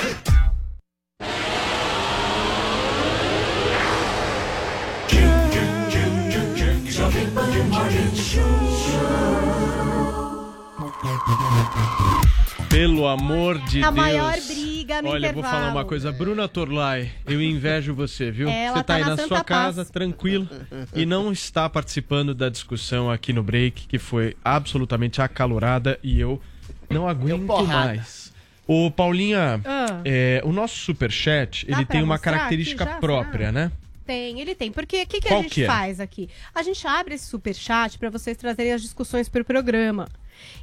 Pelo 12.70 13.08
amor 13.08 13.58
de 13.60 13.82
a 13.82 13.90
Deus. 13.90 13.96
maior 13.96 14.34
briga 14.48 15.02
no 15.02 15.10
Olha, 15.10 15.28
eu 15.28 15.34
vou 15.34 15.40
intervalo. 15.42 15.64
falar 15.64 15.72
uma 15.72 15.86
coisa. 15.86 16.12
Bruna 16.12 16.48
Torlai, 16.48 17.10
eu 17.26 17.42
invejo 17.42 17.94
você, 17.94 18.30
viu? 18.32 18.50
Ela 18.50 18.78
você 18.78 18.84
tá, 18.84 18.84
tá 18.84 18.96
aí 18.96 19.02
na 19.04 19.16
na 19.16 19.18
sua 19.28 19.44
casa, 19.44 19.82
Paz. 19.82 19.90
tranquilo, 19.90 20.48
e 20.94 21.06
não 21.06 21.32
está 21.32 21.70
participando 21.70 22.34
da 22.36 22.50
discussão 22.50 23.10
aqui 23.10 23.32
no 23.32 23.42
break, 23.42 23.88
que 23.88 23.98
foi 23.98 24.36
absolutamente 24.44 25.22
acalorada 25.22 25.98
e 26.04 26.20
eu 26.20 26.42
não 26.90 27.08
aguento 27.08 27.66
mais. 27.66 28.34
Ô, 28.68 28.92
Paulinha, 28.92 29.62
Ah. 29.64 30.02
é, 30.04 30.42
o 30.44 30.52
nosso 30.52 30.76
superchat, 30.78 31.66
Dá 31.68 31.78
ele 31.78 31.86
tem 31.86 32.02
uma 32.04 32.18
característica 32.20 32.84
já? 32.84 32.96
própria, 32.96 33.52
né? 33.52 33.72
Tem, 34.06 34.40
ele 34.40 34.54
tem. 34.54 34.72
Porque 34.72 35.04
o 35.04 35.08
que, 35.08 35.20
que 35.20 35.28
Qual 35.28 35.40
a 35.40 35.44
gente 35.44 35.54
que 35.56 35.64
é? 35.64 35.68
faz 35.68 36.00
aqui? 36.00 36.30
A 36.54 36.62
gente 36.62 36.86
abre 36.88 37.16
esse 37.16 37.26
superchat 37.26 37.98
para 37.98 38.10
vocês 38.10 38.38
trazerem 38.38 38.74
as 38.74 38.82
discussões 38.82 39.28
pro 39.28 39.44
programa. 39.44 40.08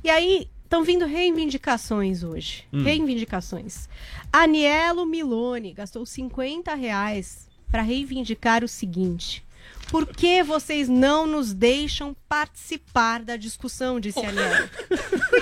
E 0.05 0.11
aí, 0.11 0.49
estão 0.63 0.85
vindo 0.85 1.05
reivindicações 1.05 2.23
hoje. 2.23 2.65
Hum. 2.73 2.83
Reivindicações. 2.83 3.89
Anielo 4.33 5.05
Milone 5.05 5.73
gastou 5.73 6.07
50 6.07 6.75
reais 6.75 7.49
para 7.71 7.83
reivindicar 7.83 8.63
o 8.63 8.69
seguinte. 8.69 9.45
Por 9.93 10.07
que 10.07 10.43
vocês 10.43 10.89
não 10.89 11.27
nos 11.27 11.53
deixam 11.53 12.17
participar 12.29 13.23
da 13.23 13.37
discussão, 13.37 14.01
disse 14.01 14.19
Anielo. 14.19 14.71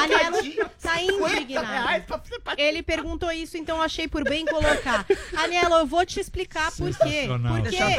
Anielo 0.01 0.70
tá 0.82 1.01
indignado. 1.03 2.05
Ele 2.59 2.82
perguntou 2.82 3.30
isso, 3.30 3.57
então 3.57 3.76
eu 3.76 3.82
achei 3.82 4.09
por 4.09 4.24
bem 4.24 4.44
colocar. 4.44 5.07
Anielo, 5.36 5.76
eu 5.76 5.86
vou 5.86 6.05
te 6.05 6.18
explicar 6.18 6.72
por 6.72 6.92
quê. 6.98 7.28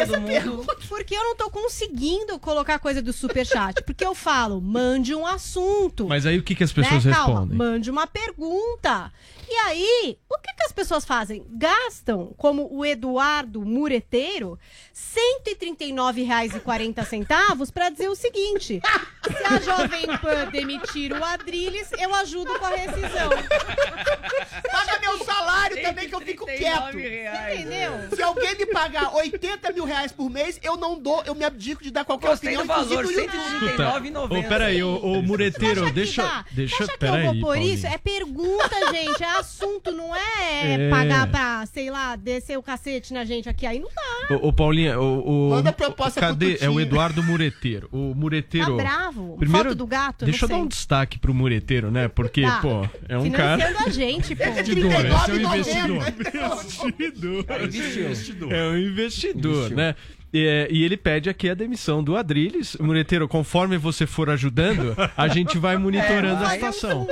Todo 0.08 0.20
mundo- 0.48 0.66
porque 0.90 1.16
eu 1.16 1.24
não 1.24 1.36
tô 1.38 1.50
conseguindo 1.50 2.38
colocar 2.38 2.80
coisa 2.80 3.02
do 3.02 3.14
superchat. 3.14 3.82
Porque 3.84 4.06
eu 4.06 4.14
falo, 4.14 4.60
mande 4.62 5.16
um 5.16 5.26
assunto. 5.26 6.06
Mas 6.08 6.26
aí 6.26 6.38
o 6.38 6.44
que, 6.44 6.54
que 6.54 6.64
as 6.66 6.74
pessoas 6.74 7.06
Né? 7.06 7.14
Calma, 7.14 7.34
respondem? 7.34 7.58
mande 7.58 7.90
uma 7.90 8.06
pergunta. 8.08 9.12
E 9.52 9.54
aí, 9.54 10.18
o 10.30 10.38
que, 10.38 10.54
que 10.56 10.64
as 10.64 10.72
pessoas 10.72 11.04
fazem? 11.04 11.46
Gastam, 11.50 12.34
como 12.38 12.74
o 12.74 12.86
Eduardo 12.86 13.66
Mureteiro, 13.66 14.58
R$ 15.44 15.52
139,40 15.58 17.70
para 17.74 17.90
dizer 17.90 18.08
o 18.08 18.16
seguinte: 18.16 18.82
se 19.28 19.44
a 19.44 19.60
Jovem 19.60 20.06
Pan 20.20 20.48
demitir 20.50 21.12
o 21.12 21.22
Adrilles, 21.22 21.92
eu 22.00 22.16
ajudo 22.16 22.58
com 22.58 22.66
a 22.66 22.70
rescisão. 22.70 23.30
Paga 24.72 25.00
meu 25.02 25.22
salário 25.26 25.82
também 25.82 26.08
que 26.08 26.16
eu 26.16 26.22
fico 26.22 26.46
quieto. 26.46 26.98
Entendeu? 26.98 27.92
Se 28.16 28.24
alguém 28.24 28.56
me 28.56 28.68
pagar 28.68 29.14
80 29.14 29.74
mil 29.74 29.84
reais 29.84 30.14
por 30.14 30.30
mês, 30.30 30.58
eu 30.64 30.78
não 30.78 30.98
dou, 30.98 31.24
eu 31.26 31.36
me 31.36 31.44
abdico 31.44 31.84
de 31.84 31.92
dar 31.92 32.06
qualquer 32.06 32.30
Gostei 32.30 32.56
opinião, 32.56 32.66
do 32.66 32.74
valor, 32.88 33.04
inclusive 33.04 33.28
no 33.28 33.34
YouTube. 33.44 33.66
Escuta, 33.66 34.00
ô, 34.34 34.44
peraí, 34.44 34.82
ô, 34.82 34.96
ô 34.96 35.22
Mureteiro, 35.22 35.92
deixa, 35.92 36.46
deixa, 36.52 36.78
Você 36.78 36.84
acha 36.84 36.98
que 36.98 37.06
eu 37.06 37.12
vou 37.12 37.34
por 37.34 37.42
Paulinho. 37.48 37.74
isso? 37.74 37.86
É 37.86 37.98
pergunta, 37.98 38.94
gente. 38.94 39.22
É 39.22 39.41
assunto, 39.42 39.92
não 39.92 40.16
é, 40.16 40.86
É. 40.88 40.90
pagar 40.90 41.28
pra, 41.30 41.66
sei 41.66 41.92
lá, 41.92 42.16
descer 42.16 42.58
o 42.58 42.64
cacete 42.64 43.14
na 43.14 43.26
gente 43.26 43.50
aqui. 43.50 43.66
Aí 43.66 43.80
não 43.80 43.90
dá. 43.94 44.36
Ô, 44.38 44.48
ô, 44.48 44.54
Paulinha, 44.54 45.00
o, 45.00 45.48
o- 45.48 45.50
Manda 45.52 45.74
proposta 45.74 46.20
pro 46.20 46.30
cadê? 46.30 46.58
É 46.62 46.70
o 46.70 46.80
Eduardo 46.80 47.22
Mureteiro. 47.22 47.90
O 47.92 48.14
Mureteiro. 48.16 48.78
Tá 48.78 48.84
bravo? 48.84 49.36
Primeiro, 49.38 49.70
Foto 49.70 49.78
do 49.78 49.88
gato? 49.88 50.26
Deixa 50.26 50.46
eu 50.46 50.50
não 50.50 50.56
dar 50.58 50.62
um 50.62 50.64
sei. 50.64 50.70
destaque 50.70 51.20
pro 51.20 51.34
Mureteiro, 51.34 51.92
né? 51.92 52.08
Porque, 52.08 52.42
Tá. 52.42 52.60
pô, 52.62 52.88
é 53.10 53.18
um 53.18 53.24
Financiando 53.24 53.74
cara. 53.76 53.86
a 53.86 53.90
gente, 53.90 54.36
pô. 54.36 54.44
Investidor, 54.44 54.92
esse 54.92 55.06
é 55.06 55.14
um 55.14 56.00
39,90. 56.00 56.92
investidor. 57.02 57.46
Investidor. 57.64 58.52
É 58.54 58.68
um 58.70 58.78
investidor, 58.78 59.70
né? 59.72 59.96
É, 60.34 60.68
e 60.72 60.84
ele 60.84 60.96
pede 60.98 61.30
aqui 61.30 61.50
a 61.50 61.54
demissão 61.54 62.04
do 62.04 62.16
Adrilles. 62.16 62.78
Mureteiro, 62.80 63.28
conforme 63.28 63.78
você 63.78 64.06
for 64.08 64.30
ajudando, 64.30 64.96
a 65.18 65.28
gente 65.28 65.58
vai 65.58 65.76
monitorando 65.78 66.44
É, 66.44 66.48
a 66.48 66.50
situação. 66.52 67.08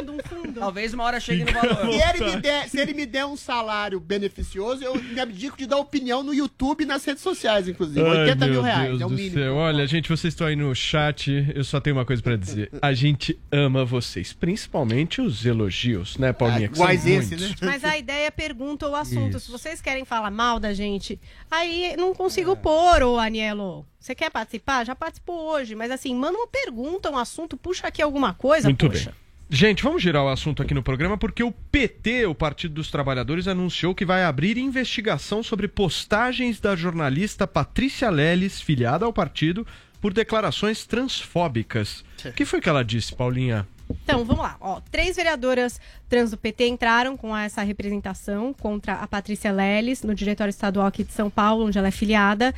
Talvez 0.55 0.93
uma 0.93 1.03
hora 1.03 1.19
chegue 1.19 1.43
no 1.45 1.51
valor. 1.51 1.91
Se 1.93 2.09
ele, 2.23 2.25
me 2.35 2.41
der, 2.41 2.69
se 2.69 2.79
ele 2.79 2.93
me 2.93 3.05
der 3.05 3.25
um 3.25 3.35
salário 3.37 3.99
beneficioso, 3.99 4.83
eu 4.83 4.95
me 4.95 5.19
abdico 5.19 5.57
de 5.57 5.65
dar 5.65 5.77
opinião 5.77 6.23
no 6.23 6.33
YouTube 6.33 6.81
e 6.81 6.85
nas 6.85 7.03
redes 7.05 7.21
sociais, 7.23 7.67
inclusive. 7.67 8.01
Ai, 8.01 8.21
80 8.29 8.47
mil 8.47 8.61
reais, 8.61 8.89
Deus 8.89 9.01
é 9.01 9.05
o 9.05 9.09
mínimo. 9.09 9.35
céu. 9.35 9.55
Olha, 9.55 9.85
gente, 9.87 10.09
vocês 10.09 10.33
estão 10.33 10.47
aí 10.47 10.55
no 10.55 10.73
chat. 10.75 11.51
Eu 11.53 11.63
só 11.63 11.79
tenho 11.79 11.95
uma 11.95 12.05
coisa 12.05 12.21
pra 12.21 12.35
dizer. 12.35 12.69
A 12.81 12.93
gente 12.93 13.37
ama 13.51 13.85
vocês, 13.85 14.33
principalmente 14.33 15.21
os 15.21 15.45
elogios, 15.45 16.17
né, 16.17 16.33
Paulinha? 16.33 16.67
Que 16.69 16.77
são 16.77 16.85
iguais 16.85 17.05
esse, 17.05 17.35
muitos. 17.35 17.61
né? 17.61 17.67
Mas 17.67 17.83
a 17.83 17.97
ideia 17.97 18.27
é 18.27 18.31
pergunta 18.31 18.87
ou 18.87 18.95
assunto. 18.95 19.37
Isso. 19.37 19.45
Se 19.47 19.51
vocês 19.51 19.81
querem 19.81 20.03
falar 20.05 20.31
mal 20.31 20.59
da 20.59 20.73
gente, 20.73 21.19
aí 21.49 21.95
não 21.97 22.13
consigo 22.13 22.55
pôr, 22.55 23.03
ô 23.13 23.19
Anielo. 23.19 23.85
Você 23.99 24.15
quer 24.15 24.29
participar? 24.29 24.85
Já 24.85 24.95
participou 24.95 25.51
hoje. 25.51 25.75
Mas 25.75 25.91
assim, 25.91 26.15
manda 26.15 26.37
uma 26.37 26.47
pergunta, 26.47 27.09
um 27.09 27.17
assunto, 27.17 27.57
puxa 27.57 27.87
aqui 27.87 28.01
alguma 28.01 28.33
coisa, 28.33 28.67
Muito 28.67 28.89
puxa. 28.89 29.11
bem. 29.11 29.19
Gente, 29.51 29.81
vamos 29.81 30.03
girar 30.03 30.23
o 30.23 30.29
assunto 30.29 30.61
aqui 30.61 30.75
no 30.75 30.83
programa 30.83 31.17
porque 31.17 31.43
o 31.43 31.51
PT, 31.51 32.27
o 32.27 32.35
Partido 32.35 32.75
dos 32.75 32.91
Trabalhadores, 32.91 33.47
anunciou 33.47 33.95
que 33.95 34.05
vai 34.05 34.23
abrir 34.23 34.59
investigação 34.59 35.41
sobre 35.41 35.67
postagens 35.67 36.59
da 36.59 36.75
jornalista 36.75 37.47
Patrícia 37.47 38.11
Leles, 38.11 38.61
filiada 38.61 39.05
ao 39.05 39.13
partido, 39.13 39.65
por 39.99 40.13
declarações 40.13 40.85
transfóbicas. 40.85 42.03
O 42.23 42.31
que 42.31 42.45
foi 42.45 42.61
que 42.61 42.69
ela 42.69 42.83
disse, 42.83 43.15
Paulinha? 43.15 43.67
Então, 43.89 44.23
vamos 44.23 44.43
lá. 44.43 44.57
Ó, 44.59 44.79
três 44.91 45.15
vereadoras 45.15 45.79
trans 46.07 46.31
do 46.31 46.37
PT 46.37 46.67
entraram 46.67 47.17
com 47.17 47.35
essa 47.35 47.61
representação 47.63 48.53
contra 48.53 48.93
a 48.93 49.07
Patrícia 49.07 49.51
Leles 49.51 50.03
no 50.03 50.13
Diretório 50.13 50.49
Estadual 50.49 50.87
aqui 50.87 51.03
de 51.03 51.11
São 51.11 51.29
Paulo, 51.29 51.65
onde 51.65 51.77
ela 51.77 51.87
é 51.87 51.91
filiada. 51.91 52.53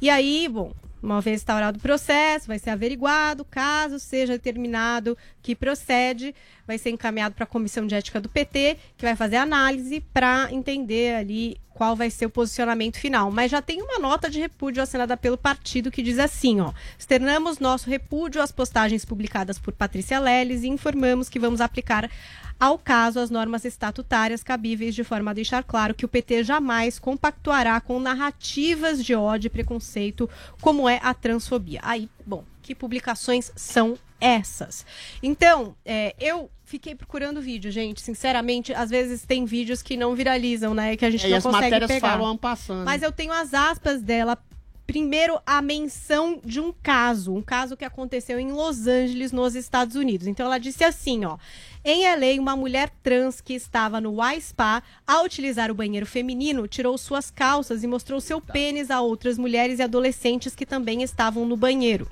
E 0.00 0.08
aí, 0.08 0.48
bom, 0.48 0.72
uma 1.02 1.20
vez 1.20 1.40
instaurado 1.40 1.78
o 1.78 1.82
processo, 1.82 2.46
vai 2.46 2.58
ser 2.58 2.70
averiguado, 2.70 3.44
caso 3.44 3.98
seja 3.98 4.32
determinado 4.32 5.16
que 5.42 5.54
procede, 5.54 6.34
vai 6.66 6.78
ser 6.78 6.90
encaminhado 6.90 7.34
para 7.34 7.44
a 7.44 7.48
Comissão 7.48 7.86
de 7.86 7.94
Ética 7.94 8.20
do 8.20 8.28
PT, 8.28 8.76
que 8.96 9.04
vai 9.04 9.14
fazer 9.14 9.36
análise 9.36 10.00
para 10.12 10.48
entender 10.52 11.14
ali 11.14 11.56
qual 11.76 11.94
vai 11.94 12.10
ser 12.10 12.24
o 12.24 12.30
posicionamento 12.30 12.98
final. 12.98 13.30
Mas 13.30 13.50
já 13.50 13.60
tem 13.60 13.82
uma 13.82 13.98
nota 13.98 14.30
de 14.30 14.40
repúdio 14.40 14.82
assinada 14.82 15.14
pelo 15.14 15.36
partido 15.36 15.90
que 15.90 16.02
diz 16.02 16.18
assim, 16.18 16.60
ó: 16.60 16.72
"Externamos 16.98 17.58
nosso 17.58 17.90
repúdio 17.90 18.40
às 18.40 18.50
postagens 18.50 19.04
publicadas 19.04 19.58
por 19.58 19.74
Patrícia 19.74 20.18
Leles 20.18 20.62
e 20.62 20.68
informamos 20.68 21.28
que 21.28 21.38
vamos 21.38 21.60
aplicar 21.60 22.10
ao 22.58 22.78
caso 22.78 23.20
as 23.20 23.28
normas 23.28 23.66
estatutárias 23.66 24.42
cabíveis 24.42 24.94
de 24.94 25.04
forma 25.04 25.30
a 25.30 25.34
deixar 25.34 25.62
claro 25.62 25.94
que 25.94 26.06
o 26.06 26.08
PT 26.08 26.44
jamais 26.44 26.98
compactuará 26.98 27.78
com 27.82 28.00
narrativas 28.00 29.04
de 29.04 29.14
ódio 29.14 29.48
e 29.48 29.50
preconceito 29.50 30.28
como 30.62 30.88
é 30.88 30.98
a 31.02 31.12
transfobia. 31.12 31.80
Aí, 31.82 32.08
bom, 32.24 32.44
que 32.62 32.74
publicações 32.74 33.52
são 33.54 33.98
essas? 34.18 34.86
Então, 35.22 35.76
é, 35.84 36.14
eu 36.18 36.50
fiquei 36.76 36.94
procurando 36.94 37.40
vídeo, 37.40 37.70
gente. 37.70 38.02
Sinceramente, 38.02 38.72
às 38.74 38.90
vezes 38.90 39.24
tem 39.24 39.44
vídeos 39.46 39.82
que 39.82 39.96
não 39.96 40.14
viralizam, 40.14 40.74
né? 40.74 40.96
Que 40.96 41.06
a 41.06 41.10
gente 41.10 41.24
É, 41.24 41.28
e 41.28 41.30
não 41.30 41.38
as 41.38 41.42
consegue 41.44 41.64
matérias 41.64 41.90
pegar. 41.90 42.10
falam 42.12 42.36
passando. 42.36 42.84
Mas 42.84 43.02
eu 43.02 43.10
tenho 43.10 43.32
as 43.32 43.54
aspas 43.54 44.02
dela. 44.02 44.38
Primeiro, 44.86 45.40
a 45.44 45.60
menção 45.60 46.40
de 46.44 46.60
um 46.60 46.72
caso, 46.72 47.34
um 47.34 47.42
caso 47.42 47.76
que 47.76 47.84
aconteceu 47.84 48.38
em 48.38 48.52
Los 48.52 48.86
Angeles, 48.86 49.32
nos 49.32 49.56
Estados 49.56 49.96
Unidos. 49.96 50.28
Então, 50.28 50.46
ela 50.46 50.58
disse 50.58 50.84
assim, 50.84 51.24
ó. 51.24 51.38
Em 51.84 52.04
LA, 52.04 52.40
uma 52.40 52.54
mulher 52.54 52.90
trans 53.02 53.40
que 53.40 53.54
estava 53.54 54.00
no 54.00 54.14
Y-Spa, 54.22 54.82
ao 55.06 55.24
utilizar 55.24 55.70
o 55.70 55.74
banheiro 55.74 56.06
feminino, 56.06 56.68
tirou 56.68 56.96
suas 56.98 57.30
calças 57.30 57.82
e 57.82 57.86
mostrou 57.86 58.20
seu 58.20 58.40
pênis 58.40 58.90
a 58.90 59.00
outras 59.00 59.38
mulheres 59.38 59.78
e 59.80 59.82
adolescentes 59.82 60.54
que 60.54 60.66
também 60.66 61.02
estavam 61.02 61.46
no 61.46 61.56
banheiro. 61.56 62.08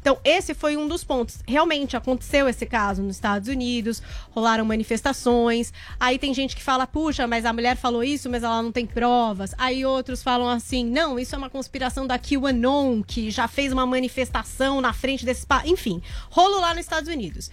Então, 0.00 0.18
esse 0.24 0.54
foi 0.54 0.76
um 0.76 0.88
dos 0.88 1.04
pontos. 1.04 1.38
Realmente 1.46 1.96
aconteceu 1.96 2.48
esse 2.48 2.66
caso 2.66 3.02
nos 3.02 3.16
Estados 3.16 3.48
Unidos, 3.48 4.02
rolaram 4.30 4.64
manifestações. 4.64 5.72
Aí 5.98 6.18
tem 6.18 6.32
gente 6.34 6.56
que 6.56 6.62
fala, 6.62 6.86
puxa, 6.86 7.26
mas 7.26 7.44
a 7.44 7.52
mulher 7.52 7.76
falou 7.76 8.02
isso, 8.02 8.28
mas 8.28 8.42
ela 8.42 8.62
não 8.62 8.72
tem 8.72 8.86
provas. 8.86 9.54
Aí 9.58 9.84
outros 9.84 10.22
falam 10.22 10.48
assim, 10.48 10.84
não, 10.84 11.18
isso 11.18 11.34
é 11.34 11.38
uma 11.38 11.50
conspiração 11.50 12.06
da 12.06 12.18
QAnon, 12.18 13.02
que 13.02 13.30
já 13.30 13.48
fez 13.48 13.72
uma 13.72 13.86
manifestação 13.86 14.80
na 14.80 14.92
frente 14.92 15.24
desse. 15.24 15.42
spa. 15.42 15.62
Enfim, 15.64 16.02
rolo 16.30 16.60
lá 16.60 16.74
nos 16.74 16.84
Estados 16.84 17.08
Unidos. 17.08 17.50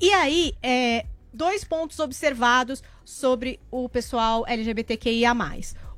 E 0.00 0.10
aí, 0.10 0.54
é, 0.62 1.06
dois 1.32 1.64
pontos 1.64 1.98
observados 1.98 2.82
sobre 3.04 3.60
o 3.70 3.88
pessoal 3.88 4.44
LGBTQIA. 4.46 5.32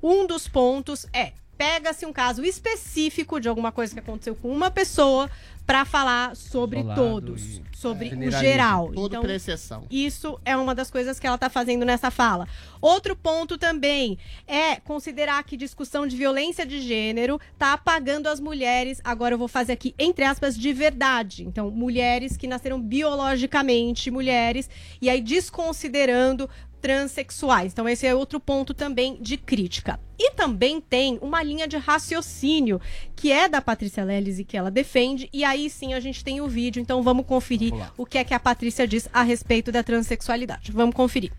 Um 0.02 0.26
dos 0.26 0.46
pontos 0.46 1.06
é 1.12 1.32
pega-se 1.56 2.06
um 2.06 2.12
caso 2.12 2.44
específico 2.44 3.40
de 3.40 3.48
alguma 3.48 3.72
coisa 3.72 3.92
que 3.92 3.98
aconteceu 3.98 4.36
com 4.36 4.48
uma 4.48 4.70
pessoa 4.70 5.28
para 5.68 5.84
falar 5.84 6.34
sobre 6.34 6.78
Isolado 6.78 6.98
todos, 7.02 7.42
e- 7.42 7.62
sobre 7.76 8.08
é, 8.08 8.14
o 8.14 8.30
geral. 8.30 8.90
Todo 8.90 9.08
então, 9.08 9.20
por 9.20 9.28
exceção. 9.28 9.84
Isso 9.90 10.40
é 10.42 10.56
uma 10.56 10.74
das 10.74 10.90
coisas 10.90 11.20
que 11.20 11.26
ela 11.26 11.34
está 11.34 11.50
fazendo 11.50 11.84
nessa 11.84 12.10
fala. 12.10 12.48
Outro 12.80 13.14
ponto 13.14 13.58
também 13.58 14.16
é 14.46 14.76
considerar 14.76 15.44
que 15.44 15.58
discussão 15.58 16.06
de 16.06 16.16
violência 16.16 16.64
de 16.64 16.80
gênero 16.80 17.38
está 17.52 17.74
apagando 17.74 18.28
as 18.28 18.40
mulheres. 18.40 18.98
Agora 19.04 19.34
eu 19.34 19.38
vou 19.38 19.46
fazer 19.46 19.72
aqui 19.72 19.94
entre 19.98 20.24
aspas 20.24 20.56
de 20.56 20.72
verdade. 20.72 21.44
Então, 21.44 21.70
mulheres 21.70 22.34
que 22.34 22.46
nasceram 22.46 22.80
biologicamente 22.80 24.10
mulheres 24.10 24.70
e 25.02 25.10
aí 25.10 25.20
desconsiderando 25.20 26.48
transexuais. 26.80 27.72
Então, 27.72 27.88
esse 27.88 28.06
é 28.06 28.14
outro 28.14 28.40
ponto 28.40 28.72
também 28.74 29.18
de 29.20 29.36
crítica. 29.36 29.98
E 30.18 30.32
também 30.32 30.80
tem 30.80 31.18
uma 31.22 31.42
linha 31.42 31.68
de 31.68 31.76
raciocínio 31.76 32.80
que 33.14 33.30
é 33.30 33.48
da 33.48 33.60
Patrícia 33.60 34.04
Leles 34.04 34.38
e 34.38 34.44
que 34.44 34.56
ela 34.56 34.70
defende. 34.70 35.28
E 35.32 35.44
aí 35.44 35.68
sim 35.70 35.94
a 35.94 36.00
gente 36.00 36.24
tem 36.24 36.40
o 36.40 36.48
vídeo. 36.48 36.80
Então, 36.80 37.02
vamos 37.02 37.26
conferir 37.26 37.72
o 37.96 38.06
que 38.06 38.18
é 38.18 38.24
que 38.24 38.34
a 38.34 38.40
Patrícia 38.40 38.86
diz 38.86 39.08
a 39.12 39.22
respeito 39.22 39.70
da 39.70 39.82
transexualidade. 39.82 40.72
Vamos 40.72 40.94
conferir. 40.94 41.32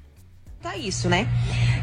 tá 0.62 0.76
isso, 0.76 1.10
né? 1.10 1.28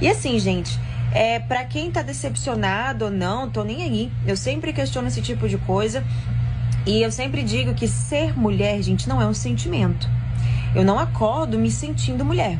E 0.01 0.09
assim, 0.09 0.39
gente, 0.39 0.79
é, 1.13 1.39
para 1.39 1.65
quem 1.65 1.91
tá 1.91 2.03
decepcionado 2.03 3.07
ou 3.07 3.11
não, 3.11 3.49
tô 3.49 3.65
nem 3.65 3.83
aí. 3.83 4.13
Eu 4.27 4.37
sempre 4.37 4.73
questiono 4.73 5.09
esse 5.09 5.23
tipo 5.23 5.49
de 5.49 5.59
coisa. 5.59 6.05
E 6.87 7.03
eu 7.03 7.11
sempre 7.11 7.43
digo 7.43 7.75
que 7.75 7.89
ser 7.89 8.39
mulher, 8.39 8.81
gente, 8.81 9.09
não 9.09 9.21
é 9.21 9.27
um 9.27 9.35
sentimento. 9.35 10.09
Eu 10.75 10.85
não 10.85 10.99
acordo 10.99 11.59
me 11.59 11.71
sentindo 11.71 12.25
mulher. 12.25 12.59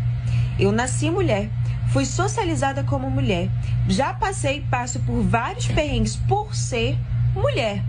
Eu 0.59 0.73
nasci 0.73 1.11
mulher, 1.11 1.51
fui 1.93 2.05
socializada 2.05 2.83
como 2.83 3.11
mulher. 3.11 3.49
Já 3.89 4.15
passei 4.15 4.59
e 4.59 4.61
passo 4.63 4.99
por 5.01 5.23
vários 5.23 5.67
perrengues 5.67 6.17
por 6.17 6.55
ser 6.55 6.99
mulher. 7.35 7.83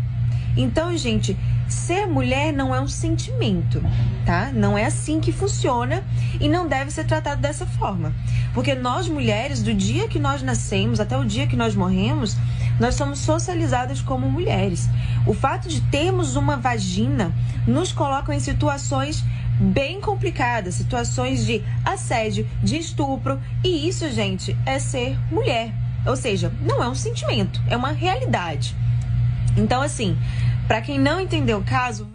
Então, 0.56 0.98
gente, 0.98 1.38
ser 1.70 2.08
mulher 2.08 2.52
não 2.52 2.74
é 2.74 2.82
um 2.82 2.88
sentimento, 2.88 3.82
tá? 4.26 4.52
Não 4.54 4.78
é 4.78 4.86
assim 4.86 5.20
que 5.20 5.32
funciona 5.32 6.04
e 6.40 6.50
não 6.50 6.68
deve 6.68 6.92
ser 6.92 7.06
tratado 7.06 7.42
dessa 7.42 7.66
forma. 7.66 8.14
Porque 8.54 8.74
nós 8.74 9.08
mulheres, 9.08 9.62
do 9.62 9.74
dia 9.74 10.08
que 10.08 10.20
nós 10.20 10.42
nascemos 10.42 11.00
até 11.00 11.18
o 11.18 11.24
dia 11.24 11.48
que 11.48 11.56
nós 11.56 11.76
morremos, 11.76 12.36
nós 12.80 12.96
somos 12.96 13.20
socializadas 13.20 14.02
como 14.02 14.30
mulheres. 14.30 14.90
O 15.26 15.34
fato 15.34 15.68
de 15.68 15.82
termos 15.82 16.36
uma 16.36 16.58
vagina 16.58 17.32
nos 17.68 17.92
coloca 17.92 18.34
em 18.34 18.40
situações 18.40 19.24
bem 19.60 20.00
complicadas, 20.00 20.76
situações 20.76 21.46
de 21.46 21.64
assédio, 21.84 22.48
de 22.64 22.78
estupro, 22.78 23.42
e 23.64 23.88
isso, 23.88 24.10
gente, 24.12 24.56
é 24.66 24.80
ser 24.80 25.18
mulher. 25.32 25.72
Ou 26.06 26.16
seja, 26.16 26.52
não 26.62 26.82
é 26.82 26.88
um 26.88 26.96
sentimento, 26.96 27.62
é 27.70 27.76
uma 27.76 27.92
realidade. 27.92 28.76
Então, 29.58 29.82
assim, 29.82 30.18
para 30.68 30.82
quem 30.82 31.00
não 31.00 31.20
entendeu 31.20 31.60
o 31.60 31.64
caso, 31.64 32.08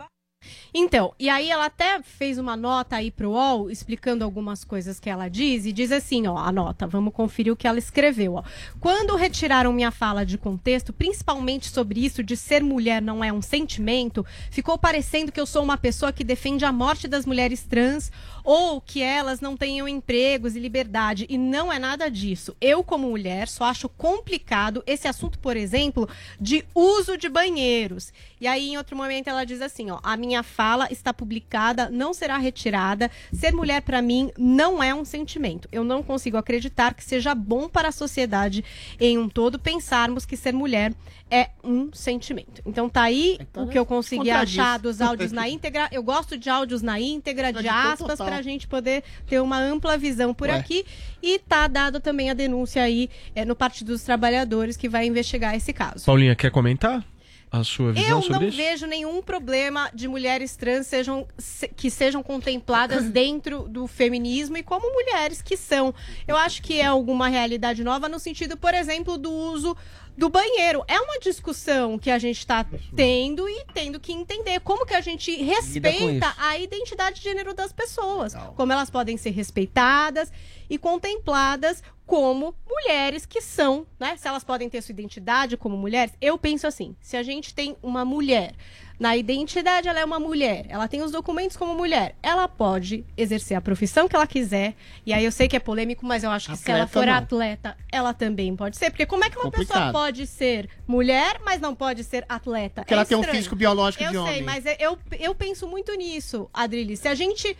Então, 0.74 1.12
e 1.18 1.28
aí 1.28 1.50
ela 1.50 1.66
até 1.66 2.00
fez 2.02 2.38
uma 2.38 2.56
nota 2.56 2.96
aí 2.96 3.10
pro 3.10 3.32
UOL 3.32 3.70
explicando 3.70 4.24
algumas 4.24 4.64
coisas 4.64 4.98
que 4.98 5.10
ela 5.10 5.28
diz 5.28 5.66
e 5.66 5.72
diz 5.72 5.92
assim, 5.92 6.26
ó, 6.26 6.38
a 6.38 6.50
nota, 6.50 6.86
vamos 6.86 7.12
conferir 7.12 7.52
o 7.52 7.56
que 7.56 7.66
ela 7.66 7.78
escreveu, 7.78 8.36
ó. 8.36 8.42
Quando 8.80 9.14
retiraram 9.14 9.70
minha 9.70 9.90
fala 9.90 10.24
de 10.24 10.38
contexto, 10.38 10.90
principalmente 10.90 11.68
sobre 11.68 12.02
isso 12.02 12.22
de 12.22 12.38
ser 12.38 12.62
mulher 12.62 13.02
não 13.02 13.22
é 13.22 13.30
um 13.30 13.42
sentimento, 13.42 14.24
ficou 14.50 14.78
parecendo 14.78 15.30
que 15.30 15.40
eu 15.40 15.46
sou 15.46 15.62
uma 15.62 15.76
pessoa 15.76 16.12
que 16.12 16.24
defende 16.24 16.64
a 16.64 16.72
morte 16.72 17.06
das 17.06 17.26
mulheres 17.26 17.64
trans 17.64 18.10
ou 18.44 18.80
que 18.80 19.02
elas 19.02 19.40
não 19.40 19.56
tenham 19.56 19.86
empregos 19.88 20.56
e 20.56 20.60
liberdade, 20.60 21.26
e 21.28 21.38
não 21.38 21.72
é 21.72 21.78
nada 21.78 22.10
disso. 22.10 22.56
Eu, 22.60 22.82
como 22.82 23.08
mulher, 23.08 23.48
só 23.48 23.64
acho 23.64 23.88
complicado 23.88 24.82
esse 24.86 25.08
assunto, 25.08 25.38
por 25.38 25.56
exemplo, 25.56 26.08
de 26.40 26.64
uso 26.74 27.16
de 27.16 27.28
banheiros. 27.28 28.12
E 28.40 28.46
aí, 28.46 28.70
em 28.70 28.76
outro 28.76 28.96
momento, 28.96 29.28
ela 29.28 29.44
diz 29.44 29.60
assim: 29.62 29.90
ó, 29.90 29.98
a 30.02 30.16
minha 30.16 30.42
fala 30.42 30.88
está 30.90 31.12
publicada, 31.14 31.88
não 31.90 32.12
será 32.12 32.38
retirada. 32.38 33.10
Ser 33.32 33.52
mulher, 33.52 33.82
para 33.82 34.02
mim, 34.02 34.30
não 34.36 34.82
é 34.82 34.94
um 34.94 35.04
sentimento. 35.04 35.68
Eu 35.70 35.84
não 35.84 36.02
consigo 36.02 36.36
acreditar 36.36 36.94
que 36.94 37.04
seja 37.04 37.34
bom 37.34 37.68
para 37.68 37.88
a 37.88 37.92
sociedade 37.92 38.64
em 39.00 39.18
um 39.18 39.28
todo 39.28 39.58
pensarmos 39.58 40.26
que 40.26 40.36
ser 40.36 40.52
mulher 40.52 40.92
é 41.30 41.48
um 41.64 41.90
sentimento. 41.94 42.60
Então 42.66 42.90
tá 42.90 43.02
aí 43.02 43.38
Então, 43.40 43.64
o 43.64 43.68
que 43.68 43.78
eu 43.78 43.86
consegui 43.86 44.30
achar 44.30 44.78
dos 44.78 45.00
áudios 45.00 45.32
na 45.32 45.48
íntegra. 45.48 45.88
Eu 45.90 46.02
gosto 46.02 46.36
de 46.36 46.50
áudios 46.50 46.82
na 46.82 47.00
íntegra, 47.00 47.50
de 47.50 47.66
aspas. 47.68 48.18
Para 48.32 48.38
a 48.40 48.42
gente 48.42 48.66
poder 48.66 49.02
ter 49.26 49.40
uma 49.40 49.58
ampla 49.58 49.96
visão 49.98 50.32
por 50.34 50.48
Ué. 50.48 50.56
aqui. 50.56 50.84
E 51.22 51.38
tá 51.38 51.66
dado 51.66 52.00
também 52.00 52.30
a 52.30 52.34
denúncia 52.34 52.82
aí 52.82 53.08
é, 53.34 53.44
no 53.44 53.54
Partido 53.54 53.88
dos 53.92 54.02
Trabalhadores 54.02 54.76
que 54.76 54.88
vai 54.88 55.06
investigar 55.06 55.54
esse 55.54 55.72
caso. 55.72 56.04
Paulinha, 56.04 56.34
quer 56.34 56.50
comentar 56.50 57.04
a 57.50 57.62
sua 57.62 57.92
visão 57.92 58.16
Eu 58.18 58.22
sobre 58.22 58.38
não 58.38 58.48
isso? 58.48 58.56
vejo 58.56 58.86
nenhum 58.86 59.20
problema 59.20 59.90
de 59.92 60.08
mulheres 60.08 60.56
trans 60.56 60.86
sejam, 60.86 61.26
se- 61.36 61.68
que 61.68 61.90
sejam 61.90 62.22
contempladas 62.22 63.04
dentro 63.12 63.68
do 63.68 63.86
feminismo 63.86 64.56
e 64.56 64.62
como 64.62 64.90
mulheres 64.90 65.42
que 65.42 65.54
são. 65.54 65.94
Eu 66.26 66.34
acho 66.34 66.62
que 66.62 66.80
é 66.80 66.86
alguma 66.86 67.28
realidade 67.28 67.84
nova 67.84 68.08
no 68.08 68.18
sentido, 68.18 68.56
por 68.56 68.72
exemplo, 68.72 69.18
do 69.18 69.30
uso 69.30 69.76
do 70.16 70.28
banheiro. 70.28 70.84
É 70.86 71.00
uma 71.00 71.18
discussão 71.18 71.98
que 71.98 72.10
a 72.10 72.18
gente 72.18 72.38
está 72.38 72.66
tendo 72.94 73.48
e 73.48 73.64
tendo 73.72 73.98
que 73.98 74.12
entender 74.12 74.60
como 74.60 74.86
que 74.86 74.94
a 74.94 75.00
gente 75.00 75.34
respeita 75.42 76.32
a 76.38 76.58
identidade 76.58 77.16
de 77.16 77.22
gênero 77.22 77.54
das 77.54 77.72
pessoas, 77.72 78.34
como 78.56 78.72
elas 78.72 78.90
podem 78.90 79.16
ser 79.16 79.30
respeitadas 79.30 80.30
e 80.72 80.78
contempladas 80.78 81.82
como 82.06 82.54
mulheres 82.68 83.26
que 83.26 83.40
são, 83.42 83.86
né? 84.00 84.16
Se 84.16 84.26
elas 84.26 84.42
podem 84.42 84.68
ter 84.70 84.80
sua 84.82 84.92
identidade 84.92 85.56
como 85.56 85.76
mulheres, 85.76 86.14
eu 86.20 86.38
penso 86.38 86.66
assim: 86.66 86.96
se 87.00 87.14
a 87.16 87.22
gente 87.22 87.54
tem 87.54 87.76
uma 87.82 88.04
mulher 88.04 88.54
Na 88.98 89.16
identidade, 89.16 89.88
ela 89.88 89.98
é 89.98 90.04
uma 90.04 90.20
mulher. 90.20 90.64
Ela 90.68 90.86
tem 90.86 91.02
os 91.02 91.10
documentos 91.10 91.56
como 91.56 91.74
mulher. 91.74 92.14
Ela 92.22 92.46
pode 92.46 93.04
exercer 93.16 93.56
a 93.56 93.60
profissão 93.60 94.06
que 94.08 94.14
ela 94.14 94.28
quiser. 94.28 94.74
E 95.04 95.12
aí 95.12 95.24
eu 95.24 95.32
sei 95.32 95.48
que 95.48 95.56
é 95.56 95.58
polêmico, 95.60 96.06
mas 96.06 96.22
eu 96.22 96.30
acho 96.30 96.50
que 96.52 96.56
se 96.56 96.70
ela 96.70 96.84
Atleta, 96.84 96.92
for 97.00 97.06
não. 97.06 97.14
atleta, 97.14 97.76
ela 97.90 98.14
também 98.14 98.54
pode 98.54 98.76
ser. 98.76 98.90
Porque 98.90 99.04
como 99.04 99.24
é 99.24 99.30
que 99.30 99.36
uma 99.36 99.50
pessoa 99.50 99.66
Complicado. 99.66 99.92
pode 99.92 100.24
ser 100.26 100.68
mulher, 100.86 101.40
mas 101.44 101.60
não 101.60 101.74
pode 101.74 102.04
ser 102.04 102.24
atleta? 102.28 102.82
Porque 102.82 102.94
É 102.94 102.96
ela 102.96 103.04
tem 103.04 103.16
um 103.16 103.20
estranho. 103.22 103.38
físico 103.38 103.56
biológico 103.56 104.04
eu 104.04 104.10
de 104.10 104.16
sei, 104.18 104.22
homem. 104.22 104.42
mas 104.44 104.64
eu, 104.78 104.96
eu 105.18 105.34
penso 105.34 105.66
muito 105.66 105.92
nisso, 105.96 106.48
Adriles. 106.54 107.00
Se 107.00 107.08
a 107.08 107.14
gente 107.16 107.56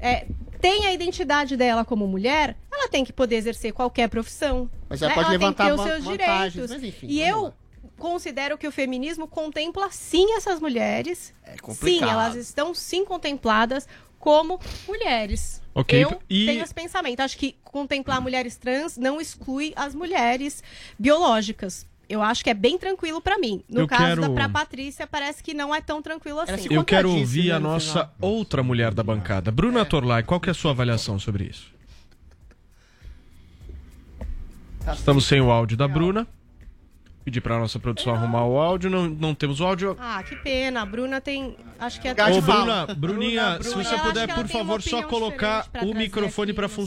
é, 0.00 0.26
tem 0.60 0.86
a 0.86 0.92
identidade 0.92 1.56
dela 1.56 1.84
como 1.84 2.06
mulher, 2.06 2.56
ela 2.72 2.88
tem 2.88 3.04
que 3.04 3.12
poder 3.12 3.36
exercer 3.36 3.72
qualquer 3.72 4.08
profissão. 4.08 4.70
Mas 4.88 5.02
ela 5.02 5.10
né? 5.10 5.14
pode 5.14 5.26
ela 5.26 5.32
levantar 5.32 5.66
tem 5.68 5.76
que 5.76 5.82
ter 5.82 5.82
os 5.82 6.02
seus 6.04 6.04
direitos. 6.18 6.70
mas 6.70 6.82
enfim, 6.82 7.06
e 7.08 7.20
eu 7.22 7.42
lá. 7.44 7.52
considero 7.98 8.56
que 8.58 8.66
o 8.66 8.72
feminismo 8.72 9.26
contempla 9.26 9.90
sim 9.90 10.34
essas 10.36 10.60
mulheres. 10.60 11.32
sim, 11.44 11.56
complicado. 11.60 12.10
elas 12.10 12.34
estão 12.36 12.74
sim 12.74 13.04
contempladas 13.04 13.88
como 14.18 14.58
mulheres. 14.88 15.62
Ok, 15.74 16.02
Eu 16.04 16.20
e- 16.28 16.46
tenho 16.46 16.64
esse 16.64 16.74
pensamento. 16.74 17.20
Acho 17.20 17.36
que 17.36 17.54
contemplar 17.62 18.20
mulheres 18.20 18.56
trans 18.56 18.96
não 18.96 19.20
exclui 19.20 19.72
as 19.76 19.94
mulheres 19.94 20.62
biológicas. 20.98 21.86
Eu 22.08 22.22
acho 22.22 22.44
que 22.44 22.50
é 22.50 22.54
bem 22.54 22.78
tranquilo 22.78 23.20
pra 23.20 23.36
mim. 23.38 23.62
No 23.68 23.80
Eu 23.80 23.86
caso 23.88 24.04
quero- 24.04 24.22
da 24.22 24.30
pra 24.30 24.48
Patrícia, 24.48 25.06
parece 25.06 25.42
que 25.42 25.52
não 25.52 25.74
é 25.74 25.80
tão 25.80 26.00
tranquilo 26.00 26.38
assim. 26.40 26.68
Eu 26.70 26.84
quero 26.84 27.10
ouvir 27.10 27.50
a 27.50 27.58
nossa 27.58 28.10
outra 28.20 28.62
mulher 28.62 28.94
da 28.94 29.02
bancada. 29.02 29.50
Bruna 29.50 29.84
Torlai, 29.84 30.22
qual 30.22 30.38
que 30.38 30.48
é 30.48 30.52
a 30.52 30.54
sua 30.54 30.70
avaliação 30.70 31.18
sobre 31.18 31.44
isso? 31.44 31.74
Estamos 34.92 35.24
sem 35.26 35.40
o 35.40 35.50
áudio 35.50 35.76
da 35.76 35.88
Bruna. 35.88 36.26
Pedir 37.24 37.40
pra 37.40 37.58
nossa 37.58 37.76
produção 37.80 38.14
arrumar 38.14 38.44
o 38.44 38.56
áudio. 38.56 38.88
Não, 38.88 39.08
não 39.08 39.34
temos 39.34 39.58
o 39.58 39.64
áudio. 39.66 39.96
Ah, 39.98 40.22
que 40.22 40.36
pena. 40.36 40.82
A 40.82 40.86
Bruna 40.86 41.20
tem. 41.20 41.56
Acho 41.76 42.00
que 42.00 42.06
é. 42.06 42.12
Ô, 42.12 42.40
Bruna, 42.40 42.86
Bruninha, 42.94 43.60
se 43.60 43.70
Eu 43.70 43.82
você 43.82 43.98
puder, 43.98 44.32
por 44.32 44.46
favor, 44.46 44.80
só 44.80 45.02
colocar 45.02 45.68
o 45.82 45.92
microfone 45.92 46.52
pra 46.52 46.68
não 46.68 46.86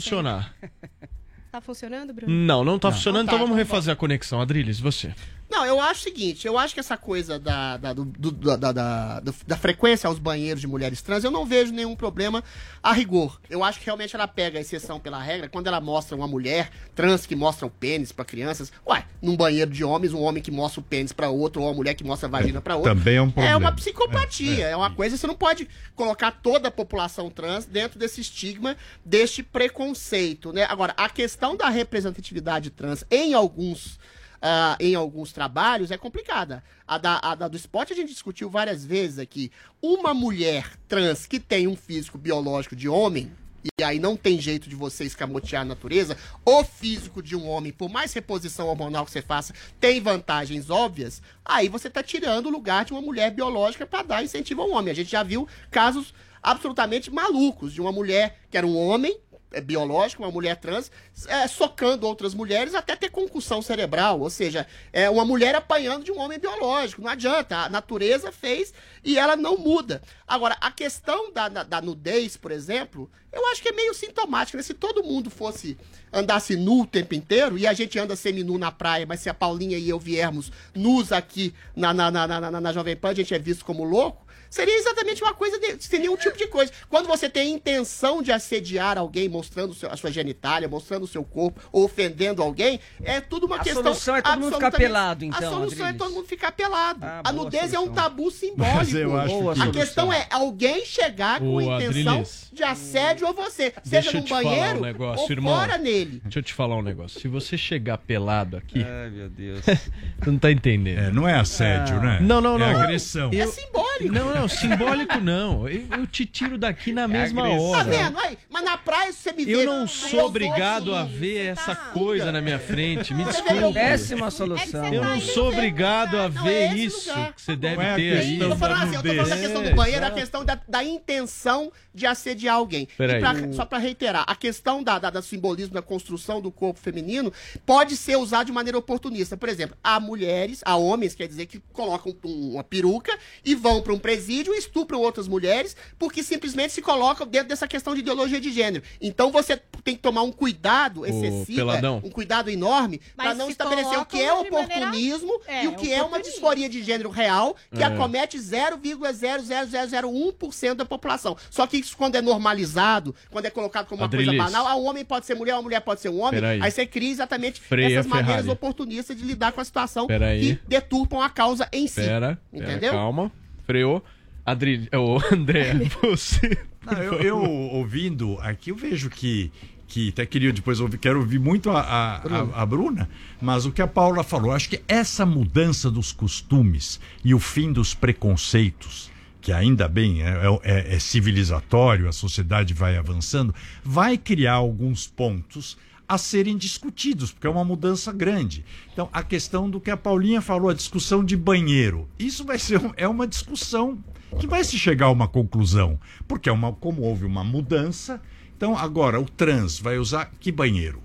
Tá 1.50 1.60
funcionando, 1.60 2.12
Bruna? 2.12 2.32
Não, 2.32 2.62
não 2.64 2.78
tá 2.78 2.92
funcionando, 2.92 3.24
Então 3.24 3.34
então 3.36 3.38
tá, 3.38 3.44
vamos 3.44 3.60
então 3.60 3.66
refazer 3.74 3.92
a 3.92 3.96
conexão. 3.96 4.40
Adriles, 4.40 4.78
você. 4.78 5.12
Não, 5.50 5.66
eu 5.66 5.80
acho 5.80 6.00
o 6.00 6.04
seguinte, 6.04 6.46
eu 6.46 6.56
acho 6.56 6.72
que 6.72 6.78
essa 6.80 6.96
coisa 6.96 7.38
da, 7.38 7.76
da, 7.76 7.92
do- 7.92 8.04
da, 8.06 8.56
da, 8.56 8.72
da- 8.72 9.22
da 9.46 9.56
frequência 9.56 10.06
aos 10.06 10.18
banheiros 10.18 10.60
de 10.60 10.66
mulheres 10.68 11.02
trans, 11.02 11.24
eu 11.24 11.30
não 11.30 11.44
vejo 11.44 11.72
nenhum 11.72 11.96
problema 11.96 12.42
a 12.82 12.92
rigor. 12.92 13.40
Eu 13.50 13.64
acho 13.64 13.78
que 13.80 13.84
realmente 13.86 14.14
ela 14.14 14.28
pega 14.28 14.58
a 14.58 14.60
exceção 14.60 15.00
pela 15.00 15.20
regra, 15.20 15.48
quando 15.48 15.66
ela 15.66 15.80
mostra 15.80 16.16
uma 16.16 16.28
mulher 16.28 16.70
trans 16.94 17.26
que 17.26 17.34
mostra 17.34 17.66
o 17.66 17.70
pênis 17.70 18.12
pra 18.12 18.24
crianças, 18.24 18.72
ué, 18.86 19.04
num 19.20 19.36
banheiro 19.36 19.70
de 19.70 19.82
homens, 19.82 20.12
um 20.12 20.22
homem 20.22 20.42
que 20.42 20.50
mostra 20.52 20.80
o 20.80 20.84
pênis 20.84 21.12
pra 21.12 21.28
outro, 21.30 21.60
ou 21.62 21.68
uma 21.68 21.74
mulher 21.74 21.94
que 21.94 22.04
mostra 22.04 22.28
a 22.28 22.30
vagina 22.30 22.60
pra 22.60 22.76
outra. 22.76 22.94
também 22.94 23.16
é 23.16 23.22
um 23.22 23.28
É 23.28 23.32
problema. 23.32 23.58
uma 23.58 23.72
psicopatia, 23.72 24.66
é, 24.68 24.76
uma 24.76 24.90
coisa, 24.94 25.16
você 25.16 25.26
não 25.26 25.34
pode 25.34 25.68
colocar 25.96 26.30
toda 26.30 26.68
a 26.68 26.70
população 26.70 27.28
trans 27.28 27.66
dentro 27.66 27.98
desse 27.98 28.20
estigma, 28.20 28.76
deste 29.04 29.42
preconceito, 29.42 30.52
né? 30.52 30.64
Agora, 30.68 30.94
a 30.96 31.08
questão 31.08 31.56
da 31.56 31.68
representatividade 31.68 32.70
trans 32.70 33.04
em 33.10 33.34
alguns 33.34 33.98
ah, 34.40 34.76
em 34.80 34.94
alguns 34.94 35.32
trabalhos 35.32 35.90
é 35.90 35.98
complicada. 35.98 36.62
A 36.86 36.98
da, 36.98 37.20
a 37.22 37.34
da 37.34 37.48
do 37.48 37.56
esporte 37.56 37.92
a 37.92 37.96
gente 37.96 38.12
discutiu 38.12 38.48
várias 38.48 38.84
vezes 38.84 39.18
aqui. 39.18 39.50
Uma 39.82 40.14
mulher 40.14 40.76
trans 40.88 41.26
que 41.26 41.38
tem 41.38 41.66
um 41.66 41.76
físico 41.76 42.18
biológico 42.18 42.74
de 42.74 42.88
homem, 42.88 43.30
e 43.78 43.84
aí 43.84 43.98
não 43.98 44.16
tem 44.16 44.40
jeito 44.40 44.68
de 44.68 44.74
você 44.74 45.04
escamotear 45.04 45.62
a 45.62 45.66
natureza, 45.66 46.16
o 46.44 46.64
físico 46.64 47.22
de 47.22 47.36
um 47.36 47.46
homem, 47.46 47.72
por 47.72 47.90
mais 47.90 48.12
reposição 48.12 48.68
hormonal 48.68 49.04
que 49.04 49.10
você 49.10 49.20
faça, 49.20 49.54
tem 49.78 50.00
vantagens 50.00 50.70
óbvias, 50.70 51.20
aí 51.44 51.68
você 51.68 51.90
tá 51.90 52.02
tirando 52.02 52.46
o 52.46 52.50
lugar 52.50 52.84
de 52.84 52.92
uma 52.92 53.02
mulher 53.02 53.30
biológica 53.30 53.86
para 53.86 54.02
dar 54.02 54.24
incentivo 54.24 54.62
ao 54.62 54.70
homem. 54.70 54.90
A 54.90 54.94
gente 54.94 55.10
já 55.10 55.22
viu 55.22 55.46
casos 55.70 56.14
absolutamente 56.42 57.10
malucos 57.10 57.72
de 57.72 57.80
uma 57.80 57.92
mulher 57.92 58.40
que 58.50 58.56
era 58.56 58.66
um 58.66 58.76
homem, 58.76 59.18
é, 59.52 59.60
biológico, 59.60 60.22
uma 60.22 60.30
mulher 60.30 60.56
trans, 60.56 60.90
é, 61.26 61.46
socando 61.48 62.06
outras 62.06 62.34
mulheres 62.34 62.74
até 62.74 62.94
ter 62.94 63.10
concussão 63.10 63.60
cerebral. 63.60 64.20
Ou 64.20 64.30
seja, 64.30 64.66
é 64.92 65.08
uma 65.10 65.24
mulher 65.24 65.54
apanhando 65.54 66.04
de 66.04 66.12
um 66.12 66.18
homem 66.18 66.38
biológico. 66.38 67.02
Não 67.02 67.10
adianta. 67.10 67.56
A 67.56 67.68
natureza 67.68 68.30
fez 68.30 68.72
e 69.04 69.18
ela 69.18 69.36
não 69.36 69.56
muda. 69.56 70.02
Agora, 70.26 70.56
a 70.60 70.70
questão 70.70 71.32
da, 71.32 71.48
da, 71.48 71.62
da 71.62 71.80
nudez, 71.80 72.36
por 72.36 72.52
exemplo, 72.52 73.10
eu 73.32 73.46
acho 73.48 73.62
que 73.62 73.68
é 73.68 73.72
meio 73.72 73.94
sintomática. 73.94 74.56
Né? 74.56 74.62
Se 74.62 74.74
todo 74.74 75.02
mundo 75.02 75.30
fosse 75.30 75.76
andasse 76.12 76.56
nu 76.56 76.82
o 76.82 76.86
tempo 76.86 77.14
inteiro, 77.14 77.56
e 77.56 77.66
a 77.66 77.72
gente 77.72 77.98
anda 77.98 78.16
semi-nu 78.16 78.58
na 78.58 78.72
praia, 78.72 79.06
mas 79.06 79.20
se 79.20 79.28
a 79.28 79.34
Paulinha 79.34 79.78
e 79.78 79.88
eu 79.88 79.98
viermos 79.98 80.50
nus 80.74 81.12
aqui 81.12 81.54
na, 81.74 81.94
na, 81.94 82.10
na, 82.10 82.26
na, 82.26 82.50
na, 82.50 82.60
na 82.60 82.72
Jovem 82.72 82.96
Pan, 82.96 83.10
a 83.10 83.14
gente 83.14 83.34
é 83.34 83.38
visto 83.38 83.64
como 83.64 83.84
louco. 83.84 84.26
Seria 84.50 84.76
exatamente 84.76 85.22
uma 85.22 85.32
coisa, 85.32 85.58
de, 85.60 85.76
sem 85.82 86.00
nenhum 86.00 86.16
tipo 86.16 86.36
de 86.36 86.48
coisa. 86.48 86.72
Quando 86.88 87.06
você 87.06 87.30
tem 87.30 87.42
a 87.42 87.56
intenção 87.56 88.20
de 88.20 88.32
assediar 88.32 88.98
alguém, 88.98 89.28
mostrando 89.28 89.72
seu- 89.72 89.90
a 89.90 89.96
sua 89.96 90.10
genitália, 90.10 90.68
mostrando 90.68 91.04
o 91.04 91.06
seu 91.06 91.22
corpo, 91.22 91.60
ofendendo 91.72 92.42
alguém, 92.42 92.80
é 93.04 93.20
tudo 93.20 93.46
uma 93.46 93.56
A 93.56 93.60
questão. 93.60 93.82
solução 93.84 94.16
é 94.16 94.22
todo 94.22 94.32
mundo 94.40 94.54
ficar 94.54 94.66
absolutamente- 94.66 94.92
pelado, 94.92 95.24
então, 95.24 95.38
A 95.38 95.52
solução 95.52 95.86
é 95.86 95.88
Adriles. 95.90 95.98
todo 96.08 96.14
mundo 96.14 96.26
ficar 96.28 96.52
pelado. 96.52 97.00
Ah, 97.02 97.20
a 97.24 97.32
nudez 97.32 97.72
é 97.72 97.78
um 97.78 97.82
solução. 97.84 97.94
tabu 97.94 98.30
simbólico. 98.32 98.96
eu 98.96 99.16
acho 99.20 99.34
Boa 99.40 99.54
que- 99.54 99.62
a 99.62 99.70
questão 99.70 100.12
é 100.12 100.26
alguém 100.30 100.84
chegar 100.84 101.38
com 101.38 101.54
Ô, 101.54 101.58
a 101.70 101.76
intenção 101.76 102.12
Adriles. 102.14 102.50
de 102.52 102.62
assédio 102.64 103.26
a 103.28 103.32
você. 103.32 103.72
Seja 103.84 104.12
no 104.12 104.22
banheiro 104.22 104.78
um 104.78 104.82
negócio, 104.82 105.24
ou 105.24 105.30
irmão. 105.30 105.54
fora 105.56 105.78
nele. 105.78 106.20
Deixa 106.24 106.40
eu 106.40 106.42
te 106.42 106.52
falar 106.52 106.76
um 106.76 106.82
negócio. 106.82 107.20
Se 107.20 107.28
você 107.28 107.56
chegar 107.56 107.98
pelado 107.98 108.56
aqui. 108.56 108.82
Ai, 108.82 109.10
meu 109.10 109.28
Deus. 109.28 109.60
tu 110.22 110.32
não 110.32 110.38
tá 110.38 110.50
entendendo. 110.50 110.98
É, 110.98 111.10
não 111.12 111.28
é 111.28 111.34
assédio, 111.38 111.96
Ah. 111.96 112.00
né? 112.00 112.18
Não, 112.20 112.40
não, 112.40 112.58
não. 112.58 112.66
É 112.66 112.74
agressão. 112.74 113.30
Eu- 113.32 113.44
É 113.44 113.46
simbólico. 113.46 113.89
Não, 114.08 114.34
não, 114.34 114.48
simbólico 114.48 115.18
não. 115.20 115.68
Eu, 115.68 115.84
eu 115.98 116.06
te 116.06 116.24
tiro 116.26 116.56
daqui 116.56 116.92
na 116.92 117.06
mesma 117.08 117.42
agressão. 117.44 117.70
Tá 117.72 117.78
hora. 117.78 117.90
vendo? 117.90 118.18
Aí, 118.18 118.38
mas 118.48 118.64
na 118.64 118.76
praia 118.78 119.12
você 119.12 119.32
me 119.32 119.44
vê. 119.44 119.54
Eu 119.56 119.66
não 119.66 119.86
sou 119.86 120.26
obrigado 120.26 120.94
a 120.94 121.02
ossos, 121.04 121.14
ver 121.16 121.46
essa 121.46 121.74
coisa 121.74 122.32
na 122.32 122.40
minha 122.40 122.58
frente. 122.58 123.12
Me 123.14 123.24
desculpe. 123.24 123.74
Péssima 123.74 124.30
solução. 124.30 124.92
Eu 124.92 125.04
não 125.04 125.20
sou 125.20 125.48
obrigado 125.48 126.16
a 126.18 126.28
ver 126.28 126.50
é 126.50 126.66
esse 126.74 126.86
isso 126.86 127.08
lugar. 127.10 127.32
que 127.34 127.42
você 127.42 127.56
deve 127.56 127.82
é 127.82 127.94
ter 127.96 128.18
aí. 128.18 128.38
Eu 128.40 128.50
tô 128.50 128.56
falando 128.56 128.82
assim, 128.82 128.94
eu 128.96 129.02
tô 129.02 129.08
falando 129.08 129.28
da 129.28 129.36
questão 129.36 129.62
É, 129.62 129.70
do 129.70 129.76
banheiro, 129.76 130.06
a 130.06 130.10
questão 130.10 130.44
da, 130.44 130.60
da 130.68 130.84
intenção 130.84 131.72
de 131.94 132.06
assediar 132.06 132.56
alguém. 132.56 132.88
E 132.98 133.18
pra- 133.20 133.52
só 133.52 133.64
pra 133.64 133.78
reiterar, 133.78 134.24
a 134.26 134.34
questão 134.34 134.82
da, 134.82 134.98
da, 134.98 135.10
da 135.10 135.22
simbolismo 135.22 135.74
da 135.74 135.82
construção 135.82 136.40
do 136.40 136.50
corpo 136.50 136.78
feminino 136.80 137.32
pode 137.66 137.96
ser 137.96 138.16
usado 138.16 138.46
de 138.46 138.52
maneira 138.52 138.78
oportunista. 138.78 139.36
Por 139.36 139.48
exemplo, 139.48 139.76
há 139.82 139.98
mulheres, 140.00 140.60
há 140.64 140.76
homens, 140.76 141.14
quer 141.14 141.26
dizer, 141.28 141.46
que 141.46 141.60
colocam 141.72 142.14
um- 142.24 142.54
uma 142.54 142.64
peruca 142.64 143.16
e 143.44 143.54
vão 143.54 143.80
pra 143.90 143.94
um 143.94 143.98
presídio 143.98 144.54
e 144.54 144.58
estupram 144.58 145.00
outras 145.00 145.26
mulheres 145.26 145.76
porque 145.98 146.22
simplesmente 146.22 146.72
se 146.72 146.80
colocam 146.82 147.26
dentro 147.26 147.48
dessa 147.48 147.66
questão 147.66 147.92
de 147.94 148.00
ideologia 148.00 148.40
de 148.40 148.52
gênero. 148.52 148.84
Então 149.00 149.30
você 149.32 149.56
tem 149.82 149.96
que 149.96 150.02
tomar 150.02 150.22
um 150.22 150.30
cuidado 150.32 151.04
excessivo, 151.06 151.70
é, 151.70 151.90
um 151.90 152.10
cuidado 152.10 152.50
enorme 152.50 153.00
Mas 153.16 153.26
pra 153.26 153.34
não 153.34 153.48
estabelecer 153.50 153.98
o 153.98 154.04
que 154.06 154.20
é 154.20 154.42
de 154.44 154.50
maneira- 154.50 154.86
oportunismo 154.86 155.40
É, 155.46 155.64
e 155.64 155.68
o 155.68 155.74
que 155.74 155.90
é 155.92 155.96
uma 155.96 156.04
oportunismo. 156.06 156.32
disforia 156.32 156.68
de 156.68 156.82
gênero 156.82 157.08
real 157.10 157.56
que 157.74 157.82
É. 157.82 157.86
acomete 157.86 158.38
0,00001% 158.38 160.74
da 160.76 160.84
população. 160.84 161.36
Só 161.50 161.66
que 161.66 161.78
isso 161.78 161.96
quando 161.96 162.14
é 162.16 162.22
normalizado, 162.22 163.14
quando 163.30 163.46
é 163.46 163.50
colocado 163.50 163.86
como 163.86 164.00
uma 164.02 164.06
Adrilis. 164.06 164.26
coisa 164.28 164.44
banal, 164.44 164.66
ah, 164.66 164.76
um 164.76 164.84
homem 164.86 165.04
pode 165.04 165.26
ser 165.26 165.34
mulher, 165.34 165.54
uma 165.54 165.62
mulher 165.62 165.80
pode 165.80 166.00
ser 166.00 166.08
um 166.10 166.20
homem, 166.20 166.40
Peraí. 166.40 166.60
aí 166.62 166.70
você 166.70 166.86
cria 166.86 167.10
exatamente 167.10 167.60
Freia 167.60 167.86
essas 167.98 168.06
maneiras 168.06 168.34
Ferrari. 168.42 168.50
oportunistas 168.50 169.16
de 169.16 169.24
lidar 169.24 169.52
com 169.52 169.60
a 169.60 169.64
situação 169.64 170.06
que 170.06 170.58
deturpam 170.68 171.20
a 171.22 171.30
causa 171.30 171.68
em 171.72 171.86
si. 171.86 172.00
Pera, 172.00 172.38
pera, 172.52 172.64
Entendeu? 172.64 172.92
calma. 172.92 173.32
Freou. 173.70 174.04
Adri... 174.44 174.88
Ô, 174.92 175.20
André, 175.32 175.74
você. 176.02 176.58
Não, 176.84 176.98
eu, 177.00 177.12
eu 177.22 177.38
ouvindo 177.38 178.36
aqui, 178.40 178.70
eu 178.70 178.74
vejo 178.74 179.08
que, 179.08 179.52
que 179.86 180.08
até 180.08 180.26
queria 180.26 180.52
depois 180.52 180.80
ouvir, 180.80 180.98
quero 180.98 181.20
ouvir 181.20 181.38
muito 181.38 181.70
a, 181.70 181.80
a, 181.80 182.16
a, 182.16 182.62
a 182.62 182.66
Bruna, 182.66 183.08
mas 183.40 183.64
o 183.66 183.70
que 183.70 183.80
a 183.80 183.86
Paula 183.86 184.24
falou, 184.24 184.50
acho 184.50 184.68
que 184.70 184.82
essa 184.88 185.24
mudança 185.24 185.88
dos 185.88 186.10
costumes 186.10 186.98
e 187.24 187.32
o 187.32 187.38
fim 187.38 187.72
dos 187.72 187.94
preconceitos, 187.94 189.08
que 189.40 189.52
ainda 189.52 189.86
bem 189.86 190.22
é, 190.22 190.34
é- 190.64 190.94
é 190.96 190.98
civilizatório, 190.98 192.08
a 192.08 192.12
sociedade 192.12 192.74
vai 192.74 192.96
avançando, 192.96 193.54
vai 193.84 194.18
criar 194.18 194.54
alguns 194.54 195.06
pontos 195.06 195.78
a 196.10 196.18
serem 196.18 196.56
discutidos, 196.56 197.30
porque 197.30 197.46
é 197.46 197.50
uma 197.50 197.64
mudança 197.64 198.12
grande. 198.12 198.64
Então, 198.92 199.08
a 199.12 199.22
questão 199.22 199.70
do 199.70 199.80
que 199.80 199.92
a 199.92 199.96
Paulinha 199.96 200.40
falou, 200.40 200.68
a 200.68 200.74
discussão 200.74 201.24
de 201.24 201.36
banheiro, 201.36 202.08
isso 202.18 202.44
vai 202.44 202.58
ser 202.58 202.80
é 202.96 203.06
uma 203.06 203.28
discussão 203.28 203.96
que 204.36 204.48
vai 204.48 204.64
se 204.64 204.76
chegar 204.76 205.06
a 205.06 205.12
uma 205.12 205.28
conclusão, 205.28 206.00
porque 206.26 206.48
é 206.48 206.52
uma, 206.52 206.72
como 206.72 207.02
houve 207.02 207.24
uma 207.24 207.44
mudança, 207.44 208.20
então 208.56 208.76
agora 208.76 209.20
o 209.20 209.24
trans 209.24 209.78
vai 209.78 209.98
usar 209.98 210.32
que 210.40 210.50
banheiro? 210.50 211.00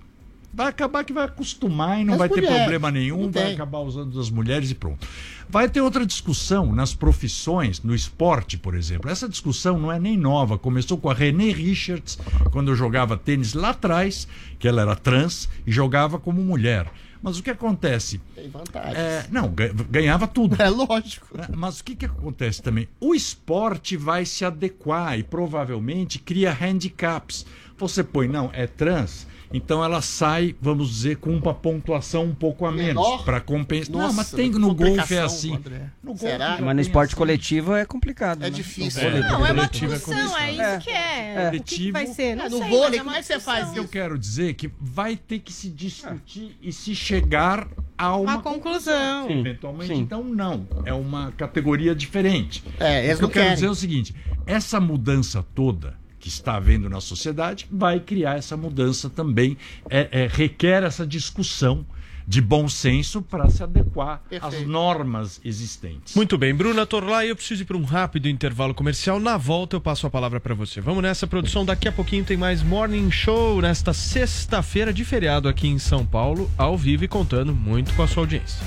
Vai 0.56 0.68
acabar 0.68 1.04
que 1.04 1.12
vai 1.12 1.26
acostumar 1.26 2.00
e 2.00 2.04
não 2.04 2.14
As 2.14 2.18
vai 2.18 2.28
ter 2.30 2.36
mulheres, 2.36 2.56
problema 2.60 2.90
nenhum, 2.90 3.30
vai 3.30 3.52
acabar 3.52 3.80
usando 3.80 4.16
das 4.16 4.30
mulheres 4.30 4.70
e 4.70 4.74
pronto. 4.74 5.06
Vai 5.48 5.68
ter 5.68 5.82
outra 5.82 6.06
discussão 6.06 6.72
nas 6.72 6.94
profissões, 6.94 7.82
no 7.82 7.94
esporte, 7.94 8.56
por 8.56 8.74
exemplo. 8.74 9.10
Essa 9.10 9.28
discussão 9.28 9.78
não 9.78 9.92
é 9.92 10.00
nem 10.00 10.16
nova, 10.16 10.56
começou 10.58 10.96
com 10.96 11.10
a 11.10 11.14
Renée 11.14 11.52
Richards, 11.52 12.18
quando 12.50 12.70
eu 12.70 12.74
jogava 12.74 13.18
tênis 13.18 13.52
lá 13.52 13.68
atrás, 13.70 14.26
que 14.58 14.66
ela 14.66 14.80
era 14.80 14.96
trans 14.96 15.46
e 15.66 15.70
jogava 15.70 16.18
como 16.18 16.42
mulher. 16.42 16.90
Mas 17.22 17.38
o 17.38 17.42
que 17.42 17.50
acontece? 17.50 18.18
Tem 18.34 18.48
vantagens. 18.48 18.96
É, 18.96 19.26
não, 19.30 19.48
ga- 19.50 19.72
ganhava 19.90 20.26
tudo. 20.26 20.56
É 20.60 20.68
lógico. 20.70 21.28
Mas 21.54 21.80
o 21.80 21.84
que, 21.84 21.96
que 21.96 22.06
acontece 22.06 22.62
também? 22.62 22.88
O 23.00 23.14
esporte 23.14 23.94
vai 23.96 24.24
se 24.24 24.44
adequar 24.44 25.18
e 25.18 25.22
provavelmente 25.22 26.18
cria 26.18 26.52
handicaps. 26.52 27.44
Você 27.78 28.02
põe, 28.02 28.26
não, 28.28 28.50
é 28.52 28.66
trans, 28.66 29.26
então 29.52 29.84
ela 29.84 30.00
sai, 30.02 30.54
vamos 30.60 30.88
dizer, 30.88 31.16
com 31.16 31.30
uma 31.30 31.54
pontuação 31.54 32.24
um 32.24 32.34
pouco 32.34 32.66
a 32.66 32.72
menos 32.72 33.22
para 33.22 33.40
compensar. 33.40 33.92
Não, 33.92 34.00
Nossa, 34.00 34.14
mas 34.14 34.30
tem 34.30 34.50
que 34.50 34.58
no 34.58 34.74
golfe 34.74 35.14
é 35.14 35.20
assim. 35.20 35.54
André. 35.54 35.90
No 36.02 36.10
golfe 36.10 36.26
Será? 36.26 36.56
já 36.56 36.64
Mas 36.64 36.74
no 36.74 36.80
esporte 36.80 37.10
assim. 37.10 37.16
coletivo 37.16 37.74
é 37.74 37.84
complicado. 37.84 38.42
É 38.42 38.44
né? 38.44 38.50
difícil. 38.50 39.02
No 39.02 39.10
vôlei, 39.10 39.22
Não, 39.22 39.28
é 39.28 39.36
uma 39.36 39.46
coletivo 39.48 39.92
é 39.92 39.96
discussão, 39.96 40.38
é 40.38 40.52
isso 40.52 40.84
que 40.84 40.90
é. 40.90 41.48
O 41.48 41.50
que 41.52 41.60
que 41.60 41.92
vai 41.92 42.06
ser? 42.06 42.36
Não 42.36 42.48
no 42.48 42.58
sei, 42.58 42.68
vôlei, 42.68 42.80
mas 42.80 42.94
é 42.94 42.98
como 42.98 43.10
é 43.10 43.20
que 43.20 43.26
você 43.26 43.40
faz 43.40 43.68
O 43.68 43.72
que 43.72 43.78
eu 43.78 43.88
quero 43.88 44.18
dizer 44.18 44.50
é 44.50 44.52
que 44.52 44.70
vai 44.80 45.16
ter 45.16 45.38
que 45.38 45.52
se 45.52 45.68
discutir 45.70 46.56
e 46.60 46.72
se 46.72 46.94
chegar 46.94 47.68
a 47.96 48.16
uma, 48.16 48.34
Uma 48.34 48.42
conclusão. 48.42 49.26
Sim, 49.28 49.40
Eventualmente, 49.40 49.92
então 49.94 50.22
não. 50.22 50.66
É 50.84 50.92
uma 50.92 51.32
categoria 51.32 51.94
diferente. 51.94 52.62
É, 52.78 53.04
eles 53.04 53.14
o 53.14 53.16
que 53.16 53.22
não 53.22 53.28
eu 53.28 53.32
quero 53.32 53.54
dizer 53.54 53.66
é 53.66 53.70
o 53.70 53.74
seguinte: 53.74 54.14
essa 54.46 54.78
mudança 54.80 55.44
toda 55.54 55.94
que 56.26 56.30
está 56.30 56.56
havendo 56.56 56.90
na 56.90 57.00
sociedade 57.00 57.68
vai 57.70 58.00
criar 58.00 58.36
essa 58.36 58.56
mudança 58.56 59.08
também. 59.08 59.56
É, 59.88 60.08
é, 60.10 60.26
requer 60.26 60.82
essa 60.82 61.06
discussão 61.06 61.86
de 62.26 62.40
bom 62.40 62.68
senso 62.68 63.22
para 63.22 63.48
se 63.48 63.62
adequar 63.62 64.20
às 64.32 64.40
Perfeito. 64.40 64.68
normas 64.68 65.40
existentes. 65.44 66.16
Muito 66.16 66.36
bem, 66.36 66.52
Bruna 66.52 66.84
Torlai, 66.84 67.30
eu 67.30 67.36
preciso 67.36 67.62
ir 67.62 67.64
para 67.64 67.76
um 67.76 67.84
rápido 67.84 68.28
intervalo 68.28 68.74
comercial. 68.74 69.20
Na 69.20 69.36
volta 69.36 69.76
eu 69.76 69.80
passo 69.80 70.08
a 70.08 70.10
palavra 70.10 70.40
para 70.40 70.52
você. 70.52 70.80
Vamos 70.80 71.00
nessa 71.00 71.28
produção, 71.28 71.64
daqui 71.64 71.86
a 71.86 71.92
pouquinho 71.92 72.24
tem 72.24 72.36
mais 72.36 72.60
Morning 72.60 73.08
Show 73.12 73.62
nesta 73.62 73.92
sexta-feira 73.92 74.92
de 74.92 75.04
feriado 75.04 75.48
aqui 75.48 75.68
em 75.68 75.78
São 75.78 76.04
Paulo, 76.04 76.50
ao 76.58 76.76
vivo 76.76 77.04
e 77.04 77.08
contando 77.08 77.54
muito 77.54 77.94
com 77.94 78.02
a 78.02 78.08
sua 78.08 78.24
audiência. 78.24 78.58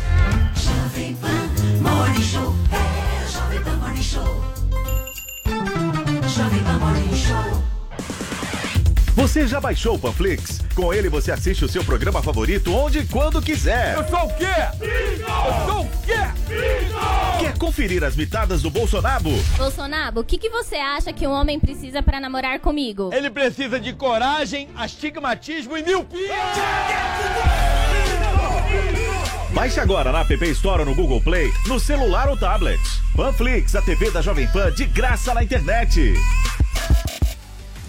Jovem 0.56 1.14
Pan 1.16 1.82
Morning 1.82 2.22
Show. 2.22 2.56
É 2.72 3.30
Jovem 3.30 3.62
Pan 3.62 3.76
Morning 3.76 4.02
Show. 4.02 4.59
Você 9.20 9.46
já 9.46 9.60
baixou 9.60 9.96
o 9.96 10.00
Panflix? 10.00 10.62
Com 10.74 10.94
ele 10.94 11.10
você 11.10 11.30
assiste 11.30 11.66
o 11.66 11.68
seu 11.68 11.84
programa 11.84 12.24
favorito 12.24 12.74
onde 12.74 13.00
e 13.00 13.06
quando 13.06 13.42
quiser. 13.42 13.98
Eu 13.98 14.08
sou 14.08 14.26
o 14.26 14.34
quê? 14.36 14.46
Eu 14.82 15.66
sou 15.68 15.82
o 15.82 15.90
quê? 16.06 17.38
Quer 17.38 17.58
conferir 17.58 18.02
as 18.02 18.16
mitadas 18.16 18.62
do 18.62 18.70
Bolsonaro? 18.70 19.30
Bolsonaro, 19.58 20.22
o 20.22 20.24
que, 20.24 20.38
que 20.38 20.50
você 20.50 20.78
acha 20.78 21.12
que 21.12 21.28
um 21.28 21.32
homem 21.32 21.60
precisa 21.60 22.02
pra 22.02 22.22
namorar 22.22 22.62
comigo? 22.62 23.10
Ele 23.12 23.30
precisa 23.30 23.78
de 23.78 23.92
coragem, 23.92 24.70
astigmatismo 24.74 25.76
e 25.76 25.84
miopia. 25.84 26.36
Baixe 29.52 29.82
agora 29.82 30.14
na 30.14 30.22
App 30.22 30.46
Store 30.52 30.80
ou 30.80 30.86
no 30.86 30.96
Google 30.96 31.20
Play, 31.20 31.52
no 31.68 31.78
celular 31.78 32.30
ou 32.30 32.38
tablet. 32.38 32.80
Panflix, 33.14 33.76
a 33.76 33.82
TV 33.82 34.12
da 34.12 34.22
Jovem 34.22 34.48
Pan 34.48 34.72
de 34.72 34.86
graça 34.86 35.34
na 35.34 35.44
internet. 35.44 36.14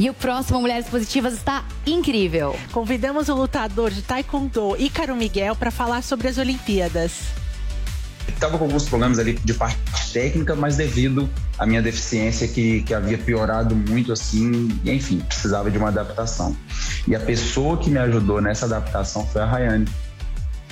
E 0.01 0.09
o 0.09 0.15
próximo 0.15 0.63
Mulheres 0.63 0.87
Positivas 0.87 1.35
está 1.35 1.63
incrível. 1.87 2.57
Convidamos 2.73 3.29
o 3.29 3.35
lutador 3.35 3.91
de 3.91 4.01
Taekwondo, 4.01 4.75
Ícaro 4.79 5.15
Miguel, 5.15 5.55
para 5.55 5.71
falar 5.71 6.03
sobre 6.03 6.27
as 6.27 6.39
Olimpíadas. 6.39 7.25
Estava 8.27 8.57
com 8.57 8.65
alguns 8.65 8.89
problemas 8.89 9.19
ali 9.19 9.35
de 9.35 9.53
parte 9.53 9.79
técnica, 10.11 10.57
mas 10.57 10.79
devido 10.79 11.29
à 11.59 11.67
minha 11.67 11.83
deficiência 11.83 12.49
que, 12.49 12.81
que 12.85 12.95
havia 12.95 13.19
piorado 13.19 13.77
muito 13.77 14.11
assim, 14.11 14.71
e, 14.83 14.91
enfim, 14.91 15.19
precisava 15.19 15.71
de 15.71 15.77
uma 15.77 15.89
adaptação. 15.89 16.57
E 17.07 17.15
a 17.15 17.21
pessoa 17.21 17.77
que 17.77 17.91
me 17.91 17.99
ajudou 17.99 18.41
nessa 18.41 18.65
adaptação 18.65 19.27
foi 19.27 19.43
a 19.43 19.45
Rayane. 19.45 19.87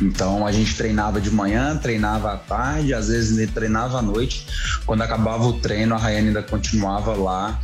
Então 0.00 0.46
a 0.46 0.52
gente 0.52 0.74
treinava 0.74 1.20
de 1.20 1.30
manhã, 1.30 1.76
treinava 1.76 2.32
à 2.32 2.38
tarde, 2.38 2.94
às 2.94 3.08
vezes 3.08 3.50
treinava 3.50 3.98
à 3.98 4.02
noite. 4.02 4.46
Quando 4.86 5.02
acabava 5.02 5.44
o 5.44 5.60
treino, 5.60 5.94
a 5.94 5.98
Rayane 5.98 6.28
ainda 6.28 6.42
continuava 6.42 7.12
lá 7.12 7.60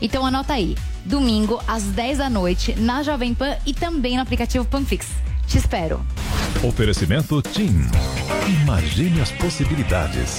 Então 0.00 0.24
anota 0.24 0.54
aí. 0.54 0.76
Domingo, 1.04 1.60
às 1.66 1.84
10 1.84 2.18
da 2.18 2.30
noite, 2.30 2.74
na 2.78 3.02
Jovem 3.02 3.34
Pan 3.34 3.56
e 3.66 3.72
também 3.72 4.16
no 4.16 4.22
aplicativo 4.22 4.64
Panflix. 4.64 5.08
Te 5.46 5.58
espero. 5.58 6.04
Oferecimento 6.62 7.42
TIM. 7.42 7.86
Imagine 8.62 9.20
as 9.20 9.32
possibilidades. 9.32 10.38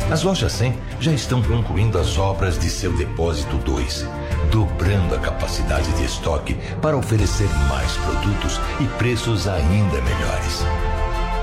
As 0.10 0.24
lojas 0.24 0.54
100 0.54 0.74
já 1.02 1.12
estão 1.12 1.44
concluindo 1.44 2.00
as 2.00 2.18
obras 2.18 2.58
de 2.58 2.70
seu 2.70 2.96
depósito 2.96 3.58
2, 3.58 4.08
dobrando 4.52 5.16
a 5.16 5.20
capacidade 5.20 5.92
de 5.98 6.06
estoque 6.06 6.56
para 6.82 6.96
oferecer 6.96 7.50
mais 7.68 7.92
produtos 7.98 8.58
e 8.80 8.86
preços 8.98 9.46
ainda 9.46 10.02
melhores. 10.02 10.64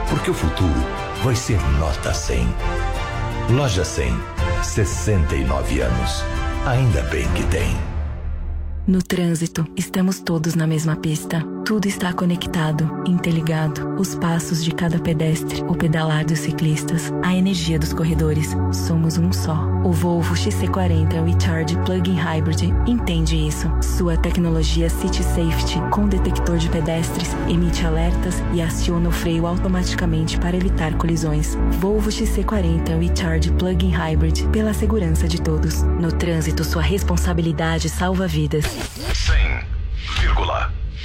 Porque 0.09 0.31
o 0.31 0.35
futuro 0.35 0.81
vai 1.23 1.37
ser 1.37 1.61
nota 1.79 2.15
100. 2.15 2.49
Loja 3.51 3.85
100, 3.85 4.19
69 4.63 5.83
anos. 5.83 6.25
Ainda 6.65 7.03
bem 7.03 7.29
que 7.35 7.45
tem. 7.45 8.00
No 8.91 9.01
trânsito, 9.01 9.69
estamos 9.77 10.19
todos 10.19 10.57
na 10.57 10.67
mesma 10.67 10.97
pista. 10.97 11.47
Tudo 11.65 11.87
está 11.87 12.13
conectado, 12.13 13.03
interligado. 13.07 13.95
Os 13.99 14.15
passos 14.15 14.65
de 14.65 14.73
cada 14.73 14.99
pedestre, 14.99 15.63
o 15.63 15.75
pedalar 15.75 16.25
dos 16.25 16.41
ciclistas, 16.41 17.13
a 17.23 17.35
energia 17.35 17.79
dos 17.79 17.93
corredores. 17.93 18.49
Somos 18.73 19.19
um 19.19 19.33
só. 19.33 19.55
O 19.85 19.93
Volvo 19.93 20.35
XC40 20.35 21.25
Recharge 21.25 21.77
Plug-in 21.85 22.17
Hybrid 22.17 22.73
entende 22.87 23.37
isso. 23.37 23.71
Sua 23.81 24.17
tecnologia 24.17 24.91
City 24.91 25.23
Safety 25.23 25.81
com 25.91 26.09
detector 26.09 26.59
de 26.59 26.69
pedestres 26.69 27.29
emite 27.49 27.87
alertas 27.87 28.43
e 28.53 28.61
aciona 28.61 29.09
o 29.09 29.13
freio 29.13 29.47
automaticamente 29.47 30.39
para 30.39 30.57
evitar 30.57 30.97
colisões. 30.97 31.57
Volvo 31.79 32.11
XC40 32.11 32.99
Recharge 32.99 33.53
Plug-in 33.53 33.91
Hybrid 33.91 34.49
pela 34.49 34.75
segurança 34.75 35.29
de 35.29 35.41
todos. 35.41 35.83
No 35.83 36.11
trânsito, 36.11 36.65
sua 36.65 36.83
responsabilidade 36.83 37.89
salva 37.89 38.27
vidas. 38.27 38.65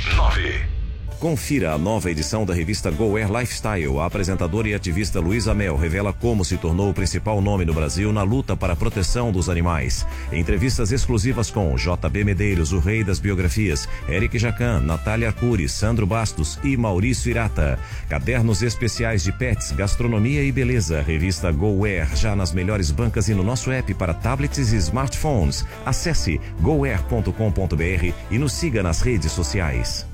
100,9. 0.04 0.75
Confira 1.20 1.72
a 1.72 1.78
nova 1.78 2.12
edição 2.12 2.46
da 2.46 2.54
revista 2.54 2.92
Go 2.92 3.16
Air 3.16 3.32
Lifestyle. 3.32 4.00
A 4.00 4.06
apresentadora 4.06 4.68
e 4.68 4.74
ativista 4.74 5.20
Luísa 5.20 5.54
Mel 5.54 5.78
revela 5.78 6.12
como 6.12 6.44
se 6.44 6.58
tornou 6.58 6.90
o 6.90 6.94
principal 6.94 7.42
nome 7.42 7.64
no 7.64 7.74
Brasil 7.74 8.12
na 8.12 8.22
luta 8.22 8.56
para 8.56 8.74
a 8.74 8.76
proteção 8.76 9.32
dos 9.32 9.50
animais. 9.50 10.06
Entrevistas 10.32 10.92
exclusivas 10.92 11.50
com 11.50 11.74
JB 11.76 12.24
Medeiros, 12.26 12.74
o 12.74 12.80
rei 12.80 13.04
das 13.04 13.18
biografias, 13.18 13.88
Eric 14.10 14.38
Jacan, 14.38 14.82
Natália 14.82 15.30
Arcuri, 15.30 15.70
Sandro 15.70 16.06
Bastos 16.06 16.60
e 16.64 16.76
Maurício 16.76 17.30
Irata. 17.30 17.80
Cadernos 18.10 18.62
especiais 18.62 19.24
de 19.24 19.32
pets, 19.32 19.72
gastronomia 19.72 20.44
e 20.44 20.52
beleza. 20.52 21.02
Revista 21.02 21.50
Go 21.50 21.86
Air, 21.86 22.14
já 22.16 22.36
nas 22.36 22.52
melhores 22.52 22.92
bancas 22.92 23.30
e 23.30 23.34
no 23.34 23.44
nosso 23.44 23.72
app 23.72 23.94
para 23.94 24.14
tablets 24.14 24.74
e 24.74 24.76
smartphones. 24.76 25.66
Acesse 25.86 26.42
goair.com.br 26.60 28.14
e 28.30 28.38
nos 28.38 28.52
siga 28.52 28.84
nas 28.84 29.00
redes 29.00 29.32
sociais. 29.32 30.06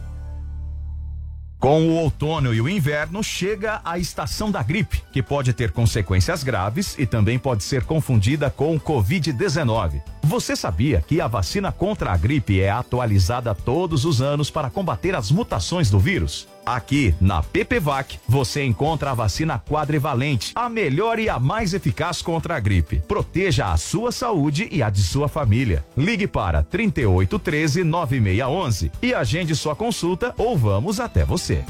Com 1.62 1.90
o 1.90 1.94
outono 1.94 2.56
e 2.56 2.60
o 2.60 2.68
inverno, 2.68 3.24
chega 3.24 3.82
a 3.86 4.00
estação 4.00 4.50
da 4.50 4.64
gripe, 4.64 5.04
que 5.14 5.22
pode 5.22 5.54
ter 5.54 5.72
consequências 5.72 6.44
graves 6.44 6.96
e 6.98 7.06
também 7.06 7.38
pode 7.38 7.64
ser 7.64 7.84
confundida 7.84 8.50
com 8.50 8.76
o 8.76 8.80
Covid-19. 8.80 10.02
Você 10.24 10.56
sabia 10.56 11.04
que 11.08 11.22
a 11.22 11.28
vacina 11.28 11.72
contra 11.72 12.12
a 12.12 12.18
gripe 12.18 12.60
é 12.60 12.72
atualizada 12.72 13.54
todos 13.54 14.06
os 14.06 14.24
anos 14.24 14.50
para 14.50 14.72
combater 14.72 15.16
as 15.16 15.30
mutações 15.30 15.92
do 15.92 16.00
vírus? 16.00 16.48
Aqui, 16.66 17.14
na 17.20 17.42
PPVAC, 17.42 18.20
você 18.28 18.64
encontra 18.64 19.12
a 19.12 19.14
vacina 19.14 19.60
quadrivalente, 19.60 20.52
a 20.56 20.70
melhor 20.70 21.18
e 21.20 21.28
a 21.28 21.40
mais 21.40 21.74
eficaz 21.74 22.22
contra 22.22 22.56
a 22.56 22.60
gripe. 22.60 23.02
Proteja 23.08 23.72
a 23.72 23.78
sua 23.78 24.12
saúde 24.12 24.68
e 24.72 24.84
a 24.84 24.90
de 24.90 25.02
sua 25.02 25.28
família. 25.28 25.84
Ligue 25.98 26.28
para 26.28 26.64
3813 26.64 27.84
9611 27.84 28.92
e 29.02 29.14
agende 29.14 29.56
sua 29.56 29.76
consulta 29.76 30.34
ou 30.38 30.58
vamos 30.58 31.00
até 31.00 31.26
você. 31.26 31.64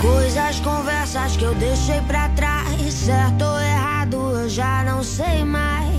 Coisas, 0.00 0.60
conversas 0.60 1.36
que 1.36 1.44
eu 1.44 1.54
deixei 1.54 2.00
pra 2.02 2.28
trás. 2.30 2.92
Certo 2.92 3.42
ou 3.42 3.60
errado, 3.60 4.16
eu 4.38 4.48
já 4.48 4.84
não 4.84 5.02
sei 5.02 5.44
mais. 5.44 5.93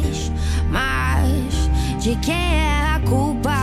Mas 0.76 1.69
de 2.03 2.18
quem 2.18 2.60
é 2.60 2.95
a 2.95 2.99
culpa? 3.07 3.56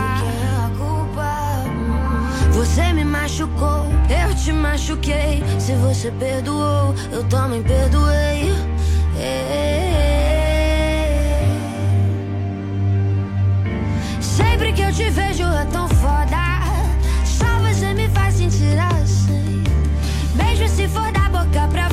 Você 2.51 2.91
me 2.93 3.05
machucou, 3.05 3.85
eu 4.09 4.35
te 4.35 4.51
machuquei. 4.51 5.43
Se 5.59 5.73
você 5.73 6.09
perdoou, 6.11 6.95
eu 7.11 7.23
também 7.25 7.61
perdoei. 7.61 8.51
É. 9.19 9.93
Sempre 14.19 14.73
que 14.73 14.81
eu 14.81 14.91
te 14.91 15.09
vejo 15.11 15.43
é 15.43 15.65
tão 15.65 15.87
foda. 15.87 16.63
Só 17.25 17.45
você 17.59 17.93
me 17.93 18.09
faz 18.09 18.33
sentir 18.35 18.79
assim. 18.79 19.63
Beijo 20.35 20.67
se 20.67 20.87
for 20.87 21.11
da 21.11 21.29
boca 21.29 21.67
pra 21.71 21.89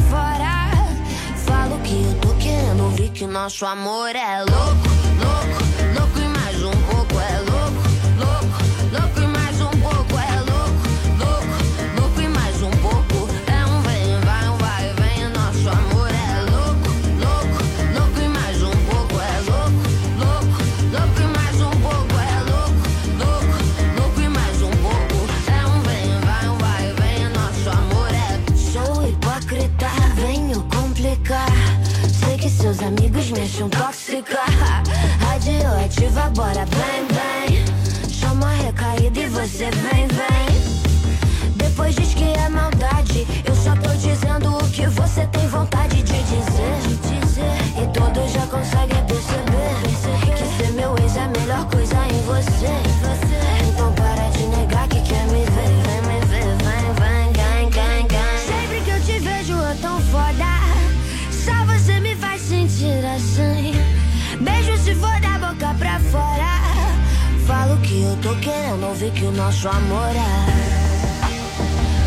que 3.20 3.26
nosso 3.26 3.66
amor 3.66 4.16
é 4.16 4.38
louco, 4.38 4.88
louco, 5.20 5.69
acham 33.50 33.68
tóxica. 33.68 34.38
Radioativa, 35.20 36.30
bora, 36.30 36.64
vem, 36.66 37.06
vem. 37.08 38.08
Chama 38.08 38.46
a 38.46 38.54
recaída 38.54 39.20
e 39.20 39.26
você 39.26 39.70
vem, 39.70 40.06
vem. 40.06 40.39
Que 69.08 69.24
o 69.24 69.32
nosso 69.32 69.66
amor 69.66 70.14
é. 70.14 70.46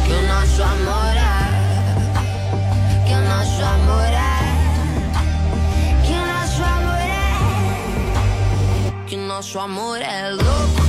Que 0.05 0.13
o 0.13 0.27
nosso 0.27 0.61
amor 0.61 1.15
é. 1.17 1.33
Que 3.07 3.13
o 3.13 3.21
nosso 3.21 3.63
amor 3.63 4.05
é. 4.05 4.37
Que 6.05 6.13
o 6.13 6.25
nosso 6.27 6.63
amor 6.63 7.01
é. 7.01 7.33
Que 9.07 9.15
o 9.15 9.19
nosso 9.25 9.59
amor 9.59 9.99
é 10.01 10.29
louco, 10.29 10.82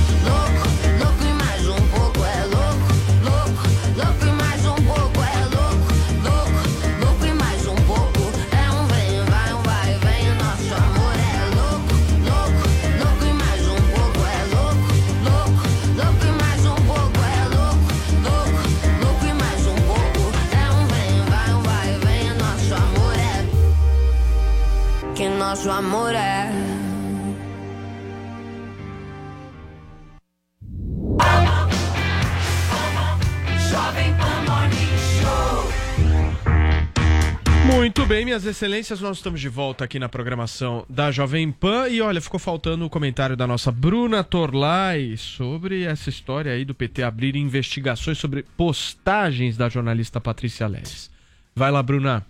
nosso 25.55 25.71
amor 25.71 26.13
é. 26.13 26.51
Muito 37.73 38.05
bem, 38.05 38.25
minhas 38.25 38.45
excelências, 38.45 38.99
nós 38.99 39.17
estamos 39.17 39.39
de 39.39 39.47
volta 39.47 39.85
aqui 39.85 39.97
na 39.97 40.09
programação 40.09 40.85
da 40.89 41.09
Jovem 41.09 41.49
Pan 41.51 41.87
e 41.87 42.01
olha, 42.01 42.19
ficou 42.19 42.39
faltando 42.39 42.85
o 42.85 42.89
comentário 42.89 43.37
da 43.37 43.47
nossa 43.47 43.71
Bruna 43.71 44.23
Torlai 44.25 45.15
sobre 45.17 45.83
essa 45.83 46.09
história 46.09 46.51
aí 46.51 46.65
do 46.65 46.75
PT 46.75 47.01
abrir 47.01 47.35
investigações 47.37 48.17
sobre 48.17 48.43
postagens 48.57 49.55
da 49.55 49.69
jornalista 49.69 50.19
Patrícia 50.19 50.67
Leles. 50.67 51.09
Vai 51.55 51.71
lá, 51.71 51.81
Bruna. 51.81 52.25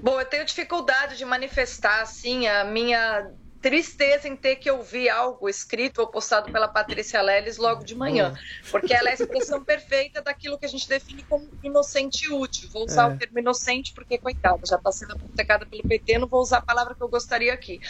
Bom, 0.00 0.20
eu 0.20 0.26
tenho 0.26 0.44
dificuldade 0.44 1.16
de 1.16 1.24
manifestar 1.24 2.02
assim 2.02 2.46
a 2.46 2.64
minha 2.64 3.30
tristeza 3.60 4.28
em 4.28 4.36
ter 4.36 4.56
que 4.56 4.70
ouvir 4.70 5.08
algo 5.08 5.48
escrito 5.48 6.00
ou 6.00 6.06
postado 6.06 6.50
pela 6.52 6.68
Patrícia 6.68 7.20
Leles 7.20 7.56
logo 7.56 7.84
de 7.84 7.94
manhã, 7.94 8.32
porque 8.70 8.94
ela 8.94 9.08
é 9.08 9.12
a 9.12 9.14
expressão 9.14 9.64
perfeita 9.64 10.22
daquilo 10.22 10.58
que 10.58 10.66
a 10.66 10.68
gente 10.68 10.88
define 10.88 11.22
como 11.24 11.48
inocente 11.62 12.26
e 12.26 12.32
útil. 12.32 12.68
Vou 12.70 12.84
usar 12.84 13.10
É. 13.10 13.14
o 13.14 13.18
termo 13.18 13.38
inocente 13.38 13.92
porque, 13.92 14.16
coitada, 14.18 14.60
já 14.64 14.76
está 14.76 14.92
sendo 14.92 15.16
atacada 15.32 15.66
pelo 15.66 15.82
PT, 15.82 16.18
não 16.18 16.28
vou 16.28 16.40
usar 16.40 16.58
a 16.58 16.62
palavra 16.62 16.94
que 16.94 17.02
eu 17.02 17.08
gostaria 17.08 17.52
aqui. 17.52 17.80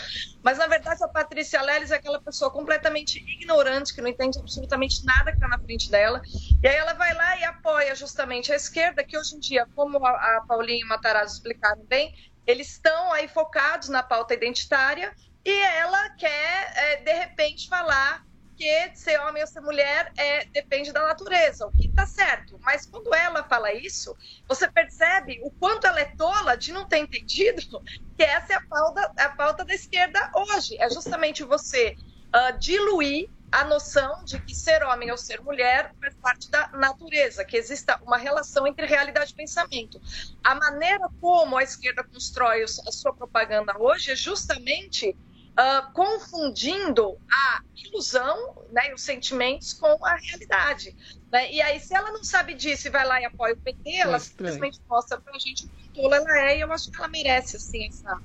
Mas, 0.43 0.57
na 0.59 0.66
verdade, 0.66 1.03
a 1.05 1.09
Patrícia 1.09 1.61
Leles 1.61 1.90
é 1.90 1.97
aquela 1.97 2.20
pessoa 2.20 2.51
completamente 2.51 3.19
ignorante, 3.19 3.95
que 3.95 4.01
não 4.01 4.09
entende 4.09 4.39
absolutamente 4.39 5.05
nada 5.05 5.31
que 5.31 5.36
está 5.36 5.49
na 5.49 5.59
frente 5.59 5.90
dela, 5.90 6.23
e 6.62 6.66
aí 6.66 6.77
ela 6.77 6.95
vai 6.95 7.12
lá 7.15 7.39
e 7.39 7.45
apoia 7.45 7.95
justamente 7.95 8.51
a 8.53 8.57
esquerda, 8.57 9.05
que 9.05 9.19
hoje 9.19 9.36
em 9.36 9.39
dia, 9.40 9.66
como 9.74 10.05
a, 10.05 10.11
a 10.11 10.45
Paulinha 10.49 10.81
e 10.81 10.85
o 10.85 10.89
Matarazzo 10.89 11.35
explicaram 11.35 11.85
bem, 11.85 12.15
eles 12.47 12.70
estão 12.73 13.12
aí 13.12 13.28
focados 13.28 13.90
na 13.90 14.03
pauta 14.03 14.32
identitária 14.32 15.12
e 15.48 15.60
ela 15.60 16.10
quer, 16.10 16.72
é, 16.76 16.96
de 16.96 17.12
repente, 17.12 17.68
falar 17.68 18.22
que 18.54 18.90
ser 18.94 19.18
homem 19.20 19.40
ou 19.40 19.46
ser 19.46 19.60
mulher 19.60 20.12
é, 20.16 20.44
depende 20.46 20.92
da 20.92 21.00
natureza, 21.06 21.66
o 21.66 21.70
que 21.70 21.86
está 21.86 22.04
certo. 22.06 22.58
Mas 22.60 22.84
quando 22.84 23.14
ela 23.14 23.42
fala 23.44 23.72
isso, 23.72 24.14
você 24.46 24.68
percebe 24.70 25.40
o 25.42 25.50
quanto 25.52 25.86
ela 25.86 26.00
é 26.00 26.04
tola 26.16 26.54
de 26.56 26.72
não 26.72 26.86
ter 26.86 26.98
entendido 26.98 27.62
que 28.18 28.24
essa 28.24 28.52
é 28.52 28.56
a 28.56 28.66
pauta, 28.66 29.12
a 29.16 29.28
pauta 29.30 29.64
da 29.64 29.74
esquerda 29.74 30.30
hoje. 30.34 30.76
É 30.78 30.90
justamente 30.90 31.42
você 31.44 31.96
ah, 32.32 32.50
diluir 32.50 33.30
a 33.50 33.64
noção 33.64 34.22
de 34.24 34.38
que 34.40 34.54
ser 34.54 34.82
homem 34.82 35.10
ou 35.10 35.16
ser 35.16 35.40
mulher 35.40 35.94
faz 35.98 36.14
parte 36.16 36.50
da 36.50 36.68
natureza, 36.74 37.44
que 37.44 37.56
exista 37.56 37.98
uma 38.02 38.18
relação 38.18 38.66
entre 38.66 38.84
realidade 38.84 39.32
e 39.32 39.34
pensamento. 39.34 39.98
A 40.44 40.54
maneira 40.54 41.08
como 41.20 41.56
a 41.56 41.62
esquerda 41.62 42.04
constrói 42.04 42.62
a 42.62 42.92
sua 42.92 43.14
propaganda 43.14 43.72
hoje 43.78 44.10
é 44.10 44.16
justamente 44.16 45.16
ah, 45.60 45.90
confundindo 45.93 47.18
a 47.28 47.60
ilusão 47.74 48.36
né, 48.70 48.90
e 48.90 48.94
os 48.94 49.02
sentimentos 49.02 49.72
com 49.72 50.06
a 50.06 50.14
realidade. 50.14 50.94
né? 51.32 51.52
E 51.52 51.60
aí, 51.60 51.80
se 51.80 51.93
ela 51.97 52.12
não 52.12 52.22
sabe 52.22 52.55
disso 52.55 52.86
e 52.86 52.90
vai 52.90 53.05
lá 53.05 53.20
e 53.20 53.24
apoia 53.24 53.55
o 53.55 53.56
PT, 53.56 53.97
ela 53.97 54.14
É 54.14 54.16
estranho. 54.18 54.52
simplesmente 54.52 54.80
mostra 54.89 55.20
pra 55.20 55.36
gente 55.36 55.64
o 55.64 55.68
quão 55.68 56.10
tola 56.10 56.16
ela 56.16 56.39
é, 56.51 56.59
e 56.59 56.60
eu 56.60 56.72
acho 56.72 56.89
que 56.89 56.97
ela 56.97 57.09
merece 57.09 57.56
assim, 57.56 57.85
essa 57.89 58.20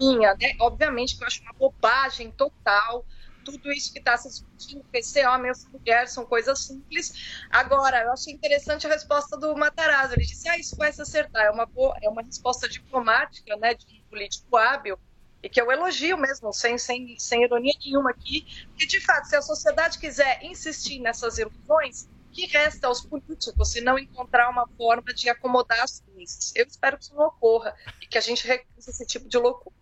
linha. 0.00 0.36
Né? 0.40 0.52
Obviamente 0.60 1.16
que 1.16 1.24
eu 1.24 1.26
acho 1.26 1.42
uma 1.42 1.52
bobagem 1.58 2.30
total 2.30 3.04
tudo 3.44 3.72
isso 3.72 3.90
que 3.92 3.98
está 3.98 4.16
se 4.16 4.28
discutindo, 4.28 4.84
que 4.92 5.02
ser 5.02 5.26
homem 5.26 5.48
ou 5.48 5.54
ser 5.54 5.70
mulher 5.70 6.06
são 6.06 6.26
coisas 6.26 6.66
simples. 6.66 7.12
Agora, 7.50 8.02
eu 8.04 8.12
achei 8.12 8.34
interessante 8.34 8.86
a 8.86 8.90
resposta 8.90 9.38
do 9.38 9.56
Matarazzo. 9.56 10.14
Ele 10.14 10.26
disse: 10.26 10.46
ah, 10.50 10.58
isso 10.58 10.76
vai 10.76 10.92
se 10.92 11.00
acertar. 11.00 11.46
É 11.46 11.50
uma, 11.50 11.64
boa, 11.64 11.96
é 12.02 12.10
uma 12.10 12.22
resposta 12.22 12.68
diplomática, 12.68 13.56
né, 13.56 13.74
de 13.74 13.86
um 13.86 14.10
político 14.10 14.54
hábil, 14.56 14.98
e 15.42 15.48
que 15.48 15.60
eu 15.60 15.70
elogio 15.70 16.18
mesmo, 16.18 16.52
sem, 16.52 16.76
sem, 16.78 17.16
sem 17.18 17.44
ironia 17.44 17.74
nenhuma 17.84 18.10
aqui, 18.10 18.46
que 18.76 18.86
de 18.86 19.00
fato, 19.00 19.26
se 19.26 19.36
a 19.36 19.42
sociedade 19.42 19.98
quiser 19.98 20.42
insistir 20.42 20.98
nessas 21.00 21.38
ilusões, 21.38 22.08
que 22.32 22.46
resta 22.46 22.86
aos 22.86 23.00
políticos 23.00 23.70
se 23.70 23.80
não 23.80 23.98
encontrar 23.98 24.48
uma 24.50 24.66
forma 24.76 25.12
de 25.14 25.28
acomodar 25.28 25.80
as 25.80 26.00
coisas. 26.00 26.52
Eu 26.54 26.66
espero 26.66 26.96
que 26.96 27.04
isso 27.04 27.14
não 27.14 27.26
ocorra 27.26 27.74
e 28.00 28.06
que 28.06 28.18
a 28.18 28.20
gente 28.20 28.46
recuse 28.46 28.90
esse 28.90 29.06
tipo 29.06 29.28
de 29.28 29.38
loucura. 29.38 29.77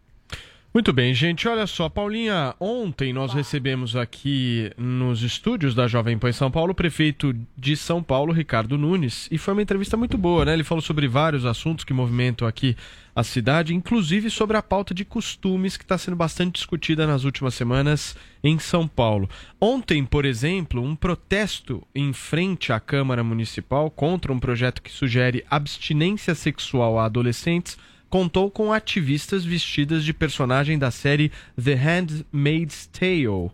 Muito 0.76 0.92
bem, 0.92 1.14
gente. 1.14 1.48
Olha 1.48 1.66
só, 1.66 1.88
Paulinha, 1.88 2.54
ontem 2.60 3.10
nós 3.10 3.32
recebemos 3.32 3.96
aqui 3.96 4.70
nos 4.76 5.22
estúdios 5.22 5.74
da 5.74 5.88
Jovem 5.88 6.18
Pan 6.18 6.30
São 6.32 6.50
Paulo 6.50 6.72
o 6.72 6.74
prefeito 6.74 7.34
de 7.56 7.74
São 7.74 8.02
Paulo, 8.02 8.30
Ricardo 8.30 8.76
Nunes, 8.76 9.26
e 9.30 9.38
foi 9.38 9.54
uma 9.54 9.62
entrevista 9.62 9.96
muito 9.96 10.18
boa, 10.18 10.44
né? 10.44 10.52
Ele 10.52 10.62
falou 10.62 10.82
sobre 10.82 11.08
vários 11.08 11.46
assuntos 11.46 11.82
que 11.82 11.94
movimentam 11.94 12.46
aqui 12.46 12.76
a 13.14 13.22
cidade, 13.22 13.74
inclusive 13.74 14.28
sobre 14.28 14.58
a 14.58 14.62
pauta 14.62 14.92
de 14.92 15.02
costumes 15.02 15.78
que 15.78 15.82
está 15.82 15.96
sendo 15.96 16.14
bastante 16.14 16.56
discutida 16.56 17.06
nas 17.06 17.24
últimas 17.24 17.54
semanas 17.54 18.14
em 18.44 18.58
São 18.58 18.86
Paulo. 18.86 19.30
Ontem, 19.58 20.04
por 20.04 20.26
exemplo, 20.26 20.82
um 20.82 20.94
protesto 20.94 21.82
em 21.94 22.12
frente 22.12 22.70
à 22.70 22.78
Câmara 22.78 23.24
Municipal 23.24 23.90
contra 23.90 24.30
um 24.30 24.38
projeto 24.38 24.82
que 24.82 24.92
sugere 24.92 25.42
abstinência 25.48 26.34
sexual 26.34 26.98
a 26.98 27.06
adolescentes 27.06 27.78
contou 28.08 28.50
com 28.50 28.72
ativistas 28.72 29.44
vestidas 29.44 30.04
de 30.04 30.12
personagem 30.12 30.78
da 30.78 30.90
série 30.90 31.30
The 31.62 31.74
Handmaid's 31.74 32.86
Tale. 32.86 33.50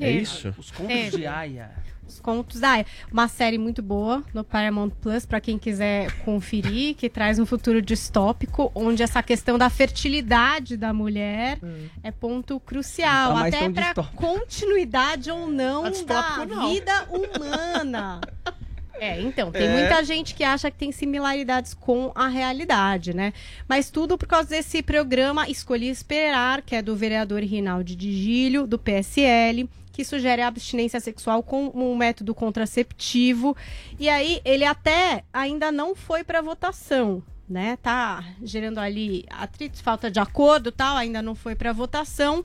É 0.00 0.10
isso? 0.10 0.52
Os 0.58 0.70
contos 0.70 1.10
de 1.12 1.26
Aya. 1.26 1.70
Os 2.06 2.20
contos 2.20 2.60
da 2.60 2.70
Aya. 2.70 2.86
Uma 3.12 3.28
série 3.28 3.58
muito 3.58 3.82
boa 3.82 4.22
no 4.34 4.42
Paramount 4.44 4.90
Plus 4.90 5.24
para 5.26 5.40
quem 5.40 5.58
quiser 5.58 6.10
conferir, 6.24 6.94
que 6.96 7.08
traz 7.08 7.38
um 7.38 7.46
futuro 7.46 7.80
distópico 7.82 8.70
onde 8.74 9.02
essa 9.02 9.22
questão 9.22 9.56
da 9.58 9.68
fertilidade 9.70 10.76
da 10.76 10.92
mulher 10.92 11.58
é 12.02 12.10
ponto 12.10 12.58
crucial, 12.60 13.34
Não 13.34 13.40
tá 13.42 13.46
até 13.48 13.70
para 13.70 13.86
distópico. 13.86 14.16
continuidade 14.16 15.30
ou 15.30 15.48
não 15.48 15.82
Tá 15.84 15.88
da 15.88 15.90
distópico, 15.94 16.46
não. 16.54 16.68
vida 16.72 17.06
humana. 17.10 18.20
É, 18.98 19.20
então, 19.20 19.50
tem 19.52 19.66
É. 19.66 19.72
muita 19.72 20.02
gente 20.04 20.34
que 20.34 20.42
acha 20.42 20.70
que 20.70 20.78
tem 20.78 20.90
similaridades 20.90 21.74
com 21.74 22.10
a 22.14 22.28
realidade, 22.28 23.14
né? 23.14 23.32
Mas 23.68 23.90
tudo 23.90 24.16
por 24.16 24.26
causa 24.26 24.48
desse 24.48 24.82
programa 24.82 25.48
Escolhi 25.48 25.88
Esperar, 25.88 26.62
que 26.62 26.74
é 26.74 26.82
do 26.82 26.96
vereador 26.96 27.40
Rinaldi 27.42 27.94
de 27.94 28.10
Gílio, 28.12 28.66
do 28.66 28.78
PSL, 28.78 29.68
que 29.92 30.04
sugere 30.04 30.42
a 30.42 30.48
abstinência 30.48 31.00
sexual 31.00 31.42
com 31.42 31.68
um 31.74 31.96
método 31.96 32.34
contraceptivo. 32.34 33.56
E 33.98 34.08
aí, 34.08 34.40
ele 34.44 34.64
até 34.64 35.24
ainda 35.32 35.72
não 35.72 35.94
foi 35.94 36.22
para 36.24 36.40
votação, 36.42 37.22
né? 37.48 37.78
Tá 37.82 38.24
gerando 38.42 38.78
ali 38.78 39.24
atritos, 39.30 39.80
falta 39.80 40.10
de 40.10 40.20
acordo 40.20 40.70
tal, 40.72 40.96
ainda 40.96 41.22
não 41.22 41.34
foi 41.34 41.54
para 41.54 41.72
votação. 41.72 42.44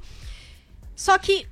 Só 0.96 1.18
que 1.18 1.48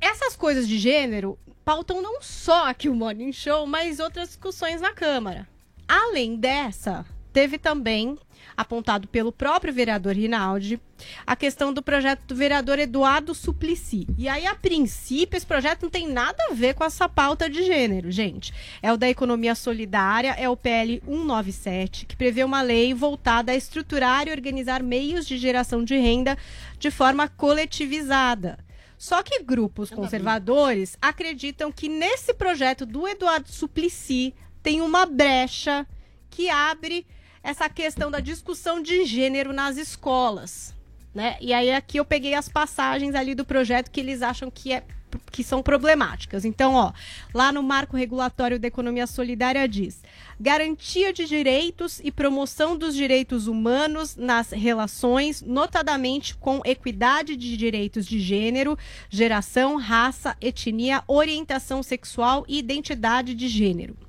essas 0.00 0.36
coisas 0.36 0.66
de 0.68 0.78
gênero 0.78 1.38
pautam 1.64 2.00
não 2.00 2.22
só 2.22 2.68
aqui 2.68 2.88
o 2.88 2.94
Morning 2.94 3.32
Show, 3.32 3.66
mas 3.66 4.00
outras 4.00 4.28
discussões 4.28 4.80
na 4.80 4.92
Câmara. 4.92 5.46
Além 5.86 6.36
dessa, 6.36 7.04
teve 7.32 7.58
também, 7.58 8.18
apontado 8.56 9.06
pelo 9.06 9.30
próprio 9.30 9.72
vereador 9.72 10.14
Rinaldi, 10.14 10.80
a 11.26 11.36
questão 11.36 11.72
do 11.72 11.82
projeto 11.82 12.24
do 12.26 12.34
vereador 12.34 12.78
Eduardo 12.78 13.34
Suplicy. 13.34 14.06
E 14.18 14.28
aí, 14.28 14.46
a 14.46 14.54
princípio, 14.54 15.36
esse 15.36 15.46
projeto 15.46 15.82
não 15.82 15.90
tem 15.90 16.08
nada 16.08 16.36
a 16.50 16.54
ver 16.54 16.74
com 16.74 16.84
essa 16.84 17.08
pauta 17.08 17.48
de 17.48 17.62
gênero, 17.64 18.10
gente. 18.10 18.52
É 18.82 18.92
o 18.92 18.96
da 18.96 19.08
economia 19.08 19.54
solidária, 19.54 20.34
é 20.38 20.48
o 20.48 20.56
PL 20.56 21.02
197, 21.06 22.06
que 22.06 22.16
prevê 22.16 22.42
uma 22.42 22.62
lei 22.62 22.92
voltada 22.92 23.52
a 23.52 23.56
estruturar 23.56 24.26
e 24.26 24.32
organizar 24.32 24.82
meios 24.82 25.26
de 25.26 25.38
geração 25.38 25.84
de 25.84 25.96
renda 25.96 26.36
de 26.78 26.90
forma 26.90 27.28
coletivizada. 27.28 28.58
Só 28.98 29.22
que 29.22 29.44
grupos 29.44 29.90
conservadores 29.90 30.98
acreditam 31.00 31.70
que 31.70 31.88
nesse 31.88 32.34
projeto 32.34 32.84
do 32.84 33.06
Eduardo 33.06 33.48
Suplicy 33.48 34.34
tem 34.60 34.80
uma 34.80 35.06
brecha 35.06 35.86
que 36.28 36.50
abre 36.50 37.06
essa 37.40 37.68
questão 37.68 38.10
da 38.10 38.18
discussão 38.18 38.82
de 38.82 39.04
gênero 39.04 39.52
nas 39.52 39.76
escolas. 39.76 40.74
Né? 41.14 41.38
E 41.40 41.52
aí 41.52 41.72
aqui 41.72 41.98
eu 41.98 42.04
peguei 42.04 42.34
as 42.34 42.48
passagens 42.48 43.14
ali 43.14 43.36
do 43.36 43.44
projeto 43.44 43.90
que 43.90 44.00
eles 44.00 44.20
acham 44.20 44.50
que 44.50 44.72
é 44.72 44.84
que 45.30 45.44
são 45.44 45.62
problemáticas. 45.62 46.44
Então, 46.44 46.74
ó, 46.74 46.92
lá 47.32 47.52
no 47.52 47.62
Marco 47.62 47.96
Regulatório 47.96 48.58
da 48.58 48.68
Economia 48.68 49.06
Solidária 49.06 49.68
diz: 49.68 50.02
garantia 50.40 51.12
de 51.12 51.24
direitos 51.24 52.00
e 52.02 52.10
promoção 52.10 52.76
dos 52.76 52.94
direitos 52.94 53.46
humanos 53.46 54.16
nas 54.16 54.50
relações, 54.50 55.42
notadamente 55.42 56.34
com 56.36 56.60
equidade 56.64 57.36
de 57.36 57.56
direitos 57.56 58.06
de 58.06 58.18
gênero, 58.18 58.78
geração, 59.10 59.76
raça, 59.76 60.36
etnia, 60.40 61.02
orientação 61.06 61.82
sexual 61.82 62.44
e 62.48 62.58
identidade 62.58 63.34
de 63.34 63.48
gênero. 63.48 64.07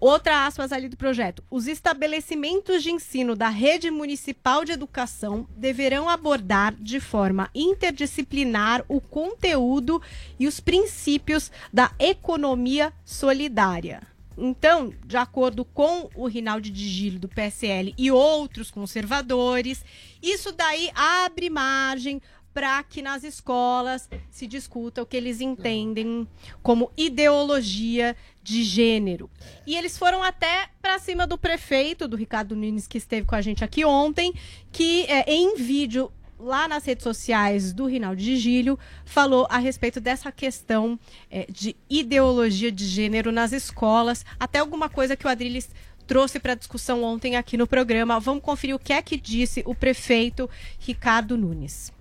Outra 0.00 0.46
aspas 0.46 0.72
ali 0.72 0.88
do 0.88 0.96
projeto. 0.96 1.44
Os 1.50 1.66
estabelecimentos 1.66 2.82
de 2.82 2.90
ensino 2.90 3.36
da 3.36 3.50
rede 3.50 3.90
municipal 3.90 4.64
de 4.64 4.72
educação 4.72 5.46
deverão 5.54 6.08
abordar 6.08 6.74
de 6.74 6.98
forma 6.98 7.50
interdisciplinar 7.54 8.82
o 8.88 8.98
conteúdo 8.98 10.00
e 10.38 10.46
os 10.46 10.58
princípios 10.58 11.52
da 11.70 11.92
economia 11.98 12.94
solidária. 13.04 14.00
Então, 14.38 14.90
de 15.04 15.18
acordo 15.18 15.66
com 15.66 16.08
o 16.14 16.26
Rinaldi 16.26 16.70
de 16.70 16.88
Gilo 16.88 17.18
do 17.18 17.28
PSL 17.28 17.94
e 17.98 18.10
outros 18.10 18.70
conservadores, 18.70 19.84
isso 20.22 20.50
daí 20.50 20.90
abre 20.94 21.50
margem 21.50 22.22
para 22.52 22.82
que 22.82 23.02
nas 23.02 23.22
escolas 23.22 24.08
se 24.30 24.46
discuta 24.46 25.02
o 25.02 25.06
que 25.06 25.16
eles 25.16 25.40
entendem 25.40 26.26
como 26.62 26.90
ideologia 26.96 28.16
de 28.42 28.62
gênero. 28.62 29.30
E 29.66 29.76
eles 29.76 29.98
foram 29.98 30.22
até 30.22 30.68
para 30.80 30.98
cima 30.98 31.26
do 31.26 31.36
prefeito, 31.36 32.08
do 32.08 32.16
Ricardo 32.16 32.56
Nunes, 32.56 32.86
que 32.86 32.98
esteve 32.98 33.26
com 33.26 33.34
a 33.34 33.40
gente 33.40 33.64
aqui 33.64 33.84
ontem, 33.84 34.32
que 34.72 35.04
é, 35.04 35.30
em 35.30 35.56
vídeo 35.56 36.10
lá 36.38 36.66
nas 36.66 36.84
redes 36.84 37.04
sociais 37.04 37.72
do 37.72 37.84
Rinaldo 37.84 38.20
de 38.20 38.36
Gílio, 38.36 38.78
falou 39.04 39.46
a 39.50 39.58
respeito 39.58 40.00
dessa 40.00 40.32
questão 40.32 40.98
é, 41.30 41.46
de 41.50 41.76
ideologia 41.88 42.72
de 42.72 42.86
gênero 42.86 43.30
nas 43.30 43.52
escolas, 43.52 44.24
até 44.38 44.58
alguma 44.58 44.88
coisa 44.88 45.16
que 45.16 45.26
o 45.26 45.30
Adriles 45.30 45.68
trouxe 46.06 46.40
para 46.40 46.54
discussão 46.54 47.04
ontem 47.04 47.36
aqui 47.36 47.56
no 47.56 47.66
programa. 47.66 48.18
Vamos 48.18 48.42
conferir 48.42 48.74
o 48.74 48.78
que 48.78 48.92
é 48.92 49.02
que 49.02 49.16
disse 49.16 49.62
o 49.66 49.74
prefeito 49.74 50.48
Ricardo 50.78 51.36
Nunes. 51.36 51.92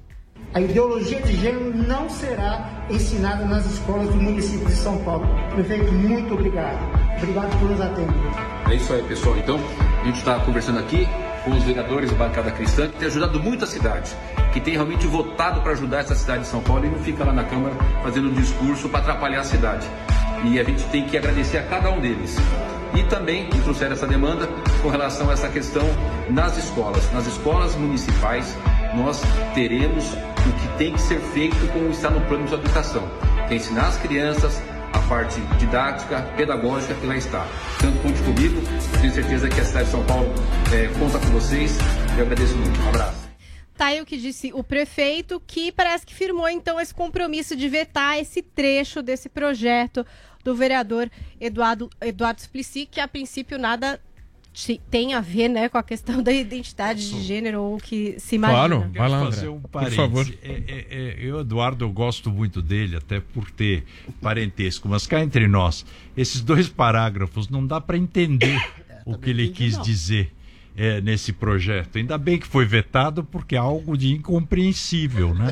A 0.53 0.61
ideologia 0.61 1.21
de 1.21 1.35
gênero 1.35 1.75
não 1.75 2.09
será 2.09 2.85
ensinada 2.89 3.45
nas 3.45 3.65
escolas 3.67 4.09
do 4.09 4.15
município 4.15 4.65
de 4.65 4.73
São 4.73 4.97
Paulo. 4.99 5.27
Prefeito, 5.53 5.91
muito 5.91 6.33
obrigado. 6.33 6.79
Obrigado 7.17 7.59
por 7.59 7.69
nos 7.69 7.79
atender. 7.79 8.15
É 8.69 8.75
isso 8.75 8.91
aí, 8.93 9.03
pessoal. 9.03 9.37
Então, 9.37 9.59
a 10.01 10.05
gente 10.05 10.17
está 10.17 10.39
conversando 10.39 10.79
aqui 10.79 11.07
com 11.43 11.51
os 11.51 11.63
vereadores 11.63 12.11
da 12.11 12.17
bancada 12.17 12.51
cristã, 12.51 12.87
que 12.87 12.97
tem 12.97 13.07
ajudado 13.07 13.39
muito 13.39 13.63
a 13.63 13.67
cidade, 13.67 14.15
que 14.51 14.59
tem 14.59 14.73
realmente 14.73 15.05
votado 15.05 15.61
para 15.61 15.73
ajudar 15.73 15.99
essa 15.99 16.15
cidade 16.15 16.41
de 16.41 16.47
São 16.47 16.61
Paulo 16.61 16.85
e 16.85 16.89
não 16.89 16.99
fica 16.99 17.23
lá 17.23 17.31
na 17.31 17.43
Câmara 17.43 17.75
fazendo 18.01 18.29
um 18.29 18.33
discurso 18.33 18.89
para 18.89 19.01
atrapalhar 19.01 19.41
a 19.41 19.43
cidade. 19.43 19.87
E 20.43 20.59
a 20.59 20.63
gente 20.63 20.83
tem 20.85 21.05
que 21.05 21.17
agradecer 21.17 21.57
a 21.57 21.63
cada 21.63 21.91
um 21.91 21.99
deles. 21.99 22.37
E 22.95 23.03
também 23.03 23.47
que 23.49 23.59
trouxeram 23.61 23.93
essa 23.93 24.07
demanda 24.07 24.47
com 24.81 24.89
relação 24.89 25.29
a 25.29 25.33
essa 25.33 25.47
questão 25.47 25.83
nas 26.29 26.57
escolas. 26.57 27.11
Nas 27.13 27.27
escolas 27.27 27.75
municipais, 27.75 28.57
nós 28.99 29.21
teremos 29.53 30.13
o 30.13 30.53
que 30.59 30.77
tem 30.77 30.93
que 30.93 31.01
ser 31.01 31.19
feito 31.19 31.55
como 31.71 31.89
está 31.89 32.09
no 32.09 32.21
plano 32.27 32.45
de 32.45 32.53
educação, 32.53 33.09
que 33.47 33.53
é 33.53 33.57
ensinar 33.57 33.87
as 33.87 33.97
crianças 33.97 34.61
a 34.91 34.99
parte 35.07 35.39
didática, 35.57 36.21
pedagógica 36.35 36.95
que 36.95 37.05
lá 37.05 37.15
está. 37.15 37.47
Então, 37.77 37.95
conte 38.01 38.21
comigo, 38.23 38.61
tenho 38.99 39.13
certeza 39.13 39.47
que 39.47 39.59
a 39.59 39.63
cidade 39.63 39.85
de 39.85 39.91
São 39.91 40.03
Paulo 40.03 40.33
eh, 40.73 40.89
conta 40.99 41.19
com 41.19 41.27
vocês. 41.27 41.77
Eu 42.17 42.25
agradeço 42.25 42.55
muito. 42.55 42.79
Um 42.81 42.89
abraço. 42.89 43.29
Tá 43.77 43.85
aí 43.87 44.01
o 44.01 44.05
que 44.05 44.17
disse 44.17 44.51
o 44.53 44.63
prefeito, 44.63 45.41
que 45.45 45.71
parece 45.71 46.05
que 46.05 46.13
firmou 46.13 46.49
então 46.49 46.79
esse 46.79 46.93
compromisso 46.93 47.55
de 47.55 47.69
vetar 47.69 48.17
esse 48.17 48.41
trecho 48.41 49.01
desse 49.01 49.29
projeto 49.29 50.05
do 50.43 50.55
vereador 50.55 51.09
Eduardo, 51.39 51.89
Eduardo 52.01 52.41
Suplicy, 52.41 52.85
que 52.85 52.99
a 52.99 53.07
princípio 53.07 53.57
nada 53.57 54.01
tem 54.89 55.13
a 55.13 55.21
ver 55.21 55.47
né, 55.47 55.69
com 55.69 55.77
a 55.77 55.83
questão 55.83 56.21
da 56.21 56.31
identidade 56.31 57.09
de 57.09 57.21
gênero 57.21 57.61
ou 57.61 57.75
o 57.75 57.77
que 57.77 58.15
se 58.19 58.35
imagina. 58.35 58.67
Claro, 58.67 58.91
vai 58.93 59.09
lá, 59.09 59.25
fazer 59.25 59.47
um 59.47 59.59
Por 59.59 59.91
favor. 59.91 60.27
É, 60.43 60.51
é, 60.51 60.85
é, 60.89 61.17
eu, 61.19 61.41
Eduardo, 61.41 61.85
eu 61.85 61.91
gosto 61.91 62.29
muito 62.29 62.61
dele, 62.61 62.95
até 62.97 63.19
por 63.19 63.49
ter 63.51 63.83
parentesco, 64.21 64.89
mas 64.89 65.07
cá 65.07 65.21
entre 65.21 65.47
nós, 65.47 65.85
esses 66.17 66.41
dois 66.41 66.67
parágrafos 66.67 67.47
não 67.47 67.65
dá 67.65 67.79
para 67.79 67.97
entender 67.97 68.59
o 69.05 69.17
que 69.17 69.29
ele 69.29 69.49
quis 69.49 69.79
dizer 69.81 70.31
é, 70.75 71.01
nesse 71.01 71.33
projeto. 71.33 71.97
Ainda 71.97 72.17
bem 72.17 72.37
que 72.37 72.47
foi 72.47 72.65
vetado, 72.65 73.23
porque 73.23 73.55
é 73.55 73.59
algo 73.59 73.97
de 73.97 74.13
incompreensível, 74.13 75.33
né? 75.33 75.51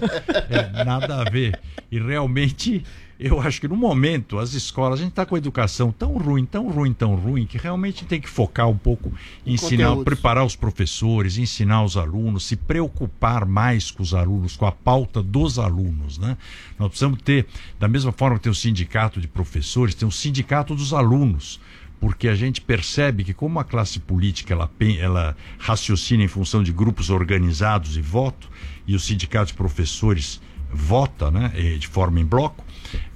É, 0.50 0.84
nada 0.84 1.22
a 1.22 1.30
ver. 1.30 1.60
E 1.92 2.00
realmente 2.00 2.84
eu 3.20 3.42
acho 3.42 3.60
que 3.60 3.68
no 3.68 3.76
momento 3.76 4.38
as 4.38 4.54
escolas, 4.54 5.00
a 5.00 5.04
gente 5.04 5.12
está 5.12 5.26
com 5.26 5.36
a 5.36 5.38
educação 5.38 5.92
tão 5.92 6.18
ruim, 6.18 6.46
tão 6.46 6.70
ruim, 6.70 6.94
tão 6.94 7.16
ruim, 7.16 7.46
que 7.46 7.58
realmente 7.58 8.06
tem 8.06 8.22
que 8.22 8.30
focar 8.30 8.70
um 8.70 8.78
pouco 8.78 9.12
em 9.46 9.54
ensinar, 9.54 9.90
Conteúdos. 9.90 10.04
preparar 10.04 10.46
os 10.46 10.56
professores, 10.56 11.38
ensinar 11.38 11.84
os 11.84 11.98
alunos, 11.98 12.46
se 12.46 12.56
preocupar 12.56 13.46
mais 13.46 13.90
com 13.90 14.04
os 14.04 14.14
alunos, 14.14 14.56
com 14.56 14.66
a 14.66 14.72
pauta 14.72 15.24
dos 15.24 15.58
alunos, 15.58 16.18
né? 16.18 16.38
Nós 16.78 16.90
precisamos 16.90 17.20
ter, 17.24 17.48
da 17.80 17.88
mesma 17.88 18.12
forma 18.12 18.38
que 18.38 18.44
tem 18.44 18.52
o 18.52 18.56
sindicato 18.56 19.20
de 19.20 19.28
professores, 19.28 19.96
tem 19.96 20.08
o 20.08 20.12
sindicato 20.12 20.76
dos 20.76 20.94
alunos 20.94 21.60
porque 22.00 22.28
a 22.28 22.36
gente 22.36 22.62
percebe 22.62 23.24
que 23.24 23.34
como 23.34 23.60
a 23.60 23.64
classe 23.64 24.00
política 24.00 24.54
ela, 24.54 24.70
ela 25.00 25.36
raciocina 25.58 26.24
em 26.24 26.28
função 26.28 26.62
de 26.62 26.72
grupos 26.72 27.10
organizados 27.10 27.98
e 27.98 28.02
voto 28.02 28.48
e 28.86 28.96
o 28.96 29.00
sindicato 29.00 29.48
de 29.48 29.58
professores 29.58 30.40
vota 30.72 31.32
né, 31.32 31.50
de 31.80 31.88
forma 31.88 32.20
em 32.20 32.26
bloco 32.26 32.64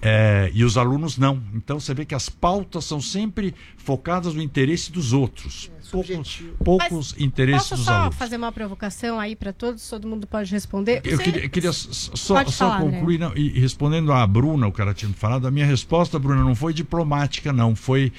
eh, 0.02 0.52
e 0.54 0.64
os 0.64 0.78
alunos 0.78 1.18
não. 1.18 1.42
Então 1.54 1.80
você 1.80 1.94
vê 1.94 2.06
que 2.06 2.16
as 2.16 2.30
pautas 2.30 2.86
são 2.86 3.02
sempre 3.02 3.54
focadas 3.78 4.34
no 4.34 4.42
interesse 4.42 4.92
dos 4.92 5.14
outros, 5.14 5.72
poucos, 5.92 6.44
poucos 6.64 7.16
interesses 7.20 7.64
Posso 7.70 7.76
dos 7.76 7.86
só 7.86 7.94
alunos. 7.94 8.16
fazer 8.16 8.38
uma 8.38 8.52
provocação 8.52 9.20
aí 9.20 9.36
para 9.36 9.52
todos? 9.54 9.88
Todo 9.90 10.08
mundo 10.08 10.26
pode 10.28 10.52
responder. 10.52 11.02
Eu 11.04 11.18
Você- 11.18 11.24
queria, 11.24 11.50
queria 11.50 11.70
s- 11.70 11.88
só, 11.92 12.44
só 12.46 12.78
concluir, 12.80 13.18
não, 13.20 13.36
e, 13.36 13.50
respondendo 13.60 14.12
à 14.12 14.26
Bruna, 14.26 14.68
o 14.68 14.72
que 14.72 14.82
ela 14.82 14.94
tinha 14.94 15.12
falado, 15.14 15.48
a 15.48 15.52
minha 15.52 15.66
resposta, 15.66 16.18
Bruna, 16.18 16.44
não 16.44 16.56
foi 16.56 16.74
diplomática, 16.74 17.52
não. 17.54 17.76
Foi 17.76 18.12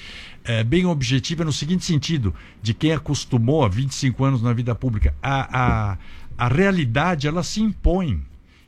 eh, 0.45 0.63
bem 0.63 0.85
objetiva 0.85 1.45
no 1.45 1.53
seguinte 1.53 1.85
sentido, 1.85 2.33
de 2.61 2.73
quem 2.73 2.91
acostumou 2.91 3.63
há 3.63 3.69
25 3.69 4.25
anos 4.25 4.41
na 4.41 4.51
vida 4.53 4.75
pública. 4.75 5.15
A, 5.23 5.93
a, 5.93 5.97
a 6.37 6.47
realidade, 6.49 7.27
ela 7.27 7.43
se 7.43 7.61
impõe. 7.61 8.21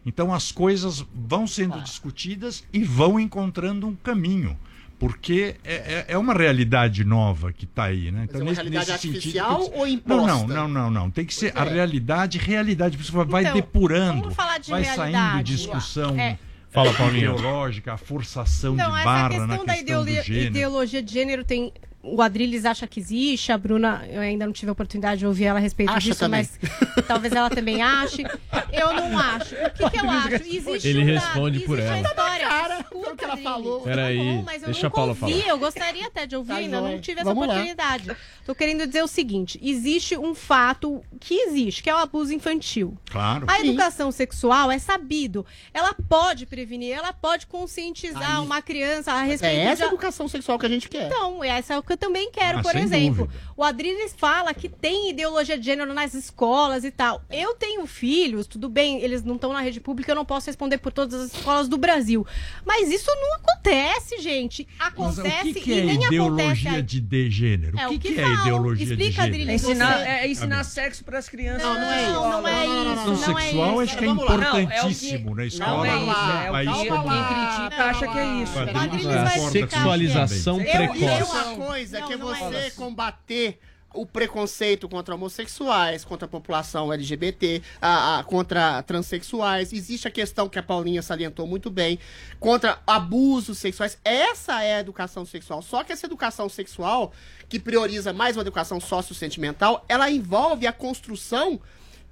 Então 0.05 0.33
as 0.33 0.51
coisas 0.51 1.03
vão 1.13 1.47
sendo 1.47 1.81
discutidas 1.81 2.63
e 2.71 2.83
vão 2.83 3.19
encontrando 3.19 3.87
um 3.87 3.95
caminho. 3.95 4.57
Porque 4.97 5.55
é, 5.65 5.73
é- 5.73 6.05
é 6.09 6.17
uma 6.17 6.33
realidade 6.33 7.03
nova 7.03 7.51
que 7.51 7.65
está 7.65 7.83
aí, 7.85 8.11
né? 8.11 8.29
é 8.31 8.37
uma 8.37 8.53
realidade 8.53 8.85
sentido, 8.85 9.15
artificial 9.15 9.57
que- 9.69 9.71
ou 9.77 9.79
Não, 9.79 9.87
imposta? 9.87 10.25
não, 10.27 10.47
não, 10.47 10.67
não, 10.69 10.89
não. 10.91 11.11
Tem 11.11 11.25
que 11.25 11.33
ser 11.33 11.51
a 11.53 11.65
é. 11.65 11.69
realidade, 11.73 12.37
realidade. 12.37 12.95
Por 12.95 13.03
isso 13.03 13.11
vai 13.25 13.41
Então, 13.43 13.53
depurando, 13.55 14.21
vamos 14.21 14.35
falar 14.35 14.57
de 14.57 14.69
vai 14.69 14.83
realidade. 14.83 15.11
saindo 15.11 15.43
discussão 15.43 16.17
É. 16.17 16.39
Fala, 16.71 16.93
Paulinho. 16.93 17.35
ideológica, 17.35 17.93
a 17.93 17.97
forçação 17.97 18.73
Então, 18.73 18.87
de 18.95 19.03
barra 19.03 19.29
questão 19.29 19.47
na 19.47 19.53
da 19.55 19.63
questão 19.63 19.75
do 19.75 19.81
ideologia, 19.81 20.23
gênero. 20.23 20.45
ideologia 20.45 21.01
de 21.03 21.13
gênero 21.13 21.43
tem. 21.45 21.73
O 22.07 22.21
Adriles 22.21 22.65
acha 22.65 22.85
que 22.87 22.99
existe, 22.99 23.51
a 23.51 23.57
Bruna, 23.57 24.05
eu 24.09 24.21
ainda 24.21 24.45
não 24.45 24.53
tive 24.53 24.69
a 24.69 24.73
oportunidade 24.73 25.19
de 25.19 25.25
ouvir 25.27 25.45
ela 25.45 25.59
a 25.59 25.61
respeito 25.61 25.89
Acha 25.91 25.99
disso, 26.09 26.19
também. 26.19 26.47
mas 26.93 27.05
talvez 27.07 27.33
ela 27.33 27.49
também 27.49 27.81
ache. 27.81 28.23
Eu 28.71 28.93
não 28.93 29.17
acho. 29.17 29.55
O 29.55 29.69
que, 29.71 29.89
que 29.89 29.99
eu 30.05 30.09
acho? 30.09 30.35
Existe 30.35 30.87
Ele 30.87 30.99
um 31.01 31.05
responde 31.05 31.59
dado, 31.59 31.67
por 31.67 31.79
ela. 31.79 31.99
história. 31.99 32.47
Cara, 32.47 32.79
Escuta, 32.79 33.15
que 33.15 33.23
ela 33.25 33.37
falou. 33.37 33.81
Peraí, 33.81 34.17
Tá 34.17 34.23
bom, 34.23 34.43
mas 34.43 34.61
eu 34.61 34.65
deixa 34.67 34.87
a 34.87 34.89
Paula 34.89 35.09
ouvi, 35.11 35.19
falar. 35.19 35.47
Eu 35.49 35.57
gostaria 35.57 36.07
até 36.07 36.25
de 36.25 36.35
ouvir, 36.35 36.49
Tá 36.49 36.55
ainda 36.57 36.81
não 36.81 36.99
tive 37.01 37.21
essa 37.21 37.29
Vamos 37.33 37.47
lá. 37.47 37.53
oportunidade. 37.53 38.15
Tô 38.45 38.53
querendo 38.53 38.85
dizer 38.85 39.03
o 39.03 39.07
seguinte: 39.07 39.59
existe 39.63 40.17
um 40.17 40.35
fato 40.35 41.03
que 41.19 41.33
existe, 41.33 41.81
que 41.81 41.89
é 41.89 41.95
o 41.95 41.97
abuso 41.97 42.33
infantil. 42.33 42.95
Claro. 43.09 43.45
A 43.49 43.59
educação 43.59 44.11
sexual 44.11 44.71
é 44.71 44.77
sabido. 44.77 45.45
Ela 45.73 45.93
pode 46.07 46.45
prevenir, 46.45 46.93
ela 46.95 47.11
pode 47.13 47.47
conscientizar 47.47 48.37
Aí. 48.37 48.45
uma 48.45 48.61
criança 48.61 49.11
a 49.11 49.23
respeito 49.23 49.55
É 49.55 49.63
essa 49.65 49.83
de... 49.83 49.87
educação 49.89 50.27
sexual 50.27 50.59
que 50.59 50.65
a 50.65 50.69
gente 50.69 50.87
quer. 50.87 51.07
Então, 51.07 51.43
essa 51.43 51.73
é 51.73 51.77
o 51.79 51.83
que 51.83 51.94
eu 51.95 51.97
também 51.97 52.29
quero, 52.31 52.59
Ah, 52.59 52.61
por 52.61 52.75
exemplo. 52.75 53.25
dúvida. 53.25 53.43
O 53.57 53.63
Adriles 53.63 54.13
fala 54.17 54.53
que 54.53 54.67
tem 54.69 55.09
ideologia 55.09 55.57
de 55.57 55.65
gênero 55.65 55.93
nas 55.93 56.13
escolas 56.13 56.83
e 56.83 56.91
tal. 56.91 57.21
Eu 57.31 57.55
tenho 57.55 57.85
filhos, 57.87 58.45
tudo 58.47 58.69
bem, 58.69 59.01
eles 59.01 59.23
não 59.23 59.35
estão 59.35 59.51
na 59.53 59.61
rede 59.61 59.79
pública, 59.79 60.11
eu 60.11 60.15
não 60.15 60.25
posso 60.25 60.47
responder 60.47 60.77
por 60.77 60.91
todas 60.91 61.19
as 61.19 61.33
escolas 61.33 61.67
do 61.67 61.77
Brasil. 61.77 62.25
Mas 62.65 62.89
isso 62.91 63.09
não 63.09 63.35
acontece, 63.35 64.21
gente. 64.21 64.67
Mas 64.77 64.87
Acontece 64.89 65.49
o 65.49 65.53
que, 65.53 65.61
que 65.61 65.71
e 65.71 65.79
é 65.79 65.85
nem 65.85 66.05
acontece. 66.05 66.67
aí. 66.67 66.81
de, 66.81 66.99
de 67.01 67.29
gênero? 67.29 67.79
É, 67.79 67.87
o 67.87 67.91
que, 67.91 67.99
que 67.99 68.13
que 68.13 68.21
é 68.21 68.27
ideologia 68.27 68.85
de 68.85 68.91
Explica, 68.93 69.23
gênero? 69.23 69.33
Adriles. 69.43 69.49
É 69.49 69.55
ensinar, 69.71 70.01
é 70.07 70.27
ensinar 70.27 70.55
Tá 70.57 70.63
sexo 70.63 71.03
para 71.03 71.17
as 71.19 71.27
crianças. 71.29 71.63
Não, 71.63 71.73
não 71.75 71.91
é 71.91 72.07
Não, 72.09 72.29
não 72.41 72.47
é 72.47 72.65
Não, 72.67 72.75
não, 72.75 72.83
não, 72.85 72.93
isso. 72.93 73.05
não, 73.05 73.33
Não, 73.33 73.39
é 73.39 73.41
sexual 73.43 73.69
isso. 73.71 73.81
acho 73.81 73.97
que 73.97 74.03
é 74.03 74.07
lá. 74.07 74.13
importantíssimo 74.13 75.29
na 75.31 75.35
Não 75.35 75.45
escola. 75.45 75.87
é 75.87 75.95
isso, 75.95 76.05
lá, 76.05 76.43
é 76.45 76.49
o 76.49 76.51
Vai 76.51 76.65
que 76.65 76.71
isso 76.71 76.81
quem 76.81 76.91
critica 77.25 77.83
acha 77.85 78.07
que 78.07 78.17
é 78.17 78.25
isso. 78.43 78.59
Explicar. 78.59 79.49
Sexualização 79.51 80.57
precoce. 80.63 81.84
É 81.93 81.99
coisa 81.99 81.99
Não, 81.99 82.07
que 82.07 82.13
é 82.13 82.15
é 82.15 82.19
você 82.19 82.67
isso. 82.67 82.75
combater 82.77 83.59
o 83.93 84.05
preconceito 84.05 84.89
contra 84.89 85.15
homossexuais, 85.15 86.03
contra 86.03 86.25
a 86.25 86.29
população 86.29 86.91
LGBT, 86.91 87.61
a, 87.81 88.19
a- 88.19 88.23
contra 88.25 88.83
transexuais. 88.83 89.71
Existe 89.71 90.05
a 90.05 90.11
questão 90.11 90.49
que 90.49 90.59
a 90.59 90.63
Paulinha 90.63 91.01
salientou 91.01 91.47
muito 91.47 91.69
bem, 91.69 91.97
contra 92.37 92.77
abusos 92.85 93.57
sexuais. 93.57 93.97
Essa 94.03 94.61
é 94.63 94.75
a 94.75 94.79
educação 94.81 95.25
sexual. 95.25 95.61
Só 95.61 95.81
que 95.81 95.93
essa 95.93 96.05
educação 96.05 96.49
sexual, 96.49 97.13
que 97.47 97.57
prioriza 97.57 98.11
mais 98.11 98.35
uma 98.35 98.41
educação 98.41 98.81
sociosentimental, 98.81 99.85
ela 99.87 100.11
envolve 100.11 100.67
a 100.67 100.73
construção 100.73 101.61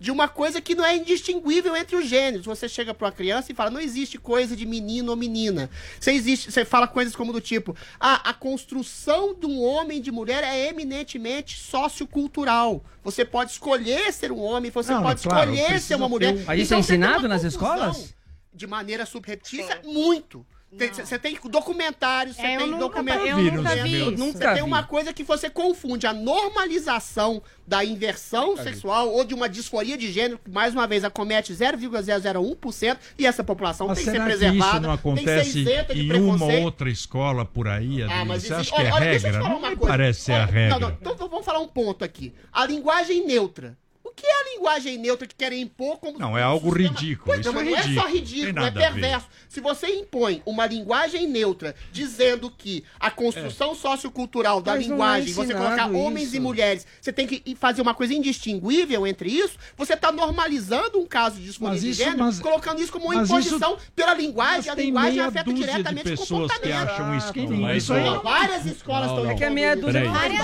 de 0.03 0.11
uma 0.11 0.27
coisa 0.27 0.59
que 0.59 0.75
não 0.75 0.83
é 0.83 0.97
indistinguível 0.97 1.73
entre 1.77 1.95
os 1.95 2.05
gêneros. 2.09 2.45
Você 2.45 2.67
chega 2.67 2.93
para 2.93 3.05
uma 3.05 3.11
criança 3.13 3.49
e 3.53 3.55
fala, 3.55 3.69
não 3.69 3.79
existe 3.79 4.17
coisa 4.17 4.53
de 4.53 4.65
menino 4.65 5.11
ou 5.11 5.15
menina. 5.15 5.69
Você 5.97 6.11
existe, 6.11 6.51
você 6.51 6.65
fala 6.65 6.89
coisas 6.89 7.15
como 7.15 7.31
do 7.31 7.39
tipo, 7.39 7.73
ah, 8.01 8.15
a 8.29 8.33
construção 8.33 9.33
de 9.33 9.45
um 9.45 9.61
homem 9.63 9.99
e 9.99 10.01
de 10.01 10.11
mulher 10.11 10.43
é 10.43 10.67
eminentemente 10.67 11.57
sociocultural. 11.57 12.83
Você 13.01 13.23
pode 13.23 13.51
escolher 13.51 14.11
ser 14.11 14.29
um 14.29 14.39
homem, 14.41 14.69
você 14.69 14.91
Não, 14.91 15.01
pode 15.01 15.23
claro, 15.23 15.53
escolher 15.53 15.79
ser 15.79 15.95
uma 15.95 16.09
mulher. 16.09 16.33
um- 16.33 16.43
Mas 16.43 16.59
isso 16.59 16.73
é 16.73 16.75
tem 16.75 16.77
uma 16.77 16.79
ensinado 16.81 17.27
nas 17.29 17.41
confusão 17.43 17.61
escolas? 17.77 18.13
De 18.53 18.67
maneira 18.67 19.05
subreptícia, 19.05 19.79
muito. 19.85 20.45
Tem- 20.77 20.91
Você 20.91 21.19
tem 21.19 21.37
documentários, 21.49 22.35
você 22.35 22.41
É, 22.41 22.57
tem 22.57 22.77
documentários. 22.77 23.91
isso. 23.91 24.17
Você 24.33 24.53
tem 24.53 24.63
uma 24.63 24.83
coisa 24.83 25.13
que 25.13 25.23
você 25.23 25.49
confunde 25.49 26.07
a 26.07 26.13
normalização 26.13 27.41
da 27.67 27.85
inversão 27.85 28.57
sexual 28.57 29.09
ou 29.09 29.23
de 29.23 29.33
uma 29.33 29.47
disforia 29.47 29.97
de 29.97 30.11
gênero, 30.11 30.39
que 30.43 30.49
mais 30.51 30.73
uma 30.73 30.85
vez 30.87 31.03
acomete 31.03 31.53
0,001% 31.53 32.97
e 33.17 33.25
essa 33.25 33.43
população 33.43 33.87
Mas 33.87 33.97
tem 33.99 34.05
que 34.05 34.11
ser 34.11 34.17
que 34.17 34.23
preservada, 34.25 34.77
isso 34.77 34.79
não 34.87 34.97
tem 34.97 35.13
que 35.13 35.23
ser 35.23 35.29
acontece 35.39 35.59
isenta 35.59 35.93
de 35.95 36.01
em 36.01 36.05
uma 36.05 36.37
preconceito. 36.37 36.63
outra 36.65 36.89
escola 36.89 37.45
por 37.45 37.67
aí? 37.67 38.03
Ah, 38.03 38.25
mas 38.25 38.43
Você 38.43 38.53
existe- 38.53 38.53
acha 38.53 38.75
que 38.75 38.81
é 38.81 38.85
olha, 38.85 38.93
olha, 38.95 39.05
deixa 39.11 39.27
eu 39.27 39.31
te 39.31 39.35
regra? 39.35 39.49
Não 39.49 39.57
uma 39.59 39.69
me 39.69 39.75
coisa. 39.75 39.91
parece 39.93 40.21
ser 40.21 40.31
a 40.33 40.35
Olha, 40.35 40.45
regra. 40.45 40.79
Não, 40.79 40.89
não, 40.89 40.97
então 40.99 41.27
vamos 41.29 41.45
falar 41.45 41.59
um 41.59 41.67
ponto 41.67 42.03
aqui. 42.03 42.33
A 42.51 42.65
linguagem 42.65 43.25
neutra. 43.25 43.77
O 44.15 44.15
que 44.15 44.27
é 44.27 44.31
a 44.31 44.55
linguagem 44.55 44.97
neutra 44.99 45.27
que 45.27 45.33
querem 45.35 45.61
impor 45.61 45.97
como 45.97 46.19
Não, 46.19 46.37
é 46.37 46.43
algo 46.43 46.67
sistema- 46.71 46.89
ridículo. 46.99 47.25
Pois 47.25 47.39
Isso 47.39 47.51
não, 47.51 47.61
é 47.61 47.63
não 47.63 47.71
é 47.71 47.81
ridículo. 47.81 47.95
só 47.99 48.05
Tem 48.05 48.15
ridículo, 48.15 48.65
é 48.65 48.71
perverso. 48.71 49.27
Se 49.49 49.59
você 49.59 49.87
impõe 49.87 50.41
uma 50.45 50.65
linguagem 50.67 51.27
neutra 51.27 51.75
dizendo 51.91 52.49
que 52.51 52.83
a 52.99 53.09
construção 53.09 53.73
sociocultural 53.73 54.61
da 54.61 54.75
Mas 54.75 54.85
não 54.87 54.93
é 54.93 54.97
linguagem, 54.97 55.33
você 55.33 55.53
ensinado 55.53 55.65
colocar 55.65 55.87
homens 55.97 56.27
isso. 56.27 56.35
e 56.35 56.39
mulheres, 56.39 56.85
você 57.01 57.11
tem 57.11 57.25
que 57.27 57.55
fazer 57.55 57.81
uma 57.81 57.93
coisa 57.95 58.13
indistinguível 58.13 59.05
entre 59.07 59.29
isso, 59.31 59.57
você 59.75 59.93
está 59.93 60.11
normalizando 60.11 60.99
um 60.99 61.05
caso 61.07 61.37
de 61.37 61.45
disforia 61.45 61.73
Mas 61.73 61.81
de 61.81 61.89
isso- 61.89 62.03
gênero, 62.03 62.19
mas- 62.19 62.39
colocando 62.39 62.81
isso 62.81 62.91
como 62.91 63.05
uma 63.05 63.15
imposição 63.23 63.77
pela 63.95 64.13
Mas 64.13 64.23
linguagem. 64.23 64.71
A 64.71 64.75
linguagem 64.75 65.19
afeta 65.21 65.51
diretamente 65.53 66.01
o 66.07 66.09
pessoas 66.11 66.51
que 66.51 66.59
comportamento. 66.59 66.89
acham 66.91 67.17
isso. 67.17 67.33
Quem 67.33 67.47
Mas, 67.47 67.83
isso 67.83 67.93
aí? 67.93 68.03
Várias 68.23 68.65
escolas 68.67 69.07
Não, 69.07 69.13
estão 69.13 69.23
não. 69.25 69.31
É 69.31 69.35
que 69.35 69.43
a 69.43 69.49
meia 69.49 69.75
dúzia 69.75 70.03
não 70.03 70.13
Várias 70.13 70.39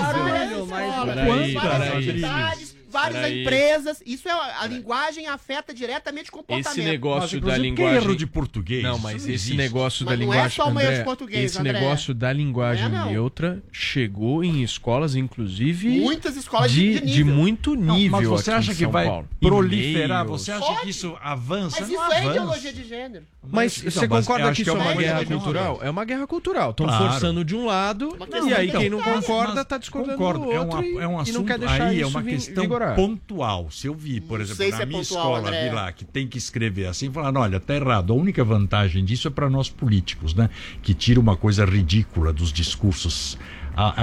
várias 0.66 1.04
peraí. 1.14 2.08
entidades, 2.10 2.76
várias 2.90 3.20
Peraí. 3.20 3.40
empresas. 3.42 4.02
Isso 4.04 4.28
é 4.28 4.32
a 4.32 4.66
linguagem 4.66 5.26
afeta 5.28 5.72
diretamente 5.72 6.28
o 6.28 6.32
comportamento. 6.32 6.66
Esse 6.66 6.78
Mas, 6.78 6.86
negócio 6.86 7.40
da 7.40 7.56
inclusive, 7.56 7.62
que 7.76 7.82
linguagem. 7.82 7.96
erro 8.04 8.16
de 8.16 8.26
português. 8.26 8.82
Não, 8.82 8.98
mas 8.98 9.24
não 9.26 9.34
esse 9.34 9.54
negócio 9.54 10.04
Mas 10.04 10.18
da 10.18 10.24
não 10.24 10.32
é 10.32 10.36
linguagem. 10.36 10.56
só 10.56 10.68
uma 10.68 10.80
erro 10.82 10.88
de 10.90 10.94
André, 10.96 11.04
português, 11.04 11.44
esse 11.44 11.58
André. 11.60 11.72
negócio 11.72 12.14
da 12.14 12.32
linguagem 12.32 12.88
Não 12.88 12.96
é, 12.96 13.00
não. 13.04 13.10
neutra 13.12 13.62
chegou 13.72 14.42
em 14.44 14.62
escolas, 14.62 15.14
inclusive. 15.14 15.88
Muitas 16.00 16.36
escolas 16.36 16.70
de, 16.70 16.94
de- 16.94 17.00
de 17.00 17.06
nível. 17.24 17.34
muito 17.34 17.76
Não, 17.76 17.94
nível. 17.94 18.10
mas 18.20 18.28
você 18.28 18.50
aqui 18.50 18.56
em 18.56 18.58
acha 18.70 18.74
que 18.74 18.86
vai 18.86 19.06
Paulo. 19.06 19.28
proliferar? 19.40 20.26
Você 20.26 20.52
acha 20.52 20.64
Pode. 20.66 20.80
que 20.82 20.90
isso 20.90 21.16
avança? 21.20 21.76
Mas 21.80 21.88
não 21.88 21.94
isso 22.04 22.12
é 22.12 22.16
avança. 22.18 22.30
ideologia 22.36 22.72
de 22.72 22.84
gênero. 22.84 23.24
Mas 23.42 23.78
Então, 23.78 23.90
você 23.90 24.06
concorda 24.06 24.52
que 24.52 24.60
isso 24.60 24.70
é 24.70 24.74
que 24.74 24.78
é 24.78 24.82
uma 24.82 24.92
uma 24.92 25.00
guerra 25.00 25.20
não 25.22 25.26
cultural? 25.40 25.78
É 25.82 25.90
uma 25.90 26.04
guerra 26.04 26.26
cultural. 26.26 26.70
Estão 26.72 26.86
Claro. 26.86 27.04
forçando 27.10 27.42
de 27.42 27.56
um 27.56 27.64
lado 27.64 28.08
questão 28.10 28.48
e 28.48 28.54
aí 28.54 28.68
então, 28.68 28.80
quem 28.82 28.90
não 28.90 29.00
concorda 29.00 29.62
está 29.62 29.78
discordando 29.78 30.18
concordo, 30.18 30.44
do 30.44 30.52
é, 30.52 30.60
outro 30.60 30.78
uma, 30.78 30.86
e, 30.86 30.96
é 30.98 31.08
um 31.08 31.18
e 31.18 31.22
assunto 31.22 31.38
não 31.38 31.44
quer 31.46 31.58
deixar 31.58 31.84
aí, 31.86 31.96
é 31.96 32.00
isso 32.02 32.10
uma 32.10 32.22
questão 32.22 32.62
vigorar. 32.64 32.94
pontual. 32.96 33.70
Se 33.70 33.86
eu 33.86 33.94
vi, 33.94 34.20
por 34.20 34.38
Não 34.40 34.44
exemplo, 34.44 34.70
na 34.76 34.82
é 34.82 34.86
minha 34.86 34.98
pontual, 35.00 35.22
escola, 35.32 35.48
André. 35.48 35.68
vi 35.70 35.74
lá, 35.74 35.90
que 35.90 36.04
tem 36.04 36.28
que 36.28 36.36
escrever 36.36 36.86
assim, 36.86 37.10
falando, 37.10 37.38
olha, 37.38 37.58
tá 37.58 37.74
errado. 37.74 38.12
A 38.12 38.16
única 38.16 38.44
vantagem 38.44 39.02
disso 39.04 39.26
é 39.26 39.30
para 39.30 39.48
nós 39.48 39.70
políticos, 39.70 40.34
né? 40.34 40.50
Que 40.82 40.92
tira 40.92 41.18
uma 41.18 41.34
coisa 41.36 41.64
ridícula 41.64 42.34
dos 42.34 42.52
discursos 42.52 43.38
a, 43.74 43.94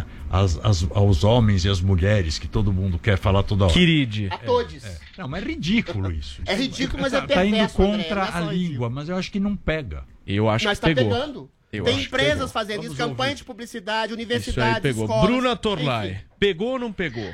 a- 0.00 0.04
as- 0.30 0.58
as- 0.64 0.86
aos 0.92 1.22
homens 1.22 1.64
e 1.66 1.68
às 1.68 1.82
mulheres 1.82 2.38
que 2.38 2.48
todo 2.48 2.72
mundo 2.72 2.98
quer 2.98 3.18
falar 3.18 3.42
toda 3.42 3.64
hora. 3.64 3.74
Queride. 3.74 4.28
A 4.30 4.38
todos. 4.38 4.82
Não, 5.18 5.28
mas 5.28 5.42
é 5.42 5.46
ridículo 5.46 6.12
isso. 6.12 6.42
É 6.46 6.54
ridículo, 6.54 7.02
mas 7.02 7.12
é 7.12 7.18
Tá 7.20 7.24
indo 7.44 7.52
perverso, 7.52 7.82
André, 7.82 7.96
contra 8.04 8.14
não 8.16 8.22
é 8.22 8.28
a 8.28 8.32
só 8.32 8.38
língua, 8.38 8.52
ridículo. 8.52 8.90
mas 8.90 9.08
eu 9.08 9.16
acho 9.16 9.30
que 9.32 9.40
não 9.40 9.56
pega. 9.56 10.04
Eu 10.26 10.48
acho 10.48 10.64
Mas 10.66 10.78
que 10.78 10.86
tá 10.88 10.94
pegou. 10.94 11.12
pegando. 11.12 11.50
Eu 11.72 11.84
Tem 11.84 12.00
empresas 12.02 12.34
pegou. 12.34 12.48
fazendo 12.48 12.76
Vamos 12.82 12.92
isso, 12.92 12.96
campanha 13.08 13.30
ouvir. 13.30 13.38
de 13.38 13.44
publicidade, 13.44 14.12
Isso 14.12 14.18
aí 14.20 14.24
universidades, 14.24 14.82
pegou. 14.82 15.04
escolas. 15.04 15.26
Bruna 15.26 15.56
Torlai. 15.56 16.10
enfim. 16.10 16.20
Pegou 16.38 16.68
ou 16.72 16.78
não 16.78 16.92
pegou? 16.92 17.32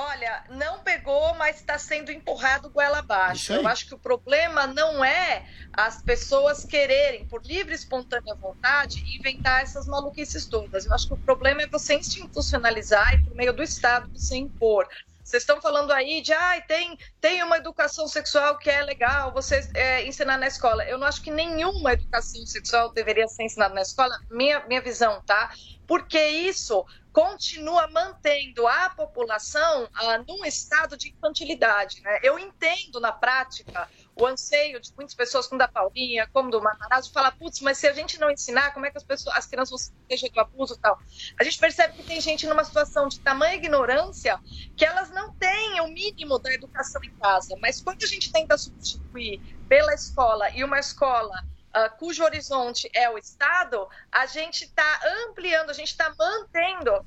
Olha, 0.00 0.44
não 0.50 0.78
pegou 0.78 1.34
mas 1.34 1.56
está 1.56 1.76
sendo 1.76 2.12
empurrado 2.12 2.70
goela 2.70 2.98
abaixo. 3.00 3.52
Eu 3.52 3.66
acho 3.66 3.88
que 3.88 3.94
o 3.94 3.98
problema 3.98 4.64
não 4.68 5.04
é 5.04 5.44
as 5.72 6.00
pessoas 6.02 6.64
quererem, 6.64 7.24
por 7.26 7.44
livre 7.44 7.72
e 7.72 7.74
espontânea 7.74 8.32
vontade, 8.36 9.02
inventar 9.16 9.62
essas 9.62 9.88
maluquices 9.88 10.46
todas. 10.46 10.86
Eu 10.86 10.94
acho 10.94 11.08
que 11.08 11.14
o 11.14 11.16
problema 11.16 11.62
é 11.62 11.66
você 11.66 11.94
institucionalizar 11.94 13.14
e, 13.14 13.24
por 13.24 13.34
meio 13.34 13.52
do 13.52 13.62
Estado, 13.62 14.08
você 14.14 14.36
impor. 14.36 14.86
Vocês 15.28 15.42
estão 15.42 15.60
falando 15.60 15.90
aí 15.90 16.22
de, 16.22 16.32
ah, 16.32 16.58
tem, 16.66 16.98
tem 17.20 17.42
uma 17.42 17.58
educação 17.58 18.08
sexual 18.08 18.56
que 18.56 18.70
é 18.70 18.80
legal 18.80 19.30
você 19.30 19.60
é, 19.74 20.06
ensinar 20.06 20.38
na 20.38 20.46
escola. 20.46 20.82
Eu 20.84 20.96
não 20.96 21.06
acho 21.06 21.20
que 21.20 21.30
nenhuma 21.30 21.92
educação 21.92 22.46
sexual 22.46 22.90
deveria 22.94 23.28
ser 23.28 23.42
ensinada 23.42 23.74
na 23.74 23.82
escola, 23.82 24.18
minha, 24.30 24.60
minha 24.66 24.80
visão, 24.80 25.20
tá? 25.26 25.52
Porque 25.86 26.18
isso 26.18 26.82
continua 27.12 27.86
mantendo 27.88 28.66
a 28.66 28.88
população 28.88 29.86
ah, 29.92 30.16
num 30.26 30.46
estado 30.46 30.96
de 30.96 31.10
infantilidade. 31.10 32.00
Né? 32.00 32.20
Eu 32.22 32.38
entendo 32.38 32.98
na 32.98 33.12
prática 33.12 33.86
o 34.20 34.26
anseio 34.26 34.80
de 34.80 34.92
muitas 34.96 35.14
pessoas, 35.14 35.46
como 35.46 35.58
da 35.58 35.68
Paulinha, 35.68 36.28
como 36.32 36.50
do 36.50 36.60
Matarazzo, 36.60 37.12
falar, 37.12 37.32
putz, 37.32 37.60
mas 37.60 37.78
se 37.78 37.86
a 37.86 37.92
gente 37.92 38.18
não 38.18 38.30
ensinar, 38.30 38.72
como 38.74 38.84
é 38.84 38.90
que 38.90 38.98
as, 38.98 39.04
pessoas, 39.04 39.36
as 39.36 39.46
crianças 39.46 39.70
vão 39.70 39.78
se 39.78 39.92
proteger 39.92 40.32
do 40.32 40.40
abuso 40.40 40.74
e 40.74 40.78
tal? 40.78 40.98
A 41.38 41.44
gente 41.44 41.58
percebe 41.58 41.96
que 41.96 42.02
tem 42.02 42.20
gente 42.20 42.46
numa 42.46 42.64
situação 42.64 43.08
de 43.08 43.20
tamanha 43.20 43.54
ignorância 43.54 44.40
que 44.76 44.84
elas 44.84 45.10
não 45.10 45.32
têm 45.34 45.80
o 45.80 45.88
mínimo 45.88 46.38
da 46.38 46.52
educação 46.52 47.02
em 47.04 47.14
casa. 47.16 47.56
Mas 47.60 47.80
quando 47.80 48.02
a 48.02 48.06
gente 48.06 48.32
tenta 48.32 48.58
substituir 48.58 49.40
pela 49.68 49.94
escola 49.94 50.50
e 50.50 50.64
uma 50.64 50.80
escola 50.80 51.34
ah, 51.72 51.88
cujo 51.90 52.24
horizonte 52.24 52.90
é 52.94 53.08
o 53.10 53.18
Estado, 53.18 53.86
a 54.10 54.26
gente 54.26 54.64
está 54.64 55.00
ampliando, 55.28 55.70
a 55.70 55.74
gente 55.74 55.90
está 55.90 56.12
mantendo 56.18 57.06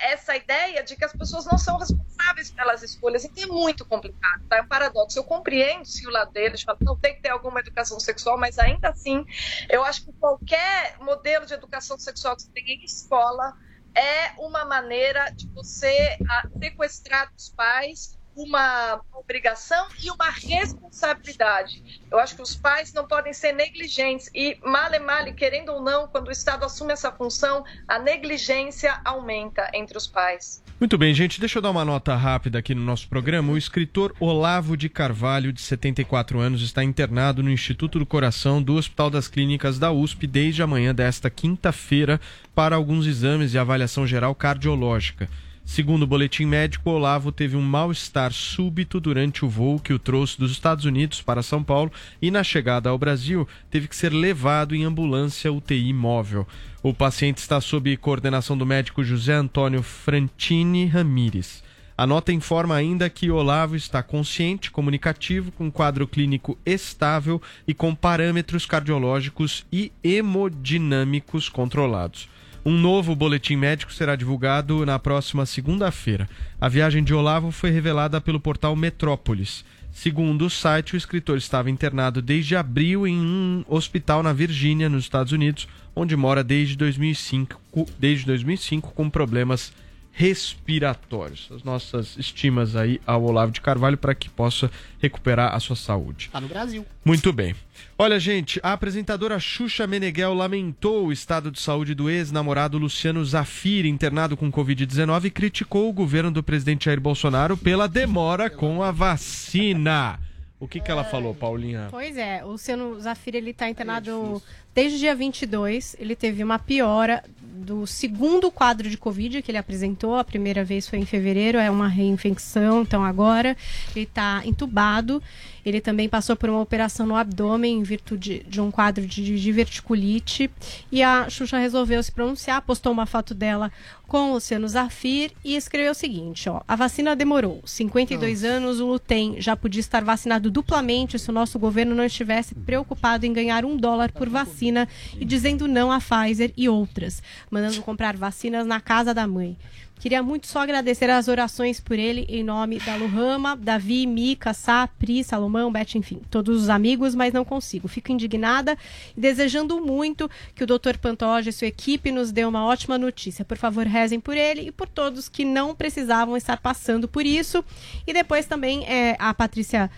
essa 0.00 0.36
ideia 0.36 0.82
de 0.82 0.96
que 0.96 1.04
as 1.04 1.12
pessoas 1.12 1.46
não 1.46 1.56
são 1.56 1.78
responsáveis 1.78 2.50
pelas 2.50 2.82
escolhas. 2.82 3.24
Então 3.24 3.44
é 3.44 3.46
muito 3.46 3.84
complicado, 3.84 4.46
tá? 4.48 4.56
É 4.58 4.62
um 4.62 4.68
paradoxo. 4.68 5.18
Eu 5.18 5.24
compreendo 5.24 5.84
se 5.84 6.06
o 6.06 6.10
lado 6.10 6.32
deles 6.32 6.62
fala, 6.62 6.78
não 6.82 6.96
tem 6.96 7.14
que 7.14 7.22
ter 7.22 7.30
alguma 7.30 7.60
educação 7.60 7.98
sexual, 7.98 8.38
mas 8.38 8.58
ainda 8.58 8.90
assim, 8.90 9.24
eu 9.68 9.82
acho 9.84 10.04
que 10.04 10.12
qualquer 10.12 10.96
modelo 11.00 11.46
de 11.46 11.54
educação 11.54 11.98
sexual 11.98 12.36
que 12.36 12.42
você 12.42 12.50
tenha 12.52 12.74
em 12.74 12.84
escola 12.84 13.54
é 13.94 14.32
uma 14.38 14.64
maneira 14.64 15.30
de 15.30 15.48
você 15.48 16.16
ah, 16.28 16.48
sequestrar 16.58 17.32
dos 17.32 17.50
pais 17.50 18.18
uma 18.34 19.00
obrigação 19.12 19.86
e 20.02 20.10
uma 20.10 20.30
responsabilidade. 20.30 22.02
Eu 22.10 22.18
acho 22.18 22.34
que 22.34 22.42
os 22.42 22.54
pais 22.54 22.92
não 22.92 23.06
podem 23.06 23.32
ser 23.32 23.52
negligentes 23.52 24.30
e, 24.34 24.58
male 24.64 24.98
male, 24.98 25.32
querendo 25.32 25.70
ou 25.70 25.82
não, 25.82 26.08
quando 26.08 26.28
o 26.28 26.32
Estado 26.32 26.64
assume 26.64 26.92
essa 26.92 27.12
função, 27.12 27.64
a 27.86 27.98
negligência 27.98 29.00
aumenta 29.04 29.70
entre 29.74 29.96
os 29.96 30.06
pais. 30.06 30.62
Muito 30.80 30.98
bem, 30.98 31.14
gente, 31.14 31.38
deixa 31.38 31.58
eu 31.58 31.62
dar 31.62 31.70
uma 31.70 31.84
nota 31.84 32.14
rápida 32.16 32.58
aqui 32.58 32.74
no 32.74 32.82
nosso 32.82 33.08
programa. 33.08 33.52
O 33.52 33.58
escritor 33.58 34.14
Olavo 34.18 34.76
de 34.76 34.88
Carvalho, 34.88 35.52
de 35.52 35.60
74 35.60 36.40
anos, 36.40 36.62
está 36.62 36.82
internado 36.82 37.42
no 37.42 37.50
Instituto 37.50 37.98
do 37.98 38.06
Coração 38.06 38.62
do 38.62 38.74
Hospital 38.74 39.08
das 39.08 39.28
Clínicas 39.28 39.78
da 39.78 39.92
USP 39.92 40.26
desde 40.26 40.62
amanhã 40.62 40.94
desta 40.94 41.30
quinta-feira 41.30 42.20
para 42.54 42.74
alguns 42.74 43.06
exames 43.06 43.52
de 43.52 43.58
avaliação 43.58 44.06
geral 44.06 44.34
cardiológica. 44.34 45.28
Segundo 45.64 46.02
o 46.02 46.06
boletim 46.06 46.44
médico, 46.44 46.90
Olavo 46.90 47.30
teve 47.30 47.56
um 47.56 47.62
mal-estar 47.62 48.32
súbito 48.32 49.00
durante 49.00 49.44
o 49.44 49.48
voo 49.48 49.78
que 49.78 49.92
o 49.92 49.98
trouxe 49.98 50.38
dos 50.38 50.50
Estados 50.50 50.84
Unidos 50.84 51.22
para 51.22 51.42
São 51.42 51.62
Paulo 51.62 51.90
e, 52.20 52.30
na 52.30 52.42
chegada 52.42 52.90
ao 52.90 52.98
Brasil, 52.98 53.46
teve 53.70 53.86
que 53.86 53.96
ser 53.96 54.12
levado 54.12 54.74
em 54.74 54.84
ambulância 54.84 55.52
UTI 55.52 55.92
móvel. 55.92 56.46
O 56.82 56.92
paciente 56.92 57.38
está 57.38 57.60
sob 57.60 57.96
coordenação 57.96 58.58
do 58.58 58.66
médico 58.66 59.04
José 59.04 59.34
Antônio 59.34 59.82
Frantini 59.82 60.84
Ramires. 60.86 61.62
A 61.96 62.06
nota 62.06 62.32
informa 62.32 62.74
ainda 62.74 63.08
que 63.08 63.30
Olavo 63.30 63.76
está 63.76 64.02
consciente, 64.02 64.70
comunicativo, 64.70 65.52
com 65.52 65.70
quadro 65.70 66.08
clínico 66.08 66.58
estável 66.66 67.40
e 67.68 67.72
com 67.72 67.94
parâmetros 67.94 68.66
cardiológicos 68.66 69.64
e 69.70 69.92
hemodinâmicos 70.02 71.48
controlados. 71.48 72.28
Um 72.64 72.78
novo 72.78 73.16
boletim 73.16 73.56
médico 73.56 73.92
será 73.92 74.14
divulgado 74.14 74.86
na 74.86 74.96
próxima 74.96 75.44
segunda-feira. 75.44 76.28
A 76.60 76.68
viagem 76.68 77.02
de 77.02 77.12
Olavo 77.12 77.50
foi 77.50 77.70
revelada 77.70 78.20
pelo 78.20 78.38
portal 78.38 78.76
Metrópolis. 78.76 79.64
Segundo 79.90 80.46
o 80.46 80.50
site, 80.50 80.94
o 80.94 80.96
escritor 80.96 81.36
estava 81.36 81.68
internado 81.68 82.22
desde 82.22 82.54
abril 82.54 83.04
em 83.04 83.18
um 83.18 83.64
hospital 83.68 84.22
na 84.22 84.32
Virgínia, 84.32 84.88
nos 84.88 85.02
Estados 85.02 85.32
Unidos, 85.32 85.66
onde 85.94 86.16
mora 86.16 86.44
desde 86.44 86.76
2005, 86.76 87.60
desde 87.98 88.26
2005 88.26 88.92
com 88.92 89.10
problemas 89.10 89.72
respiratórios. 90.12 91.48
As 91.50 91.64
nossas 91.64 92.16
estimas 92.18 92.76
aí 92.76 93.00
ao 93.06 93.24
Olavo 93.24 93.50
de 93.50 93.60
Carvalho 93.60 93.96
para 93.96 94.14
que 94.14 94.28
possa 94.28 94.70
recuperar 95.00 95.54
a 95.54 95.58
sua 95.58 95.74
saúde. 95.74 96.28
Tá 96.30 96.40
no 96.40 96.48
Brasil. 96.48 96.86
Muito 97.04 97.32
bem. 97.32 97.56
Olha, 97.98 98.20
gente, 98.20 98.60
a 98.62 98.72
apresentadora 98.72 99.40
Xuxa 99.40 99.86
Meneghel 99.86 100.34
lamentou 100.34 101.06
o 101.06 101.12
estado 101.12 101.50
de 101.50 101.60
saúde 101.60 101.94
do 101.94 102.10
ex-namorado 102.10 102.78
Luciano 102.78 103.24
Zafir, 103.24 103.86
internado 103.86 104.36
com 104.36 104.52
Covid-19, 104.52 105.24
e 105.24 105.30
criticou 105.30 105.88
o 105.88 105.92
governo 105.92 106.30
do 106.30 106.42
presidente 106.42 106.84
Jair 106.84 107.00
Bolsonaro 107.00 107.56
pela 107.56 107.88
demora 107.88 108.50
com 108.50 108.82
a 108.82 108.90
vacina. 108.90 110.18
O 110.62 110.68
que, 110.68 110.78
que 110.78 110.92
ela 110.92 111.02
falou, 111.02 111.34
Paulinha? 111.34 111.88
Pois 111.90 112.16
é, 112.16 112.44
o 112.44 112.52
Luciano 112.52 113.00
Zafir 113.00 113.34
ele 113.34 113.52
tá 113.52 113.68
internado 113.68 114.40
desde 114.74 114.96
o 114.96 115.00
dia 115.00 115.14
22. 115.14 115.96
Ele 115.98 116.14
teve 116.16 116.42
uma 116.42 116.58
piora 116.58 117.22
do 117.62 117.86
segundo 117.86 118.50
quadro 118.50 118.90
de 118.90 118.96
Covid 118.96 119.40
que 119.40 119.50
ele 119.50 119.58
apresentou. 119.58 120.16
A 120.16 120.24
primeira 120.24 120.64
vez 120.64 120.88
foi 120.88 120.98
em 120.98 121.06
fevereiro, 121.06 121.58
é 121.58 121.70
uma 121.70 121.88
reinfecção. 121.88 122.82
Então 122.82 123.04
agora 123.04 123.56
ele 123.94 124.04
está 124.04 124.42
entubado. 124.44 125.22
Ele 125.64 125.80
também 125.80 126.08
passou 126.08 126.36
por 126.36 126.50
uma 126.50 126.60
operação 126.60 127.06
no 127.06 127.16
abdômen 127.16 127.78
em 127.78 127.82
virtude 127.82 128.44
de 128.48 128.60
um 128.60 128.70
quadro 128.70 129.06
de 129.06 129.40
diverticulite. 129.40 130.50
E 130.90 131.02
a 131.02 131.28
Xuxa 131.30 131.58
resolveu 131.58 132.02
se 132.02 132.10
pronunciar, 132.12 132.62
postou 132.62 132.92
uma 132.92 133.06
foto 133.06 133.34
dela 133.34 133.70
com 134.06 134.30
o 134.30 134.34
Luciano 134.34 134.68
Zafir 134.68 135.32
e 135.44 135.56
escreveu 135.56 135.92
o 135.92 135.94
seguinte: 135.94 136.48
ó, 136.48 136.60
a 136.68 136.76
vacina 136.76 137.16
demorou. 137.16 137.62
52 137.64 138.44
anos, 138.44 138.80
o 138.80 138.86
Lutem 138.86 139.40
já 139.40 139.56
podia 139.56 139.80
estar 139.80 140.04
vacinado 140.04 140.50
duplamente 140.50 141.18
se 141.18 141.30
o 141.30 141.32
nosso 141.32 141.58
governo 141.58 141.94
não 141.94 142.04
estivesse 142.04 142.54
preocupado 142.54 143.24
em 143.24 143.32
ganhar 143.32 143.64
um 143.64 143.76
dólar 143.76 144.12
por 144.12 144.28
vacina 144.28 144.86
e 145.18 145.24
dizendo 145.24 145.66
não 145.66 145.90
à 145.90 145.98
Pfizer 145.98 146.52
e 146.56 146.68
outras, 146.68 147.22
mandando 147.50 147.80
comprar 147.82 148.16
vacinas 148.16 148.66
na 148.66 148.80
casa 148.80 149.14
da 149.14 149.26
mãe. 149.26 149.56
Queria 150.02 150.20
muito 150.20 150.48
só 150.48 150.62
agradecer 150.62 151.08
as 151.08 151.28
orações 151.28 151.78
por 151.78 151.96
ele 151.96 152.26
em 152.28 152.42
nome 152.42 152.80
da 152.80 152.96
Luhama, 152.96 153.56
Davi, 153.56 154.04
Mica, 154.04 154.52
Sá, 154.52 154.88
Pri, 154.98 155.22
Salomão, 155.22 155.70
Beth, 155.70 155.94
enfim, 155.94 156.20
todos 156.28 156.60
os 156.60 156.68
amigos, 156.68 157.14
mas 157.14 157.32
não 157.32 157.44
consigo. 157.44 157.86
Fico 157.86 158.10
indignada 158.10 158.76
e 159.16 159.20
desejando 159.20 159.80
muito 159.80 160.28
que 160.56 160.64
o 160.64 160.66
Dr. 160.66 160.98
Pantoja 161.00 161.50
e 161.50 161.52
sua 161.52 161.68
equipe 161.68 162.10
nos 162.10 162.32
dê 162.32 162.44
uma 162.44 162.64
ótima 162.64 162.98
notícia. 162.98 163.44
Por 163.44 163.56
favor, 163.56 163.86
rezem 163.86 164.18
por 164.18 164.36
ele 164.36 164.62
e 164.62 164.72
por 164.72 164.88
todos 164.88 165.28
que 165.28 165.44
não 165.44 165.72
precisavam 165.72 166.36
estar 166.36 166.56
passando 166.56 167.06
por 167.06 167.24
isso. 167.24 167.64
E 168.04 168.12
depois 168.12 168.44
também 168.44 168.84
é, 168.86 169.14
a 169.20 169.32
Patrícia 169.32 169.88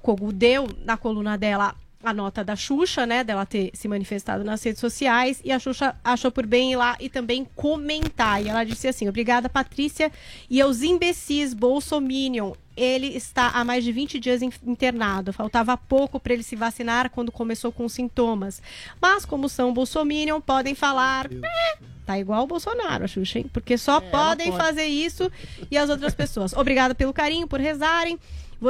Kogu 0.00 0.32
deu 0.32 0.66
na 0.84 0.96
coluna 0.96 1.38
dela 1.38 1.72
a 2.02 2.12
nota 2.12 2.42
da 2.44 2.56
Xuxa, 2.56 3.06
né, 3.06 3.22
dela 3.24 3.46
ter 3.46 3.70
se 3.74 3.86
manifestado 3.88 4.42
nas 4.44 4.62
redes 4.62 4.80
sociais, 4.80 5.40
e 5.44 5.52
a 5.52 5.58
Xuxa 5.58 5.94
achou 6.02 6.30
por 6.30 6.46
bem 6.46 6.72
ir 6.72 6.76
lá 6.76 6.96
e 7.00 7.08
também 7.08 7.46
comentar. 7.56 8.42
E 8.44 8.48
ela 8.48 8.64
disse 8.64 8.88
assim: 8.88 9.08
Obrigada, 9.08 9.48
Patrícia, 9.48 10.10
e 10.50 10.60
aos 10.60 10.82
imbecis 10.82 11.54
Bolsominion. 11.54 12.52
Ele 12.74 13.08
está 13.08 13.48
há 13.50 13.62
mais 13.64 13.84
de 13.84 13.92
20 13.92 14.18
dias 14.18 14.40
in- 14.40 14.50
internado. 14.66 15.30
Faltava 15.30 15.76
pouco 15.76 16.18
para 16.18 16.32
ele 16.32 16.42
se 16.42 16.56
vacinar 16.56 17.10
quando 17.10 17.30
começou 17.30 17.70
com 17.70 17.86
sintomas. 17.86 18.62
Mas, 19.00 19.26
como 19.26 19.46
são 19.46 19.74
Bolsominion, 19.74 20.40
podem 20.40 20.74
falar. 20.74 21.26
"Eh, 21.30 21.78
Tá 22.06 22.18
igual 22.18 22.42
o 22.42 22.46
Bolsonaro, 22.48 23.04
a 23.04 23.06
Xuxa, 23.06 23.38
hein? 23.38 23.46
Porque 23.52 23.78
só 23.78 24.00
podem 24.00 24.50
pode. 24.50 24.64
fazer 24.64 24.86
isso 24.86 25.30
e 25.70 25.78
as 25.78 25.88
outras 25.88 26.12
pessoas. 26.14 26.52
Obrigada 26.52 26.96
pelo 26.96 27.12
carinho, 27.12 27.46
por 27.46 27.60
rezarem. 27.60 28.18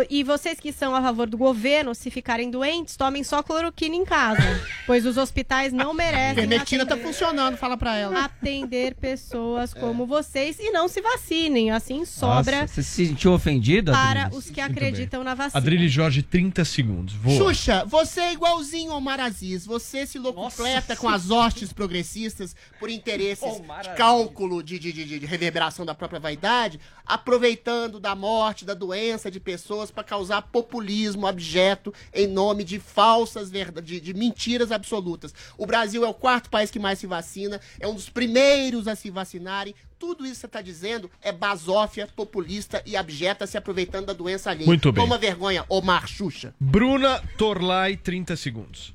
E 0.09 0.23
vocês 0.23 0.59
que 0.59 0.73
são 0.73 0.94
a 0.94 1.02
favor 1.02 1.27
do 1.27 1.36
governo, 1.36 1.94
se 1.94 2.10
ficarem 2.10 2.51
doentes, 2.51 2.97
tomem 2.97 3.23
só 3.23 3.43
cloroquina 3.43 3.94
em 3.94 4.05
casa. 4.05 4.43
pois 4.86 5.05
os 5.05 5.16
hospitais 5.16 5.73
não 5.73 5.93
merecem. 5.93 6.35
Vermectina 6.35 6.86
tá 6.86 6.97
funcionando, 6.97 7.56
fala 7.56 7.77
pra 7.77 7.97
ela. 7.97 8.24
Atender 8.24 8.94
pessoas 8.94 9.74
como 9.74 10.06
vocês 10.06 10.59
e 10.59 10.70
não 10.70 10.89
se 10.89 11.01
vacinem. 11.01 11.70
Assim 11.70 12.05
sobra 12.05 12.62
Nossa, 12.62 12.74
você 12.74 12.82
se 12.82 13.06
sentiu 13.06 13.32
ofendida? 13.32 13.93
para 13.93 14.24
Adriles? 14.24 14.44
os 14.44 14.51
que 14.51 14.60
acreditam 14.60 15.23
na 15.23 15.35
vacina. 15.35 15.59
Adrilho 15.59 15.89
Jorge, 15.89 16.23
30 16.23 16.64
segundos. 16.64 17.14
Voa. 17.14 17.36
Xuxa, 17.36 17.85
você 17.85 18.20
é 18.20 18.32
igualzinho 18.32 18.93
ao 18.93 19.01
Maraziz. 19.01 19.66
Você 19.66 20.06
se 20.06 20.19
locupleta 20.19 20.97
com 20.97 21.09
as 21.09 21.31
hostes 21.31 21.73
progressistas 21.73 22.55
por 22.78 22.89
interesses 22.89 23.60
de 23.82 23.89
cálculo 23.97 24.62
de, 24.62 24.78
de, 24.78 24.93
de, 24.93 25.19
de 25.19 25.27
reverberação 25.27 25.85
da 25.85 25.94
própria 25.94 26.20
vaidade, 26.20 26.81
aproveitando 27.05 28.01
da 28.01 28.14
morte, 28.14 28.64
da 28.64 28.74
doença 28.74 29.31
de 29.31 29.40
pessoas 29.40 29.81
pessoas 29.82 29.90
para 29.90 30.04
causar 30.04 30.42
populismo 30.42 31.26
abjeto 31.26 31.92
em 32.14 32.26
nome 32.26 32.62
de 32.62 32.78
falsas 32.78 33.50
verdades, 33.50 33.88
de, 33.88 34.00
de 34.00 34.14
mentiras 34.14 34.70
absolutas. 34.70 35.34
O 35.59 35.66
Brasil 35.66 36.04
é 36.04 36.09
o 36.09 36.14
quarto 36.14 36.48
país 36.48 36.70
que 36.70 36.78
mais 36.78 36.98
se 36.98 37.06
vacina, 37.06 37.60
é 37.80 37.88
um 37.88 37.94
dos 37.94 38.09
primeiros 38.09 38.86
a 38.86 38.94
se 38.94 39.10
vacinarem. 39.10 39.74
Tudo 39.98 40.24
isso 40.24 40.34
que 40.34 40.40
você 40.40 40.46
está 40.46 40.62
dizendo 40.62 41.10
é 41.20 41.32
basófia, 41.32 42.09
populista 42.14 42.82
e 42.84 42.96
abjeta 42.96 43.46
se 43.46 43.56
aproveitando 43.56 44.06
da 44.06 44.12
doença 44.12 44.50
alheia. 44.50 44.66
Muito 44.66 44.92
bem. 44.92 45.02
Toma 45.02 45.18
vergonha, 45.18 45.64
Omar 45.68 46.06
Xuxa. 46.09 46.54
Bruna 46.59 47.22
Torlai, 47.36 47.96
30 47.96 48.36
segundos. 48.36 48.94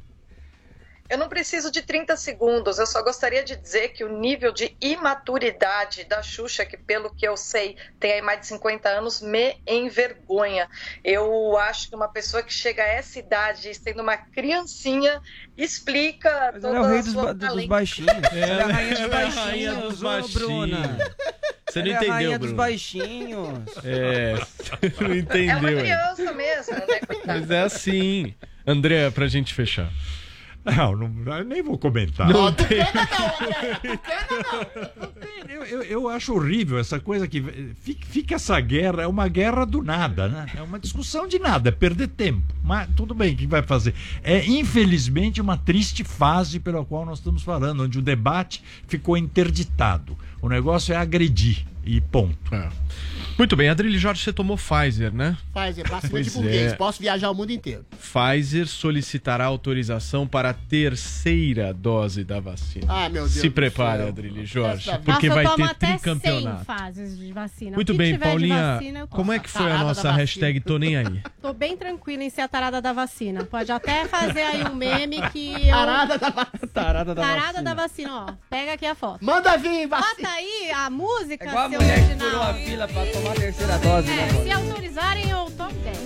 Eu 1.09 1.17
não 1.17 1.29
preciso 1.29 1.71
de 1.71 1.81
30 1.81 2.15
segundos, 2.17 2.77
eu 2.79 2.85
só 2.85 3.01
gostaria 3.01 3.43
de 3.43 3.55
dizer 3.55 3.89
que 3.89 4.03
o 4.03 4.09
nível 4.19 4.51
de 4.51 4.75
imaturidade 4.81 6.03
da 6.03 6.21
Xuxa, 6.21 6.65
que 6.65 6.75
pelo 6.77 7.13
que 7.15 7.27
eu 7.27 7.37
sei 7.37 7.77
tem 7.99 8.13
aí 8.13 8.21
mais 8.21 8.41
de 8.41 8.47
50 8.47 8.89
anos, 8.89 9.21
me 9.21 9.55
envergonha. 9.65 10.67
Eu 11.03 11.57
acho 11.57 11.89
que 11.89 11.95
uma 11.95 12.07
pessoa 12.09 12.43
que 12.43 12.53
chega 12.53 12.83
a 12.83 12.87
essa 12.87 13.17
idade, 13.19 13.73
sendo 13.73 14.01
uma 14.01 14.17
criancinha, 14.17 15.21
explica 15.57 16.51
Mas 16.53 16.61
toda 16.61 16.75
ela 16.77 16.77
é 16.77 16.89
o 16.89 16.91
rei 16.93 17.01
dos, 17.01 17.13
ba- 17.13 17.33
dos 17.33 17.65
baixinhos. 17.65 18.07
É, 18.33 18.39
ela 18.49 18.61
é 18.61 18.63
a 18.63 18.67
rainha 18.67 18.93
dos 18.95 18.99
ela 19.01 19.21
é 19.21 19.23
a 19.25 19.29
rainha 19.29 19.71
baixinhos, 19.73 19.89
dos 19.93 20.01
ô, 20.01 20.03
baixinhos. 20.03 20.33
Bruna. 20.33 20.97
Você 21.69 21.79
não 21.83 21.87
Ela 21.87 21.89
é 21.89 21.93
a 21.93 21.97
entendeu, 21.97 22.13
rainha 22.13 22.39
dos 22.39 22.47
Bruno. 22.47 22.55
baixinhos. 22.57 23.59
É, 23.83 24.33
você 24.35 25.03
não 25.03 25.07
É 25.07 25.11
uma 25.11 25.15
entendeu. 25.17 25.69
é. 25.69 25.81
criança 25.81 26.33
mesmo, 26.33 26.73
né, 26.75 26.99
coitada? 27.05 27.39
Mas 27.39 27.51
é 27.51 27.59
assim. 27.61 28.35
André, 28.65 29.09
pra 29.11 29.27
gente 29.27 29.53
fechar. 29.53 29.89
Não, 30.75 30.95
não, 30.95 31.37
eu 31.37 31.45
nem 31.45 31.63
vou 31.63 31.77
comentar. 31.77 32.27
Não 32.27 32.51
tem. 32.51 32.79
Eu, 35.47 35.63
eu, 35.63 35.83
eu 35.83 36.09
acho 36.09 36.33
horrível 36.33 36.77
essa 36.77 36.99
coisa 36.99 37.27
que 37.27 37.41
fica, 37.81 38.05
fica 38.05 38.35
essa 38.35 38.59
guerra, 38.59 39.03
é 39.03 39.07
uma 39.07 39.27
guerra 39.27 39.65
do 39.65 39.81
nada, 39.81 40.27
né? 40.27 40.45
É 40.55 40.61
uma 40.61 40.77
discussão 40.77 41.27
de 41.27 41.39
nada, 41.39 41.69
é 41.69 41.71
perder 41.71 42.09
tempo. 42.09 42.53
Mas 42.63 42.89
tudo 42.95 43.13
bem, 43.13 43.33
o 43.33 43.37
que 43.37 43.47
vai 43.47 43.63
fazer? 43.63 43.93
É 44.21 44.45
infelizmente 44.45 45.39
uma 45.39 45.57
triste 45.57 46.03
fase 46.03 46.59
pela 46.59 46.83
qual 46.83 47.05
nós 47.05 47.19
estamos 47.19 47.43
falando, 47.43 47.83
onde 47.83 47.97
o 47.99 48.01
debate 48.01 48.61
ficou 48.87 49.17
interditado. 49.17 50.17
O 50.41 50.49
negócio 50.49 50.93
é 50.93 50.97
agredir 50.97 51.65
e 51.87 52.01
ponto. 52.01 52.37
Muito 53.37 53.55
bem, 53.55 53.69
Adrilho 53.69 53.99
Jorge, 53.99 54.23
você 54.23 54.33
tomou 54.33 54.57
Pfizer, 54.57 55.13
né? 55.13 55.37
Pfizer, 55.53 55.85
Pois 56.09 56.25
de 56.25 56.31
burguês. 56.31 56.73
é. 56.73 56.75
Posso 56.75 56.99
viajar 56.99 57.29
o 57.29 57.35
mundo 57.35 57.51
inteiro. 57.51 57.85
Pfizer 57.91 58.65
solicitará 58.67 59.45
autorização 59.45 60.25
para 60.27 60.49
a 60.49 60.53
terceira 60.53 61.71
dose 61.71 62.23
da 62.23 62.39
vacina. 62.39 62.87
Ah, 62.89 63.07
meu 63.09 63.23
Deus 63.23 63.33
Se 63.33 63.49
prepare. 63.49 64.01
Adrilho 64.07 64.43
Jorge, 64.43 64.89
Essa- 64.89 64.99
porque 64.99 65.29
Nossa, 65.29 65.43
vai 65.43 65.55
ter 65.55 65.63
até 65.63 65.87
100 65.87 65.97
tricampeonato. 65.97 66.65
fases 66.65 67.17
de 67.17 67.31
vacina. 67.31 67.75
Muito 67.75 67.93
bem, 67.93 68.17
Paulinha, 68.17 68.73
vacina, 68.75 69.07
como 69.07 69.31
é 69.31 69.37
que 69.37 69.49
foi 69.49 69.71
a 69.71 69.77
nossa 69.79 70.11
hashtag 70.11 70.59
Tô 70.59 70.79
Nem 70.79 70.97
Aí? 70.97 71.21
Tô 71.39 71.53
bem 71.53 71.77
tranquila 71.77 72.23
em 72.23 72.29
ser 72.31 72.41
a 72.41 72.47
tarada 72.47 72.81
da 72.81 72.91
vacina. 72.91 73.43
Pode 73.43 73.71
até 73.71 74.05
fazer 74.05 74.41
aí 74.41 74.63
um 74.63 74.73
meme 74.75 75.21
que 75.29 75.53
eu... 75.53 75.75
Tarada 75.75 76.17
da 76.17 76.29
vacina. 76.31 76.67
Tarada 76.73 77.13
da 77.15 77.21
Tarada 77.21 77.41
vacina. 77.45 77.63
da 77.63 77.73
vacina, 77.75 78.15
ó. 78.15 78.33
Pega 78.49 78.73
aqui 78.73 78.85
a 78.87 78.95
foto. 78.95 79.23
Manda 79.23 79.55
vir, 79.57 79.87
vacina. 79.87 80.15
Bota 80.15 80.27
aí 80.29 80.71
a 80.75 80.89
música, 80.89 81.45
É 81.45 81.49
igual 81.49 81.65
a 81.65 81.69
seu 81.77 81.81
mulher 81.81 82.07
que 82.07 82.15
furou 82.15 82.41
a 82.41 82.53
fila 82.53 82.87
pra 82.87 83.05
tomar 83.05 83.31
a 83.31 83.35
terceira 83.35 83.77
dose, 83.77 84.07
né? 84.07 84.27
É, 84.27 84.43
se 84.43 84.51
autorizarem, 84.51 85.29
eu 85.29 85.51
tomo 85.51 85.71
10. 85.71 85.97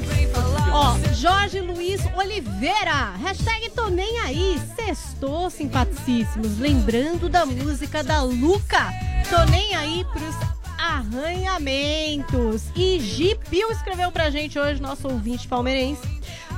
Ó, 0.73 0.97
Jorge 1.13 1.61
Luiz 1.61 2.01
Oliveira. 2.15 3.11
Hashtag 3.21 3.69
tô 3.71 3.89
nem 3.89 4.19
aí. 4.19 4.59
Sextou, 4.75 5.49
simpaticíssimos. 5.49 6.57
Lembrando 6.59 7.29
da 7.29 7.45
música 7.45 8.03
da 8.03 8.21
Luca. 8.21 8.89
Tô 9.29 9.43
nem 9.51 9.75
aí 9.75 10.05
pros 10.05 10.35
arranhamentos. 10.77 12.63
E 12.75 12.99
Gi 12.99 13.37
Pio 13.49 13.71
escreveu 13.71 14.11
pra 14.11 14.29
gente 14.29 14.57
hoje, 14.57 14.81
nosso 14.81 15.07
ouvinte 15.07 15.47
palmeirense. 15.47 16.01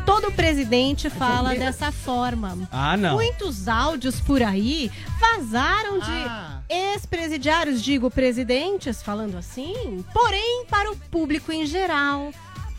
Todo 0.05 0.31
presidente 0.31 1.09
fala 1.09 1.55
dessa 1.55 1.91
forma. 1.91 2.67
Ah, 2.71 2.97
não. 2.97 3.15
Muitos 3.15 3.67
áudios 3.67 4.19
por 4.19 4.43
aí 4.43 4.91
vazaram 5.19 5.99
de 5.99 6.11
Ah. 6.11 6.61
ex-presidiários, 6.69 7.81
digo 7.81 8.11
presidentes, 8.11 9.01
falando 9.01 9.37
assim. 9.37 10.03
Porém, 10.13 10.65
para 10.69 10.91
o 10.91 10.95
público 11.09 11.51
em 11.51 11.65
geral, 11.65 12.31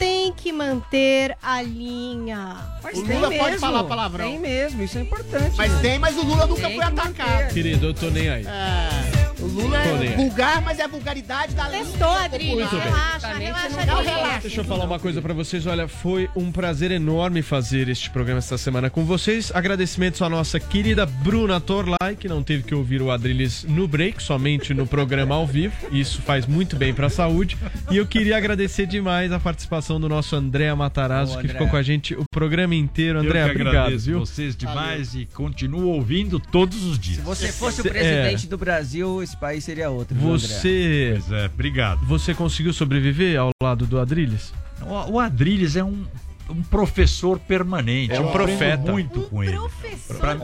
tem 0.05 0.33
que 0.35 0.53
manter 0.53 1.35
a 1.43 1.63
linha. 1.63 2.57
O 2.93 3.01
Lula 3.01 3.31
pode 3.31 3.59
falar 3.59 3.85
palavrão. 3.85 4.27
Tem 4.27 4.39
mesmo, 4.39 4.83
isso 4.83 4.99
é 4.99 5.01
importante. 5.01 5.57
Mas 5.57 5.73
né? 5.73 5.79
tem, 5.81 5.99
mas 5.99 6.15
o 6.19 6.23
Lula 6.23 6.47
nunca 6.47 6.69
Tem 6.69 6.77
foi 6.77 6.85
que 6.93 7.01
atacado. 7.01 7.55
Querido, 7.55 7.87
eu 7.87 7.95
tô 7.95 8.11
nem 8.11 8.29
aí. 8.29 8.45
É, 8.47 9.41
o 9.41 9.47
Lula 9.47 9.79
é 9.79 9.99
aí. 9.99 10.09
vulgar, 10.15 10.61
mas 10.61 10.79
é 10.79 10.87
vulgaridade 10.87 11.55
da 11.55 11.67
lei. 11.69 11.83
Testou, 11.85 12.11
Adrilho. 12.11 12.57
Muito 12.57 12.71
bem. 12.71 12.81
Relaxa, 12.81 13.21
Tá, 13.21 13.33
relaxa. 13.33 13.79
relaxa. 14.03 14.41
Deixa 14.43 14.61
eu 14.61 14.65
falar 14.65 14.85
uma 14.85 14.99
coisa 14.99 15.23
pra 15.23 15.33
vocês. 15.33 15.67
Olha, 15.67 15.89
foi 15.89 16.29
um 16.37 16.53
prazer 16.53 16.91
enorme 16.91 17.41
fazer 17.41 17.89
este 17.89 18.11
programa 18.11 18.39
esta 18.41 18.59
semana 18.59 18.91
com 18.91 19.05
vocês. 19.07 19.51
Agradecimentos 19.55 20.21
à 20.21 20.29
nossa 20.29 20.61
querida 20.61 21.07
Bruna 21.07 21.61
Torlai, 21.61 22.15
que 22.19 22.29
não 22.29 22.43
teve 22.43 22.63
que 22.63 22.75
ouvir 22.75 23.01
o 23.01 23.11
Adrilles 23.11 23.65
no 23.65 23.89
break, 23.89 24.23
somente 24.23 24.75
no 24.75 24.87
programa 24.87 25.35
ao 25.35 25.47
vivo. 25.47 25.75
Isso 25.91 26.21
faz 26.21 26.45
muito 26.47 26.77
bem 26.77 26.93
pra 26.93 27.09
saúde. 27.09 27.57
E 27.91 27.97
eu 27.97 28.07
queria 28.07 28.37
agradecer 28.37 28.87
demais 28.87 29.33
a 29.33 29.41
participação 29.41 29.94
do 30.01 30.09
nosso 30.09 30.35
André 30.37 30.73
Matarazzo, 30.75 31.33
Ô, 31.33 31.35
que 31.37 31.41
André. 31.47 31.53
ficou 31.53 31.69
com 31.69 31.77
a 31.77 31.83
gente 31.83 32.15
o 32.15 32.25
programa 32.31 32.75
inteiro. 32.75 33.19
André, 33.19 33.41
eu 33.43 33.45
que 33.47 33.51
obrigado, 33.53 33.77
agradeço 33.77 34.05
viu? 34.07 34.21
vocês 34.21 34.57
demais 34.57 35.15
e 35.15 35.27
continuo 35.27 35.89
ouvindo 35.89 36.39
todos 36.41 36.83
os 36.85 36.99
dias. 36.99 37.17
Se 37.19 37.23
você 37.23 37.53
fosse 37.53 37.83
Cê- 37.83 37.89
o 37.89 37.91
presidente 37.93 38.47
do 38.47 38.57
Brasil, 38.59 39.23
esse 39.23 39.37
país 39.37 39.65
seria 39.65 39.91
outro. 39.91 40.15
viu, 40.17 40.29
André? 40.33 40.39
Você, 40.47 41.19
Pois 41.27 41.33
é, 41.41 41.47
obrigado. 41.47 42.05
você 42.07 42.35
conseguiu 42.35 42.73
sobreviver 42.73 43.39
ao 43.39 43.51
lado 43.63 43.87
do 43.87 43.99
Adrilles? 43.99 44.53
O, 44.83 45.13
o 45.15 45.21
Adrilles 45.21 45.77
é 45.77 45.85
um, 45.85 46.05
um 46.49 46.63
professor 46.63 47.39
permanente. 47.39 48.13
É 48.13 48.21
um 48.21 48.31
profeta. 48.31 48.91
muito 48.91 49.23
com 49.23 49.43
ele. 49.43 49.59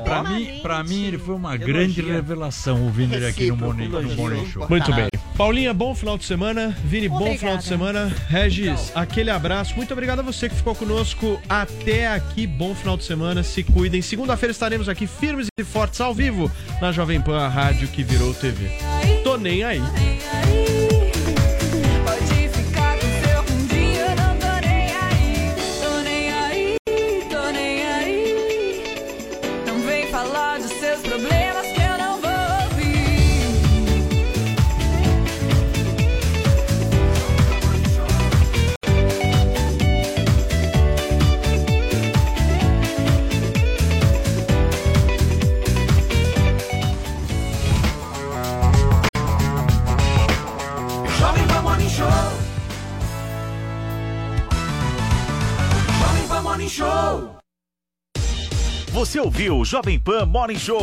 Pra 0.05 0.23
mim, 0.23 0.61
pra 0.63 0.83
mim, 0.83 1.05
ele 1.05 1.19
foi 1.19 1.35
uma 1.35 1.57
grande 1.57 2.01
revelação 2.01 2.83
ouvindo 2.83 3.15
ele 3.15 3.27
aqui 3.27 3.49
no 3.49 3.57
Morning, 3.57 3.89
no 3.89 4.03
morning 4.15 4.47
Show. 4.47 4.67
Muito 4.69 4.93
bem. 4.95 5.09
Paulinha, 5.37 5.73
bom 5.73 5.95
final 5.95 6.19
de 6.19 6.25
semana. 6.25 6.77
Vini, 6.85 7.09
bom 7.09 7.17
Obrigada. 7.17 7.39
final 7.39 7.57
de 7.57 7.65
semana. 7.65 8.15
Regis, 8.29 8.93
aquele 8.95 9.31
abraço. 9.31 9.75
Muito 9.77 9.93
obrigado 9.93 10.21
a 10.21 10.23
você 10.23 10.49
que 10.49 10.55
ficou 10.55 10.75
conosco 10.75 11.41
até 11.49 12.09
aqui. 12.09 12.47
Bom 12.47 12.75
final 12.75 12.97
de 12.97 13.05
semana. 13.05 13.43
Se 13.43 13.63
cuidem. 13.63 14.03
Segunda-feira 14.03 14.51
estaremos 14.51 14.89
aqui 14.89 15.07
firmes 15.07 15.47
e 15.59 15.65
fortes 15.65 16.01
ao 16.01 16.15
vivo 16.15 16.51
na 16.81 16.93
Jovem 16.93 17.21
Pan, 17.21 17.39
a 17.39 17.49
rádio 17.49 17.89
que 17.89 18.03
virou 18.03 18.35
TV. 18.35 18.71
Tô 19.25 19.37
nem 19.37 19.65
aí. 19.65 19.81
Show. 56.81 57.37
Você 58.93 59.21
ouviu 59.21 59.59
o 59.59 59.65
Jovem 59.67 59.99
Pan 60.01 60.25
Morning 60.25 60.59
Show. 60.59 60.81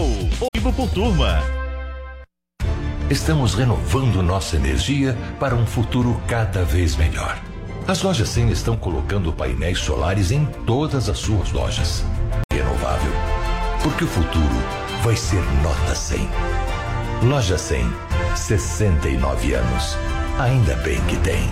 Vivo 0.53 0.71
por 0.71 0.87
turma. 0.91 1.39
Estamos 3.09 3.55
renovando 3.55 4.21
nossa 4.21 4.57
energia 4.57 5.17
para 5.39 5.55
um 5.55 5.65
futuro 5.65 6.21
cada 6.27 6.63
vez 6.63 6.95
melhor. 6.95 7.41
As 7.87 8.03
lojas 8.03 8.29
100 8.29 8.51
estão 8.51 8.77
colocando 8.77 9.33
painéis 9.33 9.79
solares 9.79 10.29
em 10.29 10.45
todas 10.67 11.09
as 11.09 11.17
suas 11.17 11.51
lojas. 11.51 12.03
Renovável. 12.53 13.11
Porque 13.81 14.03
o 14.03 14.07
futuro 14.07 14.55
vai 15.03 15.15
ser 15.15 15.41
nota 15.63 15.95
100. 15.95 16.29
Loja 17.23 17.57
100, 17.57 17.83
69 18.35 19.53
anos. 19.55 19.97
Ainda 20.37 20.75
bem 20.75 21.03
que 21.05 21.17
tem. 21.21 21.49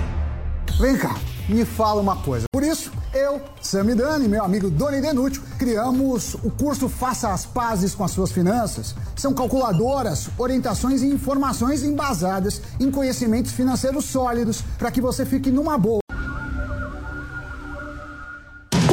Vem 0.80 0.96
cá, 1.00 1.16
me 1.50 1.66
fala 1.66 2.00
uma 2.00 2.18
coisa. 2.18 2.46
Por 2.56 2.64
isso, 2.64 2.90
eu, 3.14 3.41
Samidani 3.61 4.23
e 4.23 4.30
meu 4.30 4.41
amigo 4.41 4.69
Doni 4.69 5.02
Denútil 5.02 5.44
criamos 5.60 6.36
o 6.36 6.49
curso 6.49 6.88
Faça 6.88 7.34
as 7.34 7.45
Pazes 7.45 7.94
com 7.94 8.06
as 8.06 8.11
Suas 8.11 8.32
Finanças. 8.32 8.95
São 9.14 9.34
calculadoras, 9.34 10.30
orientações 10.38 11.02
e 11.02 11.07
informações 11.07 11.84
embasadas 11.84 12.61
em 12.80 12.90
conhecimentos 12.90 13.52
financeiros 13.52 14.06
sólidos 14.06 14.64
para 14.80 14.90
que 14.90 15.02
você 15.02 15.26
fique 15.26 15.52
numa 15.52 15.77
boa. 15.77 16.05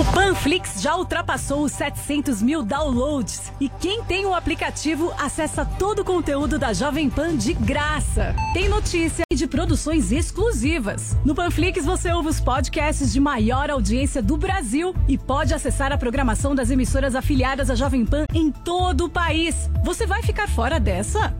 O 0.02 0.04
Panflix 0.12 0.82
já 0.82 0.96
ultrapassou 0.96 1.62
os 1.62 1.70
700 1.70 2.42
mil 2.42 2.64
downloads 2.64 3.52
e 3.60 3.68
quem 3.68 4.02
tem 4.02 4.26
o 4.26 4.34
aplicativo 4.34 5.14
acessa 5.16 5.64
todo 5.64 6.00
o 6.00 6.04
conteúdo 6.04 6.58
da 6.58 6.72
Jovem 6.72 7.08
Pan 7.08 7.36
de 7.36 7.52
graça. 7.52 8.34
Tem 8.52 8.68
notícia 8.68 9.24
de 9.32 9.46
produções 9.46 10.10
exclusivas. 10.10 11.16
No 11.24 11.36
Panflix 11.36 11.84
você 11.84 12.10
ouve 12.10 12.30
os 12.30 12.40
podcasts 12.40 13.12
de 13.12 13.20
maior 13.20 13.70
audiência 13.70 14.20
do 14.20 14.36
Brasil 14.36 14.92
e 15.06 15.16
pode 15.16 15.54
acessar 15.54 15.92
a 15.92 15.98
programação 15.98 16.52
das 16.52 16.68
emissoras 16.68 17.14
afiliadas 17.14 17.70
à 17.70 17.76
Jovem 17.76 18.04
Pan 18.04 18.24
em 18.34 18.50
todo 18.50 19.04
o 19.04 19.08
país. 19.08 19.70
Você 19.84 20.04
vai 20.04 20.20
ficar 20.20 20.48
fora 20.48 20.80
dessa? 20.80 21.32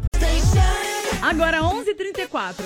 Agora 1.20 1.62
11:34. 1.64 2.62